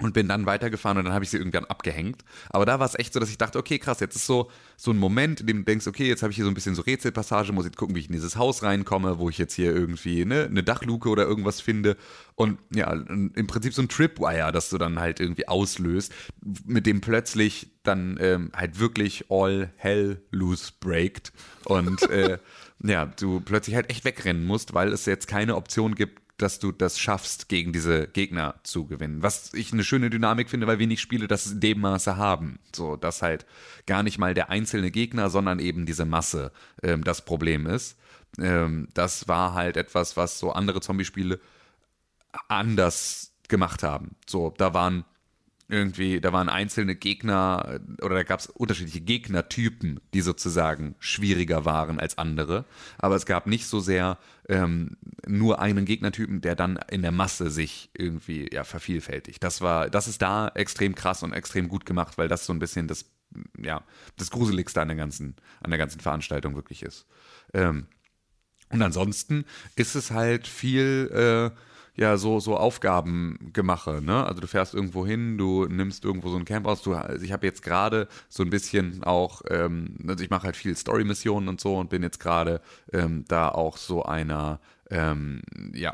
und 0.00 0.14
bin 0.14 0.28
dann 0.28 0.46
weitergefahren 0.46 0.98
und 0.98 1.04
dann 1.04 1.14
habe 1.14 1.24
ich 1.24 1.30
sie 1.30 1.38
irgendwann 1.38 1.64
abgehängt. 1.64 2.24
Aber 2.50 2.66
da 2.66 2.78
war 2.78 2.86
es 2.86 2.98
echt 2.98 3.12
so, 3.12 3.20
dass 3.20 3.30
ich 3.30 3.38
dachte, 3.38 3.58
okay, 3.58 3.78
krass, 3.78 4.00
jetzt 4.00 4.16
ist 4.16 4.26
so 4.26 4.50
so 4.76 4.92
ein 4.92 4.98
Moment, 4.98 5.40
in 5.40 5.48
dem 5.48 5.58
du 5.58 5.64
denkst, 5.64 5.88
okay, 5.88 6.06
jetzt 6.06 6.22
habe 6.22 6.30
ich 6.30 6.36
hier 6.36 6.44
so 6.44 6.50
ein 6.50 6.54
bisschen 6.54 6.76
so 6.76 6.82
Rätselpassage, 6.82 7.52
muss 7.52 7.64
jetzt 7.64 7.76
gucken, 7.76 7.96
wie 7.96 8.00
ich 8.00 8.06
in 8.06 8.12
dieses 8.12 8.36
Haus 8.36 8.62
reinkomme, 8.62 9.18
wo 9.18 9.28
ich 9.28 9.36
jetzt 9.36 9.54
hier 9.54 9.74
irgendwie 9.74 10.24
ne, 10.24 10.44
eine 10.44 10.62
Dachluke 10.62 11.08
oder 11.08 11.24
irgendwas 11.24 11.60
finde. 11.60 11.96
Und 12.36 12.58
ja, 12.72 12.92
im 12.92 13.46
Prinzip 13.48 13.74
so 13.74 13.82
ein 13.82 13.88
Tripwire, 13.88 14.52
das 14.52 14.70
du 14.70 14.78
dann 14.78 15.00
halt 15.00 15.18
irgendwie 15.18 15.48
auslöst, 15.48 16.12
mit 16.64 16.86
dem 16.86 17.00
plötzlich 17.00 17.72
dann 17.82 18.18
ähm, 18.20 18.52
halt 18.54 18.78
wirklich 18.78 19.24
all 19.30 19.72
hell 19.76 20.22
loose 20.30 20.72
breakt 20.78 21.32
und 21.64 22.08
äh, 22.10 22.38
ja, 22.84 23.06
du 23.06 23.40
plötzlich 23.40 23.74
halt 23.74 23.90
echt 23.90 24.04
wegrennen 24.04 24.46
musst, 24.46 24.74
weil 24.74 24.92
es 24.92 25.06
jetzt 25.06 25.26
keine 25.26 25.56
Option 25.56 25.96
gibt, 25.96 26.22
dass 26.38 26.58
du 26.58 26.72
das 26.72 26.98
schaffst, 26.98 27.48
gegen 27.48 27.72
diese 27.72 28.08
Gegner 28.08 28.54
zu 28.62 28.86
gewinnen. 28.86 29.22
Was 29.22 29.52
ich 29.54 29.72
eine 29.72 29.84
schöne 29.84 30.08
Dynamik 30.08 30.48
finde, 30.48 30.66
weil 30.66 30.78
wenig 30.78 31.00
Spiele 31.00 31.28
das 31.28 31.50
in 31.50 31.60
dem 31.60 31.80
Maße 31.80 32.16
haben. 32.16 32.60
So, 32.74 32.96
dass 32.96 33.22
halt 33.22 33.44
gar 33.86 34.02
nicht 34.02 34.18
mal 34.18 34.34
der 34.34 34.48
einzelne 34.48 34.90
Gegner, 34.90 35.30
sondern 35.30 35.58
eben 35.58 35.84
diese 35.84 36.04
Masse 36.04 36.52
ähm, 36.82 37.04
das 37.04 37.24
Problem 37.24 37.66
ist. 37.66 37.98
Ähm, 38.38 38.88
das 38.94 39.28
war 39.28 39.54
halt 39.54 39.76
etwas, 39.76 40.16
was 40.16 40.38
so 40.38 40.52
andere 40.52 40.80
Zombie-Spiele 40.80 41.40
anders 42.48 43.32
gemacht 43.48 43.82
haben. 43.82 44.16
So, 44.26 44.54
da 44.56 44.74
waren 44.74 45.04
irgendwie, 45.68 46.20
da 46.20 46.32
waren 46.32 46.48
einzelne 46.48 46.96
Gegner 46.96 47.80
oder 48.02 48.14
da 48.14 48.22
gab 48.22 48.40
es 48.40 48.46
unterschiedliche 48.46 49.02
Gegnertypen, 49.02 50.00
die 50.14 50.22
sozusagen 50.22 50.94
schwieriger 50.98 51.66
waren 51.66 52.00
als 52.00 52.16
andere. 52.16 52.64
Aber 52.96 53.16
es 53.16 53.26
gab 53.26 53.46
nicht 53.46 53.66
so 53.66 53.78
sehr 53.78 54.16
ähm, 54.48 54.96
nur 55.26 55.60
einen 55.60 55.84
Gegnertypen, 55.84 56.40
der 56.40 56.54
dann 56.54 56.78
in 56.90 57.02
der 57.02 57.12
Masse 57.12 57.50
sich 57.50 57.90
irgendwie 57.92 58.48
ja 58.50 58.64
vervielfältigt. 58.64 59.44
Das 59.44 59.60
war, 59.60 59.90
das 59.90 60.08
ist 60.08 60.22
da 60.22 60.48
extrem 60.48 60.94
krass 60.94 61.22
und 61.22 61.34
extrem 61.34 61.68
gut 61.68 61.84
gemacht, 61.84 62.16
weil 62.16 62.28
das 62.28 62.46
so 62.46 62.54
ein 62.54 62.58
bisschen 62.58 62.88
das, 62.88 63.04
ja, 63.58 63.84
das 64.16 64.30
Gruseligste 64.30 64.80
an 64.80 64.88
der 64.88 64.96
ganzen, 64.96 65.36
an 65.60 65.70
der 65.70 65.78
ganzen 65.78 66.00
Veranstaltung 66.00 66.54
wirklich 66.54 66.82
ist. 66.82 67.06
Ähm, 67.52 67.88
und 68.70 68.82
ansonsten 68.82 69.44
ist 69.76 69.94
es 69.94 70.10
halt 70.10 70.46
viel, 70.46 71.10
äh, 71.54 71.58
ja, 71.98 72.16
so, 72.16 72.38
so 72.38 72.56
Aufgabengemache, 72.56 74.00
ne? 74.00 74.24
Also 74.24 74.40
du 74.40 74.46
fährst 74.46 74.72
irgendwo 74.72 75.04
hin, 75.04 75.36
du 75.36 75.66
nimmst 75.66 76.04
irgendwo 76.04 76.28
so 76.28 76.36
ein 76.36 76.44
Camp 76.44 76.66
aus. 76.66 76.80
Du, 76.82 76.94
also 76.94 77.24
ich 77.24 77.32
habe 77.32 77.44
jetzt 77.44 77.62
gerade 77.62 78.06
so 78.28 78.44
ein 78.44 78.50
bisschen 78.50 79.02
auch, 79.02 79.42
ähm, 79.50 79.96
also 80.06 80.22
ich 80.22 80.30
mache 80.30 80.44
halt 80.44 80.56
viel 80.56 80.76
Story-Missionen 80.76 81.48
und 81.48 81.60
so 81.60 81.76
und 81.76 81.90
bin 81.90 82.04
jetzt 82.04 82.20
gerade 82.20 82.60
ähm, 82.92 83.24
da 83.26 83.48
auch 83.48 83.76
so 83.76 84.04
einer, 84.04 84.60
ähm, 84.90 85.42
ja, 85.74 85.92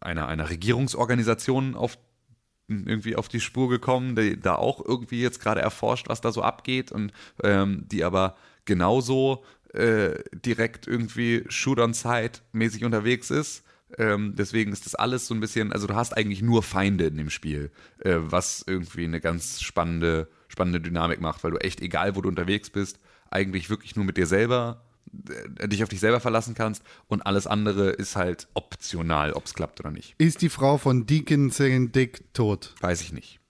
einer, 0.00 0.26
einer 0.26 0.50
Regierungsorganisation 0.50 1.76
auf 1.76 1.96
irgendwie 2.66 3.16
auf 3.16 3.28
die 3.28 3.40
Spur 3.40 3.70
gekommen, 3.70 4.16
die 4.16 4.38
da 4.38 4.56
auch 4.56 4.84
irgendwie 4.84 5.22
jetzt 5.22 5.40
gerade 5.40 5.62
erforscht, 5.62 6.08
was 6.08 6.20
da 6.20 6.32
so 6.32 6.42
abgeht 6.42 6.92
und 6.92 7.12
ähm, 7.42 7.84
die 7.86 8.04
aber 8.04 8.36
genauso 8.64 9.44
äh, 9.72 10.22
direkt 10.32 10.86
irgendwie 10.86 11.44
Shoot 11.48 11.78
on 11.78 11.94
Sight 11.94 12.42
mäßig 12.52 12.84
unterwegs 12.84 13.30
ist. 13.30 13.64
Ähm, 13.96 14.34
deswegen 14.36 14.72
ist 14.72 14.84
das 14.86 14.94
alles 14.94 15.26
so 15.26 15.34
ein 15.34 15.40
bisschen, 15.40 15.72
also 15.72 15.86
du 15.86 15.94
hast 15.94 16.16
eigentlich 16.16 16.42
nur 16.42 16.62
Feinde 16.62 17.06
in 17.06 17.16
dem 17.16 17.30
Spiel, 17.30 17.70
äh, 18.00 18.16
was 18.18 18.62
irgendwie 18.66 19.04
eine 19.04 19.20
ganz 19.20 19.62
spannende, 19.62 20.28
spannende 20.48 20.80
Dynamik 20.80 21.20
macht, 21.20 21.42
weil 21.42 21.52
du 21.52 21.56
echt, 21.58 21.80
egal 21.80 22.14
wo 22.16 22.20
du 22.20 22.28
unterwegs 22.28 22.70
bist, 22.70 22.98
eigentlich 23.30 23.70
wirklich 23.70 23.96
nur 23.96 24.04
mit 24.04 24.16
dir 24.16 24.26
selber 24.26 24.84
äh, 25.58 25.68
dich 25.68 25.82
auf 25.82 25.88
dich 25.88 26.00
selber 26.00 26.20
verlassen 26.20 26.54
kannst 26.54 26.82
und 27.06 27.26
alles 27.26 27.46
andere 27.46 27.90
ist 27.90 28.16
halt 28.16 28.48
optional, 28.54 29.32
ob 29.32 29.46
es 29.46 29.54
klappt 29.54 29.80
oder 29.80 29.90
nicht. 29.90 30.14
Ist 30.18 30.42
die 30.42 30.50
Frau 30.50 30.76
von 30.76 31.06
Deacon 31.06 31.50
Sagan 31.50 31.92
Dick 31.92 32.34
tot? 32.34 32.74
Weiß 32.80 33.00
ich 33.00 33.12
nicht. 33.12 33.40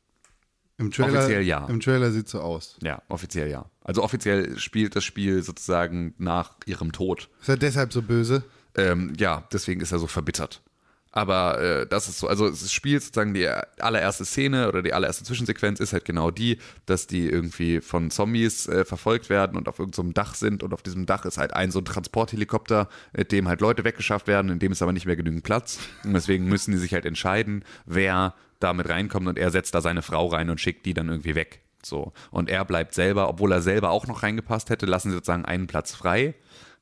Im 0.76 0.92
Trailer, 0.92 1.18
Offiziell 1.18 1.42
ja. 1.42 1.66
Im 1.66 1.80
Trailer 1.80 2.12
sieht 2.12 2.28
so 2.28 2.40
aus. 2.40 2.78
Ja, 2.82 3.02
offiziell 3.08 3.50
ja. 3.50 3.68
Also 3.82 4.04
offiziell 4.04 4.56
spielt 4.58 4.94
das 4.94 5.02
Spiel 5.02 5.42
sozusagen 5.42 6.14
nach 6.18 6.54
ihrem 6.66 6.92
Tod. 6.92 7.28
Ist 7.40 7.48
er 7.48 7.56
deshalb 7.56 7.92
so 7.92 8.00
böse? 8.02 8.44
Ähm, 8.78 9.12
ja, 9.18 9.44
deswegen 9.52 9.80
ist 9.80 9.92
er 9.92 9.98
so 9.98 10.06
verbittert. 10.06 10.62
Aber 11.10 11.60
äh, 11.60 11.86
das 11.86 12.08
ist 12.08 12.18
so, 12.18 12.28
also 12.28 12.48
das 12.48 12.70
Spiel 12.70 13.00
sozusagen 13.00 13.32
die 13.32 13.48
allererste 13.48 14.24
Szene 14.24 14.68
oder 14.68 14.82
die 14.82 14.92
allererste 14.92 15.24
Zwischensequenz 15.24 15.80
ist 15.80 15.92
halt 15.92 16.04
genau 16.04 16.30
die, 16.30 16.58
dass 16.86 17.06
die 17.06 17.28
irgendwie 17.28 17.80
von 17.80 18.10
Zombies 18.10 18.68
äh, 18.68 18.84
verfolgt 18.84 19.30
werden 19.30 19.56
und 19.56 19.68
auf 19.68 19.78
irgendeinem 19.78 20.12
Dach 20.12 20.34
sind 20.34 20.62
und 20.62 20.74
auf 20.74 20.82
diesem 20.82 21.06
Dach 21.06 21.24
ist 21.24 21.38
halt 21.38 21.54
ein 21.54 21.70
so 21.70 21.80
ein 21.80 21.86
Transporthelikopter, 21.86 22.88
mit 23.16 23.32
dem 23.32 23.48
halt 23.48 23.60
Leute 23.60 23.84
weggeschafft 23.84 24.26
werden, 24.26 24.50
in 24.50 24.58
dem 24.58 24.70
ist 24.70 24.82
aber 24.82 24.92
nicht 24.92 25.06
mehr 25.06 25.16
genügend 25.16 25.44
Platz 25.44 25.78
und 26.04 26.12
deswegen 26.12 26.44
müssen 26.44 26.72
die 26.72 26.78
sich 26.78 26.92
halt 26.92 27.06
entscheiden, 27.06 27.64
wer 27.86 28.34
da 28.60 28.74
mit 28.74 28.88
reinkommt 28.88 29.28
und 29.28 29.38
er 29.38 29.50
setzt 29.50 29.74
da 29.74 29.80
seine 29.80 30.02
Frau 30.02 30.26
rein 30.26 30.50
und 30.50 30.60
schickt 30.60 30.84
die 30.84 30.94
dann 30.94 31.08
irgendwie 31.08 31.34
weg. 31.34 31.62
So. 31.82 32.12
Und 32.30 32.50
er 32.50 32.64
bleibt 32.64 32.92
selber, 32.94 33.28
obwohl 33.28 33.52
er 33.52 33.62
selber 33.62 33.90
auch 33.90 34.06
noch 34.06 34.22
reingepasst 34.22 34.68
hätte, 34.68 34.84
lassen 34.86 35.10
sie 35.10 35.14
sozusagen 35.14 35.44
einen 35.44 35.68
Platz 35.68 35.94
frei 35.94 36.34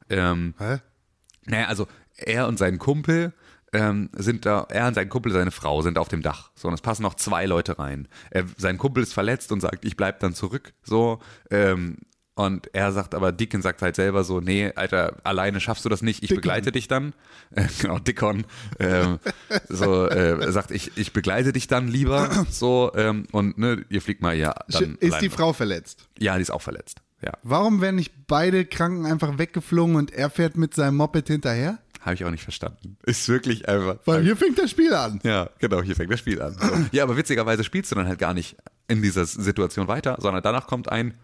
Ähm, 0.08 0.54
Hä? 0.58 0.78
Naja, 1.46 1.66
also 1.66 1.86
er 2.16 2.46
und 2.48 2.58
sein 2.58 2.78
Kumpel 2.78 3.32
ähm, 3.72 4.10
sind 4.16 4.46
da, 4.46 4.66
er 4.70 4.88
und 4.88 4.94
sein 4.94 5.08
Kumpel, 5.08 5.32
seine 5.32 5.50
Frau 5.50 5.82
sind 5.82 5.98
auf 5.98 6.08
dem 6.08 6.22
Dach. 6.22 6.50
So, 6.54 6.68
und 6.68 6.74
es 6.74 6.80
passen 6.80 7.02
noch 7.02 7.14
zwei 7.14 7.46
Leute 7.46 7.78
rein. 7.78 8.08
Er, 8.30 8.44
sein 8.56 8.78
Kumpel 8.78 9.02
ist 9.02 9.12
verletzt 9.12 9.52
und 9.52 9.60
sagt, 9.60 9.84
ich 9.84 9.96
bleib 9.96 10.20
dann 10.20 10.34
zurück. 10.34 10.72
So, 10.82 11.20
ähm, 11.50 11.98
und 12.38 12.68
er 12.74 12.92
sagt 12.92 13.14
aber, 13.14 13.32
Dickon 13.32 13.62
sagt 13.62 13.80
halt 13.80 13.96
selber 13.96 14.22
so, 14.22 14.40
nee, 14.40 14.70
Alter, 14.76 15.16
alleine 15.24 15.58
schaffst 15.58 15.86
du 15.86 15.88
das 15.88 16.02
nicht, 16.02 16.22
ich 16.22 16.28
Dickon. 16.28 16.42
begleite 16.42 16.70
dich 16.70 16.86
dann. 16.86 17.14
Genau, 17.80 17.98
Dickon. 17.98 18.44
Ähm, 18.78 19.18
so, 19.68 20.06
äh, 20.06 20.52
sagt, 20.52 20.70
ich, 20.70 20.98
ich 20.98 21.14
begleite 21.14 21.52
dich 21.52 21.66
dann 21.66 21.88
lieber. 21.88 22.46
So, 22.50 22.92
ähm, 22.94 23.26
und 23.32 23.56
ne, 23.56 23.84
ihr 23.88 24.02
fliegt 24.02 24.20
mal 24.20 24.36
ja 24.36 24.54
dann. 24.68 24.96
Ist 24.96 25.02
die 25.02 25.12
alleine. 25.12 25.30
Frau 25.30 25.52
verletzt? 25.54 26.08
Ja, 26.18 26.36
die 26.36 26.42
ist 26.42 26.50
auch 26.50 26.60
verletzt. 26.60 27.00
Ja. 27.26 27.32
Warum 27.42 27.80
werden 27.80 27.96
nicht 27.96 28.28
beide 28.28 28.64
Kranken 28.64 29.04
einfach 29.04 29.36
weggeflogen 29.36 29.96
und 29.96 30.12
er 30.12 30.30
fährt 30.30 30.56
mit 30.56 30.74
seinem 30.74 30.96
Moped 30.96 31.26
hinterher? 31.26 31.78
Habe 32.00 32.14
ich 32.14 32.24
auch 32.24 32.30
nicht 32.30 32.44
verstanden. 32.44 32.96
Ist 33.04 33.28
wirklich 33.28 33.68
einfach. 33.68 33.96
Weil 34.04 34.22
hier 34.22 34.36
fängt 34.36 34.60
das 34.60 34.70
Spiel 34.70 34.94
an. 34.94 35.18
Ja, 35.24 35.50
genau, 35.58 35.82
hier 35.82 35.96
fängt 35.96 36.12
das 36.12 36.20
Spiel 36.20 36.40
an. 36.40 36.56
So. 36.56 36.68
Ja, 36.92 37.02
aber 37.02 37.16
witzigerweise 37.16 37.64
spielst 37.64 37.90
du 37.90 37.96
dann 37.96 38.06
halt 38.06 38.20
gar 38.20 38.32
nicht 38.32 38.54
in 38.86 39.02
dieser 39.02 39.26
Situation 39.26 39.88
weiter, 39.88 40.16
sondern 40.20 40.40
danach 40.40 40.68
kommt 40.68 40.88
ein 40.88 41.14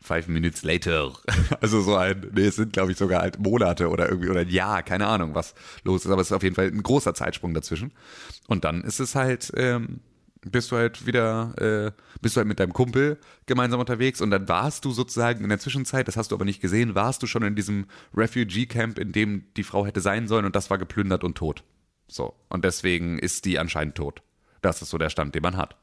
Five 0.00 0.28
Minutes 0.28 0.62
later. 0.62 1.12
Also 1.60 1.82
so 1.82 1.96
ein, 1.96 2.30
nee, 2.32 2.46
es 2.46 2.56
sind 2.56 2.72
glaube 2.72 2.92
ich 2.92 2.96
sogar 2.96 3.20
halt 3.20 3.38
Monate 3.38 3.90
oder 3.90 4.08
irgendwie 4.08 4.30
oder 4.30 4.40
ein 4.40 4.48
Jahr, 4.48 4.82
keine 4.82 5.06
Ahnung, 5.06 5.34
was 5.34 5.54
los 5.84 6.06
ist, 6.06 6.10
aber 6.10 6.22
es 6.22 6.28
ist 6.28 6.32
auf 6.32 6.42
jeden 6.42 6.54
Fall 6.54 6.68
ein 6.68 6.82
großer 6.82 7.12
Zeitsprung 7.12 7.52
dazwischen. 7.52 7.92
Und 8.46 8.64
dann 8.64 8.80
ist 8.80 9.00
es 9.00 9.14
halt, 9.14 9.52
ähm, 9.54 10.00
bist 10.42 10.70
du 10.70 10.76
halt 10.76 11.06
wieder, 11.06 11.54
äh, 11.58 11.92
bist 12.20 12.36
du 12.36 12.38
halt 12.38 12.48
mit 12.48 12.60
deinem 12.60 12.72
Kumpel 12.72 13.18
gemeinsam 13.46 13.80
unterwegs 13.80 14.20
und 14.20 14.30
dann 14.30 14.48
warst 14.48 14.84
du 14.84 14.92
sozusagen 14.92 15.42
in 15.42 15.50
der 15.50 15.58
Zwischenzeit, 15.58 16.08
das 16.08 16.16
hast 16.16 16.30
du 16.30 16.34
aber 16.34 16.44
nicht 16.44 16.60
gesehen, 16.60 16.94
warst 16.94 17.22
du 17.22 17.26
schon 17.26 17.42
in 17.42 17.56
diesem 17.56 17.86
Refugee-Camp, 18.14 18.98
in 18.98 19.12
dem 19.12 19.44
die 19.56 19.64
Frau 19.64 19.84
hätte 19.86 20.00
sein 20.00 20.28
sollen 20.28 20.46
und 20.46 20.56
das 20.56 20.70
war 20.70 20.78
geplündert 20.78 21.24
und 21.24 21.36
tot. 21.36 21.64
So. 22.08 22.34
Und 22.48 22.64
deswegen 22.64 23.18
ist 23.18 23.44
die 23.44 23.58
anscheinend 23.58 23.94
tot. 23.94 24.22
Das 24.62 24.82
ist 24.82 24.90
so 24.90 24.98
der 24.98 25.10
Stand, 25.10 25.34
den 25.34 25.42
man 25.42 25.56
hat. 25.56 25.76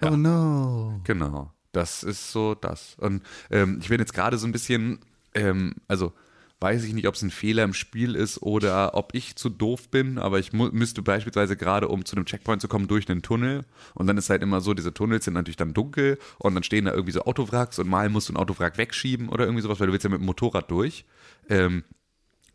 Ja. 0.00 0.10
Oh 0.10 0.16
no. 0.16 1.00
Genau, 1.04 1.52
das 1.72 2.02
ist 2.02 2.32
so 2.32 2.54
das. 2.54 2.96
Und 2.98 3.22
ähm, 3.50 3.78
ich 3.80 3.88
bin 3.88 4.00
jetzt 4.00 4.14
gerade 4.14 4.38
so 4.38 4.46
ein 4.46 4.52
bisschen, 4.52 5.00
ähm, 5.34 5.74
also 5.88 6.12
weiß 6.60 6.84
ich 6.84 6.92
nicht, 6.92 7.08
ob 7.08 7.14
es 7.14 7.22
ein 7.22 7.30
Fehler 7.30 7.64
im 7.64 7.72
Spiel 7.72 8.14
ist 8.14 8.42
oder 8.42 8.94
ob 8.94 9.14
ich 9.14 9.36
zu 9.36 9.48
doof 9.48 9.88
bin, 9.88 10.18
aber 10.18 10.38
ich 10.38 10.52
müsste 10.52 11.00
beispielsweise 11.02 11.56
gerade, 11.56 11.88
um 11.88 12.04
zu 12.04 12.16
einem 12.16 12.26
Checkpoint 12.26 12.60
zu 12.60 12.68
kommen, 12.68 12.86
durch 12.86 13.08
einen 13.08 13.22
Tunnel 13.22 13.64
und 13.94 14.06
dann 14.06 14.18
ist 14.18 14.28
halt 14.28 14.42
immer 14.42 14.60
so, 14.60 14.74
diese 14.74 14.92
Tunnels 14.92 15.24
sind 15.24 15.34
natürlich 15.34 15.56
dann 15.56 15.72
dunkel 15.72 16.18
und 16.38 16.54
dann 16.54 16.62
stehen 16.62 16.84
da 16.84 16.92
irgendwie 16.92 17.12
so 17.12 17.22
Autowracks 17.22 17.78
und 17.78 17.88
mal 17.88 18.08
musst 18.10 18.28
du 18.28 18.34
ein 18.34 18.36
Autowrack 18.36 18.76
wegschieben 18.76 19.30
oder 19.30 19.44
irgendwie 19.44 19.62
sowas, 19.62 19.80
weil 19.80 19.86
du 19.86 19.92
willst 19.92 20.04
ja 20.04 20.10
mit 20.10 20.20
dem 20.20 20.26
Motorrad 20.26 20.70
durch. 20.70 21.04
Ähm, 21.48 21.84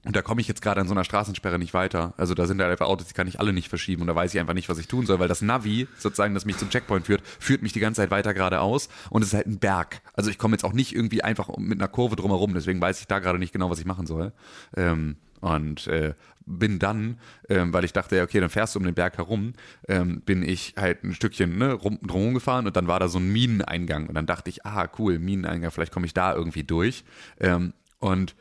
und 0.05 0.15
da 0.15 0.21
komme 0.21 0.39
ich 0.39 0.47
jetzt 0.47 0.61
gerade 0.61 0.79
an 0.79 0.87
so 0.87 0.93
einer 0.93 1.03
Straßensperre 1.03 1.57
nicht 1.57 1.73
weiter. 1.73 2.13
Also 2.17 2.35
da 2.35 2.45
sind 2.45 2.61
halt 2.61 2.71
einfach 2.71 2.85
Autos, 2.85 3.07
die 3.07 3.13
kann 3.13 3.27
ich 3.27 3.39
alle 3.39 3.53
nicht 3.53 3.69
verschieben. 3.69 4.03
Und 4.03 4.07
da 4.07 4.15
weiß 4.15 4.33
ich 4.33 4.39
einfach 4.39 4.53
nicht, 4.53 4.69
was 4.69 4.77
ich 4.77 4.87
tun 4.87 5.07
soll, 5.07 5.19
weil 5.19 5.27
das 5.27 5.41
Navi, 5.41 5.87
sozusagen, 5.97 6.35
das 6.35 6.45
mich 6.45 6.57
zum 6.57 6.69
Checkpoint 6.69 7.07
führt, 7.07 7.23
führt 7.39 7.63
mich 7.63 7.73
die 7.73 7.79
ganze 7.79 8.01
Zeit 8.01 8.11
weiter 8.11 8.35
geradeaus. 8.35 8.87
Und 9.09 9.23
es 9.23 9.29
ist 9.29 9.33
halt 9.33 9.47
ein 9.47 9.57
Berg. 9.57 10.01
Also 10.13 10.29
ich 10.29 10.37
komme 10.37 10.53
jetzt 10.53 10.63
auch 10.63 10.73
nicht 10.73 10.95
irgendwie 10.95 11.23
einfach 11.23 11.49
mit 11.57 11.79
einer 11.79 11.87
Kurve 11.87 12.15
drumherum. 12.15 12.53
Deswegen 12.53 12.79
weiß 12.79 12.99
ich 12.99 13.07
da 13.07 13.17
gerade 13.17 13.39
nicht 13.39 13.51
genau, 13.51 13.71
was 13.71 13.79
ich 13.79 13.85
machen 13.85 14.05
soll. 14.05 14.31
Ähm, 14.77 15.15
und 15.41 15.87
äh, 15.87 16.13
bin 16.45 16.77
dann, 16.77 17.17
ähm, 17.49 17.73
weil 17.73 17.83
ich 17.83 17.93
dachte, 17.93 18.15
ja, 18.15 18.23
okay, 18.23 18.39
dann 18.39 18.49
fährst 18.49 18.75
du 18.75 18.79
um 18.79 18.85
den 18.85 18.93
Berg 18.93 19.17
herum, 19.17 19.53
ähm, 19.87 20.21
bin 20.21 20.43
ich 20.43 20.75
halt 20.77 21.03
ein 21.03 21.15
Stückchen 21.15 21.57
ne, 21.57 21.73
rum, 21.73 21.97
drum 22.03 22.33
gefahren 22.35 22.67
und 22.67 22.75
dann 22.75 22.87
war 22.87 22.99
da 22.99 23.07
so 23.07 23.17
ein 23.17 23.31
Mineneingang. 23.31 24.07
Und 24.07 24.13
dann 24.13 24.27
dachte 24.27 24.51
ich, 24.51 24.65
ah, 24.65 24.87
cool, 24.99 25.17
Mineneingang, 25.17 25.71
vielleicht 25.71 25.91
komme 25.91 26.05
ich 26.05 26.13
da 26.13 26.35
irgendwie 26.35 26.63
durch. 26.63 27.03
Ähm, 27.39 27.73
und 27.99 28.35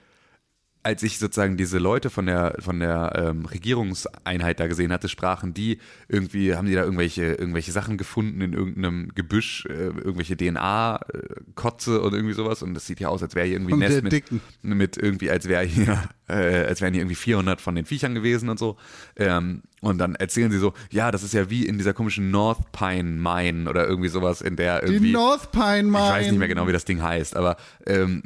als 0.84 1.02
ich 1.02 1.18
sozusagen 1.18 1.56
diese 1.56 1.78
Leute 1.78 2.10
von 2.10 2.26
der 2.26 2.56
von 2.60 2.78
der 2.78 3.12
ähm, 3.16 3.46
Regierungseinheit 3.46 4.60
da 4.60 4.66
gesehen 4.66 4.92
hatte, 4.92 5.08
sprachen 5.08 5.54
die 5.54 5.78
irgendwie, 6.08 6.54
haben 6.54 6.66
die 6.66 6.74
da 6.74 6.82
irgendwelche 6.82 7.24
irgendwelche 7.32 7.72
Sachen 7.72 7.96
gefunden 7.96 8.42
in 8.42 8.52
irgendeinem 8.52 9.10
Gebüsch, 9.14 9.64
äh, 9.66 9.72
irgendwelche 9.72 10.36
DNA-Kotze 10.36 12.02
oder 12.02 12.16
irgendwie 12.16 12.34
sowas 12.34 12.62
und 12.62 12.74
das 12.74 12.86
sieht 12.86 13.00
ja 13.00 13.08
aus, 13.08 13.22
als 13.22 13.34
wäre 13.34 13.46
hier 13.46 13.56
irgendwie 13.56 13.72
ein 13.72 13.74
Und 13.74 13.80
Nest 13.80 14.02
mit, 14.02 14.42
mit 14.62 14.96
irgendwie, 14.98 15.30
als 15.30 15.48
wäre 15.48 15.64
hier, 15.64 16.02
äh, 16.28 16.66
als 16.66 16.82
wären 16.82 16.92
hier 16.92 17.00
irgendwie 17.02 17.16
400 17.16 17.62
von 17.62 17.74
den 17.74 17.86
Viechern 17.86 18.14
gewesen 18.14 18.50
und 18.50 18.58
so. 18.58 18.76
Ähm, 19.16 19.62
und 19.80 19.98
dann 19.98 20.14
erzählen 20.14 20.50
sie 20.50 20.58
so, 20.58 20.74
ja, 20.90 21.10
das 21.10 21.22
ist 21.22 21.32
ja 21.32 21.48
wie 21.48 21.66
in 21.66 21.78
dieser 21.78 21.94
komischen 21.94 22.30
North 22.30 22.72
Pine 22.72 23.04
Mine 23.04 23.70
oder 23.70 23.86
irgendwie 23.86 24.08
sowas, 24.08 24.42
in 24.42 24.56
der 24.56 24.80
Die 24.80 24.92
irgendwie 24.92 25.12
North 25.12 25.50
Pine 25.50 25.84
Mine. 25.84 26.04
ich 26.04 26.10
weiß 26.10 26.26
nicht 26.30 26.38
mehr 26.38 26.48
genau, 26.48 26.68
wie 26.68 26.72
das 26.72 26.84
Ding 26.84 27.02
heißt, 27.02 27.36
aber 27.36 27.56
ähm, 27.86 28.22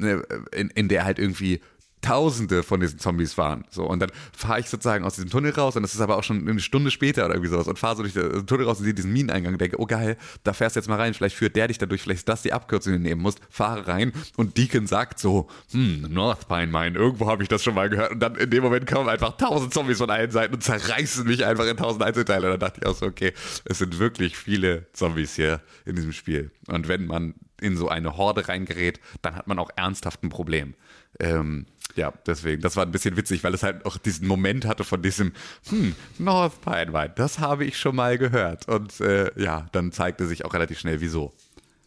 in, 0.52 0.70
in 0.70 0.88
der 0.88 1.04
halt 1.04 1.18
irgendwie 1.20 1.60
Tausende 2.00 2.62
von 2.62 2.80
diesen 2.80 2.98
Zombies 2.98 3.36
waren. 3.38 3.64
So, 3.70 3.84
und 3.84 4.00
dann 4.00 4.10
fahre 4.32 4.60
ich 4.60 4.68
sozusagen 4.68 5.04
aus 5.04 5.14
diesem 5.16 5.30
Tunnel 5.30 5.52
raus 5.52 5.76
und 5.76 5.82
das 5.82 5.94
ist 5.94 6.00
aber 6.00 6.16
auch 6.16 6.24
schon 6.24 6.48
eine 6.48 6.60
Stunde 6.60 6.90
später 6.90 7.24
oder 7.24 7.34
irgendwie 7.34 7.50
sowas 7.50 7.66
und 7.66 7.78
fahre 7.78 7.96
so 7.96 8.02
durch 8.02 8.14
den 8.14 8.46
Tunnel 8.46 8.66
raus 8.66 8.78
und 8.78 8.84
sehe 8.84 8.94
diesen 8.94 9.12
Mineneingang 9.12 9.54
und 9.54 9.60
denke, 9.60 9.80
oh 9.80 9.86
geil, 9.86 10.16
da 10.44 10.52
fährst 10.52 10.76
du 10.76 10.80
jetzt 10.80 10.88
mal 10.88 10.96
rein, 10.96 11.14
vielleicht 11.14 11.36
führt 11.36 11.56
der 11.56 11.68
dich 11.68 11.78
dadurch, 11.78 12.02
vielleicht 12.02 12.20
ist 12.20 12.28
das 12.28 12.42
die 12.42 12.52
Abkürzung, 12.52 12.92
die 12.92 12.98
du 12.98 13.04
nehmen 13.04 13.22
musst, 13.22 13.40
fahre 13.50 13.86
rein 13.88 14.12
und 14.36 14.56
Deacon 14.56 14.86
sagt 14.86 15.18
so, 15.18 15.48
hm, 15.72 16.06
North 16.08 16.48
Pine 16.48 16.68
Mine, 16.68 16.98
irgendwo 16.98 17.26
habe 17.28 17.42
ich 17.42 17.48
das 17.48 17.62
schon 17.62 17.74
mal 17.74 17.88
gehört. 17.88 18.12
Und 18.12 18.20
dann 18.20 18.34
in 18.36 18.50
dem 18.50 18.62
Moment 18.62 18.86
kommen 18.86 19.08
einfach 19.08 19.36
tausend 19.36 19.74
Zombies 19.74 19.98
von 19.98 20.10
allen 20.10 20.30
Seiten 20.30 20.54
und 20.54 20.62
zerreißen 20.62 21.26
mich 21.26 21.44
einfach 21.44 21.66
in 21.66 21.76
tausend 21.76 22.02
Einzelteile. 22.02 22.46
Und 22.46 22.52
dann 22.52 22.60
dachte 22.60 22.80
ich 22.80 22.86
auch 22.86 22.96
so, 22.96 23.06
okay, 23.06 23.32
es 23.64 23.78
sind 23.78 23.98
wirklich 23.98 24.36
viele 24.36 24.86
Zombies 24.92 25.34
hier 25.34 25.60
in 25.84 25.96
diesem 25.96 26.12
Spiel. 26.12 26.50
Und 26.66 26.88
wenn 26.88 27.06
man 27.06 27.34
in 27.60 27.76
so 27.76 27.88
eine 27.88 28.16
Horde 28.16 28.48
reingerät, 28.48 29.00
dann 29.22 29.34
hat 29.34 29.46
man 29.46 29.58
auch 29.58 29.70
ernsthaft 29.76 30.22
ein 30.22 30.28
Problem. 30.28 30.74
Ähm, 31.18 31.66
ja, 31.98 32.12
deswegen, 32.26 32.62
das 32.62 32.76
war 32.76 32.86
ein 32.86 32.92
bisschen 32.92 33.16
witzig, 33.16 33.42
weil 33.42 33.52
es 33.54 33.64
halt 33.64 33.84
auch 33.84 33.98
diesen 33.98 34.28
Moment 34.28 34.64
hatte 34.64 34.84
von 34.84 35.02
diesem, 35.02 35.32
hm, 35.68 35.94
North 36.18 36.60
Pine 36.62 36.92
Mine, 36.92 37.12
das 37.16 37.40
habe 37.40 37.64
ich 37.64 37.76
schon 37.76 37.96
mal 37.96 38.16
gehört. 38.18 38.68
Und 38.68 39.00
äh, 39.00 39.30
ja, 39.40 39.66
dann 39.72 39.90
zeigte 39.90 40.26
sich 40.26 40.44
auch 40.44 40.54
relativ 40.54 40.78
schnell, 40.78 41.00
wieso. 41.00 41.34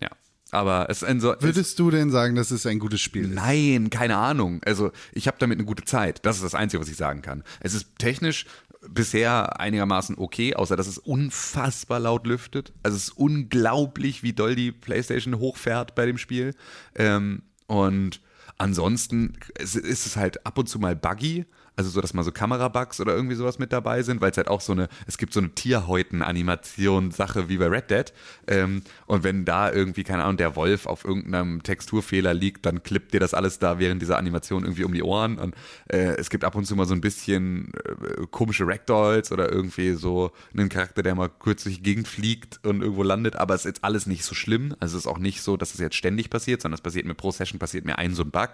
Ja, 0.02 0.10
aber 0.52 0.88
es 0.90 1.02
ist 1.02 1.08
ein 1.08 1.22
so. 1.22 1.34
es, 1.34 1.42
Würdest 1.42 1.80
du 1.80 1.92
denn 1.92 2.12
sagen, 2.12 2.36
dass 2.36 2.52
es 2.52 2.66
ein 2.66 2.80
gutes 2.80 3.00
Spiel 3.00 3.24
ist? 3.24 3.34
Nein, 3.34 3.90
keine 3.90 4.18
Ahnung. 4.18 4.62
Also 4.66 4.92
ich 5.14 5.28
habe 5.28 5.38
damit 5.40 5.58
eine 5.58 5.66
gute 5.66 5.86
Zeit. 5.86 6.26
Das 6.26 6.36
ist 6.36 6.44
das 6.44 6.56
Einzige, 6.56 6.82
was 6.82 6.90
ich 6.90 6.98
sagen 6.98 7.22
kann. 7.22 7.44
Es 7.62 7.74
ist 7.74 7.98
technisch 7.98 8.46
bisher 8.90 9.60
einigermaßen 9.62 10.18
okay, 10.18 10.56
außer 10.56 10.76
dass 10.76 10.88
es 10.88 10.98
unfassbar 10.98 12.02
laut 12.02 12.28
lüftet. 12.28 12.74
Also 12.84 12.98
es 12.98 13.04
ist 13.04 13.18
unglaublich, 13.18 14.24
wie 14.24 14.34
doll 14.34 14.56
die 14.56 14.74
PlayStation 14.74 15.40
hochfährt 15.40 15.96
bei 15.96 16.06
dem 16.06 16.18
Spiel. 16.18 16.54
Ähm, 16.96 17.44
und 17.68 18.20
ansonsten 18.62 19.34
ist 19.60 19.76
es 19.76 20.16
halt 20.16 20.46
ab 20.46 20.58
und 20.58 20.70
zu 20.70 20.80
mal 20.80 20.96
buggy. 20.96 21.46
Also 21.76 21.90
so, 21.90 22.02
dass 22.02 22.14
mal 22.14 22.24
so 22.24 22.32
Kamerabugs 22.32 23.00
oder 23.00 23.16
irgendwie 23.16 23.36
sowas 23.36 23.58
mit 23.58 23.72
dabei 23.72 24.04
sind, 24.04 24.22
weil 24.22 24.32
es 24.32 24.38
halt 24.38 24.50
auch 24.50 24.62
so 24.62 24.74
eine, 24.74 24.90
es 25.08 25.18
gibt 25.18 25.34
so 25.34 25.40
eine 25.40 25.50
Tierhäuten-Animation-Sache 25.50 27.50
wie 27.50 27.58
bei 27.58 27.68
Red 27.68 27.90
Dead. 27.90 28.14
Ähm, 28.48 28.84
und 29.06 29.24
wenn 29.24 29.46
da 29.46 29.72
irgendwie, 29.72 30.04
keine 30.04 30.24
Ahnung, 30.24 30.38
der 30.38 30.56
Wolf 30.56 30.86
auf 30.86 31.06
irgendeinem 31.06 31.64
Texturfehler 31.64 32.34
liegt, 32.34 32.66
dann 32.66 32.84
klippt 32.84 33.14
dir 33.14 33.20
das 33.20 33.34
alles 33.34 33.60
da 33.60 33.80
während 33.80 34.02
dieser 34.02 34.18
Animation 34.18 34.64
irgendwie 34.64 34.84
um 34.84 34.94
die 34.94 35.04
Ohren. 35.04 35.40
Und 35.40 35.56
äh, 35.88 36.16
es 36.18 36.30
gibt 36.30 36.44
ab 36.44 36.56
und 36.56 36.66
zu 36.66 36.76
mal 36.76 36.86
so 36.86 36.94
ein 36.94 37.02
bisschen 37.02 37.72
äh, 37.74 38.28
komische 38.30 38.68
Ragdolls 38.68 39.32
oder 39.32 39.52
irgendwie 39.52 39.94
so 39.94 40.32
einen 40.54 40.70
Charakter, 40.70 41.04
der 41.04 41.16
mal 41.16 41.30
kurz 41.30 41.64
durch 41.64 41.78
die 41.78 41.84
Gegend 41.84 42.08
fliegt 42.08 42.60
und 42.66 42.82
irgendwo 42.82 43.04
landet, 43.04 43.36
aber 43.36 43.56
es 43.56 43.62
ist 43.62 43.66
jetzt 43.66 43.84
alles 43.84 44.08
nicht 44.08 44.24
so 44.24 44.36
schlimm. 44.36 44.76
Also 44.80 44.98
es 44.98 45.06
ist 45.06 45.12
auch 45.12 45.20
nicht 45.20 45.42
so, 45.42 45.58
dass 45.58 45.74
es 45.74 45.80
jetzt 45.80 45.96
ständig 45.96 46.30
passiert, 46.30 46.62
sondern 46.62 46.76
es 46.76 46.82
passiert 46.82 47.06
mir 47.06 47.16
pro 47.16 47.32
Session 47.32 47.60
passiert 47.60 47.86
mir 47.86 47.98
ein 47.98 48.14
so 48.14 48.24
ein 48.24 48.32
Bug. 48.32 48.50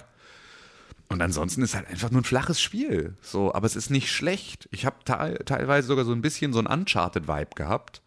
Und 1.09 1.21
ansonsten 1.21 1.61
ist 1.61 1.75
halt 1.75 1.87
einfach 1.87 2.11
nur 2.11 2.21
ein 2.21 2.25
flaches 2.25 2.59
Spiel. 2.59 3.15
So, 3.21 3.53
aber 3.53 3.65
es 3.65 3.75
ist 3.75 3.89
nicht 3.89 4.11
schlecht. 4.11 4.67
Ich 4.71 4.85
habe 4.85 4.97
te 5.05 5.39
teilweise 5.45 5.87
sogar 5.87 6.03
so 6.03 6.11
ein 6.11 6.21
bisschen 6.21 6.51
so 6.51 6.59
ein 6.59 6.67
Uncharted-Vibe 6.67 7.55
gehabt. 7.55 8.01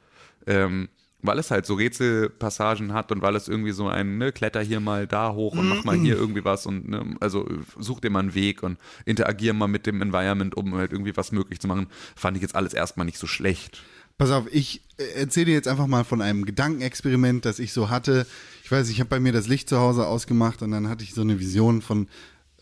Ähm, 0.47 0.89
weil 1.23 1.39
es 1.39 1.51
halt 1.51 1.67
so 1.67 1.75
Rätselpassagen 1.75 2.93
hat 2.93 3.13
und 3.13 3.23
weil 3.23 3.37
es 3.37 3.49
irgendwie 3.49 3.73
so 3.73 3.89
ein, 3.89 4.19
ne, 4.19 4.33
kletter 4.33 4.63
hier 4.63 4.81
mal 4.81 5.07
da 5.07 5.33
hoch 5.33 5.53
und 5.53 5.69
mach 5.69 5.85
mal 5.85 5.97
hier 5.97 6.17
irgendwie 6.17 6.45
was 6.45 6.67
und 6.67 6.89
ne, 6.89 7.17
also 7.21 7.47
such 7.79 8.01
dir 8.01 8.11
mal 8.11 8.21
einen 8.21 8.35
Weg 8.35 8.63
und 8.63 8.79
interagier 9.05 9.53
mal 9.53 9.68
mit 9.68 9.87
dem 9.87 10.01
Environment, 10.03 10.57
um 10.57 10.75
halt 10.75 10.93
irgendwie 10.93 11.17
was 11.17 11.33
möglich 11.33 11.61
zu 11.61 11.68
machen, 11.68 11.89
fand 12.17 12.37
ich 12.37 12.43
jetzt 12.43 12.55
alles 12.55 12.75
erstmal 12.75 13.07
nicht 13.07 13.18
so 13.18 13.27
schlecht. 13.27 13.83
Pass 14.18 14.31
auf, 14.31 14.45
ich 14.53 14.83
äh, 14.99 15.21
erzähle 15.21 15.47
dir 15.47 15.55
jetzt 15.55 15.68
einfach 15.68 15.87
mal 15.87 16.05
von 16.05 16.21
einem 16.21 16.45
Gedankenexperiment, 16.45 17.45
das 17.45 17.59
ich 17.59 17.72
so 17.72 17.89
hatte. 17.91 18.27
Ich 18.63 18.71
weiß, 18.71 18.89
ich 18.89 19.01
habe 19.01 19.09
bei 19.09 19.21
mir 19.21 19.33
das 19.33 19.49
Licht 19.49 19.68
zu 19.68 19.79
Hause 19.79 20.07
ausgemacht 20.07 20.63
und 20.63 20.71
dann 20.71 20.89
hatte 20.89 21.05
ich 21.05 21.14
so 21.14 21.22
eine 21.22 21.41
Vision 21.41 21.83
von, 21.83 22.09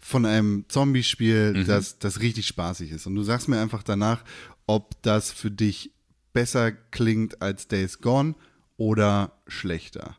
von 0.08 0.24
einem 0.24 0.64
Zombie-Spiel, 0.68 1.64
das, 1.64 1.98
das 1.98 2.20
richtig 2.20 2.46
spaßig 2.46 2.92
ist. 2.92 3.06
Und 3.06 3.14
du 3.14 3.22
sagst 3.22 3.46
mir 3.46 3.60
einfach 3.60 3.82
danach, 3.82 4.24
ob 4.66 5.00
das 5.02 5.30
für 5.30 5.50
dich 5.50 5.92
besser 6.32 6.72
klingt 6.72 7.42
als 7.42 7.68
Days 7.68 8.00
Gone 8.00 8.34
oder 8.78 9.32
schlechter. 9.46 10.16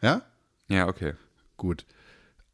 Ja? 0.00 0.22
Ja, 0.68 0.86
okay. 0.86 1.14
Gut. 1.56 1.84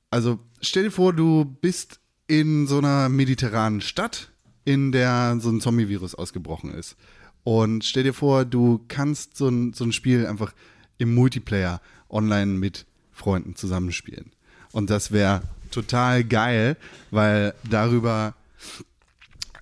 Also 0.09 0.39
stell 0.63 0.85
dir 0.85 0.91
vor, 0.91 1.13
du 1.13 1.45
bist 1.45 2.01
in 2.27 2.67
so 2.67 2.79
einer 2.79 3.11
mediterranen 3.11 3.83
Stadt, 3.83 4.33
in 4.65 4.91
der 4.91 5.37
so 5.39 5.51
ein 5.51 5.61
Zombie-Virus 5.61 6.15
ausgebrochen 6.15 6.73
ist. 6.73 6.97
Und 7.45 7.85
stell 7.85 8.05
dir 8.05 8.15
vor, 8.15 8.47
du 8.47 8.83
kannst 8.89 9.37
so 9.37 9.49
ein, 9.49 9.75
so 9.75 9.85
ein 9.85 9.93
Spiel 9.93 10.27
einfach 10.27 10.55
im 10.97 11.15
Multiplayer 11.15 11.83
online 12.09 12.53
mit 12.55 12.87
Freunden 13.13 13.55
zusammenspielen. 13.55 14.33
Und 14.73 14.89
das 14.89 15.13
wäre 15.13 15.43
total 15.71 16.25
geil, 16.25 16.77
weil 17.11 17.55
darüber 17.69 18.35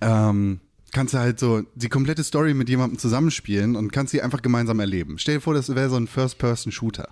ähm, 0.01 0.59
kannst 0.91 1.13
du 1.13 1.19
halt 1.19 1.39
so 1.39 1.63
die 1.75 1.89
komplette 1.89 2.23
Story 2.23 2.53
mit 2.53 2.69
jemandem 2.69 2.99
zusammenspielen 2.99 3.75
und 3.75 3.91
kannst 3.91 4.11
sie 4.11 4.21
einfach 4.21 4.41
gemeinsam 4.41 4.79
erleben. 4.79 5.17
Stell 5.19 5.35
dir 5.35 5.41
vor, 5.41 5.53
das 5.53 5.73
wäre 5.73 5.89
so 5.89 5.97
ein 5.97 6.07
First-Person-Shooter. 6.07 7.09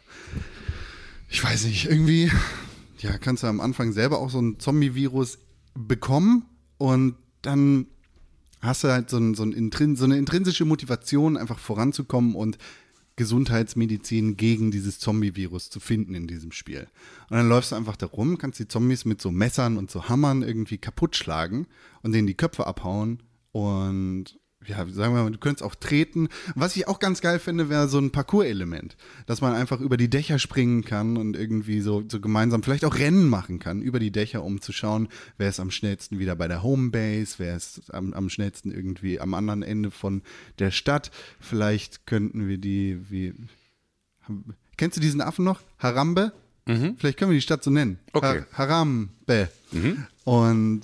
Ich 1.29 1.43
weiß 1.43 1.65
nicht, 1.65 1.89
irgendwie, 1.89 2.31
ja, 2.99 3.17
kannst 3.17 3.43
du 3.43 3.47
am 3.47 3.59
Anfang 3.59 3.91
selber 3.91 4.19
auch 4.19 4.29
so 4.29 4.39
ein 4.39 4.59
Zombie-Virus 4.59 5.39
bekommen 5.75 6.45
und 6.77 7.15
dann 7.41 7.87
hast 8.61 8.83
du 8.83 8.87
halt 8.89 9.09
so, 9.09 9.17
ein, 9.17 9.35
so, 9.35 9.43
ein 9.43 9.51
Intrin 9.51 9.95
so 9.95 10.05
eine 10.05 10.17
intrinsische 10.17 10.65
Motivation, 10.65 11.37
einfach 11.37 11.59
voranzukommen 11.59 12.35
und 12.35 12.57
Gesundheitsmedizin 13.18 14.38
gegen 14.38 14.72
dieses 14.72 14.99
Zombie-Virus 14.99 15.69
zu 15.69 15.80
finden 15.80 16.15
in 16.15 16.27
diesem 16.27 16.52
Spiel. 16.52 16.88
Und 17.30 17.38
dann 17.38 17.49
läufst 17.49 17.72
du 17.72 17.76
einfach 17.76 17.98
da 17.98 18.06
rum, 18.06 18.38
kannst 18.38 18.60
die 18.60 18.68
Zombies 18.68 19.03
mit 19.03 19.22
so 19.22 19.31
Messern 19.31 19.77
und 19.77 19.91
so 19.91 20.07
Hammern 20.07 20.44
irgendwie 20.44 20.77
kaputt 20.77 21.15
schlagen 21.15 21.68
und 22.03 22.14
denen 22.14 22.27
die 22.27 22.38
Köpfe 22.38 22.65
abhauen 22.65 23.23
und 23.52 24.39
ja, 24.68 24.85
sagen 24.89 25.15
wir 25.15 25.23
mal, 25.23 25.31
du 25.31 25.38
könntest 25.38 25.64
auch 25.64 25.76
treten. 25.76 26.27
Was 26.56 26.76
ich 26.76 26.88
auch 26.88 26.99
ganz 26.99 27.22
geil 27.22 27.39
finde, 27.39 27.69
wäre 27.69 27.88
so 27.88 27.99
ein 27.99 28.11
Parcours-Element, 28.11 28.98
dass 29.26 29.41
man 29.41 29.56
einfach 29.56 29.80
über 29.80 29.98
die 29.98 30.10
Dächer 30.10 30.39
springen 30.39 30.84
kann 30.84 31.18
und 31.18 31.35
irgendwie 31.35 31.81
so, 31.81 32.03
so 32.07 32.19
gemeinsam 32.19 32.64
vielleicht 32.64 32.85
auch 32.85 32.95
Rennen 32.95 33.30
machen 33.30 33.60
kann 33.60 33.81
über 33.81 33.99
die 33.99 34.11
Dächer, 34.11 34.44
um 34.44 34.61
zu 34.61 34.73
schauen, 34.73 35.07
wer 35.38 35.49
ist 35.49 35.60
am 35.60 35.72
schnellsten 35.72 36.19
wieder 36.19 36.35
bei 36.35 36.48
der 36.48 36.64
Homebase, 36.64 37.35
wer 37.38 37.56
ist 37.56 37.94
am, 37.94 38.14
am 38.14 38.30
schnellsten 38.30 38.72
irgendwie 38.72 39.19
am 39.19 39.34
anderen 39.34 39.64
Ende 39.64 39.91
von 39.91 40.22
der 40.60 40.72
Stadt. 40.72 41.11
Vielleicht 41.39 42.06
könnten 42.06 42.48
wir 42.48 42.57
die, 42.57 42.99
wie, 43.10 43.34
kennst 44.76 44.98
du 44.98 45.02
diesen 45.02 45.22
Affen 45.22 45.45
noch? 45.45 45.61
Harambe? 45.80 46.34
Vielleicht 46.98 47.18
können 47.18 47.31
wir 47.31 47.38
die 47.38 47.41
Stadt 47.41 47.64
so 47.64 47.72
nennen. 47.72 47.98
Okay. 48.11 48.44
Ha 48.52 48.57
Harambe. 48.57 49.49
Und 50.26 50.81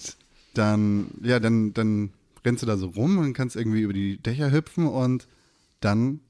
dann, 0.53 1.07
ja, 1.21 1.39
dann, 1.39 1.73
dann 1.73 2.11
rennst 2.45 2.63
du 2.63 2.67
da 2.67 2.77
so 2.77 2.87
rum 2.87 3.17
und 3.17 3.33
kannst 3.33 3.55
irgendwie 3.55 3.81
über 3.81 3.93
die 3.93 4.21
Dächer 4.21 4.51
hüpfen 4.51 4.87
und 4.87 5.27
dann 5.79 6.21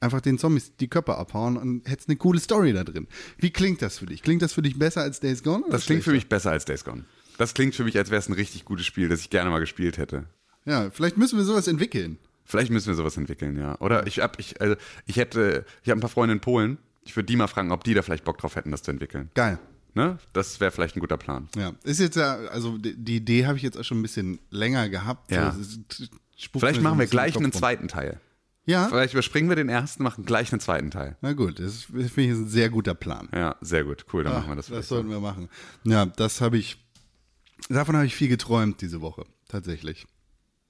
einfach 0.00 0.20
den 0.20 0.38
Zombies 0.38 0.76
die 0.76 0.88
Köpfe 0.88 1.16
abhauen 1.16 1.56
und 1.56 1.88
hättest 1.88 2.08
eine 2.08 2.16
coole 2.16 2.38
Story 2.40 2.72
da 2.72 2.84
drin. 2.84 3.06
Wie 3.38 3.50
klingt 3.50 3.82
das 3.82 3.98
für 3.98 4.06
dich? 4.06 4.22
Klingt 4.22 4.42
das 4.42 4.52
für 4.52 4.62
dich 4.62 4.78
besser 4.78 5.02
als 5.02 5.20
Days 5.20 5.42
Gone? 5.42 5.64
Das 5.70 5.86
klingt 5.86 6.04
für 6.04 6.12
mich 6.12 6.28
besser 6.28 6.50
als 6.50 6.64
Days 6.64 6.84
Gone. 6.84 7.04
Das 7.38 7.54
klingt 7.54 7.74
für 7.74 7.84
mich, 7.84 7.96
als 7.98 8.10
wäre 8.10 8.18
es 8.18 8.28
ein 8.28 8.34
richtig 8.34 8.64
gutes 8.64 8.86
Spiel, 8.86 9.08
das 9.08 9.20
ich 9.20 9.30
gerne 9.30 9.50
mal 9.50 9.58
gespielt 9.58 9.98
hätte. 9.98 10.26
Ja, 10.64 10.90
vielleicht 10.90 11.16
müssen 11.16 11.38
wir 11.38 11.44
sowas 11.44 11.68
entwickeln. 11.68 12.18
Vielleicht 12.44 12.70
müssen 12.70 12.86
wir 12.86 12.94
sowas 12.94 13.16
entwickeln, 13.16 13.56
ja. 13.56 13.78
Oder 13.80 14.06
ich 14.06 14.20
hab, 14.20 14.38
ich, 14.38 14.60
also 14.60 14.76
ich 15.06 15.16
hätte, 15.16 15.64
ich 15.82 15.90
habe 15.90 15.98
ein 15.98 16.00
paar 16.00 16.10
Freunde 16.10 16.34
in 16.34 16.40
Polen. 16.40 16.78
Ich 17.04 17.14
würde 17.16 17.26
die 17.26 17.36
mal 17.36 17.46
fragen, 17.46 17.72
ob 17.72 17.84
die 17.84 17.94
da 17.94 18.02
vielleicht 18.02 18.24
Bock 18.24 18.38
drauf 18.38 18.56
hätten, 18.56 18.70
das 18.70 18.82
zu 18.82 18.90
entwickeln. 18.90 19.30
Geil. 19.34 19.58
Ne? 19.96 20.18
Das 20.34 20.60
wäre 20.60 20.70
vielleicht 20.70 20.94
ein 20.96 21.00
guter 21.00 21.16
Plan. 21.16 21.48
Ja, 21.56 21.72
ist 21.82 22.00
jetzt 22.00 22.16
ja, 22.16 22.34
also 22.50 22.76
die, 22.76 22.94
die 22.94 23.16
Idee 23.16 23.46
habe 23.46 23.56
ich 23.56 23.62
jetzt 23.62 23.78
auch 23.78 23.82
schon 23.82 23.98
ein 23.98 24.02
bisschen 24.02 24.38
länger 24.50 24.88
gehabt. 24.90 25.30
Ja. 25.32 25.52
So, 25.52 25.60
es 25.60 25.68
ist- 25.68 26.10
spukt 26.36 26.60
Vielleicht 26.60 26.76
so 26.76 26.82
machen 26.82 26.96
ein 26.96 26.98
wir 27.00 27.06
gleich 27.06 27.34
einen 27.36 27.50
zweiten 27.50 27.88
Teil. 27.88 28.20
Ja, 28.66 28.88
Vielleicht 28.88 29.14
überspringen 29.14 29.48
wir 29.48 29.56
den 29.56 29.68
ersten, 29.70 30.02
machen 30.02 30.24
gleich 30.26 30.52
einen 30.52 30.60
zweiten 30.60 30.90
Teil. 30.90 31.16
na 31.22 31.32
gut, 31.32 31.60
das 31.60 31.84
finde 31.84 32.22
ich 32.22 32.30
ein 32.30 32.48
sehr 32.48 32.68
guter 32.68 32.94
Plan. 32.94 33.28
Ja, 33.32 33.56
sehr 33.62 33.84
gut. 33.84 34.04
Cool, 34.12 34.24
dann 34.24 34.34
Ah, 34.34 34.38
machen 34.40 34.50
wir 34.50 34.56
das. 34.56 34.66
das 34.66 34.88
sollten 34.88 35.08
wir 35.08 35.20
machen. 35.20 35.48
Ja, 35.84 36.04
das 36.04 36.40
habe 36.42 36.58
ich, 36.58 36.76
davon 37.70 37.94
habe 37.96 38.04
ich 38.06 38.14
viel 38.16 38.28
geträumt 38.28 38.80
diese 38.82 39.00
Woche, 39.00 39.24
tatsächlich. 39.48 40.06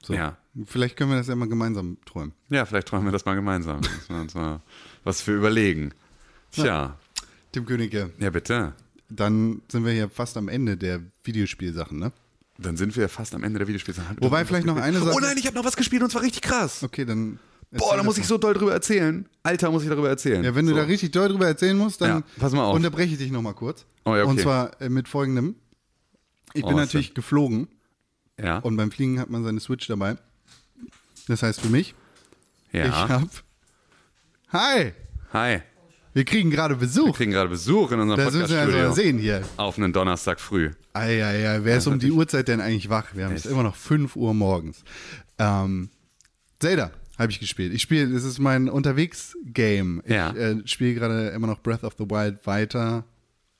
So. 0.04 0.12
Ja. 0.14 0.36
Vielleicht 0.66 0.96
können 0.96 1.10
wir 1.10 1.16
das 1.16 1.26
ja 1.26 1.34
mal 1.34 1.48
gemeinsam 1.48 1.96
träumen. 2.04 2.32
Ja, 2.48 2.64
vielleicht 2.64 2.86
träumen 2.86 3.06
wir 3.06 3.12
das 3.12 3.24
mal 3.24 3.34
gemeinsam. 3.34 3.80
Müssen 3.80 4.14
wir 4.14 4.20
uns 4.20 4.34
mal 4.34 4.60
was 5.02 5.20
für 5.22 5.34
überlegen. 5.34 5.92
Tja, 6.52 6.96
Tim 7.52 7.66
Königke, 7.66 8.12
ja 8.18 8.30
bitte. 8.30 8.74
Dann 9.08 9.62
sind 9.70 9.84
wir 9.84 9.92
hier 9.92 10.08
fast 10.08 10.36
am 10.36 10.48
Ende 10.48 10.76
der 10.76 11.00
Videospielsachen, 11.24 11.98
ne? 11.98 12.12
Dann 12.58 12.76
sind 12.76 12.96
wir 12.96 13.08
fast 13.08 13.34
am 13.34 13.44
Ende 13.44 13.58
der 13.58 13.68
Videospiele. 13.68 13.98
Wobei 14.18 14.44
vielleicht 14.46 14.66
noch 14.66 14.76
eine 14.76 14.98
Sache- 14.98 15.12
Oh 15.14 15.20
nein, 15.20 15.36
ich 15.36 15.46
habe 15.46 15.56
noch 15.56 15.64
was 15.64 15.76
gespielt 15.76 16.02
und 16.02 16.10
zwar 16.10 16.22
richtig 16.22 16.42
krass. 16.42 16.82
Okay, 16.82 17.04
dann. 17.04 17.38
Boah, 17.72 17.96
da 17.96 18.02
muss 18.02 18.16
ich 18.16 18.26
so 18.26 18.38
doll 18.38 18.54
drüber 18.54 18.72
erzählen. 18.72 19.28
Alter, 19.42 19.70
muss 19.70 19.82
ich 19.82 19.88
darüber 19.90 20.08
erzählen. 20.08 20.42
Ja, 20.42 20.54
wenn 20.54 20.64
du 20.66 20.70
so. 20.72 20.78
da 20.78 20.84
richtig 20.84 21.10
doll 21.10 21.28
drüber 21.28 21.46
erzählen 21.46 21.76
musst, 21.76 22.00
dann 22.00 22.08
Ja, 22.20 22.22
pass 22.38 22.52
mal 22.52 22.64
auf. 22.64 22.74
unterbreche 22.76 23.12
ich 23.12 23.18
dich 23.18 23.30
nochmal 23.30 23.54
kurz. 23.54 23.84
Oh 24.04 24.14
ja, 24.14 24.22
okay. 24.22 24.30
Und 24.30 24.40
zwar 24.40 24.80
äh, 24.80 24.88
mit 24.88 25.08
folgendem. 25.08 25.56
Ich 26.54 26.64
Oh, 26.64 26.68
bin 26.68 26.76
natürlich 26.76 27.12
geflogen 27.12 27.68
Ja, 28.40 28.58
und 28.60 28.76
beim 28.76 28.90
Fliegen 28.90 29.20
hat 29.20 29.28
man 29.28 29.44
seine 29.44 29.60
Switch 29.60 29.86
dabei. 29.88 30.16
Das 31.28 31.42
heißt 31.42 31.60
für 31.60 31.68
mich, 31.68 31.94
ich 32.72 32.78
ja. 32.80 33.08
hab. 33.08 33.28
Hi! 34.52 34.92
Hi, 35.32 35.60
Wir 36.16 36.24
kriegen 36.24 36.48
gerade 36.50 36.76
Besuch. 36.76 37.08
wir 37.08 37.12
kriegen 37.12 37.30
gerade 37.32 37.50
Besuch 37.50 37.92
in 37.92 38.00
unserem 38.00 38.18
Das 38.18 38.32
müssen 38.32 38.48
wir 38.48 38.58
also 38.60 38.72
Podcast-Studio. 38.72 38.92
sehen 38.94 39.18
hier. 39.18 39.42
Auf 39.58 39.76
einen 39.76 39.92
Donnerstag 39.92 40.40
früh. 40.40 40.70
Eieiei, 40.94 41.62
wer 41.62 41.76
ist 41.76 41.86
um 41.86 41.98
die 41.98 42.10
Uhrzeit 42.10 42.48
denn 42.48 42.62
eigentlich 42.62 42.88
wach? 42.88 43.08
Wir 43.14 43.26
haben 43.26 43.34
es 43.34 43.44
immer 43.44 43.62
noch 43.62 43.76
5 43.76 44.16
Uhr 44.16 44.32
morgens. 44.32 44.82
Ähm, 45.38 45.90
Zelda 46.58 46.90
habe 47.18 47.30
ich 47.32 47.38
gespielt. 47.38 47.74
Ich 47.74 47.82
spiele, 47.82 48.08
das 48.08 48.24
ist 48.24 48.38
mein 48.38 48.70
Unterwegs-Game. 48.70 50.00
Ich 50.06 50.10
Ja. 50.14 50.30
äh, 50.30 50.66
spiele 50.66 50.94
gerade 50.94 51.28
immer 51.28 51.48
noch 51.48 51.60
Breath 51.62 51.84
of 51.84 51.92
the 51.98 52.04
Wild 52.08 52.46
weiter 52.46 53.04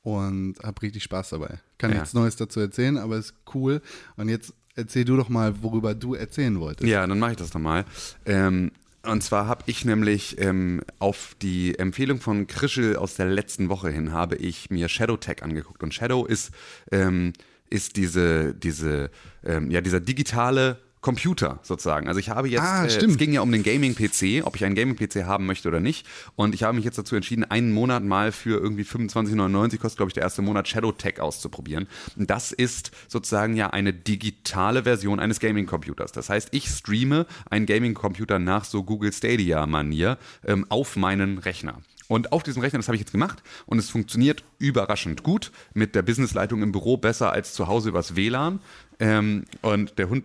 und 0.01 0.55
habe 0.62 0.81
richtig 0.81 1.03
Spaß 1.03 1.28
dabei. 1.28 1.59
Kann 1.77 1.91
Ja. 1.91 1.97
nichts 1.99 2.15
Neues 2.15 2.37
dazu 2.37 2.59
erzählen, 2.61 2.97
aber 2.97 3.19
ist 3.19 3.35
cool. 3.55 3.83
Und 4.16 4.31
jetzt 4.31 4.55
erzähl 4.77 5.05
du 5.05 5.15
doch 5.19 5.28
mal, 5.28 5.62
worüber 5.62 5.95
du 5.95 6.15
erzählen 6.15 6.59
wolltest. 6.59 6.89
Ja, 6.89 7.07
dann 7.07 7.19
mache 7.19 7.33
ich 7.33 7.37
das 7.37 7.51
doch 7.51 7.61
mal. 7.61 7.85
Ähm, 8.24 8.70
und 9.07 9.23
zwar 9.23 9.47
habe 9.47 9.65
ich 9.66 9.85
nämlich 9.85 10.41
ähm, 10.41 10.83
auf 10.99 11.37
die 11.41 11.78
Empfehlung 11.78 12.20
von 12.20 12.47
Krischel 12.47 12.97
aus 12.97 13.15
der 13.15 13.27
letzten 13.27 13.69
Woche 13.69 13.91
hin, 13.91 14.12
habe 14.12 14.37
ich 14.37 14.70
mir 14.70 14.89
Shadow 14.89 15.16
Tech 15.16 15.43
angeguckt. 15.43 15.83
Und 15.83 15.95
Shadow 15.95 16.24
ist, 16.24 16.51
ähm, 16.91 17.33
ist 17.70 17.97
diese, 17.97 18.55
diese, 18.55 19.11
ähm, 19.45 19.70
ja, 19.70 19.81
dieser 19.81 20.01
digitale 20.01 20.78
Computer 21.07 21.61
sozusagen. 21.62 22.09
Also 22.09 22.19
ich 22.19 22.31
habe 22.31 22.49
jetzt, 22.49 22.62
Ah, 22.65 22.85
äh, 22.85 22.91
stimmt. 22.91 23.12
es 23.12 23.19
ging 23.19 23.33
ja 23.33 23.41
um 23.41 23.53
den 23.53 23.62
Gaming-PC, 23.62 24.45
ob 24.45 24.57
ich 24.57 24.65
einen 24.65 24.74
Gaming-PC 24.74 25.23
haben 25.24 25.47
möchte 25.47 25.69
oder 25.69 25.78
nicht. 25.78 26.05
Und 26.35 26.53
ich 26.53 26.65
habe 26.65 26.74
mich 26.74 26.85
jetzt 26.85 26.99
dazu 26.99 27.15
entschieden, 27.15 27.45
einen 27.45 27.70
Monat 27.70 28.03
mal 28.03 28.33
für 28.33 28.59
irgendwie 28.61 28.83
25,99 28.83 29.78
kostet, 29.78 29.99
glaube 29.99 30.11
ich, 30.11 30.15
der 30.15 30.24
erste 30.24 30.43
Monat 30.43 30.66
Shadow 30.66 30.91
Tech 30.91 31.20
auszuprobieren. 31.20 31.87
Und 32.16 32.28
das 32.28 32.51
ist 32.51 32.91
sozusagen 33.07 33.55
ja 33.55 33.70
eine 33.70 33.93
digitale 33.93 34.83
Version 34.83 35.20
eines 35.20 35.39
Gaming-Computers. 35.39 36.11
Das 36.11 36.28
heißt, 36.28 36.49
ich 36.51 36.66
streame 36.66 37.27
einen 37.49 37.66
Gaming-Computer 37.66 38.41
nach 38.41 38.65
so 38.65 38.83
Google 38.83 39.12
Stadia-Manier 39.12 40.19
ähm, 40.45 40.66
auf 40.70 40.97
meinen 40.97 41.39
Rechner. 41.39 41.83
Und 42.09 42.33
auf 42.33 42.43
diesem 42.43 42.62
Rechner, 42.62 42.81
das 42.81 42.89
habe 42.89 42.97
ich 42.97 43.03
jetzt 43.03 43.12
gemacht 43.12 43.45
und 43.66 43.78
es 43.78 43.91
funktioniert 43.91 44.43
überraschend 44.59 45.23
gut 45.23 45.53
mit 45.73 45.95
der 45.95 46.03
Businessleitung 46.03 46.65
im 46.65 46.73
Büro 46.73 46.97
besser 46.97 47.31
als 47.31 47.53
zu 47.53 47.69
Hause 47.69 47.91
übers 47.91 48.16
WLAN. 48.16 48.59
Ähm, 48.99 49.45
und 49.62 49.99
der 49.99 50.09
Hund 50.09 50.24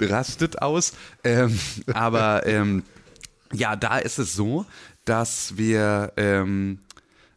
rastet 0.00 0.62
aus. 0.62 0.94
Ähm, 1.22 1.58
aber 1.92 2.46
ähm, 2.46 2.82
ja, 3.52 3.76
da 3.76 3.98
ist 3.98 4.18
es 4.18 4.34
so, 4.34 4.66
dass 5.04 5.56
wir, 5.56 6.12
ähm, 6.16 6.80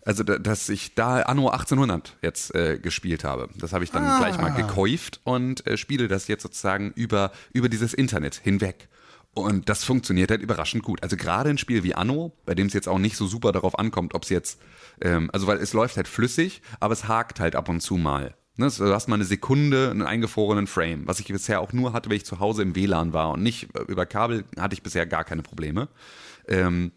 also 0.05 0.23
da, 0.23 0.37
dass 0.37 0.69
ich 0.69 0.95
da 0.95 1.21
Anno 1.21 1.49
1800 1.49 2.17
jetzt 2.21 2.55
äh, 2.55 2.79
gespielt 2.79 3.23
habe. 3.23 3.49
Das 3.55 3.73
habe 3.73 3.83
ich 3.83 3.91
dann 3.91 4.19
gleich 4.19 4.39
mal 4.39 4.49
gekäuft 4.49 5.19
und 5.23 5.65
äh, 5.67 5.77
spiele 5.77 6.07
das 6.07 6.27
jetzt 6.27 6.43
sozusagen 6.43 6.91
über, 6.95 7.31
über 7.53 7.69
dieses 7.69 7.93
Internet 7.93 8.35
hinweg. 8.35 8.87
Und 9.33 9.69
das 9.69 9.83
funktioniert 9.83 10.31
halt 10.31 10.41
überraschend 10.41 10.83
gut. 10.83 11.03
Also 11.03 11.15
gerade 11.15 11.51
ein 11.51 11.59
Spiel 11.59 11.83
wie 11.83 11.93
Anno, 11.93 12.33
bei 12.45 12.55
dem 12.55 12.67
es 12.67 12.73
jetzt 12.73 12.87
auch 12.87 12.97
nicht 12.97 13.17
so 13.17 13.27
super 13.27 13.51
darauf 13.51 13.77
ankommt, 13.77 14.15
ob 14.15 14.23
es 14.23 14.29
jetzt, 14.29 14.59
ähm, 14.99 15.29
also 15.31 15.45
weil 15.45 15.57
es 15.57 15.73
läuft 15.73 15.95
halt 15.97 16.07
flüssig, 16.07 16.63
aber 16.79 16.93
es 16.93 17.07
hakt 17.07 17.39
halt 17.39 17.55
ab 17.55 17.69
und 17.69 17.81
zu 17.81 17.97
mal. 17.97 18.33
Ne, 18.59 18.71
du 18.75 18.93
hast 18.93 19.07
mal 19.07 19.15
eine 19.15 19.23
Sekunde 19.23 19.91
einen 19.91 20.01
eingefrorenen 20.01 20.65
Frame, 20.65 21.07
was 21.07 21.19
ich 21.19 21.27
bisher 21.27 21.61
auch 21.61 21.73
nur 21.73 21.93
hatte, 21.93 22.09
wenn 22.09 22.17
ich 22.17 22.25
zu 22.25 22.39
Hause 22.39 22.63
im 22.63 22.75
WLAN 22.75 23.13
war 23.13 23.31
und 23.31 23.43
nicht 23.43 23.75
äh, 23.75 23.83
über 23.87 24.07
Kabel 24.07 24.45
hatte 24.57 24.73
ich 24.73 24.81
bisher 24.81 25.05
gar 25.05 25.23
keine 25.23 25.43
Probleme. 25.43 25.89
Ähm, 26.47 26.91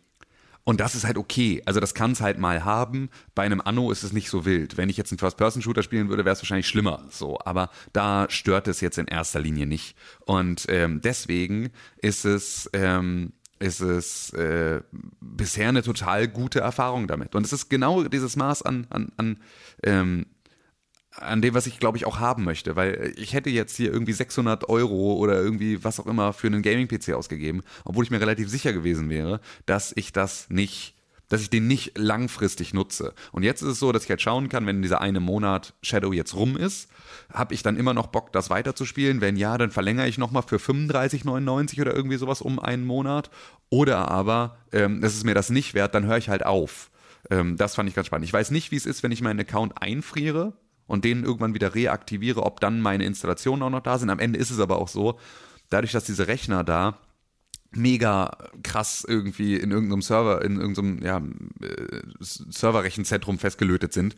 und 0.64 0.80
das 0.80 0.94
ist 0.94 1.04
halt 1.04 1.18
okay. 1.18 1.62
Also 1.66 1.80
das 1.80 1.94
kann 1.94 2.12
es 2.12 2.20
halt 2.20 2.38
mal 2.38 2.64
haben. 2.64 3.10
Bei 3.34 3.42
einem 3.42 3.60
Anno 3.60 3.90
ist 3.90 4.04
es 4.04 4.12
nicht 4.12 4.30
so 4.30 4.44
wild. 4.44 4.76
Wenn 4.76 4.88
ich 4.88 4.96
jetzt 4.96 5.10
einen 5.10 5.18
First-Person-Shooter 5.18 5.82
spielen 5.82 6.08
würde, 6.08 6.24
wäre 6.24 6.34
es 6.34 6.42
wahrscheinlich 6.42 6.68
schlimmer. 6.68 7.04
So, 7.10 7.38
aber 7.44 7.70
da 7.92 8.26
stört 8.30 8.68
es 8.68 8.80
jetzt 8.80 8.96
in 8.96 9.06
erster 9.06 9.40
Linie 9.40 9.66
nicht. 9.66 9.96
Und 10.20 10.66
ähm, 10.68 11.00
deswegen 11.02 11.70
ist 11.98 12.24
es 12.24 12.70
ähm, 12.72 13.32
ist 13.58 13.80
es 13.80 14.32
äh, 14.32 14.80
bisher 15.20 15.68
eine 15.68 15.82
total 15.82 16.28
gute 16.28 16.60
Erfahrung 16.60 17.06
damit. 17.06 17.34
Und 17.34 17.44
es 17.44 17.52
ist 17.52 17.68
genau 17.68 18.04
dieses 18.04 18.36
Maß 18.36 18.62
an 18.62 18.86
an, 18.90 19.12
an 19.16 19.36
ähm, 19.82 20.26
an 21.20 21.42
dem, 21.42 21.54
was 21.54 21.66
ich 21.66 21.78
glaube 21.78 21.98
ich 21.98 22.06
auch 22.06 22.18
haben 22.18 22.44
möchte, 22.44 22.76
weil 22.76 23.12
ich 23.16 23.34
hätte 23.34 23.50
jetzt 23.50 23.76
hier 23.76 23.92
irgendwie 23.92 24.12
600 24.12 24.68
Euro 24.68 25.14
oder 25.14 25.40
irgendwie 25.40 25.82
was 25.84 26.00
auch 26.00 26.06
immer 26.06 26.32
für 26.32 26.46
einen 26.46 26.62
Gaming-PC 26.62 27.12
ausgegeben, 27.14 27.62
obwohl 27.84 28.04
ich 28.04 28.10
mir 28.10 28.20
relativ 28.20 28.48
sicher 28.48 28.72
gewesen 28.72 29.10
wäre, 29.10 29.40
dass 29.66 29.92
ich 29.94 30.12
das 30.12 30.48
nicht, 30.48 30.94
dass 31.28 31.42
ich 31.42 31.50
den 31.50 31.66
nicht 31.66 31.96
langfristig 31.96 32.74
nutze. 32.74 33.14
Und 33.32 33.42
jetzt 33.42 33.62
ist 33.62 33.68
es 33.68 33.78
so, 33.78 33.92
dass 33.92 34.04
ich 34.04 34.10
halt 34.10 34.22
schauen 34.22 34.48
kann, 34.48 34.66
wenn 34.66 34.82
dieser 34.82 35.00
eine 35.00 35.20
Monat 35.20 35.74
Shadow 35.82 36.12
jetzt 36.12 36.34
rum 36.34 36.56
ist, 36.56 36.90
habe 37.32 37.54
ich 37.54 37.62
dann 37.62 37.76
immer 37.76 37.94
noch 37.94 38.08
Bock, 38.08 38.32
das 38.32 38.50
weiterzuspielen? 38.50 39.20
Wenn 39.20 39.36
ja, 39.36 39.56
dann 39.56 39.70
verlängere 39.70 40.08
ich 40.08 40.18
nochmal 40.18 40.42
für 40.42 40.56
35,99 40.56 41.80
oder 41.80 41.94
irgendwie 41.94 42.16
sowas 42.16 42.40
um 42.40 42.58
einen 42.58 42.84
Monat. 42.84 43.30
Oder 43.68 44.10
aber, 44.10 44.56
ähm, 44.72 45.00
das 45.00 45.14
ist 45.14 45.24
mir 45.24 45.34
das 45.34 45.50
nicht 45.50 45.74
wert, 45.74 45.94
dann 45.94 46.06
höre 46.06 46.18
ich 46.18 46.28
halt 46.28 46.44
auf. 46.44 46.90
Ähm, 47.30 47.56
das 47.56 47.74
fand 47.74 47.88
ich 47.88 47.94
ganz 47.94 48.08
spannend. 48.08 48.26
Ich 48.26 48.32
weiß 48.32 48.50
nicht, 48.50 48.72
wie 48.72 48.76
es 48.76 48.86
ist, 48.86 49.02
wenn 49.02 49.12
ich 49.12 49.22
meinen 49.22 49.40
Account 49.40 49.80
einfriere 49.80 50.54
und 50.90 51.04
den 51.04 51.22
irgendwann 51.22 51.54
wieder 51.54 51.76
reaktiviere, 51.76 52.42
ob 52.42 52.58
dann 52.58 52.80
meine 52.80 53.04
Installationen 53.04 53.62
auch 53.62 53.70
noch 53.70 53.80
da 53.80 53.96
sind. 53.96 54.10
Am 54.10 54.18
Ende 54.18 54.40
ist 54.40 54.50
es 54.50 54.58
aber 54.58 54.78
auch 54.78 54.88
so, 54.88 55.20
dadurch, 55.68 55.92
dass 55.92 56.02
diese 56.02 56.26
Rechner 56.26 56.64
da 56.64 56.98
mega 57.70 58.36
krass 58.64 59.04
irgendwie 59.06 59.54
in 59.54 59.70
irgendeinem 59.70 60.02
Server, 60.02 60.44
in 60.44 60.58
irgendeinem 60.58 61.00
ja, 61.00 61.18
äh, 61.64 62.02
Serverrechenzentrum 62.18 63.38
festgelötet 63.38 63.92
sind, 63.92 64.16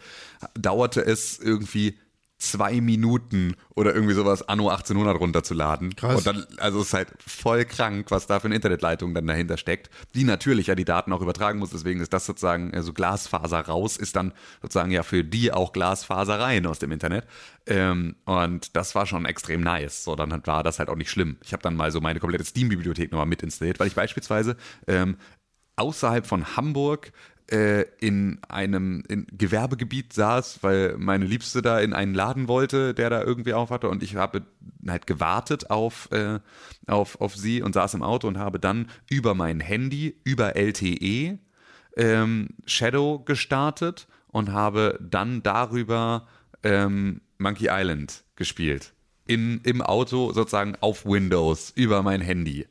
dauerte 0.55 1.05
es 1.05 1.39
irgendwie 1.39 1.99
zwei 2.43 2.81
Minuten 2.81 3.55
oder 3.75 3.95
irgendwie 3.95 4.15
sowas 4.15 4.47
Anno 4.49 4.69
1800 4.69 5.19
runterzuladen. 5.19 5.95
Krass. 5.95 6.17
Und 6.17 6.27
dann, 6.27 6.47
also 6.59 6.81
es 6.81 6.89
ist 6.89 6.95
halt 6.95 7.09
voll 7.25 7.65
krank, 7.65 8.11
was 8.11 8.27
da 8.27 8.41
für 8.41 8.47
eine 8.47 8.57
Internetleitung 8.57 9.15
dann 9.15 9.27
dahinter 9.27 9.57
steckt, 9.57 9.91
die 10.15 10.25
natürlich 10.25 10.67
ja 10.67 10.75
die 10.75 10.85
Daten 10.85 11.13
auch 11.13 11.21
übertragen 11.21 11.61
muss. 11.61 11.71
Deswegen 11.71 12.01
ist 12.01 12.13
das 12.13 12.27
sozusagen, 12.27 12.75
also 12.75 12.93
Glasfaser 12.93 13.61
raus, 13.61 13.97
ist 13.97 14.17
dann 14.17 14.33
sozusagen 14.61 14.91
ja 14.91 15.05
für 15.05 15.23
die 15.23 15.53
auch 15.53 15.73
Glasfaser 15.73 16.41
rein 16.41 16.67
aus 16.67 16.81
dem 16.81 16.91
Internet. 16.91 17.27
Ähm, 17.67 18.17
und 18.25 18.75
das 18.75 18.97
war 18.97 19.07
schon 19.07 19.25
extrem 19.25 19.61
nice. 19.61 20.03
So, 20.03 20.17
dann 20.17 20.45
war 20.45 20.65
das 20.65 20.81
halt 20.81 20.89
auch 20.89 20.97
nicht 20.97 21.11
schlimm. 21.11 21.37
Ich 21.45 21.53
habe 21.53 21.63
dann 21.63 21.77
mal 21.77 21.93
so 21.93 22.01
meine 22.01 22.19
komplette 22.19 22.45
Steam-Bibliothek 22.45 23.13
nochmal 23.13 23.27
mit 23.27 23.45
installiert, 23.45 23.79
weil 23.79 23.87
ich 23.87 23.95
beispielsweise 23.95 24.57
ähm, 24.89 25.17
außerhalb 25.77 26.27
von 26.27 26.57
Hamburg 26.57 27.13
äh, 27.53 27.83
in 28.01 28.39
einem 28.49 29.05
in 29.09 29.27
Gewerbegebiet 29.31 30.13
saß, 30.15 30.63
weil 30.63 30.97
meine 30.97 31.27
Liebste 31.27 31.61
da 31.61 31.81
in 31.81 31.93
einen 31.93 32.15
Laden 32.15 32.49
wollte, 32.49 32.95
der 32.95 33.11
da 33.11 33.23
irgendwie 33.23 33.53
auf 33.53 33.71
hatte 33.71 33.89
und 33.91 34.03
ich 34.03 34.17
habe 34.17 34.43
halt 34.89 35.07
gewartet 35.07 35.71
auf, 35.71 36.09
äh, 36.13 36.41
auf, 36.87 37.21
auf 37.21 37.37
sie 37.37 37.63
und 37.63 37.75
saß 37.75 37.95
im 37.95 38.03
Auto 38.03 38.27
und 38.27 38.39
habe 38.39 38.59
dann 38.59 38.89
über 39.11 39.35
mein 39.35 39.61
Handy, 39.61 40.17
über 40.25 40.57
LTE 40.57 41.39
ähm, 41.97 42.49
Shadow 42.65 43.19
gestartet 43.19 44.09
und 44.29 44.51
habe 44.51 44.99
dann 45.03 45.43
darüber 45.43 46.27
ähm, 46.63 47.21
Monkey 47.37 47.69
Island 47.71 48.25
gespielt. 48.35 48.95
In, 49.27 49.61
Im 49.63 49.83
Auto 49.83 50.33
sozusagen 50.33 50.75
auf 50.81 51.05
Windows 51.05 51.71
über 51.77 52.03
mein 52.03 52.23
Handy. 52.23 52.67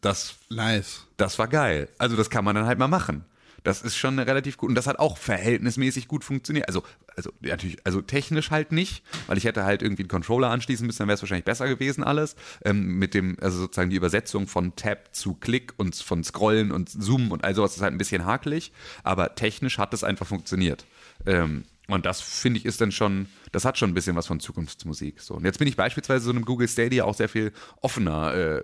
Das 0.00 0.36
Nice. 0.48 1.06
das 1.18 1.38
war 1.38 1.48
geil. 1.48 1.88
Also 1.98 2.16
das 2.16 2.30
kann 2.30 2.44
man 2.44 2.54
dann 2.54 2.66
halt 2.66 2.78
mal 2.78 2.88
machen. 2.88 3.24
Das 3.62 3.82
ist 3.82 3.96
schon 3.96 4.18
relativ 4.18 4.56
gut 4.56 4.68
und 4.68 4.74
das 4.74 4.86
hat 4.86 4.98
auch 4.98 5.18
verhältnismäßig 5.18 6.08
gut 6.08 6.24
funktioniert. 6.24 6.68
Also, 6.68 6.82
also 7.16 7.30
natürlich, 7.40 7.78
also 7.84 8.00
technisch 8.00 8.50
halt 8.50 8.72
nicht, 8.72 9.02
weil 9.26 9.38
ich 9.38 9.44
hätte 9.44 9.64
halt 9.64 9.82
irgendwie 9.82 10.02
einen 10.02 10.08
Controller 10.08 10.50
anschließen 10.50 10.86
müssen, 10.86 10.98
dann 10.98 11.08
wäre 11.08 11.16
es 11.16 11.22
wahrscheinlich 11.22 11.44
besser 11.44 11.68
gewesen 11.68 12.04
alles. 12.04 12.36
Ähm, 12.64 12.98
mit 12.98 13.14
dem, 13.14 13.36
also 13.40 13.58
sozusagen 13.58 13.90
die 13.90 13.96
Übersetzung 13.96 14.46
von 14.46 14.76
Tab 14.76 15.14
zu 15.14 15.34
Klick 15.34 15.74
und 15.76 15.94
von 15.94 16.24
Scrollen 16.24 16.72
und 16.72 16.88
Zoomen 16.88 17.30
und 17.30 17.44
all 17.44 17.54
sowas 17.54 17.76
ist 17.76 17.82
halt 17.82 17.92
ein 17.92 17.98
bisschen 17.98 18.24
hakelig, 18.24 18.72
aber 19.02 19.34
technisch 19.34 19.78
hat 19.78 19.94
es 19.94 20.04
einfach 20.04 20.26
funktioniert. 20.26 20.86
Ähm, 21.26 21.64
und 21.88 22.06
das 22.06 22.20
finde 22.20 22.58
ich 22.58 22.64
ist 22.64 22.80
dann 22.80 22.92
schon, 22.92 23.26
das 23.52 23.64
hat 23.64 23.78
schon 23.78 23.90
ein 23.90 23.94
bisschen 23.94 24.16
was 24.16 24.26
von 24.26 24.40
Zukunftsmusik. 24.40 25.20
So. 25.20 25.34
Und 25.34 25.44
jetzt 25.44 25.58
bin 25.58 25.66
ich 25.68 25.76
beispielsweise 25.76 26.24
so 26.24 26.30
einem 26.30 26.44
Google 26.44 26.68
Stadia 26.68 27.04
auch 27.04 27.14
sehr 27.14 27.28
viel 27.28 27.52
offener 27.80 28.34
äh, 28.34 28.62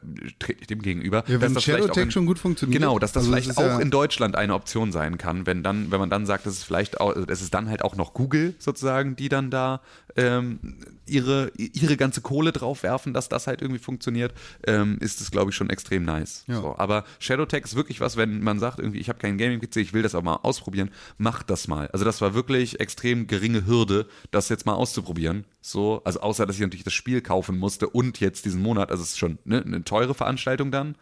dem 0.71 0.83
gegenüber. 0.83 1.25
Ja, 1.27 1.41
wenn 1.41 1.55
dass 1.55 1.55
das 1.55 1.63
auch 1.63 1.67
Shadowtech 1.79 2.05
in- 2.05 2.11
schon 2.11 2.27
gut 2.27 2.39
funktioniert. 2.39 2.81
Genau, 2.81 2.99
dass 2.99 3.13
das 3.13 3.23
Also 3.23 3.33
vielleicht 3.33 3.49
ist 3.51 3.59
auch 3.59 3.63
ja- 3.63 3.79
in 3.81 3.91
Deutschland 3.91 4.37
eine 4.37 4.55
Option 4.55 4.93
sein 4.93 5.19
kann, 5.19 5.47
wenn 5.47 5.63
dann, 5.63 5.91
wenn 5.91 5.99
man 6.01 6.11
dann 6.11 6.27
sagt, 6.27 6.47
dass 6.47 6.55
es 6.55 6.65
vielleicht 6.65 7.01
auch, 7.01 7.15
es 7.17 7.43
ist 7.43 7.55
dann 7.55 7.69
halt 7.69 7.83
auch 7.83 7.97
noch 7.97 8.15
Google 8.15 8.55
sozusagen, 8.59 9.17
die 9.17 9.29
dann 9.29 9.51
da 9.51 9.81
ähm, 10.17 10.61
ihre, 11.07 11.51
ihre 11.57 11.97
ganze 11.97 12.21
Kohle 12.21 12.53
drauf 12.53 12.83
werfen, 12.83 13.13
dass 13.13 13.29
das 13.29 13.47
halt 13.47 13.61
irgendwie 13.63 13.79
funktioniert, 13.81 14.33
ähm, 14.67 14.97
ist 15.01 15.21
es, 15.21 15.31
glaube 15.31 15.51
ich, 15.51 15.57
schon 15.57 15.69
extrem 15.71 16.05
nice. 16.05 16.45
Ja. 16.47 16.61
So, 16.61 16.75
aber 16.79 17.05
Shadowtech 17.19 17.65
ist 17.65 17.77
wirklich 17.77 18.01
was, 18.01 18.17
wenn 18.17 18.41
man 18.43 18.59
sagt, 18.59 18.79
irgendwie, 18.79 18.99
ich 18.99 19.09
habe 19.09 19.19
keinen 19.19 19.37
Gaming-PC, 19.39 19.77
ich 19.77 19.93
will 19.93 20.03
das 20.03 20.15
aber 20.15 20.25
mal 20.25 20.37
ausprobieren, 20.37 20.91
macht 21.19 21.51
das 21.51 21.69
mal. 21.69 21.89
Also 21.89 22.05
das 22.05 22.21
war 22.21 22.35
wirklich 22.35 22.81
extrem 22.81 23.27
geringe 23.27 23.67
Hürde, 23.67 24.07
das 24.31 24.49
jetzt 24.49 24.65
mal 24.67 24.75
auszuprobieren. 24.77 25.45
So, 25.61 26.03
also 26.05 26.21
außer, 26.21 26.47
dass 26.47 26.57
ich 26.57 26.63
natürlich 26.63 26.85
das 26.85 26.93
Spiel 26.95 27.21
kaufen 27.21 27.59
musste 27.59 27.89
und 27.89 28.21
jetzt 28.21 28.45
diesen 28.45 28.63
Monat, 28.63 28.91
also 28.91 29.03
es 29.03 29.11
ist 29.11 29.19
schon 29.19 29.39
ne, 29.45 29.63
eine 29.63 29.83
teure 29.85 30.15
Veranstaltung 30.15 30.71
dann. 30.71 30.97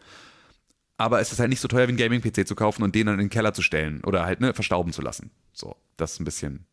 Aber 0.97 1.19
es 1.19 1.31
ist 1.31 1.39
halt 1.39 1.49
nicht 1.49 1.59
so 1.59 1.67
teuer 1.67 1.87
wie 1.87 1.91
ein 1.91 1.97
Gaming-PC 1.97 2.47
zu 2.47 2.55
kaufen 2.55 2.81
und 2.81 2.95
den 2.95 3.07
dann 3.07 3.15
in 3.15 3.25
den 3.25 3.29
Keller 3.29 3.53
zu 3.53 3.61
stellen 3.61 4.01
oder 4.05 4.25
halt 4.25 4.39
ne, 4.39 4.53
verstauben 4.53 4.93
zu 4.93 5.01
lassen. 5.01 5.29
So, 5.51 5.75
das 5.97 6.13
ist 6.13 6.21
ein 6.21 6.25
bisschen, 6.25 6.65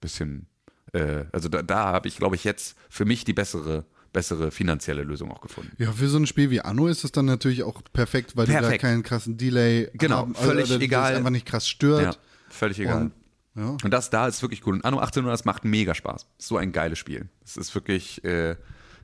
bisschen, 0.00 0.46
äh, 0.92 1.24
also 1.32 1.48
da, 1.48 1.62
da 1.62 1.86
habe 1.86 2.08
ich, 2.08 2.18
glaube 2.18 2.36
ich, 2.36 2.44
jetzt 2.44 2.76
für 2.90 3.06
mich 3.06 3.24
die 3.24 3.32
bessere, 3.32 3.86
bessere 4.12 4.50
finanzielle 4.50 5.02
Lösung 5.02 5.32
auch 5.32 5.40
gefunden. 5.40 5.72
Ja, 5.78 5.92
für 5.92 6.08
so 6.08 6.18
ein 6.18 6.26
Spiel 6.26 6.50
wie 6.50 6.60
Anno 6.60 6.88
ist 6.88 7.04
es 7.04 7.12
dann 7.12 7.24
natürlich 7.24 7.62
auch 7.62 7.80
perfekt, 7.94 8.36
weil 8.36 8.44
die 8.46 8.52
da 8.52 8.60
Perfekt. 8.60 8.82
keinen 8.82 9.02
krassen 9.02 9.38
Delay 9.38 9.88
Genau, 9.94 10.18
haben. 10.18 10.34
völlig 10.34 10.68
das 10.68 10.80
egal. 10.82 11.14
einfach 11.16 11.30
nicht 11.30 11.46
krass 11.46 11.66
stört. 11.66 12.02
Ja, 12.02 12.14
völlig 12.50 12.78
egal. 12.80 13.02
Und, 13.04 13.12
ja. 13.56 13.76
Und 13.82 13.90
das 13.90 14.10
da 14.10 14.26
ist 14.26 14.42
wirklich 14.42 14.66
cool. 14.66 14.74
Und 14.74 14.84
Anno 14.84 14.98
1800, 14.98 15.32
das 15.32 15.44
macht 15.44 15.64
mega 15.64 15.94
Spaß. 15.94 16.26
So 16.38 16.56
ein 16.56 16.72
geiles 16.72 16.98
Spiel. 16.98 17.28
Es 17.44 17.56
ist 17.56 17.74
wirklich, 17.74 18.24
äh, 18.24 18.56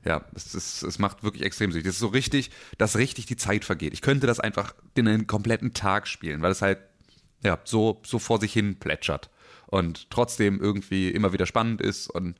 ja, 0.03 0.25
es, 0.33 0.53
ist, 0.55 0.83
es 0.83 0.99
macht 0.99 1.23
wirklich 1.23 1.43
extrem 1.43 1.71
süchtig. 1.71 1.89
Es 1.89 1.95
ist 1.95 2.01
so 2.01 2.07
richtig, 2.07 2.51
dass 2.77 2.97
richtig 2.97 3.25
die 3.25 3.37
Zeit 3.37 3.65
vergeht. 3.65 3.93
Ich 3.93 4.01
könnte 4.01 4.27
das 4.27 4.39
einfach 4.39 4.75
in 4.95 5.07
einen 5.07 5.27
kompletten 5.27 5.73
Tag 5.73 6.07
spielen, 6.07 6.41
weil 6.41 6.51
es 6.51 6.61
halt, 6.61 6.79
ja, 7.43 7.59
so, 7.63 8.01
so 8.05 8.19
vor 8.19 8.39
sich 8.39 8.53
hin 8.53 8.77
plätschert. 8.77 9.29
Und 9.67 10.09
trotzdem 10.09 10.59
irgendwie 10.59 11.09
immer 11.09 11.31
wieder 11.31 11.45
spannend 11.45 11.81
ist 11.81 12.09
und 12.09 12.35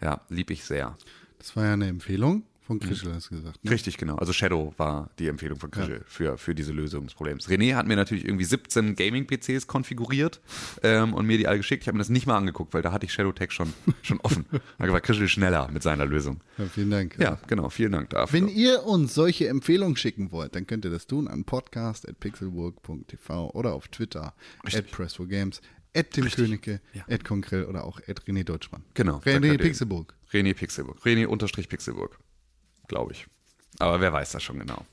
ja, 0.00 0.20
lieb 0.28 0.50
ich 0.50 0.64
sehr. 0.64 0.96
Das 1.38 1.56
war 1.56 1.64
ja 1.64 1.72
eine 1.72 1.88
Empfehlung 1.88 2.44
von 2.68 2.76
Mhm. 2.76 2.80
Krischel, 2.80 3.12
hast 3.14 3.30
du 3.30 3.36
gesagt. 3.36 3.64
Ne? 3.64 3.70
Richtig, 3.72 3.96
genau. 3.96 4.14
Also 4.16 4.32
Shadow 4.32 4.72
war 4.76 5.10
die 5.18 5.26
Empfehlung 5.26 5.58
von 5.58 5.70
Krischel 5.72 6.04
für, 6.06 6.38
für 6.38 6.54
diese 6.54 6.72
Lösung 6.72 7.04
des 7.06 7.14
Problems. 7.14 7.48
René 7.48 7.74
hat 7.74 7.88
mir 7.88 7.96
natürlich 7.96 8.24
irgendwie 8.24 8.44
17 8.44 8.94
Gaming-PCs 8.94 9.66
konfiguriert 9.66 10.40
ähm, 10.84 11.14
und 11.14 11.26
mir 11.26 11.38
die 11.38 11.48
alle 11.48 11.56
geschickt. 11.56 11.82
Ich 11.82 11.88
habe 11.88 11.96
mir 11.96 12.02
das 12.02 12.10
nicht 12.10 12.26
mal 12.26 12.36
angeguckt, 12.36 12.72
weil 12.74 12.82
da 12.82 12.92
hatte 12.92 13.06
ich 13.06 13.12
Shadowtech 13.12 13.50
schon, 13.50 13.72
schon 14.02 14.20
offen. 14.20 14.44
Da 14.78 14.86
war 14.92 15.00
Krischel 15.00 15.26
schneller 15.28 15.68
mit 15.72 15.82
seiner 15.82 16.06
Lösung. 16.06 16.40
Ja, 16.58 16.66
vielen 16.66 16.90
Dank. 16.90 17.16
Ja, 17.18 17.38
genau. 17.48 17.68
Vielen 17.70 17.90
Dank 17.92 18.10
dafür. 18.10 18.38
Wenn 18.40 18.48
ihr 18.48 18.84
uns 18.84 19.14
solche 19.14 19.48
Empfehlungen 19.48 19.96
schicken 19.96 20.30
wollt, 20.30 20.54
dann 20.54 20.66
könnt 20.66 20.84
ihr 20.84 20.90
das 20.92 21.06
tun 21.08 21.26
an 21.26 21.44
podcast.pixelburg.tv 21.44 23.50
oder 23.54 23.72
auf 23.74 23.88
Twitter 23.88 24.34
at 24.64 24.84
press4games, 24.92 25.60
at 25.96 26.10
Tim 26.10 26.26
Königke, 26.28 26.80
Ja. 26.92 27.04
at 27.08 27.24
Konkrell 27.24 27.64
oder 27.64 27.84
auch 27.84 28.00
at 28.06 28.22
René 28.26 28.44
Deutschmann. 28.44 28.82
Genau, 28.94 29.18
René 29.18 29.56
Pixelburg. 29.58 30.14
René 30.32 30.54
Pixelburg. 30.54 30.98
René 31.04 31.26
unterstrich 31.26 31.68
Pixelburg. 31.68 32.18
Glaube 32.88 33.12
ich. 33.12 33.26
Aber 33.78 34.00
wer 34.00 34.12
weiß 34.12 34.32
das 34.32 34.42
schon 34.42 34.58
genau. 34.58 34.84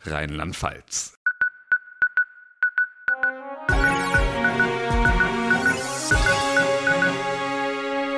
Rheinland-Pfalz. 0.00 1.14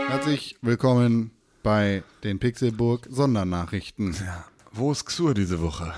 Herzlich 0.08 0.56
willkommen 0.62 1.30
bei 1.62 2.02
den 2.24 2.38
Pixelburg 2.38 3.06
Sondernachrichten. 3.10 4.12
Ja. 4.14 4.44
Wo 4.72 4.90
ist 4.92 5.04
Xur 5.04 5.34
diese 5.34 5.60
Woche? 5.60 5.92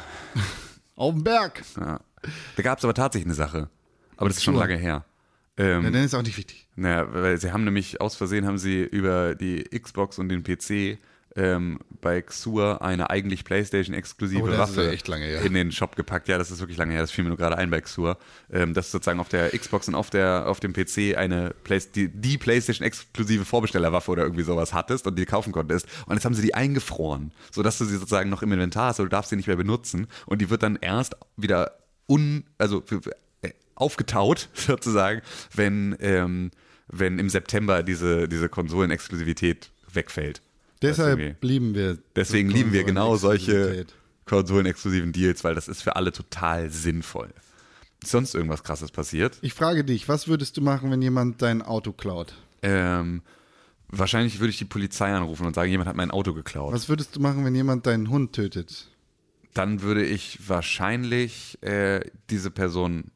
Auf 0.97 1.15
dem 1.15 1.25
Berg. 1.25 1.63
Ja. 1.77 2.01
Da 2.57 2.63
gab 2.63 2.79
es 2.79 2.85
aber 2.85 2.95
tatsächlich 2.95 3.27
eine 3.27 3.35
Sache. 3.35 3.71
Aber 4.17 4.29
das 4.29 4.39
ist 4.39 4.45
schon 4.45 4.55
Xur. 4.55 4.63
lange 4.63 4.77
her. 4.77 5.05
Ähm, 5.57 5.85
Ja, 5.85 5.91
dann 5.91 6.05
ist 6.05 6.15
auch 6.15 6.23
nicht 6.23 6.37
wichtig. 6.37 6.69
Naja, 6.77 7.07
weil 7.13 7.39
sie 7.41 7.53
haben 7.53 7.65
nämlich 7.65 8.01
aus 8.01 8.17
Versehen 8.17 8.47
haben 8.47 8.59
sie 8.59 8.83
über 8.83 9.35
die 9.35 9.63
Xbox 9.65 10.19
und 10.19 10.29
den 10.29 10.43
PC 10.43 10.99
ähm, 11.37 11.79
bei 12.01 12.23
Xur 12.23 12.83
eine 12.83 13.11
eigentlich 13.11 13.45
PlayStation-exklusive 13.45 14.43
Oh, 14.43 14.59
Waffe 14.59 14.93
ja 14.93 14.99
lange 15.07 15.27
her. 15.27 15.43
in 15.43 15.55
den 15.55 15.71
Shop 15.71 15.95
gepackt. 15.95 16.29
Ja, 16.29 16.39
das 16.39 16.51
ist 16.51 16.61
wirklich 16.61 16.79
lange 16.79 16.93
her. 16.93 17.03
Das 17.03 17.11
fiel 17.11 17.25
mir 17.25 17.29
nur 17.31 17.37
gerade 17.37 17.57
ein 17.57 17.71
bei 17.71 17.81
Xur. 17.81 18.19
Ähm, 18.53 18.75
dass 18.75 18.91
sozusagen 18.91 19.21
auf 19.21 19.29
der 19.29 19.51
Xbox 19.51 19.87
und 19.89 19.95
auf, 19.95 20.11
der, 20.11 20.49
auf 20.49 20.61
dem 20.61 20.73
PC 20.73 21.17
eine 21.17 21.55
Play 21.63 21.81
die, 21.95 22.09
die 22.09 22.37
PlayStation-exklusive 22.39 23.45
Vorbestellerwaffe 23.45 24.11
oder 24.11 24.23
irgendwie 24.25 24.43
sowas 24.43 24.73
hattest 24.75 25.07
und 25.07 25.17
die 25.19 25.25
kaufen 25.27 25.53
konntest. 25.53 25.87
Und 26.07 26.15
jetzt 26.15 26.25
haben 26.25 26.35
sie 26.35 26.43
die 26.43 26.55
eingefroren, 26.55 27.33
sodass 27.53 27.79
du 27.79 27.85
sie 27.85 27.97
sozusagen 27.97 28.29
noch 28.31 28.43
im 28.43 28.53
Inventar 28.53 28.89
hast, 28.89 29.01
aber 29.01 29.09
du 29.09 29.11
darfst 29.11 29.31
sie 29.31 29.37
nicht 29.37 29.47
mehr 29.47 29.57
benutzen. 29.57 30.09
Und 30.27 30.41
die 30.41 30.51
wird 30.51 30.63
dann 30.63 30.77
erst 30.81 31.15
wieder 31.37 31.79
un, 32.09 32.45
also 32.59 32.83
für, 32.85 33.01
äh, 33.43 33.51
aufgetaut, 33.77 34.49
sozusagen, 34.55 35.21
wenn, 35.55 35.97
ähm, 36.01 36.51
wenn 36.89 37.19
im 37.21 37.29
September 37.29 37.83
diese, 37.85 38.27
diese 38.29 38.49
Konsolenexklusivität 38.49 39.71
wegfällt. 39.93 40.43
Deshalb 40.83 41.43
lieben 41.43 41.75
wir. 41.75 41.99
Deswegen 42.17 42.51
lieben 42.51 42.73
wir 42.73 42.85
genau 42.85 43.17
solche 43.17 43.87
konsolenexklusiven 44.27 45.13
Deals, 45.13 45.45
weil 45.45 45.55
das 45.55 45.69
ist 45.69 45.83
für 45.83 45.97
alle 45.97 46.13
total 46.13 46.71
sinnvoll. 46.71 47.31
Ist 48.03 48.13
sonst 48.13 48.35
irgendwas 48.35 48.63
krasses 48.63 48.91
passiert? 48.91 49.39
Ich 49.43 49.53
frage 49.53 49.85
dich, 49.85 50.09
was 50.09 50.29
würdest 50.29 50.57
du 50.57 50.63
machen, 50.63 50.91
wenn 50.91 51.03
jemand 51.03 51.43
dein 51.43 51.61
Auto 51.61 51.93
klaut? 51.93 52.35
Ähm, 52.63 53.23
wahrscheinlich 53.89 54.41
würde 54.41 54.51
ich 54.51 54.59
die 54.59 54.65
Polizei 54.65 55.13
anrufen 55.13 55.47
und 55.47 55.55
sagen, 55.55 55.71
jemand 55.71 55.89
hat 55.89 55.97
mein 55.97 56.11
Auto 56.11 56.33
geklaut. 56.33 56.73
Was 56.73 56.89
würdest 56.89 57.17
du 57.17 57.21
machen, 57.21 57.45
wenn 57.45 57.55
jemand 57.55 57.87
deinen 57.87 58.09
Hund 58.09 58.33
tötet? 58.33 58.89
Dann 59.53 59.83
würde 59.83 60.05
ich 60.05 60.49
wahrscheinlich 60.49 61.61
äh, 61.63 62.01
diese 62.31 62.51
Person 62.51 63.11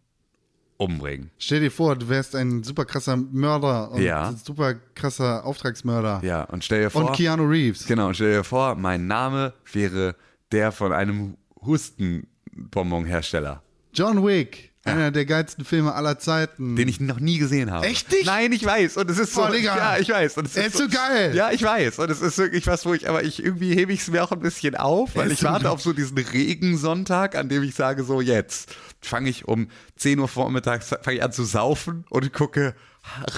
umbringen. 0.84 1.30
Stell 1.38 1.60
dir 1.60 1.70
vor, 1.70 1.96
du 1.96 2.08
wärst 2.08 2.34
ein 2.36 2.62
super 2.62 2.84
krasser 2.84 3.16
Mörder 3.16 3.90
und 3.92 4.02
Ja. 4.02 4.28
ein 4.28 4.36
super 4.36 4.74
krasser 4.94 5.44
Auftragsmörder. 5.44 6.20
Ja, 6.24 6.44
und 6.44 6.62
stell 6.64 6.82
dir 6.82 6.90
vor. 6.90 7.06
Und 7.06 7.16
Keanu 7.16 7.44
Reeves. 7.44 7.86
Genau, 7.86 8.08
und 8.08 8.14
stell 8.14 8.32
dir 8.32 8.44
vor, 8.44 8.74
mein 8.76 9.06
Name 9.06 9.52
wäre 9.72 10.14
der 10.52 10.70
von 10.72 10.92
einem 10.92 11.36
Hustenbonbonhersteller. 11.64 13.62
John 13.92 14.24
Wick. 14.26 14.72
Einer 14.86 15.10
der 15.10 15.24
geilsten 15.24 15.64
Filme 15.64 15.94
aller 15.94 16.18
Zeiten. 16.18 16.76
Den 16.76 16.88
ich 16.88 17.00
noch 17.00 17.18
nie 17.18 17.38
gesehen 17.38 17.70
habe. 17.70 17.86
Echt 17.86 18.12
nicht? 18.12 18.26
Nein, 18.26 18.52
ich 18.52 18.66
weiß. 18.66 18.98
Und 18.98 19.10
es 19.10 19.18
ist 19.18 19.32
so. 19.32 19.40
Boah, 19.40 19.50
Digga. 19.50 19.76
Ja, 19.76 19.98
ich 19.98 20.10
weiß. 20.10 20.36
Und 20.36 20.44
es 20.44 20.56
Er 20.56 20.66
ist 20.66 20.76
so 20.76 20.86
geil. 20.88 21.34
Ja, 21.34 21.50
ich 21.52 21.62
weiß. 21.62 21.98
Und 22.00 22.10
es 22.10 22.20
ist 22.20 22.36
wirklich 22.36 22.66
was, 22.66 22.84
wo 22.84 22.92
ich, 22.92 23.08
aber 23.08 23.22
ich 23.24 23.42
irgendwie 23.42 23.74
hebe 23.74 23.94
ich 23.94 24.00
es 24.00 24.08
mir 24.08 24.22
auch 24.22 24.32
ein 24.32 24.40
bisschen 24.40 24.76
auf, 24.76 25.16
weil 25.16 25.28
ist 25.28 25.34
ich 25.34 25.38
so 25.40 25.46
warte 25.46 25.70
auf 25.70 25.80
so 25.80 25.94
diesen 25.94 26.18
Regensonntag, 26.18 27.34
an 27.34 27.48
dem 27.48 27.62
ich 27.62 27.74
sage, 27.74 28.04
so 28.04 28.20
jetzt 28.20 28.74
fange 29.00 29.30
ich 29.30 29.48
um 29.48 29.68
10 29.96 30.18
Uhr 30.18 30.28
vormittags 30.28 30.88
fange 30.88 31.16
ich 31.16 31.22
an 31.22 31.32
zu 31.32 31.44
saufen 31.44 32.04
und 32.10 32.32
gucke 32.32 32.74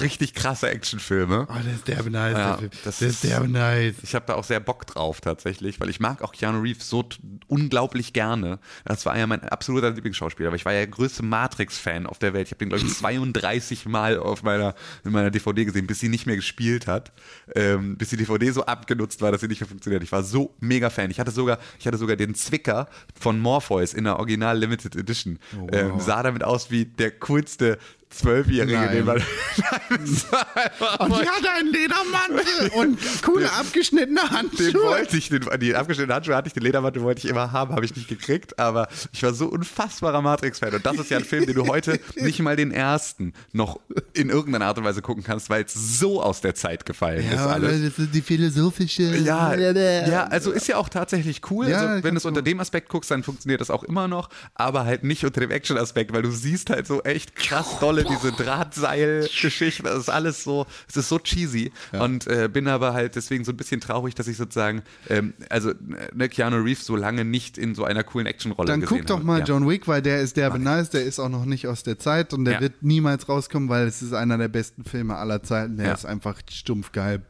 richtig 0.01 0.33
krasse 0.33 0.69
Actionfilme. 0.69 1.47
Oh, 1.49 1.53
der 1.63 1.73
ist 1.73 1.87
derbe 1.87 2.09
nice. 2.09 2.37
Ja, 2.37 2.49
der 2.49 2.57
Film. 2.57 2.71
das 2.83 2.99
der 2.99 3.07
ist 3.09 3.23
derbe 3.23 3.47
nice. 3.47 3.95
Ich 4.01 4.15
habe 4.15 4.25
da 4.25 4.35
auch 4.35 4.43
sehr 4.43 4.59
Bock 4.59 4.85
drauf 4.87 5.21
tatsächlich, 5.21 5.79
weil 5.79 5.89
ich 5.89 5.99
mag 5.99 6.21
auch 6.21 6.31
Keanu 6.31 6.61
Reeves 6.61 6.89
so 6.89 7.07
unglaublich 7.47 8.13
gerne. 8.13 8.59
Das 8.85 9.05
war 9.05 9.17
ja 9.17 9.27
mein 9.27 9.43
absoluter 9.43 9.91
Lieblingsschauspieler, 9.91 10.47
aber 10.47 10.55
ich 10.55 10.65
war 10.65 10.73
ja 10.73 10.79
der 10.79 10.87
größte 10.87 11.23
Matrix-Fan 11.23 12.07
auf 12.07 12.19
der 12.19 12.33
Welt. 12.33 12.47
Ich 12.47 12.51
habe 12.51 12.59
den, 12.59 12.69
glaube 12.69 12.85
ich, 12.85 12.93
32 12.93 13.85
Mal 13.85 14.17
auf 14.17 14.43
meiner, 14.43 14.75
in 15.03 15.11
meiner 15.11 15.31
DVD 15.31 15.65
gesehen, 15.65 15.87
bis 15.87 15.99
sie 15.99 16.09
nicht 16.09 16.25
mehr 16.25 16.35
gespielt 16.35 16.87
hat. 16.87 17.11
Ähm, 17.55 17.97
bis 17.97 18.09
die 18.09 18.17
DVD 18.17 18.51
so 18.51 18.65
abgenutzt 18.65 19.21
war, 19.21 19.31
dass 19.31 19.41
sie 19.41 19.47
nicht 19.47 19.61
mehr 19.61 19.69
funktioniert. 19.69 20.03
Ich 20.03 20.11
war 20.11 20.23
so 20.23 20.55
mega 20.59 20.89
Fan. 20.89 21.11
Ich 21.11 21.19
hatte 21.19 21.31
sogar, 21.31 21.59
ich 21.79 21.87
hatte 21.87 21.97
sogar 21.97 22.15
den 22.15 22.35
Zwicker 22.35 22.87
von 23.19 23.39
Morpheus 23.39 23.93
in 23.93 24.05
der 24.05 24.17
Original 24.17 24.57
Limited 24.57 24.95
Edition. 24.95 25.39
Ähm, 25.71 25.99
sah 25.99 26.23
damit 26.23 26.43
aus 26.43 26.71
wie 26.71 26.85
der 26.85 27.11
coolste 27.11 27.77
Zwölfjährige, 28.09 28.73
Nein. 28.73 28.91
den 28.95 29.09
einfach 29.09 30.99
Und 30.99 31.09
die 31.21 31.27
hatte 31.27 31.51
einen 31.51 31.71
Ledermantel 31.73 32.69
und 32.75 32.97
coole 33.21 33.51
abgeschnittene 33.51 34.21
Den 34.21 34.29
Handschuhe. 34.29 34.73
wollte 34.81 35.17
ich, 35.17 35.29
den, 35.29 35.45
die 35.59 35.75
abgeschnittenen 35.75 36.15
Handschuhe 36.15 36.35
hatte 36.35 36.47
ich, 36.47 36.53
den 36.53 36.63
Ledermantel 36.63 37.01
wollte 37.03 37.19
ich 37.19 37.25
immer 37.29 37.51
haben, 37.51 37.73
habe 37.73 37.83
ich 37.85 37.95
nicht 37.95 38.07
gekriegt, 38.07 38.57
aber 38.59 38.87
ich 39.11 39.23
war 39.23 39.33
so 39.33 39.47
unfassbarer 39.47 40.21
Matrix-Fan 40.21 40.73
und 40.75 40.85
das 40.85 40.97
ist 40.97 41.09
ja 41.11 41.17
ein 41.17 41.25
Film, 41.25 41.45
den 41.45 41.55
du 41.55 41.67
heute 41.67 41.99
nicht 42.15 42.39
mal 42.39 42.55
den 42.55 42.71
ersten 42.71 43.33
noch 43.51 43.79
in 44.13 44.29
irgendeiner 44.29 44.65
Art 44.67 44.77
und 44.77 44.85
Weise 44.85 45.01
gucken 45.01 45.23
kannst, 45.23 45.49
weil 45.49 45.65
es 45.65 45.73
so 45.73 46.21
aus 46.21 46.39
der 46.41 46.55
Zeit 46.55 46.85
gefallen 46.85 47.25
ist 47.25 47.33
Ja, 47.33 47.47
alles. 47.47 47.81
das 47.95 47.99
ist 48.05 48.15
die 48.15 48.21
philosophische. 48.21 49.03
Ja, 49.17 49.53
ja, 49.53 50.23
also 50.27 50.51
ist 50.51 50.67
ja 50.67 50.77
auch 50.77 50.89
tatsächlich 50.89 51.41
cool. 51.51 51.67
Ja, 51.67 51.81
also, 51.87 52.03
wenn 52.03 52.13
du 52.13 52.17
es 52.19 52.25
unter 52.25 52.41
dem 52.41 52.59
Aspekt 52.61 52.89
guckst, 52.89 53.11
dann 53.11 53.23
funktioniert 53.23 53.59
das 53.61 53.69
auch 53.69 53.83
immer 53.83 54.07
noch, 54.07 54.29
aber 54.55 54.85
halt 54.85 55.03
nicht 55.03 55.25
unter 55.25 55.41
dem 55.41 55.51
Action-Aspekt, 55.51 56.13
weil 56.13 56.21
du 56.21 56.31
siehst 56.31 56.69
halt 56.69 56.87
so 56.87 57.03
echt 57.03 57.35
krass 57.35 57.79
dolle 57.79 57.96
diese 58.03 58.31
Drahtseil-Geschichten. 58.31 59.83
Das 59.83 59.97
ist 59.97 60.09
alles 60.09 60.43
so, 60.43 60.65
es 60.87 60.97
ist 60.97 61.09
so 61.09 61.19
cheesy 61.19 61.71
und 61.93 62.27
äh, 62.27 62.49
bin 62.51 62.67
aber 62.67 62.93
halt 62.93 63.15
deswegen 63.15 63.43
so 63.43 63.51
ein 63.51 63.57
bisschen 63.57 63.81
traurig, 63.81 64.15
dass 64.15 64.27
ich 64.27 64.37
sozusagen, 64.37 64.83
ähm, 65.09 65.33
also 65.49 65.73
ne, 66.13 66.29
Keanu 66.29 66.57
Reeves 66.57 66.85
so 66.85 66.95
lange 66.95 67.25
nicht 67.25 67.57
in 67.57 67.75
so 67.75 67.83
einer 67.83 68.03
coolen 68.03 68.27
Action-Rolle 68.27 68.67
Dann 68.67 68.81
gesehen 68.81 68.97
guck 68.99 69.07
doch 69.07 69.23
mal 69.23 69.39
ja. 69.39 69.45
John 69.45 69.67
Wick, 69.67 69.87
weil 69.87 70.01
der 70.01 70.21
ist 70.21 70.37
derbe 70.37 70.59
nice, 70.59 70.89
der 70.89 71.03
ist 71.03 71.19
auch 71.19 71.29
noch 71.29 71.45
nicht 71.45 71.67
aus 71.67 71.83
der 71.83 71.99
Zeit 71.99 72.33
und 72.33 72.45
der 72.45 72.55
Ja. 72.55 72.61
wird 72.61 72.81
niemals 72.83 73.27
rauskommen, 73.29 73.69
weil 73.69 73.87
es 73.87 74.01
ist 74.01 74.13
einer 74.13 74.37
der 74.37 74.47
besten 74.47 74.83
Filme 74.83 75.15
aller 75.15 75.43
Zeiten. 75.43 75.77
Der 75.77 75.87
Ja. 75.87 75.93
ist 75.93 76.05
einfach 76.05 76.39
stumpf 76.49 76.91
geil. 76.91 77.21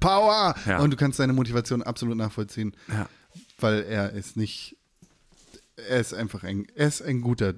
Power! 0.00 0.54
Ja. 0.66 0.78
Und 0.78 0.90
du 0.92 0.96
kannst 0.96 1.18
seine 1.18 1.32
Motivation 1.34 1.82
absolut 1.82 2.16
nachvollziehen, 2.16 2.74
Ja. 2.88 3.06
weil 3.58 3.82
er 3.82 4.12
ist 4.12 4.36
nicht, 4.36 4.76
er 5.76 6.00
ist 6.00 6.14
einfach 6.14 6.42
ein, 6.42 6.66
er 6.74 6.88
ist 6.88 7.02
ein 7.02 7.20
guter, 7.20 7.52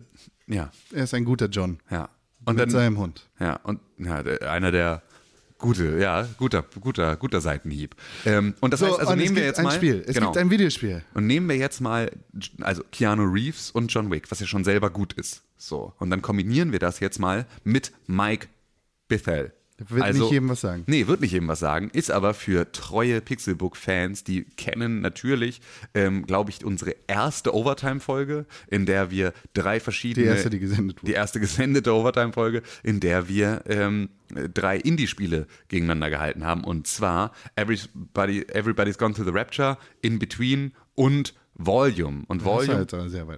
Ja, 0.49 0.71
er 0.93 1.05
ist 1.05 1.15
ein 1.15 1.25
guter 1.25 1.47
John. 1.47 1.79
ja. 1.91 2.09
Und 2.45 2.57
mit 2.57 2.63
dann, 2.63 2.71
seinem 2.71 2.99
Hund. 2.99 3.29
Ja, 3.39 3.57
und 3.63 3.81
ja, 3.99 4.17
einer 4.17 4.73
der 4.73 5.03
gute, 5.63 5.99
ja, 5.99 6.29
guter, 6.37 6.65
guter, 6.81 7.17
guter 7.17 7.41
Seitenhieb. 7.41 7.95
Ähm, 8.27 8.55
und 8.61 8.73
das 8.73 8.83
heißt, 8.83 8.99
also 8.99 9.15
nehmen 9.15 9.37
wir 9.37 9.45
jetzt 9.45 9.59
ein 9.59 9.65
mal. 9.65 9.73
Spiel. 9.73 10.05
Es 10.07 10.15
genau. 10.15 10.27
gibt 10.27 10.39
ein 10.39 10.51
Videospiel. 10.51 11.03
Und 11.15 11.27
nehmen 11.27 11.49
wir 11.49 11.57
jetzt 11.57 11.81
mal, 11.81 12.11
also 12.61 12.83
Keanu 12.91 13.25
Reeves 13.25 13.71
und 13.71 13.93
John 13.93 14.11
Wick, 14.11 14.31
was 14.31 14.41
ja 14.41 14.47
schon 14.47 14.65
selber 14.65 14.91
gut 14.91 15.15
ist. 15.15 15.43
So. 15.57 15.95
Und 15.99 16.11
dann 16.11 16.21
kombinieren 16.21 16.73
wir 16.73 16.81
das 16.81 17.01
jetzt 17.01 17.19
mal 17.19 17.47
mit 17.65 17.93
Mike 18.07 18.49
Bithell. 19.09 19.53
Wird 19.79 20.15
nicht 20.15 20.31
jedem 20.31 20.49
was 20.49 20.61
sagen. 20.61 20.85
Nee, 20.87 21.07
wird 21.07 21.21
nicht 21.21 21.33
jedem 21.33 21.49
was 21.49 21.59
sagen. 21.59 21.91
Ist 21.93 22.11
aber 22.11 22.35
für 22.35 22.71
treue 22.73 23.21
Pixelbook-Fans, 23.21 24.25
die 24.25 24.45
kennen 24.45 25.01
natürlich, 25.01 25.61
ähm, 25.95 26.25
glaube 26.27 26.51
ich, 26.51 26.65
unsere 26.65 26.95
erste 27.07 27.55
Overtime-Folge, 27.55 28.47
in 28.69 28.87
der 28.87 29.11
wir 29.11 29.33
drei 29.55 29.81
verschiedene. 29.81 30.27
Die 30.27 30.33
erste, 30.33 30.51
die 30.51 30.59
gesendet 30.59 31.03
wurde. 31.03 31.07
Die 31.07 31.15
erste 31.15 31.41
gesendete 31.41 31.93
Overtime-Folge, 31.93 32.63
in 32.83 33.01
der 33.01 33.29
wir 33.29 33.63
ähm, 33.67 34.11
drei 34.55 34.77
Indie-Spiele 34.77 35.47
gegeneinander 35.69 36.11
gehalten 36.11 36.45
haben. 36.45 36.65
Und 36.65 36.87
zwar 36.87 37.33
Everybody, 37.57 38.43
Everybody's 38.49 38.99
Gone 38.99 39.15
to 39.15 39.25
the 39.25 39.31
Rapture, 39.31 39.79
In 40.01 40.19
Between 40.19 40.73
und 40.95 41.35
Volume. 41.55 42.25
Und 42.29 42.45
Volume. 42.45 42.75
halt. 42.75 42.93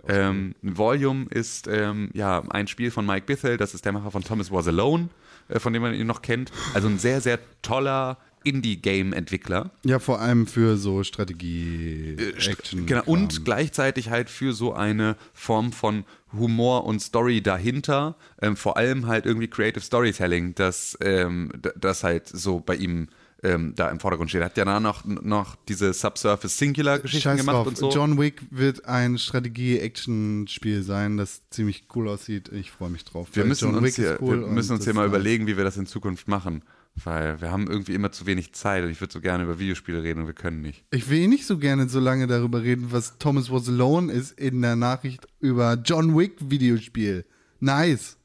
Ähm, 0.08 0.54
Volume 0.62 1.26
ist 1.30 1.66
ähm, 1.66 2.10
ja 2.14 2.42
ein 2.50 2.68
Spiel 2.68 2.90
von 2.90 3.06
Mike 3.06 3.26
Bithell, 3.26 3.56
das 3.56 3.74
ist 3.74 3.84
der 3.84 3.92
Macher 3.92 4.10
von 4.10 4.22
Thomas 4.22 4.52
Was 4.52 4.68
Alone, 4.68 5.08
von 5.48 5.72
dem 5.72 5.82
man 5.82 5.94
ihn 5.94 6.06
noch 6.06 6.22
kennt. 6.22 6.52
Also 6.74 6.88
ein 6.88 6.98
sehr, 6.98 7.20
sehr 7.20 7.38
toller 7.62 8.18
Indie-Game-Entwickler. 8.44 9.70
Ja, 9.84 9.98
vor 9.98 10.20
allem 10.20 10.46
für 10.46 10.76
so 10.76 11.02
Strategie, 11.02 12.16
Action. 12.36 12.86
Genau, 12.86 13.02
und 13.06 13.44
gleichzeitig 13.44 14.10
halt 14.10 14.30
für 14.30 14.52
so 14.52 14.74
eine 14.74 15.16
Form 15.32 15.72
von 15.72 16.04
Humor 16.32 16.84
und 16.84 17.00
Story 17.00 17.40
dahinter, 17.42 18.16
ähm, 18.40 18.56
vor 18.56 18.76
allem 18.76 19.06
halt 19.06 19.26
irgendwie 19.26 19.48
Creative 19.48 19.82
Storytelling, 19.82 20.54
das, 20.54 20.96
ähm, 21.00 21.50
das 21.76 22.04
halt 22.04 22.28
so 22.28 22.60
bei 22.60 22.76
ihm 22.76 23.08
ähm, 23.44 23.74
da 23.76 23.90
im 23.90 24.00
Vordergrund 24.00 24.30
steht. 24.30 24.40
Er 24.40 24.46
hat 24.46 24.56
ja 24.56 24.64
da 24.64 24.80
noch, 24.80 25.04
noch 25.04 25.54
diese 25.68 25.92
Subsurface 25.92 26.56
Singular-Geschichten 26.56 27.36
gemacht 27.36 27.56
drauf. 27.56 27.66
und 27.66 27.76
so. 27.76 27.90
John 27.90 28.18
Wick 28.18 28.42
wird 28.50 28.86
ein 28.86 29.18
Strategie-Action-Spiel 29.18 30.82
sein, 30.82 31.18
das 31.18 31.42
ziemlich 31.50 31.86
cool 31.94 32.08
aussieht. 32.08 32.48
Ich 32.48 32.70
freue 32.70 32.90
mich 32.90 33.04
drauf. 33.04 33.28
Wir 33.34 33.44
müssen 33.44 33.72
John 33.72 33.84
uns 33.84 33.96
hier, 33.96 34.18
cool 34.20 34.40
wir 34.40 34.46
müssen 34.48 34.72
uns 34.74 34.84
hier 34.84 34.94
mal 34.94 35.06
überlegen, 35.06 35.46
wie 35.46 35.56
wir 35.56 35.64
das 35.64 35.76
in 35.76 35.86
Zukunft 35.86 36.26
machen. 36.26 36.62
Weil 36.96 37.40
wir 37.40 37.50
haben 37.50 37.66
irgendwie 37.66 37.92
immer 37.92 38.12
zu 38.12 38.24
wenig 38.24 38.52
Zeit 38.52 38.84
und 38.84 38.90
ich 38.90 39.00
würde 39.00 39.12
so 39.12 39.20
gerne 39.20 39.42
über 39.42 39.58
Videospiele 39.58 40.04
reden 40.04 40.20
und 40.20 40.26
wir 40.28 40.34
können 40.34 40.62
nicht. 40.62 40.84
Ich 40.92 41.10
will 41.10 41.26
nicht 41.26 41.44
so 41.44 41.58
gerne 41.58 41.88
so 41.88 41.98
lange 41.98 42.28
darüber 42.28 42.62
reden, 42.62 42.92
was 42.92 43.18
Thomas 43.18 43.50
Was 43.50 43.68
Alone 43.68 44.12
ist 44.12 44.38
in 44.38 44.62
der 44.62 44.76
Nachricht 44.76 45.26
über 45.40 45.74
John 45.74 46.16
Wick 46.16 46.36
Videospiel. 46.38 47.24
Nice. 47.58 48.16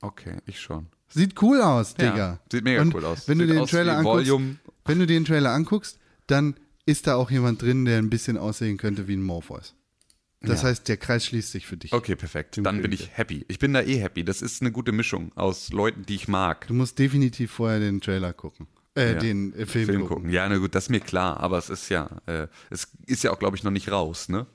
Okay, 0.00 0.36
ich 0.46 0.60
schon. 0.60 0.86
Sieht 1.14 1.40
cool 1.42 1.60
aus, 1.62 1.94
Ja, 1.98 2.10
Digga. 2.10 2.40
sieht 2.50 2.64
mega 2.64 2.82
Und 2.82 2.94
cool 2.94 3.04
aus. 3.04 3.28
Wenn 3.28 3.38
du 3.38 3.44
Sieht 3.46 3.54
den 3.54 3.60
aus 3.62 3.70
Trailer 3.70 3.98
anguckst, 3.98 4.26
Volume. 4.28 4.56
wenn 4.84 4.98
du 4.98 5.06
dir 5.06 5.14
den 5.18 5.24
Trailer 5.24 5.50
anguckst, 5.52 5.98
dann 6.26 6.54
ist 6.86 7.06
da 7.06 7.14
auch 7.14 7.30
jemand 7.30 7.62
drin, 7.62 7.84
der 7.84 7.98
ein 7.98 8.10
bisschen 8.10 8.36
aussehen 8.36 8.76
könnte 8.76 9.08
wie 9.08 9.14
ein 9.16 9.22
Morpheus. 9.22 9.74
Das 10.42 10.60
Ja. 10.62 10.68
heißt, 10.68 10.88
der 10.88 10.98
Kreis 10.98 11.24
schließt 11.24 11.52
sich 11.52 11.66
für 11.66 11.76
dich. 11.78 11.92
Okay, 11.94 12.16
perfekt. 12.16 12.58
Dann 12.62 12.82
bin 12.82 12.92
ich 12.92 13.10
happy. 13.16 13.46
Ich 13.48 13.58
bin 13.58 13.72
da 13.72 13.80
eh 13.80 13.96
happy. 13.98 14.24
Das 14.24 14.42
ist 14.42 14.60
eine 14.60 14.72
gute 14.72 14.92
Mischung 14.92 15.32
aus 15.36 15.72
Leuten, 15.72 16.04
die 16.04 16.16
ich 16.16 16.28
mag. 16.28 16.66
Du 16.66 16.74
musst 16.74 16.98
definitiv 16.98 17.50
vorher 17.52 17.80
den 17.80 18.00
Trailer 18.02 18.32
gucken. 18.34 18.66
Äh, 18.96 19.14
Ja. 19.14 19.18
den 19.20 19.54
äh, 19.54 19.64
Film, 19.66 19.86
Film 19.86 20.00
gucken. 20.02 20.16
gucken. 20.16 20.30
Ja, 20.30 20.46
na 20.48 20.58
gut, 20.58 20.74
das 20.74 20.84
ist 20.84 20.90
mir 20.90 21.00
klar, 21.00 21.40
aber 21.40 21.56
es 21.58 21.70
ist 21.70 21.88
ja, 21.88 22.10
äh, 22.26 22.46
es 22.70 22.88
ist 23.06 23.24
ja 23.24 23.30
auch, 23.32 23.38
glaube 23.38 23.56
ich, 23.56 23.62
noch 23.64 23.70
nicht 23.70 23.90
raus, 23.90 24.28
ne? 24.28 24.46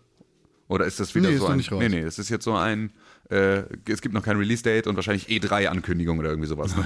Oder 0.68 0.86
ist 0.86 0.99
das 0.99 1.15
wieder 1.15 1.30
Nee, 1.30 1.34
ist 1.36 1.40
so 1.40 1.45
noch 1.48 1.52
ein. 1.53 1.57
nicht 1.57 1.72
raus. 1.72 1.80
Nee, 1.81 1.90
nee, 1.90 2.02
es 2.02 2.19
ist 2.19 2.30
jetzt 2.30 2.45
so 2.45 2.53
ein, 2.56 2.91
äh, 3.30 3.64
es 3.88 4.01
gibt 4.01 4.14
noch 4.14 4.23
kein 4.23 4.38
Release-Date 4.38 4.88
und 4.88 4.95
wahrscheinlich 4.95 5.27
E3-Ankündigung 5.30 6.19
oder 6.19 6.30
irgendwie 6.30 6.47
sowas. 6.49 6.76
Ne? 6.76 6.85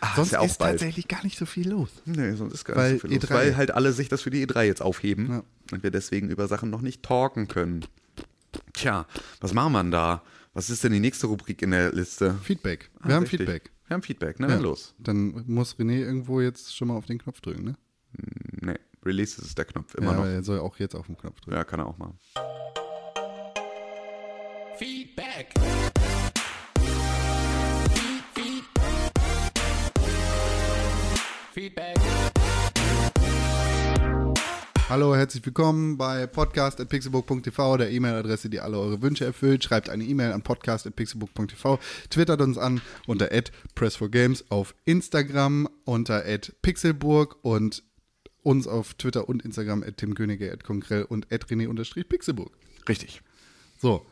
Ah, 0.00 0.16
Sonst 0.16 0.32
ja 0.32 0.40
auch 0.40 0.46
ist 0.46 0.58
tatsächlich 0.58 1.06
gar 1.06 1.22
nicht 1.22 1.38
so 1.38 1.46
viel 1.46 1.68
los. 1.70 1.88
Nee, 2.06 2.32
sonst 2.32 2.54
ist 2.54 2.64
gar 2.64 2.76
Weil 2.76 2.92
nicht 2.94 3.02
so 3.02 3.08
viel 3.08 3.16
los. 3.16 3.24
E3 3.24 3.34
Weil 3.34 3.56
halt 3.56 3.70
alle 3.70 3.92
sich 3.92 4.08
das 4.08 4.20
für 4.22 4.30
die 4.30 4.44
E3 4.46 4.62
jetzt 4.64 4.82
aufheben 4.82 5.28
Ja. 5.30 5.42
und 5.70 5.82
wir 5.84 5.90
deswegen 5.92 6.28
über 6.28 6.48
Sachen 6.48 6.70
noch 6.70 6.80
nicht 6.80 7.02
talken 7.04 7.46
können. 7.46 7.84
Tja, 8.72 9.06
was 9.40 9.54
machen 9.54 9.72
wir 9.72 9.82
denn 9.82 9.92
da? 9.92 10.22
Was 10.54 10.68
ist 10.70 10.82
denn 10.84 10.92
die 10.92 11.00
nächste 11.00 11.28
Rubrik 11.28 11.62
in 11.62 11.70
der 11.70 11.92
Liste? 11.92 12.34
Feedback. 12.42 12.90
Wir 13.02 13.10
Ah, 13.12 13.14
haben 13.14 13.22
richtig. 13.22 13.40
Feedback. 13.40 13.70
Wir 13.86 13.94
haben 13.94 14.02
Feedback, 14.02 14.36
na 14.40 14.48
Ja. 14.48 14.54
dann 14.54 14.62
los. 14.62 14.94
Dann 14.98 15.44
muss 15.46 15.76
René 15.76 16.00
irgendwo 16.00 16.40
jetzt 16.40 16.76
schon 16.76 16.88
mal 16.88 16.94
auf 16.94 17.06
den 17.06 17.18
Knopf 17.18 17.40
drücken, 17.40 17.62
ne? 17.64 17.76
Nee, 18.60 18.78
Release 19.04 19.40
ist 19.40 19.56
der 19.56 19.64
Knopf 19.66 19.94
immer 19.94 20.08
ja, 20.08 20.12
noch. 20.14 20.22
aber 20.24 20.30
er 20.30 20.42
soll 20.42 20.58
auch 20.58 20.78
jetzt 20.78 20.94
auf 20.94 21.06
den 21.06 21.16
Knopf 21.16 21.40
drücken. 21.40 21.56
Ja, 21.56 21.64
kann 21.64 21.80
er 21.80 21.86
auch 21.86 21.96
machen. 21.98 22.18
Feedback. 24.82 25.54
Feedback. 31.52 31.96
Hallo, 34.88 35.14
herzlich 35.14 35.46
willkommen 35.46 35.96
bei 35.96 36.26
podcast.pixelbook.tv, 36.26 37.76
der 37.76 37.92
E-Mail-Adresse, 37.92 38.50
die 38.50 38.58
alle 38.58 38.76
eure 38.76 39.00
Wünsche 39.02 39.24
erfüllt. 39.24 39.62
Schreibt 39.62 39.88
eine 39.88 40.02
E-Mail 40.02 40.32
an 40.32 40.42
podcast.pixelbook.tv, 40.42 41.78
twittert 42.10 42.40
uns 42.40 42.58
an 42.58 42.80
unter 43.06 43.26
@press4games, 43.76 44.46
auf 44.48 44.74
Instagram 44.84 45.68
unter 45.84 46.24
@pixelburg 46.62 47.36
und 47.42 47.84
uns 48.42 48.66
auf 48.66 48.94
Twitter 48.94 49.28
und 49.28 49.44
Instagram 49.44 49.84
@timkönige, 49.96 50.58
@konkrell 50.58 51.04
und 51.04 51.28
@rené_pixelburg. 51.28 52.50
Richtig. 52.88 53.22
So, 53.78 54.06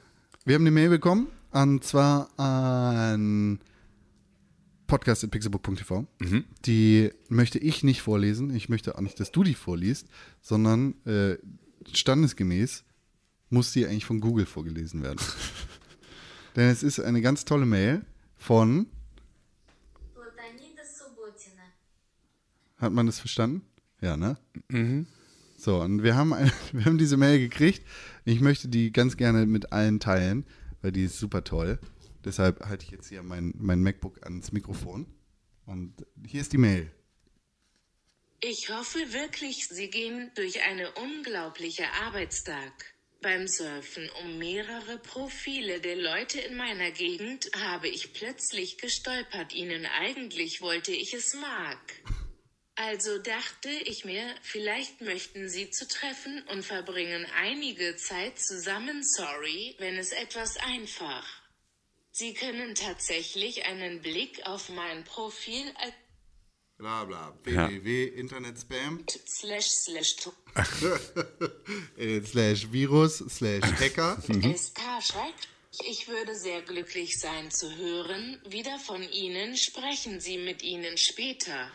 wir 0.47 0.55
haben 0.55 0.63
eine 0.63 0.71
Mail 0.71 0.89
bekommen, 0.89 1.29
und 1.51 1.85
zwar 1.85 2.31
an 2.39 3.61
podcast.pixelbook.tv. 4.87 6.07
Mhm. 6.19 6.45
Die 6.65 7.11
möchte 7.29 7.59
ich 7.59 7.85
nicht 7.85 8.01
vorlesen. 8.01 8.55
Ich 8.55 8.71
möchte 8.71 8.97
auch 8.97 9.03
nicht, 9.03 9.21
dass 9.21 9.33
du 9.33 9.43
die 9.45 9.55
vorliest, 9.55 10.09
sondern 10.41 10.95
äh, 11.05 11.37
standesgemäß 11.93 12.85
muss 13.51 13.73
die 13.73 13.85
eigentlich 13.87 14.07
von 14.07 14.21
Google 14.21 14.47
vorgelesen 14.47 15.03
werden. 15.03 15.21
Denn 16.57 16.71
es 16.71 16.83
ist 16.83 17.01
eine 17.01 17.21
ganz 17.21 17.45
tolle 17.45 17.67
Mail 17.67 18.05
von. 18.37 18.87
Hat 22.79 22.93
man 22.95 23.05
das 23.05 23.19
verstanden? 23.19 23.61
Ja, 24.01 24.17
ne? 24.17 24.39
Mhm. 24.69 25.07
So, 25.61 25.77
und 25.77 26.03
wir 26.03 26.17
haben, 26.17 26.33
eine, 26.33 26.51
wir 26.73 26.87
haben 26.87 26.97
diese 26.97 27.19
Mail 27.19 27.39
gekriegt. 27.39 27.83
Ich 28.25 28.41
möchte 28.41 28.69
die 28.69 28.93
ganz 28.93 29.19
gerne 29.19 29.45
mit 29.45 29.73
allen 29.73 30.01
teilen, 30.01 30.47
weil 30.81 30.91
die 30.91 31.05
ist 31.05 31.19
super 31.19 31.45
toll. 31.45 31.79
Deshalb 32.25 32.65
halte 32.65 32.87
ich 32.87 32.91
jetzt 32.91 33.09
hier 33.11 33.23
mein, 33.23 33.53
mein 33.59 33.83
MacBook 33.83 34.23
ans 34.25 34.53
Mikrofon. 34.53 35.07
Und 35.67 35.95
hier 36.27 36.41
ist 36.41 36.55
die 36.55 36.59
Mail. 36.59 36.91
Ich 38.41 38.71
hoffe 38.71 39.13
wirklich, 39.13 39.69
Sie 39.69 39.91
gehen 39.91 40.31
durch 40.35 40.63
eine 40.63 40.93
unglaubliche 40.93 41.85
Arbeitstag. 42.07 42.73
Beim 43.21 43.47
Surfen 43.47 44.09
um 44.25 44.39
mehrere 44.39 44.97
Profile 44.97 45.79
der 45.81 45.97
Leute 45.97 46.41
in 46.41 46.57
meiner 46.57 46.91
Gegend 46.91 47.51
habe 47.59 47.89
ich 47.89 48.15
plötzlich 48.15 48.79
gestolpert. 48.79 49.55
Ihnen 49.55 49.85
eigentlich 49.85 50.63
wollte 50.63 50.93
ich 50.93 51.13
es 51.13 51.35
mag. 51.35 52.30
Also 52.89 53.19
dachte 53.19 53.69
ich 53.69 54.07
mir, 54.07 54.25
vielleicht 54.41 55.03
möchten 55.03 55.51
Sie 55.51 55.71
zu 55.71 55.87
treffen 55.87 56.43
und 56.51 56.65
verbringen 56.65 57.27
einige 57.37 57.97
Zeit 57.97 58.39
zusammen. 58.39 59.05
Sorry, 59.05 59.75
wenn 59.79 59.99
es 59.99 60.13
etwas 60.13 60.57
einfach. 60.57 61.27
Sie 62.11 62.33
können 62.33 62.75
tatsächlich 62.75 63.67
einen 63.67 64.01
Blick 64.01 64.47
auf 64.47 64.71
mein 64.71 65.05
Profil 65.05 65.71
Bla 66.79 67.05
bla. 67.05 67.39
Ja. 67.45 67.69
www. 67.69 68.05
Internetspam. 68.19 69.05
slash 69.27 69.69
slash 69.69 70.17
to 70.17 70.33
äh, 71.99 72.23
slash 72.23 72.73
Virus 72.73 73.19
slash 73.29 73.63
Hacker. 73.79 74.17
SK 74.57 74.81
schreibt, 75.03 75.49
ich 75.87 76.09
würde 76.09 76.35
sehr 76.35 76.63
glücklich 76.63 77.21
sein 77.21 77.51
zu 77.51 77.77
hören, 77.77 78.41
wieder 78.49 78.79
von 78.79 79.03
Ihnen 79.03 79.59
sprechen 79.59 80.19
Sie 80.21 80.39
mit 80.39 80.63
Ihnen 80.63 80.97
später. 80.97 81.71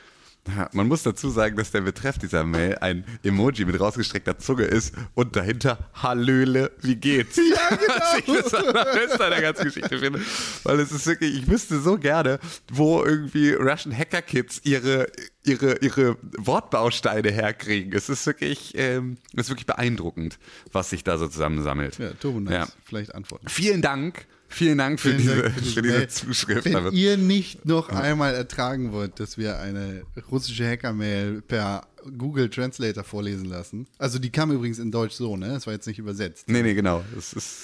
Man 0.73 0.87
muss 0.87 1.01
dazu 1.03 1.29
sagen, 1.29 1.57
dass 1.57 1.71
der 1.71 1.81
Betreff 1.81 2.19
dieser 2.19 2.43
Mail 2.43 2.77
ein 2.79 3.03
Emoji 3.23 3.65
mit 3.65 3.79
rausgestreckter 3.79 4.37
Zunge 4.37 4.65
ist 4.65 4.93
und 5.15 5.35
dahinter 5.35 5.89
Hallöle, 5.93 6.71
wie 6.81 6.95
geht's? 6.95 7.39
Ja, 7.55 7.75
genau. 7.75 7.93
Was 7.95 8.17
ich 8.19 8.25
das 8.25 8.53
allerbeste 8.53 9.23
an 9.23 9.29
der 9.31 9.41
ganzen 9.41 9.63
Geschichte 9.65 9.99
finde. 9.99 10.19
Weil 10.63 10.79
es 10.79 10.91
ist 10.91 11.05
wirklich, 11.07 11.35
ich 11.35 11.47
wüsste 11.47 11.79
so 11.79 11.97
gerne, 11.97 12.39
wo 12.71 13.03
irgendwie 13.03 13.53
Russian 13.53 13.95
Hacker 13.95 14.21
Kids 14.21 14.61
ihre, 14.63 15.07
ihre, 15.43 15.77
ihre 15.77 16.17
Wortbausteine 16.37 17.31
herkriegen. 17.31 17.93
Es 17.93 18.09
ist 18.09 18.25
wirklich, 18.25 18.73
ähm, 18.75 19.17
es 19.33 19.43
ist 19.43 19.49
wirklich 19.49 19.67
beeindruckend, 19.67 20.37
was 20.71 20.89
sich 20.89 21.03
da 21.03 21.17
so 21.17 21.27
zusammensammelt. 21.27 21.97
Ja, 21.97 22.11
Turbo 22.11 22.39
Nice. 22.39 22.53
Ja. 22.53 22.67
Vielleicht 22.83 23.15
antworten. 23.15 23.47
Vielen 23.47 23.81
Dank. 23.81 24.25
Vielen 24.47 24.77
Dank 24.77 24.99
für, 24.99 25.09
Vielen 25.09 25.17
diese, 25.21 25.41
Dank 25.41 25.53
für 25.55 25.61
diese 25.61 25.73
für 25.73 25.81
diese. 25.81 26.07
Zuschrift. 26.07 26.65
Wenn 26.65 26.93
ihr 26.93 27.17
nicht 27.17 27.65
noch 27.65 27.89
einmal 27.89 28.33
ertragen 28.35 28.91
wollt, 28.91 29.19
dass 29.19 29.37
wir 29.37 29.59
eine 29.59 30.03
russische 30.31 30.65
Hacker-Mail 30.67 31.41
per 31.41 31.87
Google 32.17 32.49
Translator 32.49 33.03
vorlesen 33.03 33.45
lassen, 33.45 33.87
also 33.97 34.19
die 34.19 34.29
kam 34.31 34.51
übrigens 34.51 34.79
in 34.79 34.91
Deutsch 34.91 35.13
so, 35.15 35.35
ne? 35.35 35.49
Das 35.49 35.65
war 35.65 35.73
jetzt 35.73 35.87
nicht 35.87 35.99
übersetzt. 35.99 36.47
Nee, 36.47 36.61
nee, 36.61 36.73
genau. 36.73 37.03
Das 37.15 37.33
ist, 37.33 37.57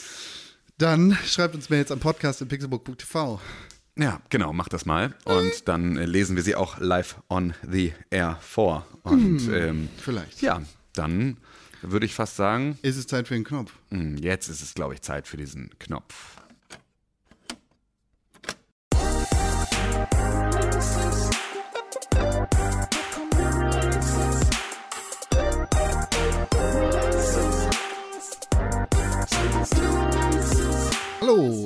Dann 0.77 1.17
schreibt 1.25 1.55
uns 1.55 1.69
Mails 1.69 1.91
am 1.91 1.99
Podcast 1.99 2.41
in 2.41 2.47
pixelbook.tv. 2.47 3.39
Ja, 3.97 4.21
genau, 4.29 4.51
mach 4.53 4.67
das 4.69 4.85
mal. 4.85 5.13
Und 5.25 5.67
dann 5.67 5.97
äh, 5.97 6.05
lesen 6.05 6.35
wir 6.35 6.43
sie 6.43 6.55
auch 6.55 6.79
live 6.79 7.17
on 7.29 7.53
the 7.69 7.93
air 8.09 8.37
vor. 8.41 8.87
Und 9.03 9.47
ähm, 9.53 9.89
vielleicht. 9.97 10.41
ja, 10.41 10.61
dann 10.93 11.37
würde 11.83 12.05
ich 12.05 12.13
fast 12.15 12.35
sagen, 12.35 12.77
Ist 12.81 12.97
es 12.97 13.05
Zeit 13.07 13.27
für 13.27 13.33
den 13.33 13.43
Knopf? 13.43 13.71
mh, 13.89 14.19
jetzt 14.21 14.47
ist 14.49 14.61
es, 14.61 14.73
glaube 14.73 14.93
ich, 14.93 15.01
Zeit 15.01 15.27
für 15.27 15.37
diesen 15.37 15.69
Knopf. 15.79 16.37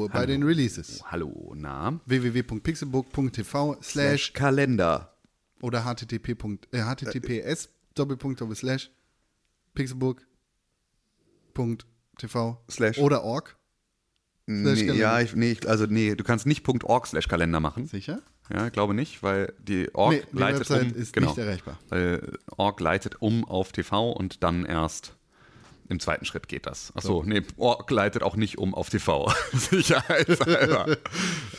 Hallo 0.06 0.14
bei 0.22 0.26
den 0.28 0.44
Releases. 0.44 1.02
Hallo, 1.12 1.54
na? 1.56 2.00
www.pixelbook.tv 2.06 3.78
slash 3.82 4.34
Kalender. 4.34 5.12
oder 5.62 5.84
http. 5.86 6.30
Äh, 6.72 6.82
https 6.84 7.70
doppelpunkt 7.96 8.40
doppel 8.42 8.56
slash 8.56 8.92
pixelbook.tv 9.74 12.58
Slash. 12.70 12.98
oder 13.00 13.24
org. 13.24 13.58
Slash 14.48 14.82
Nee, 14.84 14.92
ja, 14.94 15.20
ich, 15.22 15.36
nee, 15.36 15.58
also 15.66 15.88
nee, 15.88 16.14
du 16.14 16.24
kannst 16.24 16.46
nicht 16.46 16.64
.org 16.84 17.08
slash 17.08 17.28
Kalender 17.28 17.60
machen. 17.60 17.88
Sicher? 17.88 18.22
Ja, 18.54 18.70
glaube 18.70 18.94
nicht, 18.94 19.24
weil 19.24 19.54
die 19.58 19.90
Org 19.96 20.12
Nee, 20.14 20.22
die 20.32 20.38
leitet 20.38 20.70
Website 20.70 20.94
um. 20.94 21.02
ist 21.02 21.14
genau, 21.14 21.30
nicht 21.30 21.40
erreichbar. 21.40 21.80
Weil 21.90 22.38
Org 22.58 22.80
leitet 22.80 23.20
um 23.24 23.44
auf 23.44 23.72
TV 23.72 24.12
und 24.12 24.44
dann 24.44 24.66
erst 24.66 25.16
im 25.90 26.00
zweiten 26.00 26.26
Schritt 26.26 26.48
geht 26.48 26.66
das. 26.66 26.92
Achso, 26.96 27.24
nee, 27.26 27.42
Org 27.58 27.90
leitet 27.92 28.24
auch 28.24 28.36
nicht 28.36 28.58
um 28.58 28.74
auf 28.74 28.90
TV. 28.90 29.32
Sicherheitshalber. 29.54 30.98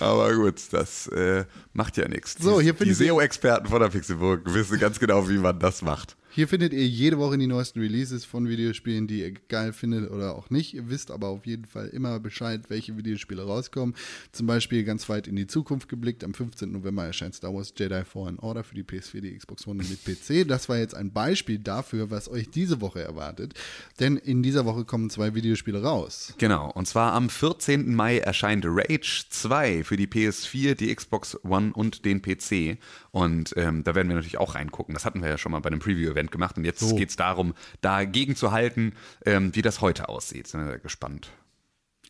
Aber 0.01 0.35
gut, 0.35 0.61
das 0.73 1.07
äh, 1.09 1.45
macht 1.73 1.97
ja 1.97 2.09
nichts. 2.09 2.37
So, 2.39 2.59
Die- 2.59 2.65
hier 2.65 2.73
Die 2.75 2.93
SEO-Experten 2.93 3.69
von 3.69 3.81
der 3.81 3.89
Pixelburg 3.89 4.43
wissen 4.53 4.79
ganz 4.79 4.99
genau, 4.99 5.29
wie 5.29 5.39
man 5.39 5.59
das 5.59 5.83
macht. 5.83 6.17
Hier 6.37 6.49
findet 6.49 6.75
ihr 6.75 6.87
jede 6.87 7.17
Woche 7.17 7.39
die 7.39 7.47
neuesten 7.47 7.81
Releases 7.81 8.27
von 8.27 8.47
Videospielen, 8.47 9.07
die 9.07 9.21
ihr 9.21 9.33
geil 9.49 9.73
findet 9.73 10.11
oder 10.11 10.37
auch 10.37 10.51
nicht. 10.51 10.75
Ihr 10.75 10.91
wisst 10.91 11.11
aber 11.11 11.29
auf 11.29 11.47
jeden 11.47 11.65
Fall 11.65 11.89
immer 11.89 12.21
Bescheid, 12.21 12.61
welche 12.69 12.95
Videospiele 12.95 13.43
rauskommen. 13.43 13.95
Zum 14.33 14.47
Beispiel 14.47 14.85
ganz 14.85 15.09
weit 15.09 15.29
in 15.29 15.37
die 15.37 15.47
Zukunft 15.47 15.89
geblickt. 15.89 16.23
Am 16.25 16.35
15. 16.35 16.71
November 16.71 17.07
erscheint 17.07 17.35
Star 17.35 17.55
Wars 17.55 17.73
Jedi 17.75 18.05
Fallen 18.05 18.39
Order 18.39 18.65
für 18.65 18.75
die 18.75 18.83
PS4, 18.83 19.23
die 19.23 19.35
Xbox 19.35 19.67
One 19.67 19.83
und 19.83 19.89
mit 19.89 20.05
PC. 20.05 20.47
Das 20.47 20.69
war 20.69 20.77
jetzt 20.77 20.95
ein 20.95 21.11
Beispiel 21.11 21.59
dafür, 21.59 22.11
was 22.11 22.29
euch 22.29 22.51
diese 22.51 22.83
Woche 22.83 23.01
erwartet. 23.01 23.55
Denn 23.99 24.19
in 24.19 24.43
dieser 24.43 24.67
Woche 24.67 24.85
kommen 24.85 25.09
zwei 25.09 25.35
Videospiele 25.35 25.83
raus. 25.83 26.35
Genau, 26.37 26.71
und 26.71 26.87
zwar 26.87 27.15
am 27.15 27.31
14. 27.31 27.95
Mai 27.95 28.19
erscheint 28.19 28.67
Rage 28.67 29.25
2 29.31 29.85
für 29.85 29.97
die 29.97 30.07
PS4, 30.07 30.75
die 30.75 30.95
Xbox 30.95 31.43
One 31.45 31.73
und 31.73 32.05
den 32.05 32.21
PC. 32.21 32.77
Und 33.17 33.55
ähm, 33.57 33.83
da 33.83 33.95
werden 33.95 34.09
wir 34.09 34.17
natürlich 34.17 34.37
auch 34.37 34.55
reingucken. 34.55 34.93
Das 34.93 35.07
hatten 35.07 35.23
wir 35.23 35.31
ja 35.31 35.39
schon 35.39 35.51
mal 35.51 35.61
bei 35.61 35.69
einem 35.69 35.79
Preview-Event 35.79 36.31
gemacht. 36.31 36.59
Und 36.59 36.67
jetzt 36.67 36.81
So. 36.81 36.95
geht 36.97 37.09
es 37.09 37.17
darum, 37.17 37.55
dagegen 37.81 38.37
zu 38.37 38.53
halten, 38.53 38.93
ähm, 39.25 39.55
wie 39.57 39.63
das 39.63 39.81
heute 39.81 40.11
aussieht. 40.11 40.47
Sind 40.49 40.67
wir 40.67 40.79
gespannt. 40.79 41.31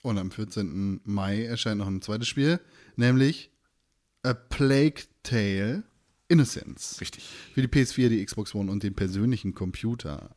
Und 0.02 0.18
am 0.18 0.32
14. 0.32 1.00
Mai 1.04 1.44
erscheint 1.44 1.78
noch 1.78 1.86
ein 1.86 2.02
zweites 2.02 2.26
Spiel, 2.26 2.58
nämlich 2.96 3.52
A 4.24 4.34
Plague 4.34 5.04
Tale 5.22 5.84
Innocence. 6.26 7.00
Richtig. 7.00 7.28
Für 7.54 7.62
die 7.62 7.68
PS4, 7.68 8.08
die 8.08 8.24
Xbox 8.24 8.52
One 8.56 8.68
und 8.72 8.82
den 8.82 8.96
persönlichen 8.96 9.54
Computer. 9.54 10.34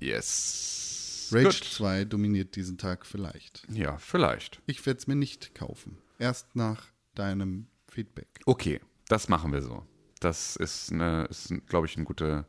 Yes. 0.00 1.28
Rage 1.32 1.44
Gut. 1.44 1.64
2 1.64 2.04
dominiert 2.06 2.56
diesen 2.56 2.78
Tag 2.78 3.04
vielleicht. 3.04 3.66
Ja, 3.70 3.98
vielleicht. 3.98 4.62
Ich 4.64 4.86
werde 4.86 5.00
es 5.00 5.06
mir 5.06 5.16
nicht 5.16 5.54
kaufen. 5.54 5.98
Erst 6.18 6.56
nach 6.56 6.86
deinem 7.14 7.66
Feedback. 7.88 8.28
Okay, 8.46 8.80
das 9.08 9.28
machen 9.28 9.52
wir 9.52 9.60
so. 9.60 9.84
Das 10.20 10.56
ist, 10.56 10.92
eine, 10.92 11.24
ist 11.30 11.52
glaube 11.66 11.86
ich, 11.86 11.96
eine 11.96 12.04
gute, 12.04 12.44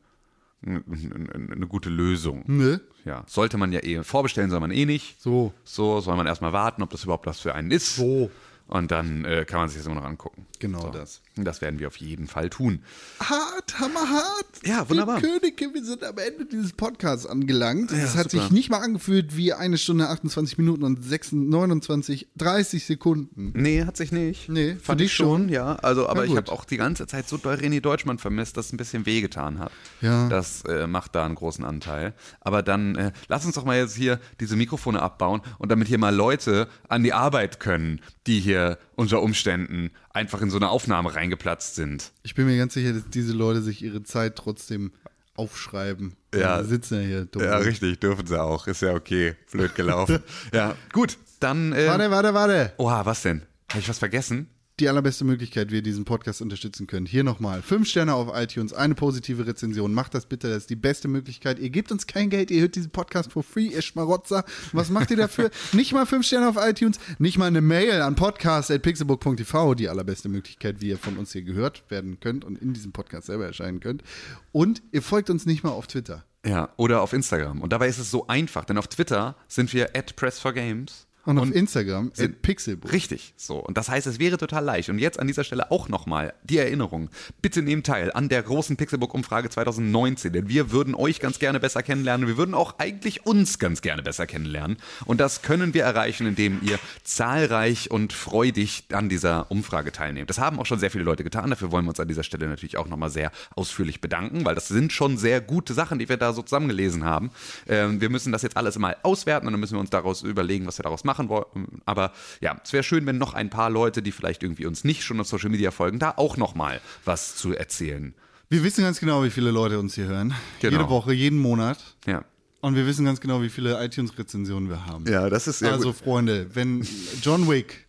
eine, 0.65 0.83
eine 0.87 1.67
gute 1.67 1.89
Lösung. 1.89 2.43
Ne? 2.47 2.81
Ja, 3.05 3.23
sollte 3.27 3.57
man 3.57 3.71
ja 3.71 3.79
eh, 3.81 4.03
vorbestellen 4.03 4.49
soll 4.49 4.59
man 4.59 4.71
eh 4.71 4.85
nicht. 4.85 5.21
So. 5.21 5.53
So 5.63 6.01
soll 6.01 6.15
man 6.15 6.27
erstmal 6.27 6.53
warten, 6.53 6.83
ob 6.83 6.89
das 6.89 7.03
überhaupt 7.03 7.25
was 7.25 7.39
für 7.39 7.55
einen 7.55 7.71
ist. 7.71 7.95
So. 7.95 8.29
Und 8.67 8.91
dann 8.91 9.25
äh, 9.25 9.45
kann 9.45 9.61
man 9.61 9.69
sich 9.69 9.79
das 9.79 9.87
immer 9.87 9.95
noch 9.95 10.05
angucken. 10.05 10.45
Genau 10.59 10.81
so. 10.81 10.89
das. 10.89 11.21
Das 11.45 11.61
werden 11.61 11.79
wir 11.79 11.87
auf 11.87 11.97
jeden 11.97 12.27
Fall 12.27 12.49
tun. 12.49 12.83
Hart, 13.19 13.79
hammerhart. 13.79 14.45
Ja, 14.63 14.89
wunderbar. 14.89 15.19
Die 15.19 15.27
Könige, 15.27 15.73
wir 15.73 15.83
sind 15.83 16.03
am 16.03 16.17
Ende 16.17 16.45
dieses 16.45 16.73
Podcasts 16.73 17.25
angelangt. 17.25 17.91
Es 17.91 18.15
hat 18.15 18.31
super. 18.31 18.43
sich 18.43 18.51
nicht 18.51 18.69
mal 18.69 18.79
angefühlt 18.79 19.35
wie 19.35 19.53
eine 19.53 19.77
Stunde, 19.77 20.09
28 20.09 20.57
Minuten 20.57 20.83
und 20.83 21.03
26, 21.03 21.49
29, 21.49 22.27
30 22.37 22.85
Sekunden. 22.85 23.53
Nee, 23.55 23.83
hat 23.85 23.97
sich 23.97 24.11
nicht. 24.11 24.49
Nee, 24.49 24.75
für 24.75 24.79
Fand 24.81 24.99
dich 25.01 25.07
ich 25.07 25.13
schon, 25.13 25.41
schon? 25.43 25.49
ja. 25.49 25.75
Also, 25.75 26.07
aber 26.07 26.25
ich 26.25 26.35
habe 26.35 26.51
auch 26.51 26.65
die 26.65 26.77
ganze 26.77 27.07
Zeit 27.07 27.27
so 27.27 27.37
doll 27.37 27.55
René 27.55 27.81
Deutschmann 27.81 28.17
vermisst, 28.17 28.57
dass 28.57 28.67
es 28.67 28.73
ein 28.73 28.77
bisschen 28.77 29.05
wehgetan 29.05 29.59
hat. 29.59 29.71
Ja. 30.01 30.27
Das 30.29 30.63
äh, 30.65 30.87
macht 30.87 31.15
da 31.15 31.25
einen 31.25 31.35
großen 31.35 31.63
Anteil. 31.65 32.13
Aber 32.41 32.63
dann 32.63 32.95
äh, 32.95 33.11
lass 33.27 33.45
uns 33.45 33.55
doch 33.55 33.65
mal 33.65 33.77
jetzt 33.77 33.95
hier 33.95 34.19
diese 34.39 34.55
Mikrofone 34.55 35.01
abbauen 35.01 35.41
und 35.57 35.71
damit 35.71 35.87
hier 35.87 35.97
mal 35.97 36.15
Leute 36.15 36.67
an 36.87 37.03
die 37.03 37.13
Arbeit 37.13 37.59
können, 37.59 38.01
die 38.27 38.39
hier 38.39 38.77
unter 38.95 39.21
Umständen 39.21 39.91
einfach 40.19 40.41
in 40.41 40.49
so 40.49 40.57
eine 40.57 40.69
Aufnahme 40.69 41.15
reingeplatzt 41.15 41.75
sind. 41.75 42.11
Ich 42.23 42.35
bin 42.35 42.45
mir 42.45 42.57
ganz 42.57 42.73
sicher, 42.73 42.91
dass 42.93 43.03
diese 43.09 43.31
Leute 43.33 43.61
sich 43.61 43.81
ihre 43.81 44.03
Zeit 44.03 44.35
trotzdem 44.35 44.91
aufschreiben. 45.35 46.15
Ja. 46.35 46.61
Die 46.61 46.67
sitzen 46.67 46.95
ja 46.95 47.07
hier 47.07 47.25
dumm. 47.25 47.41
Ja, 47.41 47.57
richtig, 47.57 47.99
dürfen 48.01 48.27
sie 48.27 48.39
auch. 48.39 48.67
Ist 48.67 48.81
ja 48.81 48.93
okay. 48.93 49.35
Blöd 49.51 49.73
gelaufen. 49.75 50.19
ja, 50.53 50.75
gut, 50.91 51.17
dann. 51.39 51.71
Äh, 51.71 51.87
Warte, 51.87 52.11
warte, 52.11 52.33
warte. 52.33 52.73
Oha, 52.77 53.05
was 53.05 53.21
denn? 53.21 53.43
Habe 53.69 53.79
ich 53.79 53.87
was 53.87 53.99
vergessen? 53.99 54.49
Die 54.79 54.89
allerbeste 54.89 55.25
Möglichkeit, 55.25 55.71
wie 55.71 55.75
ihr 55.75 55.81
diesen 55.81 56.05
Podcast 56.05 56.41
unterstützen 56.41 56.87
könnt. 56.87 57.09
Hier 57.09 57.23
nochmal. 57.23 57.61
Fünf 57.61 57.87
Sterne 57.87 58.13
auf 58.13 58.29
iTunes, 58.33 58.73
eine 58.73 58.95
positive 58.95 59.45
Rezension. 59.45 59.93
Macht 59.93 60.13
das 60.13 60.25
bitte, 60.25 60.49
das 60.49 60.59
ist 60.59 60.69
die 60.69 60.75
beste 60.75 61.07
Möglichkeit. 61.07 61.59
Ihr 61.59 61.69
gebt 61.69 61.91
uns 61.91 62.07
kein 62.07 62.29
Geld, 62.29 62.51
ihr 62.51 62.61
hört 62.61 62.75
diesen 62.75 62.91
Podcast 62.91 63.31
for 63.31 63.43
free, 63.43 63.67
ihr 63.67 63.81
Schmarotzer. 63.81 64.45
Was 64.71 64.89
macht 64.89 65.11
ihr 65.11 65.17
dafür? 65.17 65.51
nicht 65.73 65.93
mal 65.93 66.05
fünf 66.05 66.25
Sterne 66.25 66.49
auf 66.49 66.57
iTunes, 66.57 66.99
nicht 67.17 67.37
mal 67.37 67.45
eine 67.45 67.61
Mail 67.61 68.01
an 68.01 68.15
podcast.pixelbook.tv, 68.15 69.75
die 69.75 69.89
allerbeste 69.89 70.29
Möglichkeit, 70.29 70.81
wie 70.81 70.89
ihr 70.89 70.97
von 70.97 71.17
uns 71.17 71.33
hier 71.33 71.43
gehört 71.43 71.83
werden 71.89 72.19
könnt 72.19 72.45
und 72.45 72.61
in 72.61 72.73
diesem 72.73 72.91
Podcast 72.91 73.27
selber 73.27 73.45
erscheinen 73.45 73.79
könnt. 73.79 74.03
Und 74.51 74.81
ihr 74.91 75.01
folgt 75.01 75.29
uns 75.29 75.45
nicht 75.45 75.63
mal 75.63 75.71
auf 75.71 75.87
Twitter. 75.87 76.25
Ja, 76.45 76.69
oder 76.77 77.01
auf 77.01 77.13
Instagram. 77.13 77.61
Und 77.61 77.73
dabei 77.73 77.89
ist 77.89 77.97
es 77.97 78.11
so 78.11 78.27
einfach, 78.27 78.63
denn 78.63 78.77
auf 78.77 78.87
Twitter 78.87 79.35
sind 79.47 79.73
wir 79.73 79.95
at 79.95 80.13
Press4Games. 80.13 81.08
Und 81.25 81.37
auf 81.37 81.51
Instagram 81.53 82.11
sind- 82.13 82.35
at 82.35 82.41
Pixelbook. 82.41 82.91
Richtig, 82.91 83.33
so. 83.37 83.57
Und 83.57 83.77
das 83.77 83.89
heißt, 83.89 84.07
es 84.07 84.19
wäre 84.19 84.37
total 84.37 84.63
leicht. 84.63 84.89
Und 84.89 84.99
jetzt 84.99 85.19
an 85.19 85.27
dieser 85.27 85.43
Stelle 85.43 85.69
auch 85.69 85.89
nochmal 85.89 86.33
die 86.43 86.57
Erinnerung. 86.57 87.09
Bitte 87.41 87.61
nehmt 87.61 87.85
teil 87.85 88.11
an 88.13 88.29
der 88.29 88.41
großen 88.41 88.77
Pixelbook-Umfrage 88.77 89.49
2019, 89.49 90.33
denn 90.33 90.49
wir 90.49 90.71
würden 90.71 90.95
euch 90.95 91.19
ganz 91.19 91.37
gerne 91.39 91.59
besser 91.59 91.83
kennenlernen. 91.83 92.27
Wir 92.27 92.37
würden 92.37 92.55
auch 92.55 92.79
eigentlich 92.79 93.25
uns 93.25 93.59
ganz 93.59 93.81
gerne 93.81 94.01
besser 94.01 94.25
kennenlernen. 94.27 94.77
Und 95.05 95.19
das 95.19 95.41
können 95.41 95.73
wir 95.73 95.83
erreichen, 95.83 96.25
indem 96.25 96.61
ihr 96.63 96.79
zahlreich 97.03 97.91
und 97.91 98.13
freudig 98.13 98.85
an 98.93 99.09
dieser 99.09 99.51
Umfrage 99.51 99.91
teilnehmt. 99.91 100.29
Das 100.29 100.39
haben 100.39 100.57
auch 100.59 100.65
schon 100.65 100.79
sehr 100.79 100.89
viele 100.89 101.03
Leute 101.03 101.23
getan. 101.25 101.49
Dafür 101.49 101.71
wollen 101.71 101.85
wir 101.85 101.89
uns 101.89 101.99
an 101.99 102.07
dieser 102.07 102.23
Stelle 102.23 102.47
natürlich 102.47 102.77
auch 102.77 102.87
nochmal 102.87 103.09
sehr 103.09 103.31
ausführlich 103.55 103.99
bedanken, 104.01 104.45
weil 104.45 104.55
das 104.55 104.67
sind 104.69 104.93
schon 104.93 105.17
sehr 105.17 105.41
gute 105.41 105.73
Sachen, 105.73 105.99
die 105.99 106.07
wir 106.07 106.17
da 106.17 106.31
so 106.33 106.41
zusammengelesen 106.41 107.03
haben. 107.03 107.31
Ähm, 107.67 107.99
wir 108.01 108.09
müssen 108.09 108.31
das 108.31 108.41
jetzt 108.41 108.55
alles 108.57 108.79
mal 108.79 108.95
auswerten 109.03 109.47
und 109.47 109.53
dann 109.53 109.59
müssen 109.59 109.73
wir 109.75 109.81
uns 109.81 109.89
daraus 109.89 110.23
überlegen, 110.23 110.65
was 110.65 110.79
wir 110.79 110.83
daraus 110.83 111.03
machen 111.03 111.08
wollen. 111.17 111.81
Aber 111.85 112.13
ja, 112.41 112.59
es 112.63 112.71
wäre 112.71 112.83
schön, 112.83 113.05
wenn 113.05 113.17
noch 113.17 113.33
ein 113.33 113.49
paar 113.49 113.69
Leute, 113.69 114.01
die 114.01 114.11
vielleicht 114.11 114.43
irgendwie 114.43 114.65
uns 114.65 114.83
nicht 114.83 115.03
schon 115.03 115.19
auf 115.19 115.27
Social 115.27 115.49
Media 115.49 115.71
folgen, 115.71 115.99
da 115.99 116.13
auch 116.15 116.37
nochmal 116.37 116.81
was 117.05 117.35
zu 117.35 117.53
erzählen. 117.53 118.13
Wir 118.49 118.63
wissen 118.63 118.83
ganz 118.83 118.99
genau, 118.99 119.23
wie 119.23 119.29
viele 119.29 119.51
Leute 119.51 119.79
uns 119.79 119.95
hier 119.95 120.05
hören. 120.05 120.33
Genau. 120.59 120.77
Jede 120.77 120.89
Woche, 120.89 121.13
jeden 121.13 121.39
Monat. 121.39 121.77
Ja. 122.05 122.23
Und 122.61 122.75
wir 122.75 122.85
wissen 122.85 123.05
ganz 123.05 123.21
genau, 123.21 123.41
wie 123.41 123.49
viele 123.49 123.83
iTunes-Rezensionen 123.83 124.69
wir 124.69 124.85
haben. 124.85 125.05
Ja, 125.07 125.29
das 125.29 125.47
ist 125.47 125.59
sehr 125.59 125.71
also, 125.71 125.89
gut. 125.93 126.01
Freunde, 126.01 126.53
wenn 126.53 126.85
John 127.21 127.49
Wick. 127.49 127.87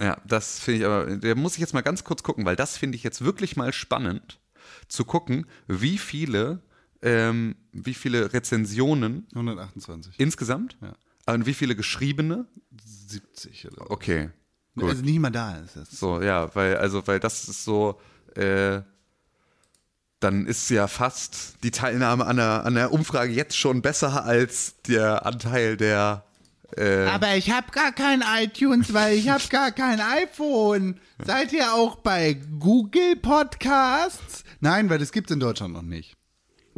Ja, 0.00 0.16
das 0.26 0.58
finde 0.58 0.80
ich 0.80 0.86
aber, 0.86 1.16
da 1.16 1.34
muss 1.34 1.54
ich 1.54 1.60
jetzt 1.60 1.74
mal 1.74 1.82
ganz 1.82 2.02
kurz 2.02 2.22
gucken, 2.22 2.44
weil 2.44 2.56
das 2.56 2.76
finde 2.76 2.96
ich 2.96 3.02
jetzt 3.02 3.24
wirklich 3.24 3.56
mal 3.56 3.72
spannend, 3.72 4.40
zu 4.88 5.04
gucken, 5.04 5.46
wie 5.68 5.98
viele, 5.98 6.60
ähm, 7.02 7.56
wie 7.72 7.94
viele 7.94 8.32
Rezensionen 8.32 9.26
128. 9.34 10.14
insgesamt 10.18 10.76
Ja. 10.80 10.94
und 11.34 11.46
wie 11.46 11.54
viele 11.54 11.74
geschriebene. 11.76 12.46
70 12.84 13.66
oder 13.66 13.76
so. 13.84 13.90
Okay, 13.90 14.30
gut. 14.76 14.90
Also 14.90 15.02
nicht 15.02 15.18
mal 15.18 15.30
da 15.30 15.58
ist 15.58 15.76
es. 15.76 15.90
So, 15.90 16.20
ja, 16.22 16.54
weil, 16.54 16.76
also, 16.76 17.06
weil 17.06 17.20
das 17.20 17.48
ist 17.48 17.64
so, 17.64 18.00
äh, 18.36 18.80
dann 20.20 20.46
ist 20.46 20.70
ja 20.70 20.86
fast 20.86 21.56
die 21.64 21.72
Teilnahme 21.72 22.24
an 22.26 22.36
der, 22.36 22.64
an 22.64 22.74
der 22.74 22.92
Umfrage 22.92 23.32
jetzt 23.32 23.56
schon 23.56 23.82
besser 23.82 24.24
als 24.24 24.80
der 24.82 25.26
Anteil 25.26 25.76
der. 25.76 26.24
Äh, 26.76 27.06
Aber 27.06 27.36
ich 27.36 27.50
habe 27.50 27.70
gar 27.72 27.92
kein 27.92 28.22
iTunes, 28.38 28.94
weil 28.94 29.18
ich 29.18 29.28
habe 29.28 29.42
gar 29.50 29.72
kein 29.72 30.00
iPhone. 30.00 31.00
Seid 31.22 31.52
ihr 31.52 31.74
auch 31.74 31.96
bei 31.96 32.34
Google 32.60 33.16
Podcasts? 33.16 34.44
Nein, 34.60 34.88
weil 34.88 34.98
das 34.98 35.12
gibt 35.12 35.28
es 35.30 35.34
in 35.34 35.40
Deutschland 35.40 35.74
noch 35.74 35.82
nicht. 35.82 36.16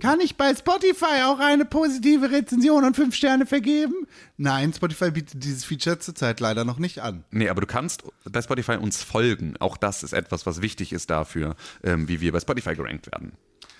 Kann 0.00 0.20
ich 0.20 0.36
bei 0.36 0.52
Spotify 0.54 1.22
auch 1.24 1.38
eine 1.38 1.64
positive 1.64 2.30
Rezension 2.30 2.84
und 2.84 2.96
fünf 2.96 3.14
Sterne 3.14 3.46
vergeben? 3.46 3.94
Nein, 4.36 4.72
Spotify 4.72 5.12
bietet 5.12 5.44
dieses 5.44 5.64
Feature 5.64 6.00
zurzeit 6.00 6.40
leider 6.40 6.64
noch 6.64 6.78
nicht 6.78 7.00
an. 7.00 7.24
Nee, 7.30 7.48
aber 7.48 7.60
du 7.60 7.66
kannst 7.68 8.02
bei 8.24 8.42
Spotify 8.42 8.76
uns 8.76 9.02
folgen. 9.02 9.54
Auch 9.60 9.76
das 9.76 10.02
ist 10.02 10.12
etwas, 10.12 10.46
was 10.46 10.62
wichtig 10.62 10.92
ist 10.92 11.10
dafür, 11.10 11.54
ähm, 11.84 12.08
wie 12.08 12.20
wir 12.20 12.32
bei 12.32 12.40
Spotify 12.40 12.74
gerankt 12.74 13.06
werden. 13.12 13.32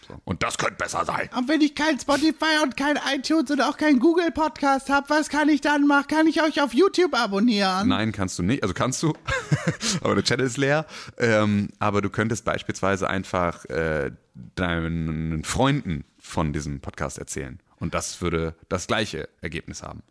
So. 0.07 0.15
Und 0.25 0.43
das 0.43 0.59
könnte 0.59 0.77
besser 0.77 1.05
sein. 1.05 1.29
Und 1.37 1.49
wenn 1.49 1.61
ich 1.61 1.75
kein 1.75 1.99
Spotify 1.99 2.63
und 2.63 2.77
kein 2.77 2.99
iTunes 3.15 3.51
und 3.51 3.61
auch 3.61 3.77
kein 3.77 3.99
Google 3.99 4.31
Podcast 4.31 4.91
habe, 4.91 5.09
was 5.09 5.29
kann 5.29 5.49
ich 5.49 5.61
dann 5.61 5.87
machen? 5.87 6.09
Kann 6.09 6.27
ich 6.27 6.43
euch 6.43 6.61
auf 6.61 6.75
YouTube 6.75 7.15
abonnieren? 7.15 7.89
Nein, 7.89 8.13
kannst 8.13 8.39
du 8.39 8.43
nicht. 8.43 8.63
Also 8.63 8.75
kannst 8.75 9.03
du, 9.03 9.15
aber 10.03 10.15
der 10.15 10.25
Channel 10.25 10.47
ist 10.47 10.57
leer. 10.57 10.87
Ähm, 11.19 11.69
aber 11.79 12.03
du 12.03 12.11
könntest 12.11 12.45
beispielsweise 12.45 13.09
einfach 13.09 13.65
äh, 13.67 14.11
deinen 14.55 15.45
Freunden 15.45 16.05
von 16.19 16.53
diesem 16.53 16.81
Podcast 16.81 17.19
erzählen. 17.19 17.61
Und 17.77 17.95
das 17.95 18.21
würde 18.21 18.55
das 18.69 18.87
gleiche 18.87 19.29
Ergebnis 19.41 19.83
haben. 19.83 20.03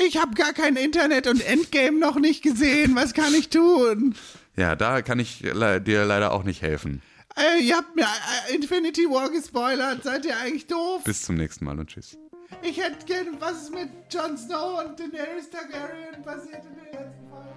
Ich 0.00 0.16
habe 0.16 0.34
gar 0.34 0.52
kein 0.52 0.76
Internet 0.76 1.26
und 1.26 1.44
Endgame 1.46 1.98
noch 1.98 2.16
nicht 2.16 2.42
gesehen. 2.42 2.94
Was 2.94 3.14
kann 3.14 3.34
ich 3.34 3.50
tun? 3.50 4.14
Ja, 4.56 4.76
da 4.76 5.02
kann 5.02 5.18
ich 5.18 5.40
le 5.40 5.80
dir 5.80 6.04
leider 6.04 6.32
auch 6.32 6.44
nicht 6.44 6.62
helfen. 6.62 7.02
Äh, 7.36 7.60
ihr 7.62 7.76
habt 7.76 7.94
mir 7.96 8.04
äh, 8.04 8.54
Infinity 8.54 9.08
War 9.08 9.30
gespoilert. 9.30 10.02
Seid 10.02 10.24
ihr 10.24 10.36
eigentlich 10.36 10.66
doof? 10.66 11.04
Bis 11.04 11.22
zum 11.22 11.36
nächsten 11.36 11.64
Mal 11.64 11.78
und 11.78 11.88
tschüss. 11.88 12.18
Ich 12.62 12.78
hätte 12.78 13.04
gerne, 13.06 13.30
was 13.38 13.62
ist 13.64 13.74
mit 13.74 13.88
Jon 14.10 14.36
Snow 14.36 14.82
und 14.84 14.98
Daenerys 14.98 15.48
Targaryen 15.50 16.22
passiert 16.22 16.62
in 16.64 16.74
der 16.76 17.00
letzten 17.00 17.28
Folge? 17.30 17.52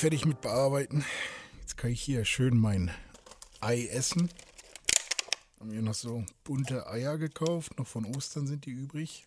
Fertig 0.00 0.24
mit 0.24 0.40
bearbeiten. 0.40 1.04
Jetzt 1.60 1.76
kann 1.76 1.90
ich 1.90 2.00
hier 2.00 2.24
schön 2.24 2.56
mein 2.56 2.90
Ei 3.60 3.84
essen. 3.88 4.30
Haben 5.58 5.68
mir 5.72 5.82
noch 5.82 5.92
so 5.92 6.24
bunte 6.42 6.86
Eier 6.86 7.18
gekauft. 7.18 7.78
Noch 7.78 7.86
von 7.86 8.06
Ostern 8.06 8.46
sind 8.46 8.64
die 8.64 8.70
übrig. 8.70 9.26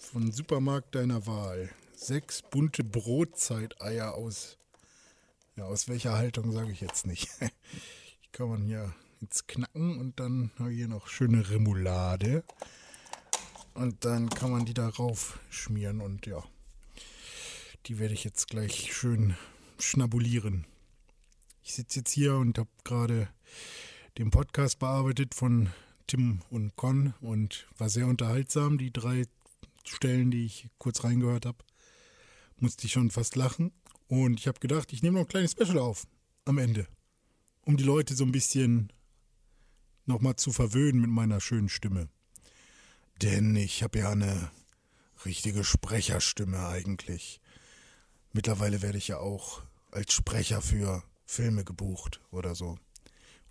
Von 0.00 0.32
Supermarkt 0.32 0.96
deiner 0.96 1.28
Wahl. 1.28 1.70
Sechs 1.94 2.42
bunte 2.42 2.82
Brotzeiteier 2.82 4.14
aus. 4.14 4.58
Ja, 5.54 5.66
aus 5.66 5.86
welcher 5.86 6.14
Haltung 6.14 6.50
sage 6.50 6.72
ich 6.72 6.80
jetzt 6.80 7.06
nicht. 7.06 7.28
Die 7.40 8.32
kann 8.32 8.48
man 8.48 8.64
hier 8.64 8.92
jetzt 9.20 9.46
knacken 9.46 10.00
und 10.00 10.18
dann 10.18 10.50
habe 10.58 10.72
ich 10.72 10.78
hier 10.78 10.88
noch 10.88 11.06
schöne 11.06 11.48
Remoulade. 11.48 12.42
Und 13.74 14.04
dann 14.04 14.28
kann 14.28 14.50
man 14.50 14.64
die 14.64 14.74
darauf 14.74 15.38
schmieren 15.50 16.00
und 16.00 16.26
ja. 16.26 16.42
Die 17.86 18.00
werde 18.00 18.14
ich 18.14 18.24
jetzt 18.24 18.48
gleich 18.48 18.92
schön 18.92 19.36
schnabulieren. 19.82 20.66
Ich 21.62 21.74
sitze 21.74 22.00
jetzt 22.00 22.10
hier 22.10 22.36
und 22.36 22.58
habe 22.58 22.70
gerade 22.84 23.28
den 24.18 24.30
Podcast 24.30 24.78
bearbeitet 24.78 25.34
von 25.34 25.70
Tim 26.06 26.42
und 26.50 26.76
Con 26.76 27.14
und 27.20 27.66
war 27.78 27.88
sehr 27.88 28.06
unterhaltsam. 28.06 28.78
Die 28.78 28.92
drei 28.92 29.26
Stellen, 29.84 30.30
die 30.30 30.46
ich 30.46 30.68
kurz 30.78 31.04
reingehört 31.04 31.46
habe, 31.46 31.58
musste 32.56 32.86
ich 32.86 32.92
schon 32.92 33.10
fast 33.10 33.36
lachen. 33.36 33.72
Und 34.08 34.40
ich 34.40 34.46
habe 34.46 34.60
gedacht, 34.60 34.92
ich 34.92 35.02
nehme 35.02 35.18
noch 35.18 35.26
ein 35.26 35.28
kleines 35.28 35.52
Special 35.52 35.78
auf 35.78 36.06
am 36.44 36.58
Ende, 36.58 36.86
um 37.62 37.76
die 37.76 37.84
Leute 37.84 38.14
so 38.14 38.24
ein 38.24 38.32
bisschen 38.32 38.92
nochmal 40.06 40.36
zu 40.36 40.52
verwöhnen 40.52 41.00
mit 41.00 41.10
meiner 41.10 41.40
schönen 41.40 41.68
Stimme. 41.68 42.08
Denn 43.22 43.54
ich 43.56 43.82
habe 43.82 44.00
ja 44.00 44.10
eine 44.10 44.50
richtige 45.24 45.64
Sprecherstimme 45.64 46.66
eigentlich. 46.66 47.40
Mittlerweile 48.32 48.82
werde 48.82 48.98
ich 48.98 49.08
ja 49.08 49.18
auch 49.18 49.62
als 49.92 50.12
Sprecher 50.12 50.60
für 50.60 51.04
Filme 51.24 51.64
gebucht 51.64 52.20
oder 52.30 52.54
so. 52.54 52.78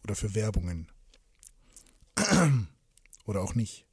Oder 0.04 0.16
für 0.16 0.36
Werbungen. 0.36 0.92
oder 3.26 3.42
auch 3.42 3.56
nicht. 3.56 3.86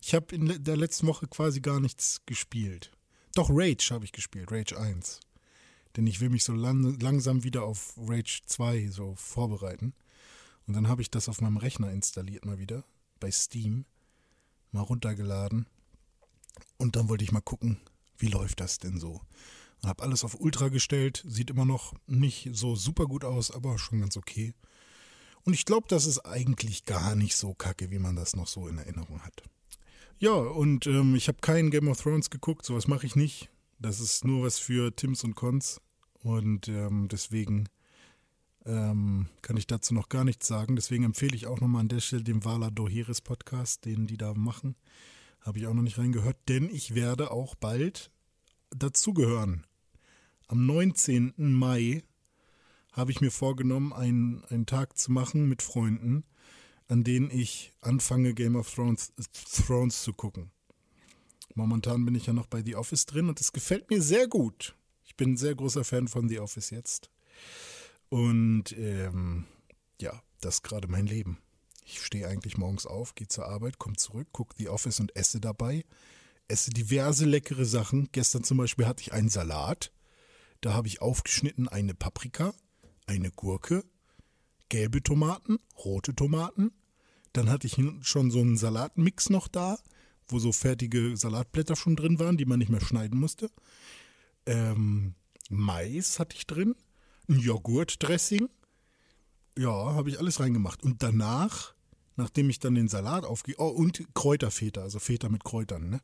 Ich 0.00 0.14
habe 0.14 0.34
in 0.34 0.62
der 0.62 0.76
letzten 0.76 1.06
Woche 1.06 1.26
quasi 1.26 1.60
gar 1.60 1.80
nichts 1.80 2.20
gespielt. 2.26 2.92
Doch 3.34 3.48
Rage 3.50 3.88
habe 3.90 4.04
ich 4.04 4.12
gespielt, 4.12 4.52
Rage 4.52 4.78
1. 4.78 5.20
Denn 5.96 6.06
ich 6.06 6.20
will 6.20 6.28
mich 6.28 6.44
so 6.44 6.52
lang, 6.52 6.98
langsam 7.00 7.44
wieder 7.44 7.64
auf 7.64 7.94
Rage 7.96 8.42
2 8.46 8.88
so 8.88 9.14
vorbereiten. 9.14 9.94
Und 10.66 10.74
dann 10.74 10.88
habe 10.88 11.02
ich 11.02 11.10
das 11.10 11.28
auf 11.28 11.40
meinem 11.40 11.56
Rechner 11.56 11.90
installiert 11.90 12.44
mal 12.44 12.58
wieder, 12.58 12.84
bei 13.20 13.30
Steam, 13.30 13.84
mal 14.70 14.82
runtergeladen. 14.82 15.66
Und 16.76 16.96
dann 16.96 17.08
wollte 17.08 17.24
ich 17.24 17.32
mal 17.32 17.40
gucken, 17.40 17.80
wie 18.18 18.28
läuft 18.28 18.60
das 18.60 18.78
denn 18.78 18.98
so? 18.98 19.20
Hab 19.84 20.02
alles 20.02 20.24
auf 20.24 20.38
Ultra 20.38 20.68
gestellt. 20.68 21.24
Sieht 21.26 21.50
immer 21.50 21.64
noch 21.64 21.94
nicht 22.06 22.50
so 22.52 22.76
super 22.76 23.06
gut 23.06 23.24
aus, 23.24 23.50
aber 23.50 23.78
schon 23.78 24.00
ganz 24.00 24.16
okay. 24.16 24.54
Und 25.44 25.54
ich 25.54 25.64
glaube, 25.64 25.86
das 25.88 26.06
ist 26.06 26.20
eigentlich 26.20 26.84
gar 26.84 27.16
nicht 27.16 27.36
so 27.36 27.52
kacke, 27.54 27.90
wie 27.90 27.98
man 27.98 28.14
das 28.14 28.36
noch 28.36 28.46
so 28.46 28.68
in 28.68 28.78
Erinnerung 28.78 29.20
hat. 29.22 29.42
Ja, 30.18 30.34
und 30.34 30.86
ähm, 30.86 31.16
ich 31.16 31.26
habe 31.26 31.38
keinen 31.40 31.72
Game 31.72 31.88
of 31.88 32.00
Thrones 32.00 32.30
geguckt, 32.30 32.64
sowas 32.64 32.86
mache 32.86 33.06
ich 33.06 33.16
nicht. 33.16 33.50
Das 33.80 33.98
ist 33.98 34.24
nur 34.24 34.44
was 34.46 34.60
für 34.60 34.94
Tims 34.94 35.24
und 35.24 35.34
Cons. 35.34 35.80
Und 36.22 36.68
ähm, 36.68 37.08
deswegen 37.10 37.68
ähm, 38.64 39.26
kann 39.42 39.56
ich 39.56 39.66
dazu 39.66 39.94
noch 39.94 40.08
gar 40.08 40.22
nichts 40.22 40.46
sagen. 40.46 40.76
Deswegen 40.76 41.02
empfehle 41.02 41.34
ich 41.34 41.48
auch 41.48 41.60
nochmal 41.60 41.80
an 41.80 41.88
der 41.88 41.98
Stelle 41.98 42.22
den 42.22 42.44
Vala 42.44 42.70
Doheres 42.70 43.20
Podcast, 43.20 43.84
den 43.84 44.06
die 44.06 44.16
da 44.16 44.34
machen. 44.34 44.76
Habe 45.40 45.58
ich 45.58 45.66
auch 45.66 45.74
noch 45.74 45.82
nicht 45.82 45.98
reingehört, 45.98 46.36
denn 46.48 46.70
ich 46.70 46.94
werde 46.94 47.32
auch 47.32 47.56
bald 47.56 48.12
dazugehören. 48.70 49.66
Am 50.52 50.66
19. 50.66 51.32
Mai 51.38 52.02
habe 52.92 53.10
ich 53.10 53.22
mir 53.22 53.30
vorgenommen, 53.30 53.94
einen, 53.94 54.44
einen 54.50 54.66
Tag 54.66 54.98
zu 54.98 55.10
machen 55.10 55.48
mit 55.48 55.62
Freunden, 55.62 56.24
an 56.88 57.04
denen 57.04 57.30
ich 57.30 57.72
anfange, 57.80 58.34
Game 58.34 58.56
of 58.56 58.70
Thrones, 58.70 59.14
Thrones 59.66 60.02
zu 60.02 60.12
gucken. 60.12 60.50
Momentan 61.54 62.04
bin 62.04 62.14
ich 62.14 62.26
ja 62.26 62.34
noch 62.34 62.48
bei 62.48 62.62
The 62.62 62.76
Office 62.76 63.06
drin 63.06 63.30
und 63.30 63.40
es 63.40 63.54
gefällt 63.54 63.88
mir 63.88 64.02
sehr 64.02 64.28
gut. 64.28 64.76
Ich 65.06 65.16
bin 65.16 65.32
ein 65.32 65.36
sehr 65.38 65.54
großer 65.54 65.84
Fan 65.84 66.06
von 66.06 66.28
The 66.28 66.40
Office 66.40 66.68
jetzt. 66.68 67.10
Und 68.10 68.76
ähm, 68.76 69.46
ja, 70.02 70.22
das 70.42 70.56
ist 70.56 70.64
gerade 70.64 70.86
mein 70.86 71.06
Leben. 71.06 71.38
Ich 71.86 72.02
stehe 72.02 72.28
eigentlich 72.28 72.58
morgens 72.58 72.84
auf, 72.84 73.14
gehe 73.14 73.26
zur 73.26 73.46
Arbeit, 73.46 73.78
komme 73.78 73.96
zurück, 73.96 74.28
gucke 74.32 74.54
The 74.58 74.68
Office 74.68 75.00
und 75.00 75.16
esse 75.16 75.40
dabei. 75.40 75.86
Esse 76.46 76.72
diverse 76.72 77.24
leckere 77.24 77.64
Sachen. 77.64 78.10
Gestern 78.12 78.44
zum 78.44 78.58
Beispiel 78.58 78.86
hatte 78.86 79.00
ich 79.00 79.14
einen 79.14 79.30
Salat. 79.30 79.90
Da 80.62 80.74
habe 80.74 80.86
ich 80.86 81.02
aufgeschnitten 81.02 81.68
eine 81.68 81.92
Paprika, 81.92 82.54
eine 83.06 83.32
Gurke, 83.32 83.84
gelbe 84.68 85.02
Tomaten, 85.02 85.58
rote 85.84 86.14
Tomaten. 86.14 86.70
Dann 87.32 87.50
hatte 87.50 87.66
ich 87.66 87.76
schon 88.02 88.30
so 88.30 88.38
einen 88.38 88.56
Salatmix 88.56 89.28
noch 89.28 89.48
da, 89.48 89.76
wo 90.28 90.38
so 90.38 90.52
fertige 90.52 91.16
Salatblätter 91.16 91.74
schon 91.74 91.96
drin 91.96 92.20
waren, 92.20 92.36
die 92.36 92.44
man 92.44 92.60
nicht 92.60 92.68
mehr 92.70 92.80
schneiden 92.80 93.18
musste. 93.18 93.50
Ähm, 94.46 95.14
Mais 95.50 96.20
hatte 96.20 96.36
ich 96.36 96.46
drin, 96.46 96.76
ein 97.28 97.40
Joghurtdressing. 97.40 98.48
Ja, 99.58 99.72
habe 99.72 100.10
ich 100.10 100.20
alles 100.20 100.38
reingemacht. 100.38 100.84
Und 100.84 101.02
danach, 101.02 101.74
nachdem 102.14 102.48
ich 102.50 102.60
dann 102.60 102.76
den 102.76 102.88
Salat 102.88 103.24
aufgehe, 103.24 103.56
oh, 103.58 103.66
und 103.66 104.06
Kräuterfeta, 104.14 104.82
also 104.82 105.00
Feta 105.00 105.28
mit 105.28 105.42
Kräutern, 105.42 105.90
ne? 105.90 106.00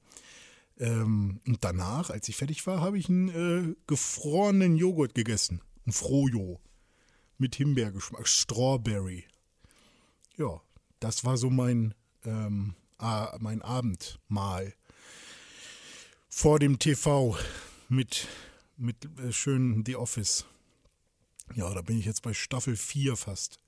Ähm, 0.78 1.40
und 1.46 1.64
danach, 1.64 2.10
als 2.10 2.28
ich 2.28 2.36
fertig 2.36 2.66
war, 2.66 2.80
habe 2.80 2.98
ich 2.98 3.08
einen 3.08 3.28
äh, 3.28 3.74
gefrorenen 3.86 4.76
Joghurt 4.76 5.14
gegessen. 5.14 5.60
Ein 5.86 5.92
Frojo. 5.92 6.60
Mit 7.36 7.56
Himbeergeschmack. 7.56 8.26
Strawberry. 8.26 9.24
Ja, 10.36 10.60
das 11.00 11.24
war 11.24 11.36
so 11.36 11.50
mein, 11.50 11.94
ähm, 12.24 12.74
mein 12.98 13.62
Abendmahl. 13.62 14.74
Vor 16.28 16.58
dem 16.58 16.78
TV 16.78 17.36
mit, 17.88 18.28
mit 18.76 19.08
äh, 19.18 19.32
schön 19.32 19.82
The 19.84 19.96
Office. 19.96 20.44
Ja, 21.54 21.72
da 21.74 21.82
bin 21.82 21.98
ich 21.98 22.04
jetzt 22.04 22.22
bei 22.22 22.34
Staffel 22.34 22.76
4 22.76 23.16
fast. 23.16 23.58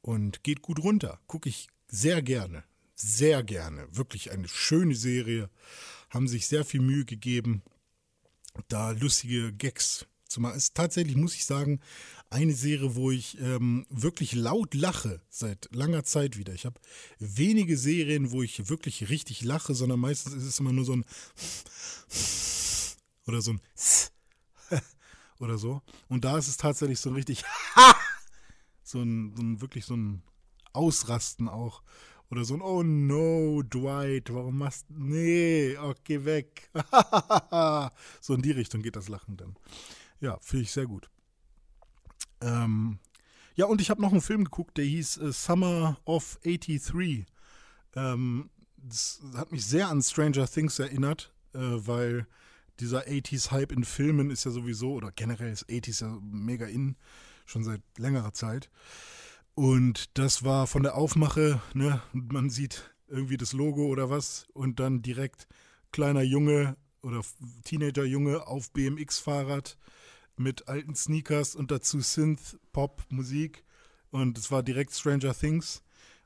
Und 0.00 0.44
geht 0.44 0.62
gut 0.62 0.78
runter. 0.82 1.20
Gucke 1.26 1.48
ich 1.48 1.68
sehr 1.88 2.22
gerne. 2.22 2.64
Sehr 2.94 3.42
gerne. 3.42 3.86
Wirklich 3.90 4.30
eine 4.30 4.48
schöne 4.48 4.94
Serie. 4.94 5.50
Haben 6.10 6.28
sich 6.28 6.46
sehr 6.46 6.64
viel 6.64 6.80
Mühe 6.80 7.04
gegeben, 7.04 7.62
da 8.68 8.90
lustige 8.92 9.52
Gags 9.52 10.06
zu 10.28 10.40
machen. 10.40 10.56
Ist 10.56 10.74
tatsächlich, 10.74 11.16
muss 11.16 11.34
ich 11.34 11.44
sagen, 11.44 11.80
eine 12.30 12.52
Serie, 12.52 12.94
wo 12.94 13.10
ich 13.10 13.40
ähm, 13.40 13.86
wirklich 13.88 14.34
laut 14.34 14.74
lache 14.74 15.20
seit 15.28 15.68
langer 15.72 16.04
Zeit 16.04 16.36
wieder. 16.36 16.52
Ich 16.52 16.66
habe 16.66 16.80
wenige 17.18 17.76
Serien, 17.76 18.30
wo 18.30 18.42
ich 18.42 18.68
wirklich 18.68 19.08
richtig 19.08 19.42
lache, 19.42 19.74
sondern 19.74 20.00
meistens 20.00 20.34
ist 20.34 20.44
es 20.44 20.60
immer 20.60 20.72
nur 20.72 20.84
so 20.84 20.94
ein 20.94 21.04
oder 23.26 23.40
so 23.40 23.52
ein 23.52 23.60
oder 25.38 25.58
so. 25.58 25.82
Und 26.08 26.24
da 26.24 26.38
ist 26.38 26.48
es 26.48 26.56
tatsächlich 26.56 27.00
so 27.00 27.10
ein 27.10 27.16
richtig 27.16 27.44
so 28.82 29.00
ein, 29.00 29.34
so 29.34 29.42
ein 29.42 29.60
wirklich 29.60 29.84
so 29.84 29.96
ein 29.96 30.22
Ausrasten 30.72 31.48
auch. 31.48 31.82
Oder 32.30 32.44
so 32.44 32.54
ein 32.54 32.62
Oh 32.62 32.82
no, 32.82 33.62
Dwight, 33.62 34.32
warum 34.32 34.58
machst 34.58 34.86
du. 34.88 34.94
Nee, 34.96 35.76
okay, 35.78 36.24
weg. 36.24 36.70
so 38.20 38.34
in 38.34 38.42
die 38.42 38.50
Richtung 38.50 38.82
geht 38.82 38.96
das 38.96 39.08
Lachen 39.08 39.36
dann. 39.36 39.56
Ja, 40.20 40.38
finde 40.42 40.64
ich 40.64 40.72
sehr 40.72 40.86
gut. 40.86 41.08
Ähm, 42.40 42.98
ja, 43.54 43.66
und 43.66 43.80
ich 43.80 43.90
habe 43.90 44.02
noch 44.02 44.12
einen 44.12 44.20
Film 44.20 44.44
geguckt, 44.44 44.76
der 44.76 44.84
hieß 44.84 45.16
äh, 45.18 45.32
Summer 45.32 45.98
of 46.04 46.38
83. 46.44 47.24
Ähm, 47.96 48.50
das 48.76 49.20
hat 49.34 49.50
mich 49.50 49.64
sehr 49.66 49.88
an 49.88 50.02
Stranger 50.02 50.46
Things 50.46 50.78
erinnert, 50.78 51.32
äh, 51.54 51.58
weil 51.58 52.26
dieser 52.78 53.06
80s-Hype 53.08 53.72
in 53.72 53.84
Filmen 53.84 54.30
ist 54.30 54.44
ja 54.44 54.50
sowieso, 54.50 54.92
oder 54.92 55.10
generell 55.10 55.52
ist 55.52 55.68
80s 55.68 56.02
ja 56.02 56.18
mega 56.22 56.66
in, 56.66 56.96
schon 57.46 57.64
seit 57.64 57.82
längerer 57.96 58.32
Zeit. 58.32 58.70
Und 59.58 60.16
das 60.16 60.44
war 60.44 60.68
von 60.68 60.84
der 60.84 60.94
Aufmache, 60.94 61.60
ne, 61.74 62.00
man 62.12 62.48
sieht 62.48 62.94
irgendwie 63.08 63.36
das 63.36 63.52
Logo 63.52 63.86
oder 63.86 64.08
was 64.08 64.46
und 64.52 64.78
dann 64.78 65.02
direkt 65.02 65.48
kleiner 65.90 66.22
Junge 66.22 66.76
oder 67.02 67.22
Teenager-Junge 67.64 68.46
auf 68.46 68.70
BMX-Fahrrad 68.70 69.76
mit 70.36 70.68
alten 70.68 70.94
Sneakers 70.94 71.56
und 71.56 71.72
dazu 71.72 71.98
Synth, 72.00 72.56
Pop, 72.70 73.02
Musik. 73.08 73.64
Und 74.12 74.38
es 74.38 74.52
war 74.52 74.62
direkt 74.62 74.94
Stranger 74.94 75.34
Things. 75.34 75.82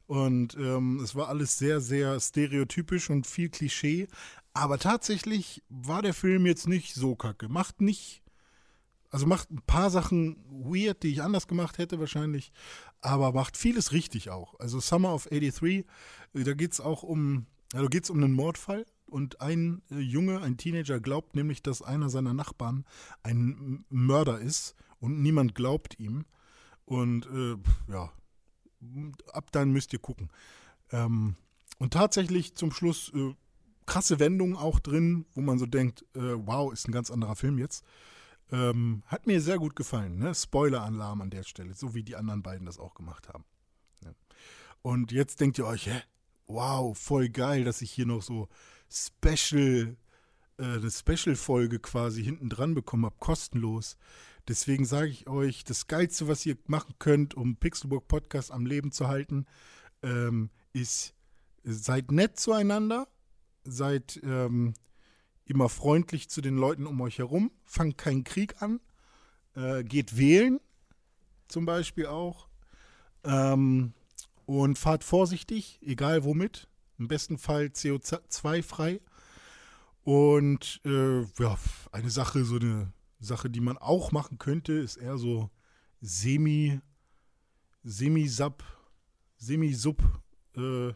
Und 0.07 0.55
ähm, 0.57 1.01
es 1.03 1.15
war 1.15 1.29
alles 1.29 1.57
sehr, 1.57 1.81
sehr 1.81 2.21
stereotypisch 2.21 3.09
und 3.09 3.27
viel 3.27 3.49
Klischee. 3.49 4.09
Aber 4.53 4.79
tatsächlich 4.79 5.63
war 5.71 6.03
der 6.03 6.13
Film 6.13 6.45
jetzt 6.45 6.69
nicht 6.69 6.95
so 6.95 7.17
kacke. 7.17 7.49
Macht 7.49 7.81
nicht, 7.81 8.22
also 9.13 9.27
macht 9.27 9.51
ein 9.51 9.63
paar 9.67 9.91
Sachen 9.91 10.43
weird, 10.49 11.03
die 11.03 11.09
ich 11.09 11.23
anders 11.23 11.47
gemacht 11.47 11.79
hätte 11.79 12.01
wahrscheinlich, 12.01 12.51
aber 13.03 13.33
macht 13.33 13.57
vieles 13.57 13.93
richtig 13.93 14.31
auch. 14.31 14.59
Also 14.59 14.81
Summer 14.81 15.15
of 15.15 15.29
83, 15.29 15.85
da 16.33 16.55
geht 16.55 16.73
es 16.73 16.81
auch 16.81 17.03
um, 17.03 17.47
also 17.75 17.89
geht 17.89 18.05
es 18.05 18.11
um 18.11 18.17
einen 18.17 18.33
Mordfall 18.33 18.87
und 19.05 19.43
ein 19.43 19.83
äh, 19.91 19.99
Junge, 19.99 20.41
ein 20.41 20.57
Teenager 20.57 20.99
glaubt 20.99 21.37
nämlich, 21.37 21.63
dass 21.63 21.83
einer 21.83 22.09
seiner 22.09 22.33
Nachbarn 22.33 22.87
ein 23.23 23.85
Mörder 23.91 24.41
ist 24.41 24.75
und 24.99 25.21
niemand 25.21 25.55
glaubt 25.55 26.01
ihm. 26.01 26.25
Und 26.87 27.27
äh, 27.27 27.57
ja, 27.93 28.11
ab 29.33 29.53
dann 29.53 29.73
müsst 29.73 29.93
ihr 29.93 29.99
gucken. 29.99 30.31
Ähm, 30.91 31.37
und 31.79 31.93
tatsächlich 31.93 32.55
zum 32.55 32.73
Schluss 32.73 33.13
äh, 33.15 33.35
krasse 33.85 34.19
Wendungen 34.19 34.57
auch 34.57 34.81
drin, 34.81 35.27
wo 35.35 35.43
man 35.43 35.59
so 35.59 35.67
denkt, 35.67 36.03
äh, 36.15 36.21
wow, 36.21 36.73
ist 36.73 36.89
ein 36.89 36.93
ganz 36.93 37.11
anderer 37.11 37.37
Film 37.37 37.59
jetzt. 37.59 37.85
Ähm, 38.53 39.03
hat 39.07 39.27
mir 39.27 39.41
sehr 39.41 39.59
gut 39.59 39.75
gefallen. 39.75 40.19
Ne? 40.19 40.35
Spoiler-Alarm 40.35 41.23
an 41.23 41.31
der 41.31 41.43
Stelle, 41.43 41.75
so 41.75 41.95
wie 41.95 42.05
die 42.05 42.17
anderen 42.17 42.43
beiden 42.43 42.67
das 42.67 42.79
auch 42.79 42.95
gemacht 42.95 43.29
haben. 43.29 43.45
Ja. 44.05 44.15
Und 44.83 45.11
jetzt 45.11 45.41
denkt 45.41 45.59
ihr 45.59 45.67
euch, 45.67 45.87
hä? 45.87 46.03
wow, 46.53 46.97
voll 46.97 47.29
geil, 47.29 47.65
dass 47.65 47.83
ich 47.83 47.91
hier 47.91 48.07
noch 48.07 48.23
so 48.23 48.49
Special, 48.91 49.97
äh, 50.59 50.63
eine 50.63 50.91
Special-Folge 50.91 51.79
quasi 51.79 52.23
hinten 52.23 52.49
dran 52.49 52.75
bekommen 52.75 53.07
habe, 53.07 53.17
kostenlos. 53.19 53.97
Deswegen 54.49 54.85
sage 54.85 55.09
ich 55.09 55.29
euch, 55.29 55.65
das 55.65 55.87
Geilste, 55.87 56.29
was 56.29 56.45
ihr 56.45 56.57
machen 56.67 56.95
könnt, 56.99 57.35
um 57.35 57.57
Pixelburg 57.57 58.09
Podcast 58.09 58.51
am 58.51 58.67
Leben 58.67 58.93
zu 58.93 59.09
halten, 59.09 59.47
ähm, 60.03 60.51
ist, 60.73 61.15
seid 61.63 62.11
nett 62.11 62.39
zueinander, 62.39 63.09
seid 63.65 64.21
ähm, 64.25 64.75
immer 65.53 65.69
freundlich 65.69 66.31
zu 66.31 66.41
den 66.41 66.57
Leuten 66.57 66.87
um 66.87 67.01
euch 67.03 67.19
herum, 67.19 67.51
fangt 67.65 67.99
keinen 67.99 68.25
Krieg 68.25 68.61
an, 68.63 68.81
äh, 69.55 69.85
geht 69.85 70.17
wählen, 70.17 70.61
zum 71.49 71.67
Beispiel 71.67 72.07
auch, 72.07 72.49
ähm, 73.25 73.93
und 74.47 74.79
fahrt 74.79 75.05
vorsichtig, 75.05 75.79
egal 75.83 76.25
womit, 76.25 76.69
im 76.99 77.09
besten 77.09 77.37
Fall 77.37 77.67
CO2-frei. 77.67 79.01
Und 80.05 80.81
äh, 80.85 81.21
ja, 81.39 81.59
eine 81.93 82.11
Sache, 82.11 82.45
so 82.45 82.57
eine 82.57 82.93
Sache, 83.21 83.51
die 83.51 83.61
man 83.61 83.77
auch 83.77 84.11
machen 84.11 84.39
könnte, 84.39 84.73
ist 84.73 84.97
eher 84.97 85.19
so 85.19 85.51
semi, 86.01 86.81
semi-sub, 87.85 88.65
semi-sub, 89.37 90.03
äh, 90.57 90.93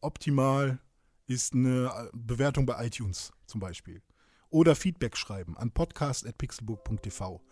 optimal 0.00 0.78
ist 1.26 1.54
eine 1.54 2.10
Bewertung 2.12 2.66
bei 2.66 2.86
iTunes 2.86 3.32
zum 3.46 3.60
Beispiel. 3.60 4.02
Oder 4.48 4.76
Feedback 4.76 5.16
schreiben 5.16 5.56
an 5.56 5.72
podcast.pixelburg.tv. 5.72 7.42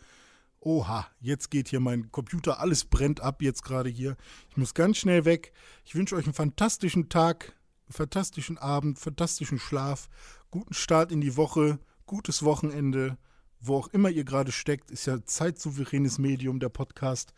Oha, 0.61 1.07
jetzt 1.21 1.51
geht 1.51 1.69
hier 1.69 1.81
mein 1.81 2.11
Computer, 2.11 2.59
alles 2.61 2.87
brennt 2.87 3.21
ab 3.21 3.43
jetzt 3.43 3.63
gerade 3.63 3.91
hier. 3.91 4.17
Ich 4.49 4.57
muss 4.57 4.73
ganz 4.73 4.97
schnell 4.97 5.27
weg. 5.27 5.53
Ich 5.85 5.95
wünsche 5.95 6.17
euch 6.17 6.25
einen 6.25 6.33
fantastischen 6.33 7.11
Tag, 7.11 7.55
einen 7.87 7.93
fantastischen 7.93 8.57
Abend, 8.57 8.99
fantastischen 8.99 9.59
Schlaf, 9.59 10.09
guten 10.51 10.73
Start 10.73 11.13
in 11.13 11.21
die 11.21 11.37
Woche. 11.37 11.79
gutes 12.07 12.43
Wochenende, 12.43 13.17
wo 13.61 13.77
auch 13.77 13.89
immer 13.89 14.11
ihr 14.11 14.25
gerade 14.25 14.53
steckt. 14.53 14.91
Ist 14.91 15.07
ja 15.07 15.25
zeitsouveränes 15.25 16.19
Medium, 16.19 16.61
der 16.61 16.69
Podcast. 16.69 17.35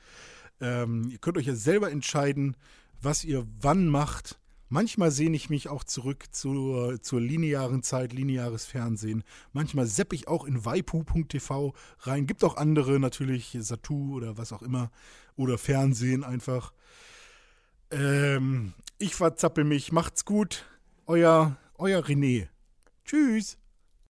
Ähm, 0.61 1.09
ihr 1.11 1.19
könnt 1.19 1.39
euch 1.39 1.47
ja 1.47 1.55
selber 1.55 1.91
entscheiden, 1.91 2.57
was 3.01 3.25
ihr 3.25 3.47
wann 3.61 3.89
macht. 3.89 4.39
Manchmal 4.69 5.13
sehne 5.13 5.37
ich 5.37 5.49
mich 5.49 5.69
auch 5.69 5.85
zurück 5.85 6.25
zur, 6.33 7.01
zur 7.01 7.21
linearen 7.21 7.83
Zeit, 7.83 8.13
lineares 8.13 8.65
Fernsehen. 8.65 9.23
Manchmal 9.53 9.87
sepp 9.87 10.13
ich 10.13 10.27
auch 10.27 10.45
in 10.45 10.65
waipu.tv 10.65 11.75
rein. 12.01 12.27
Gibt 12.27 12.43
auch 12.43 12.57
andere 12.57 12.99
natürlich, 12.99 13.57
Satu 13.61 14.17
oder 14.17 14.37
was 14.39 14.53
auch 14.53 14.63
immer. 14.63 14.91
Oder 15.37 15.59
Fernsehen 15.59 16.25
einfach. 16.25 16.73
Ähm, 17.91 18.73
ich 18.99 19.15
verzappel 19.15 19.65
mich. 19.65 19.93
Macht's 19.93 20.25
gut. 20.25 20.67
Euer, 21.07 21.57
euer 21.79 22.03
René. 22.03 22.49
Tschüss. 23.05 23.59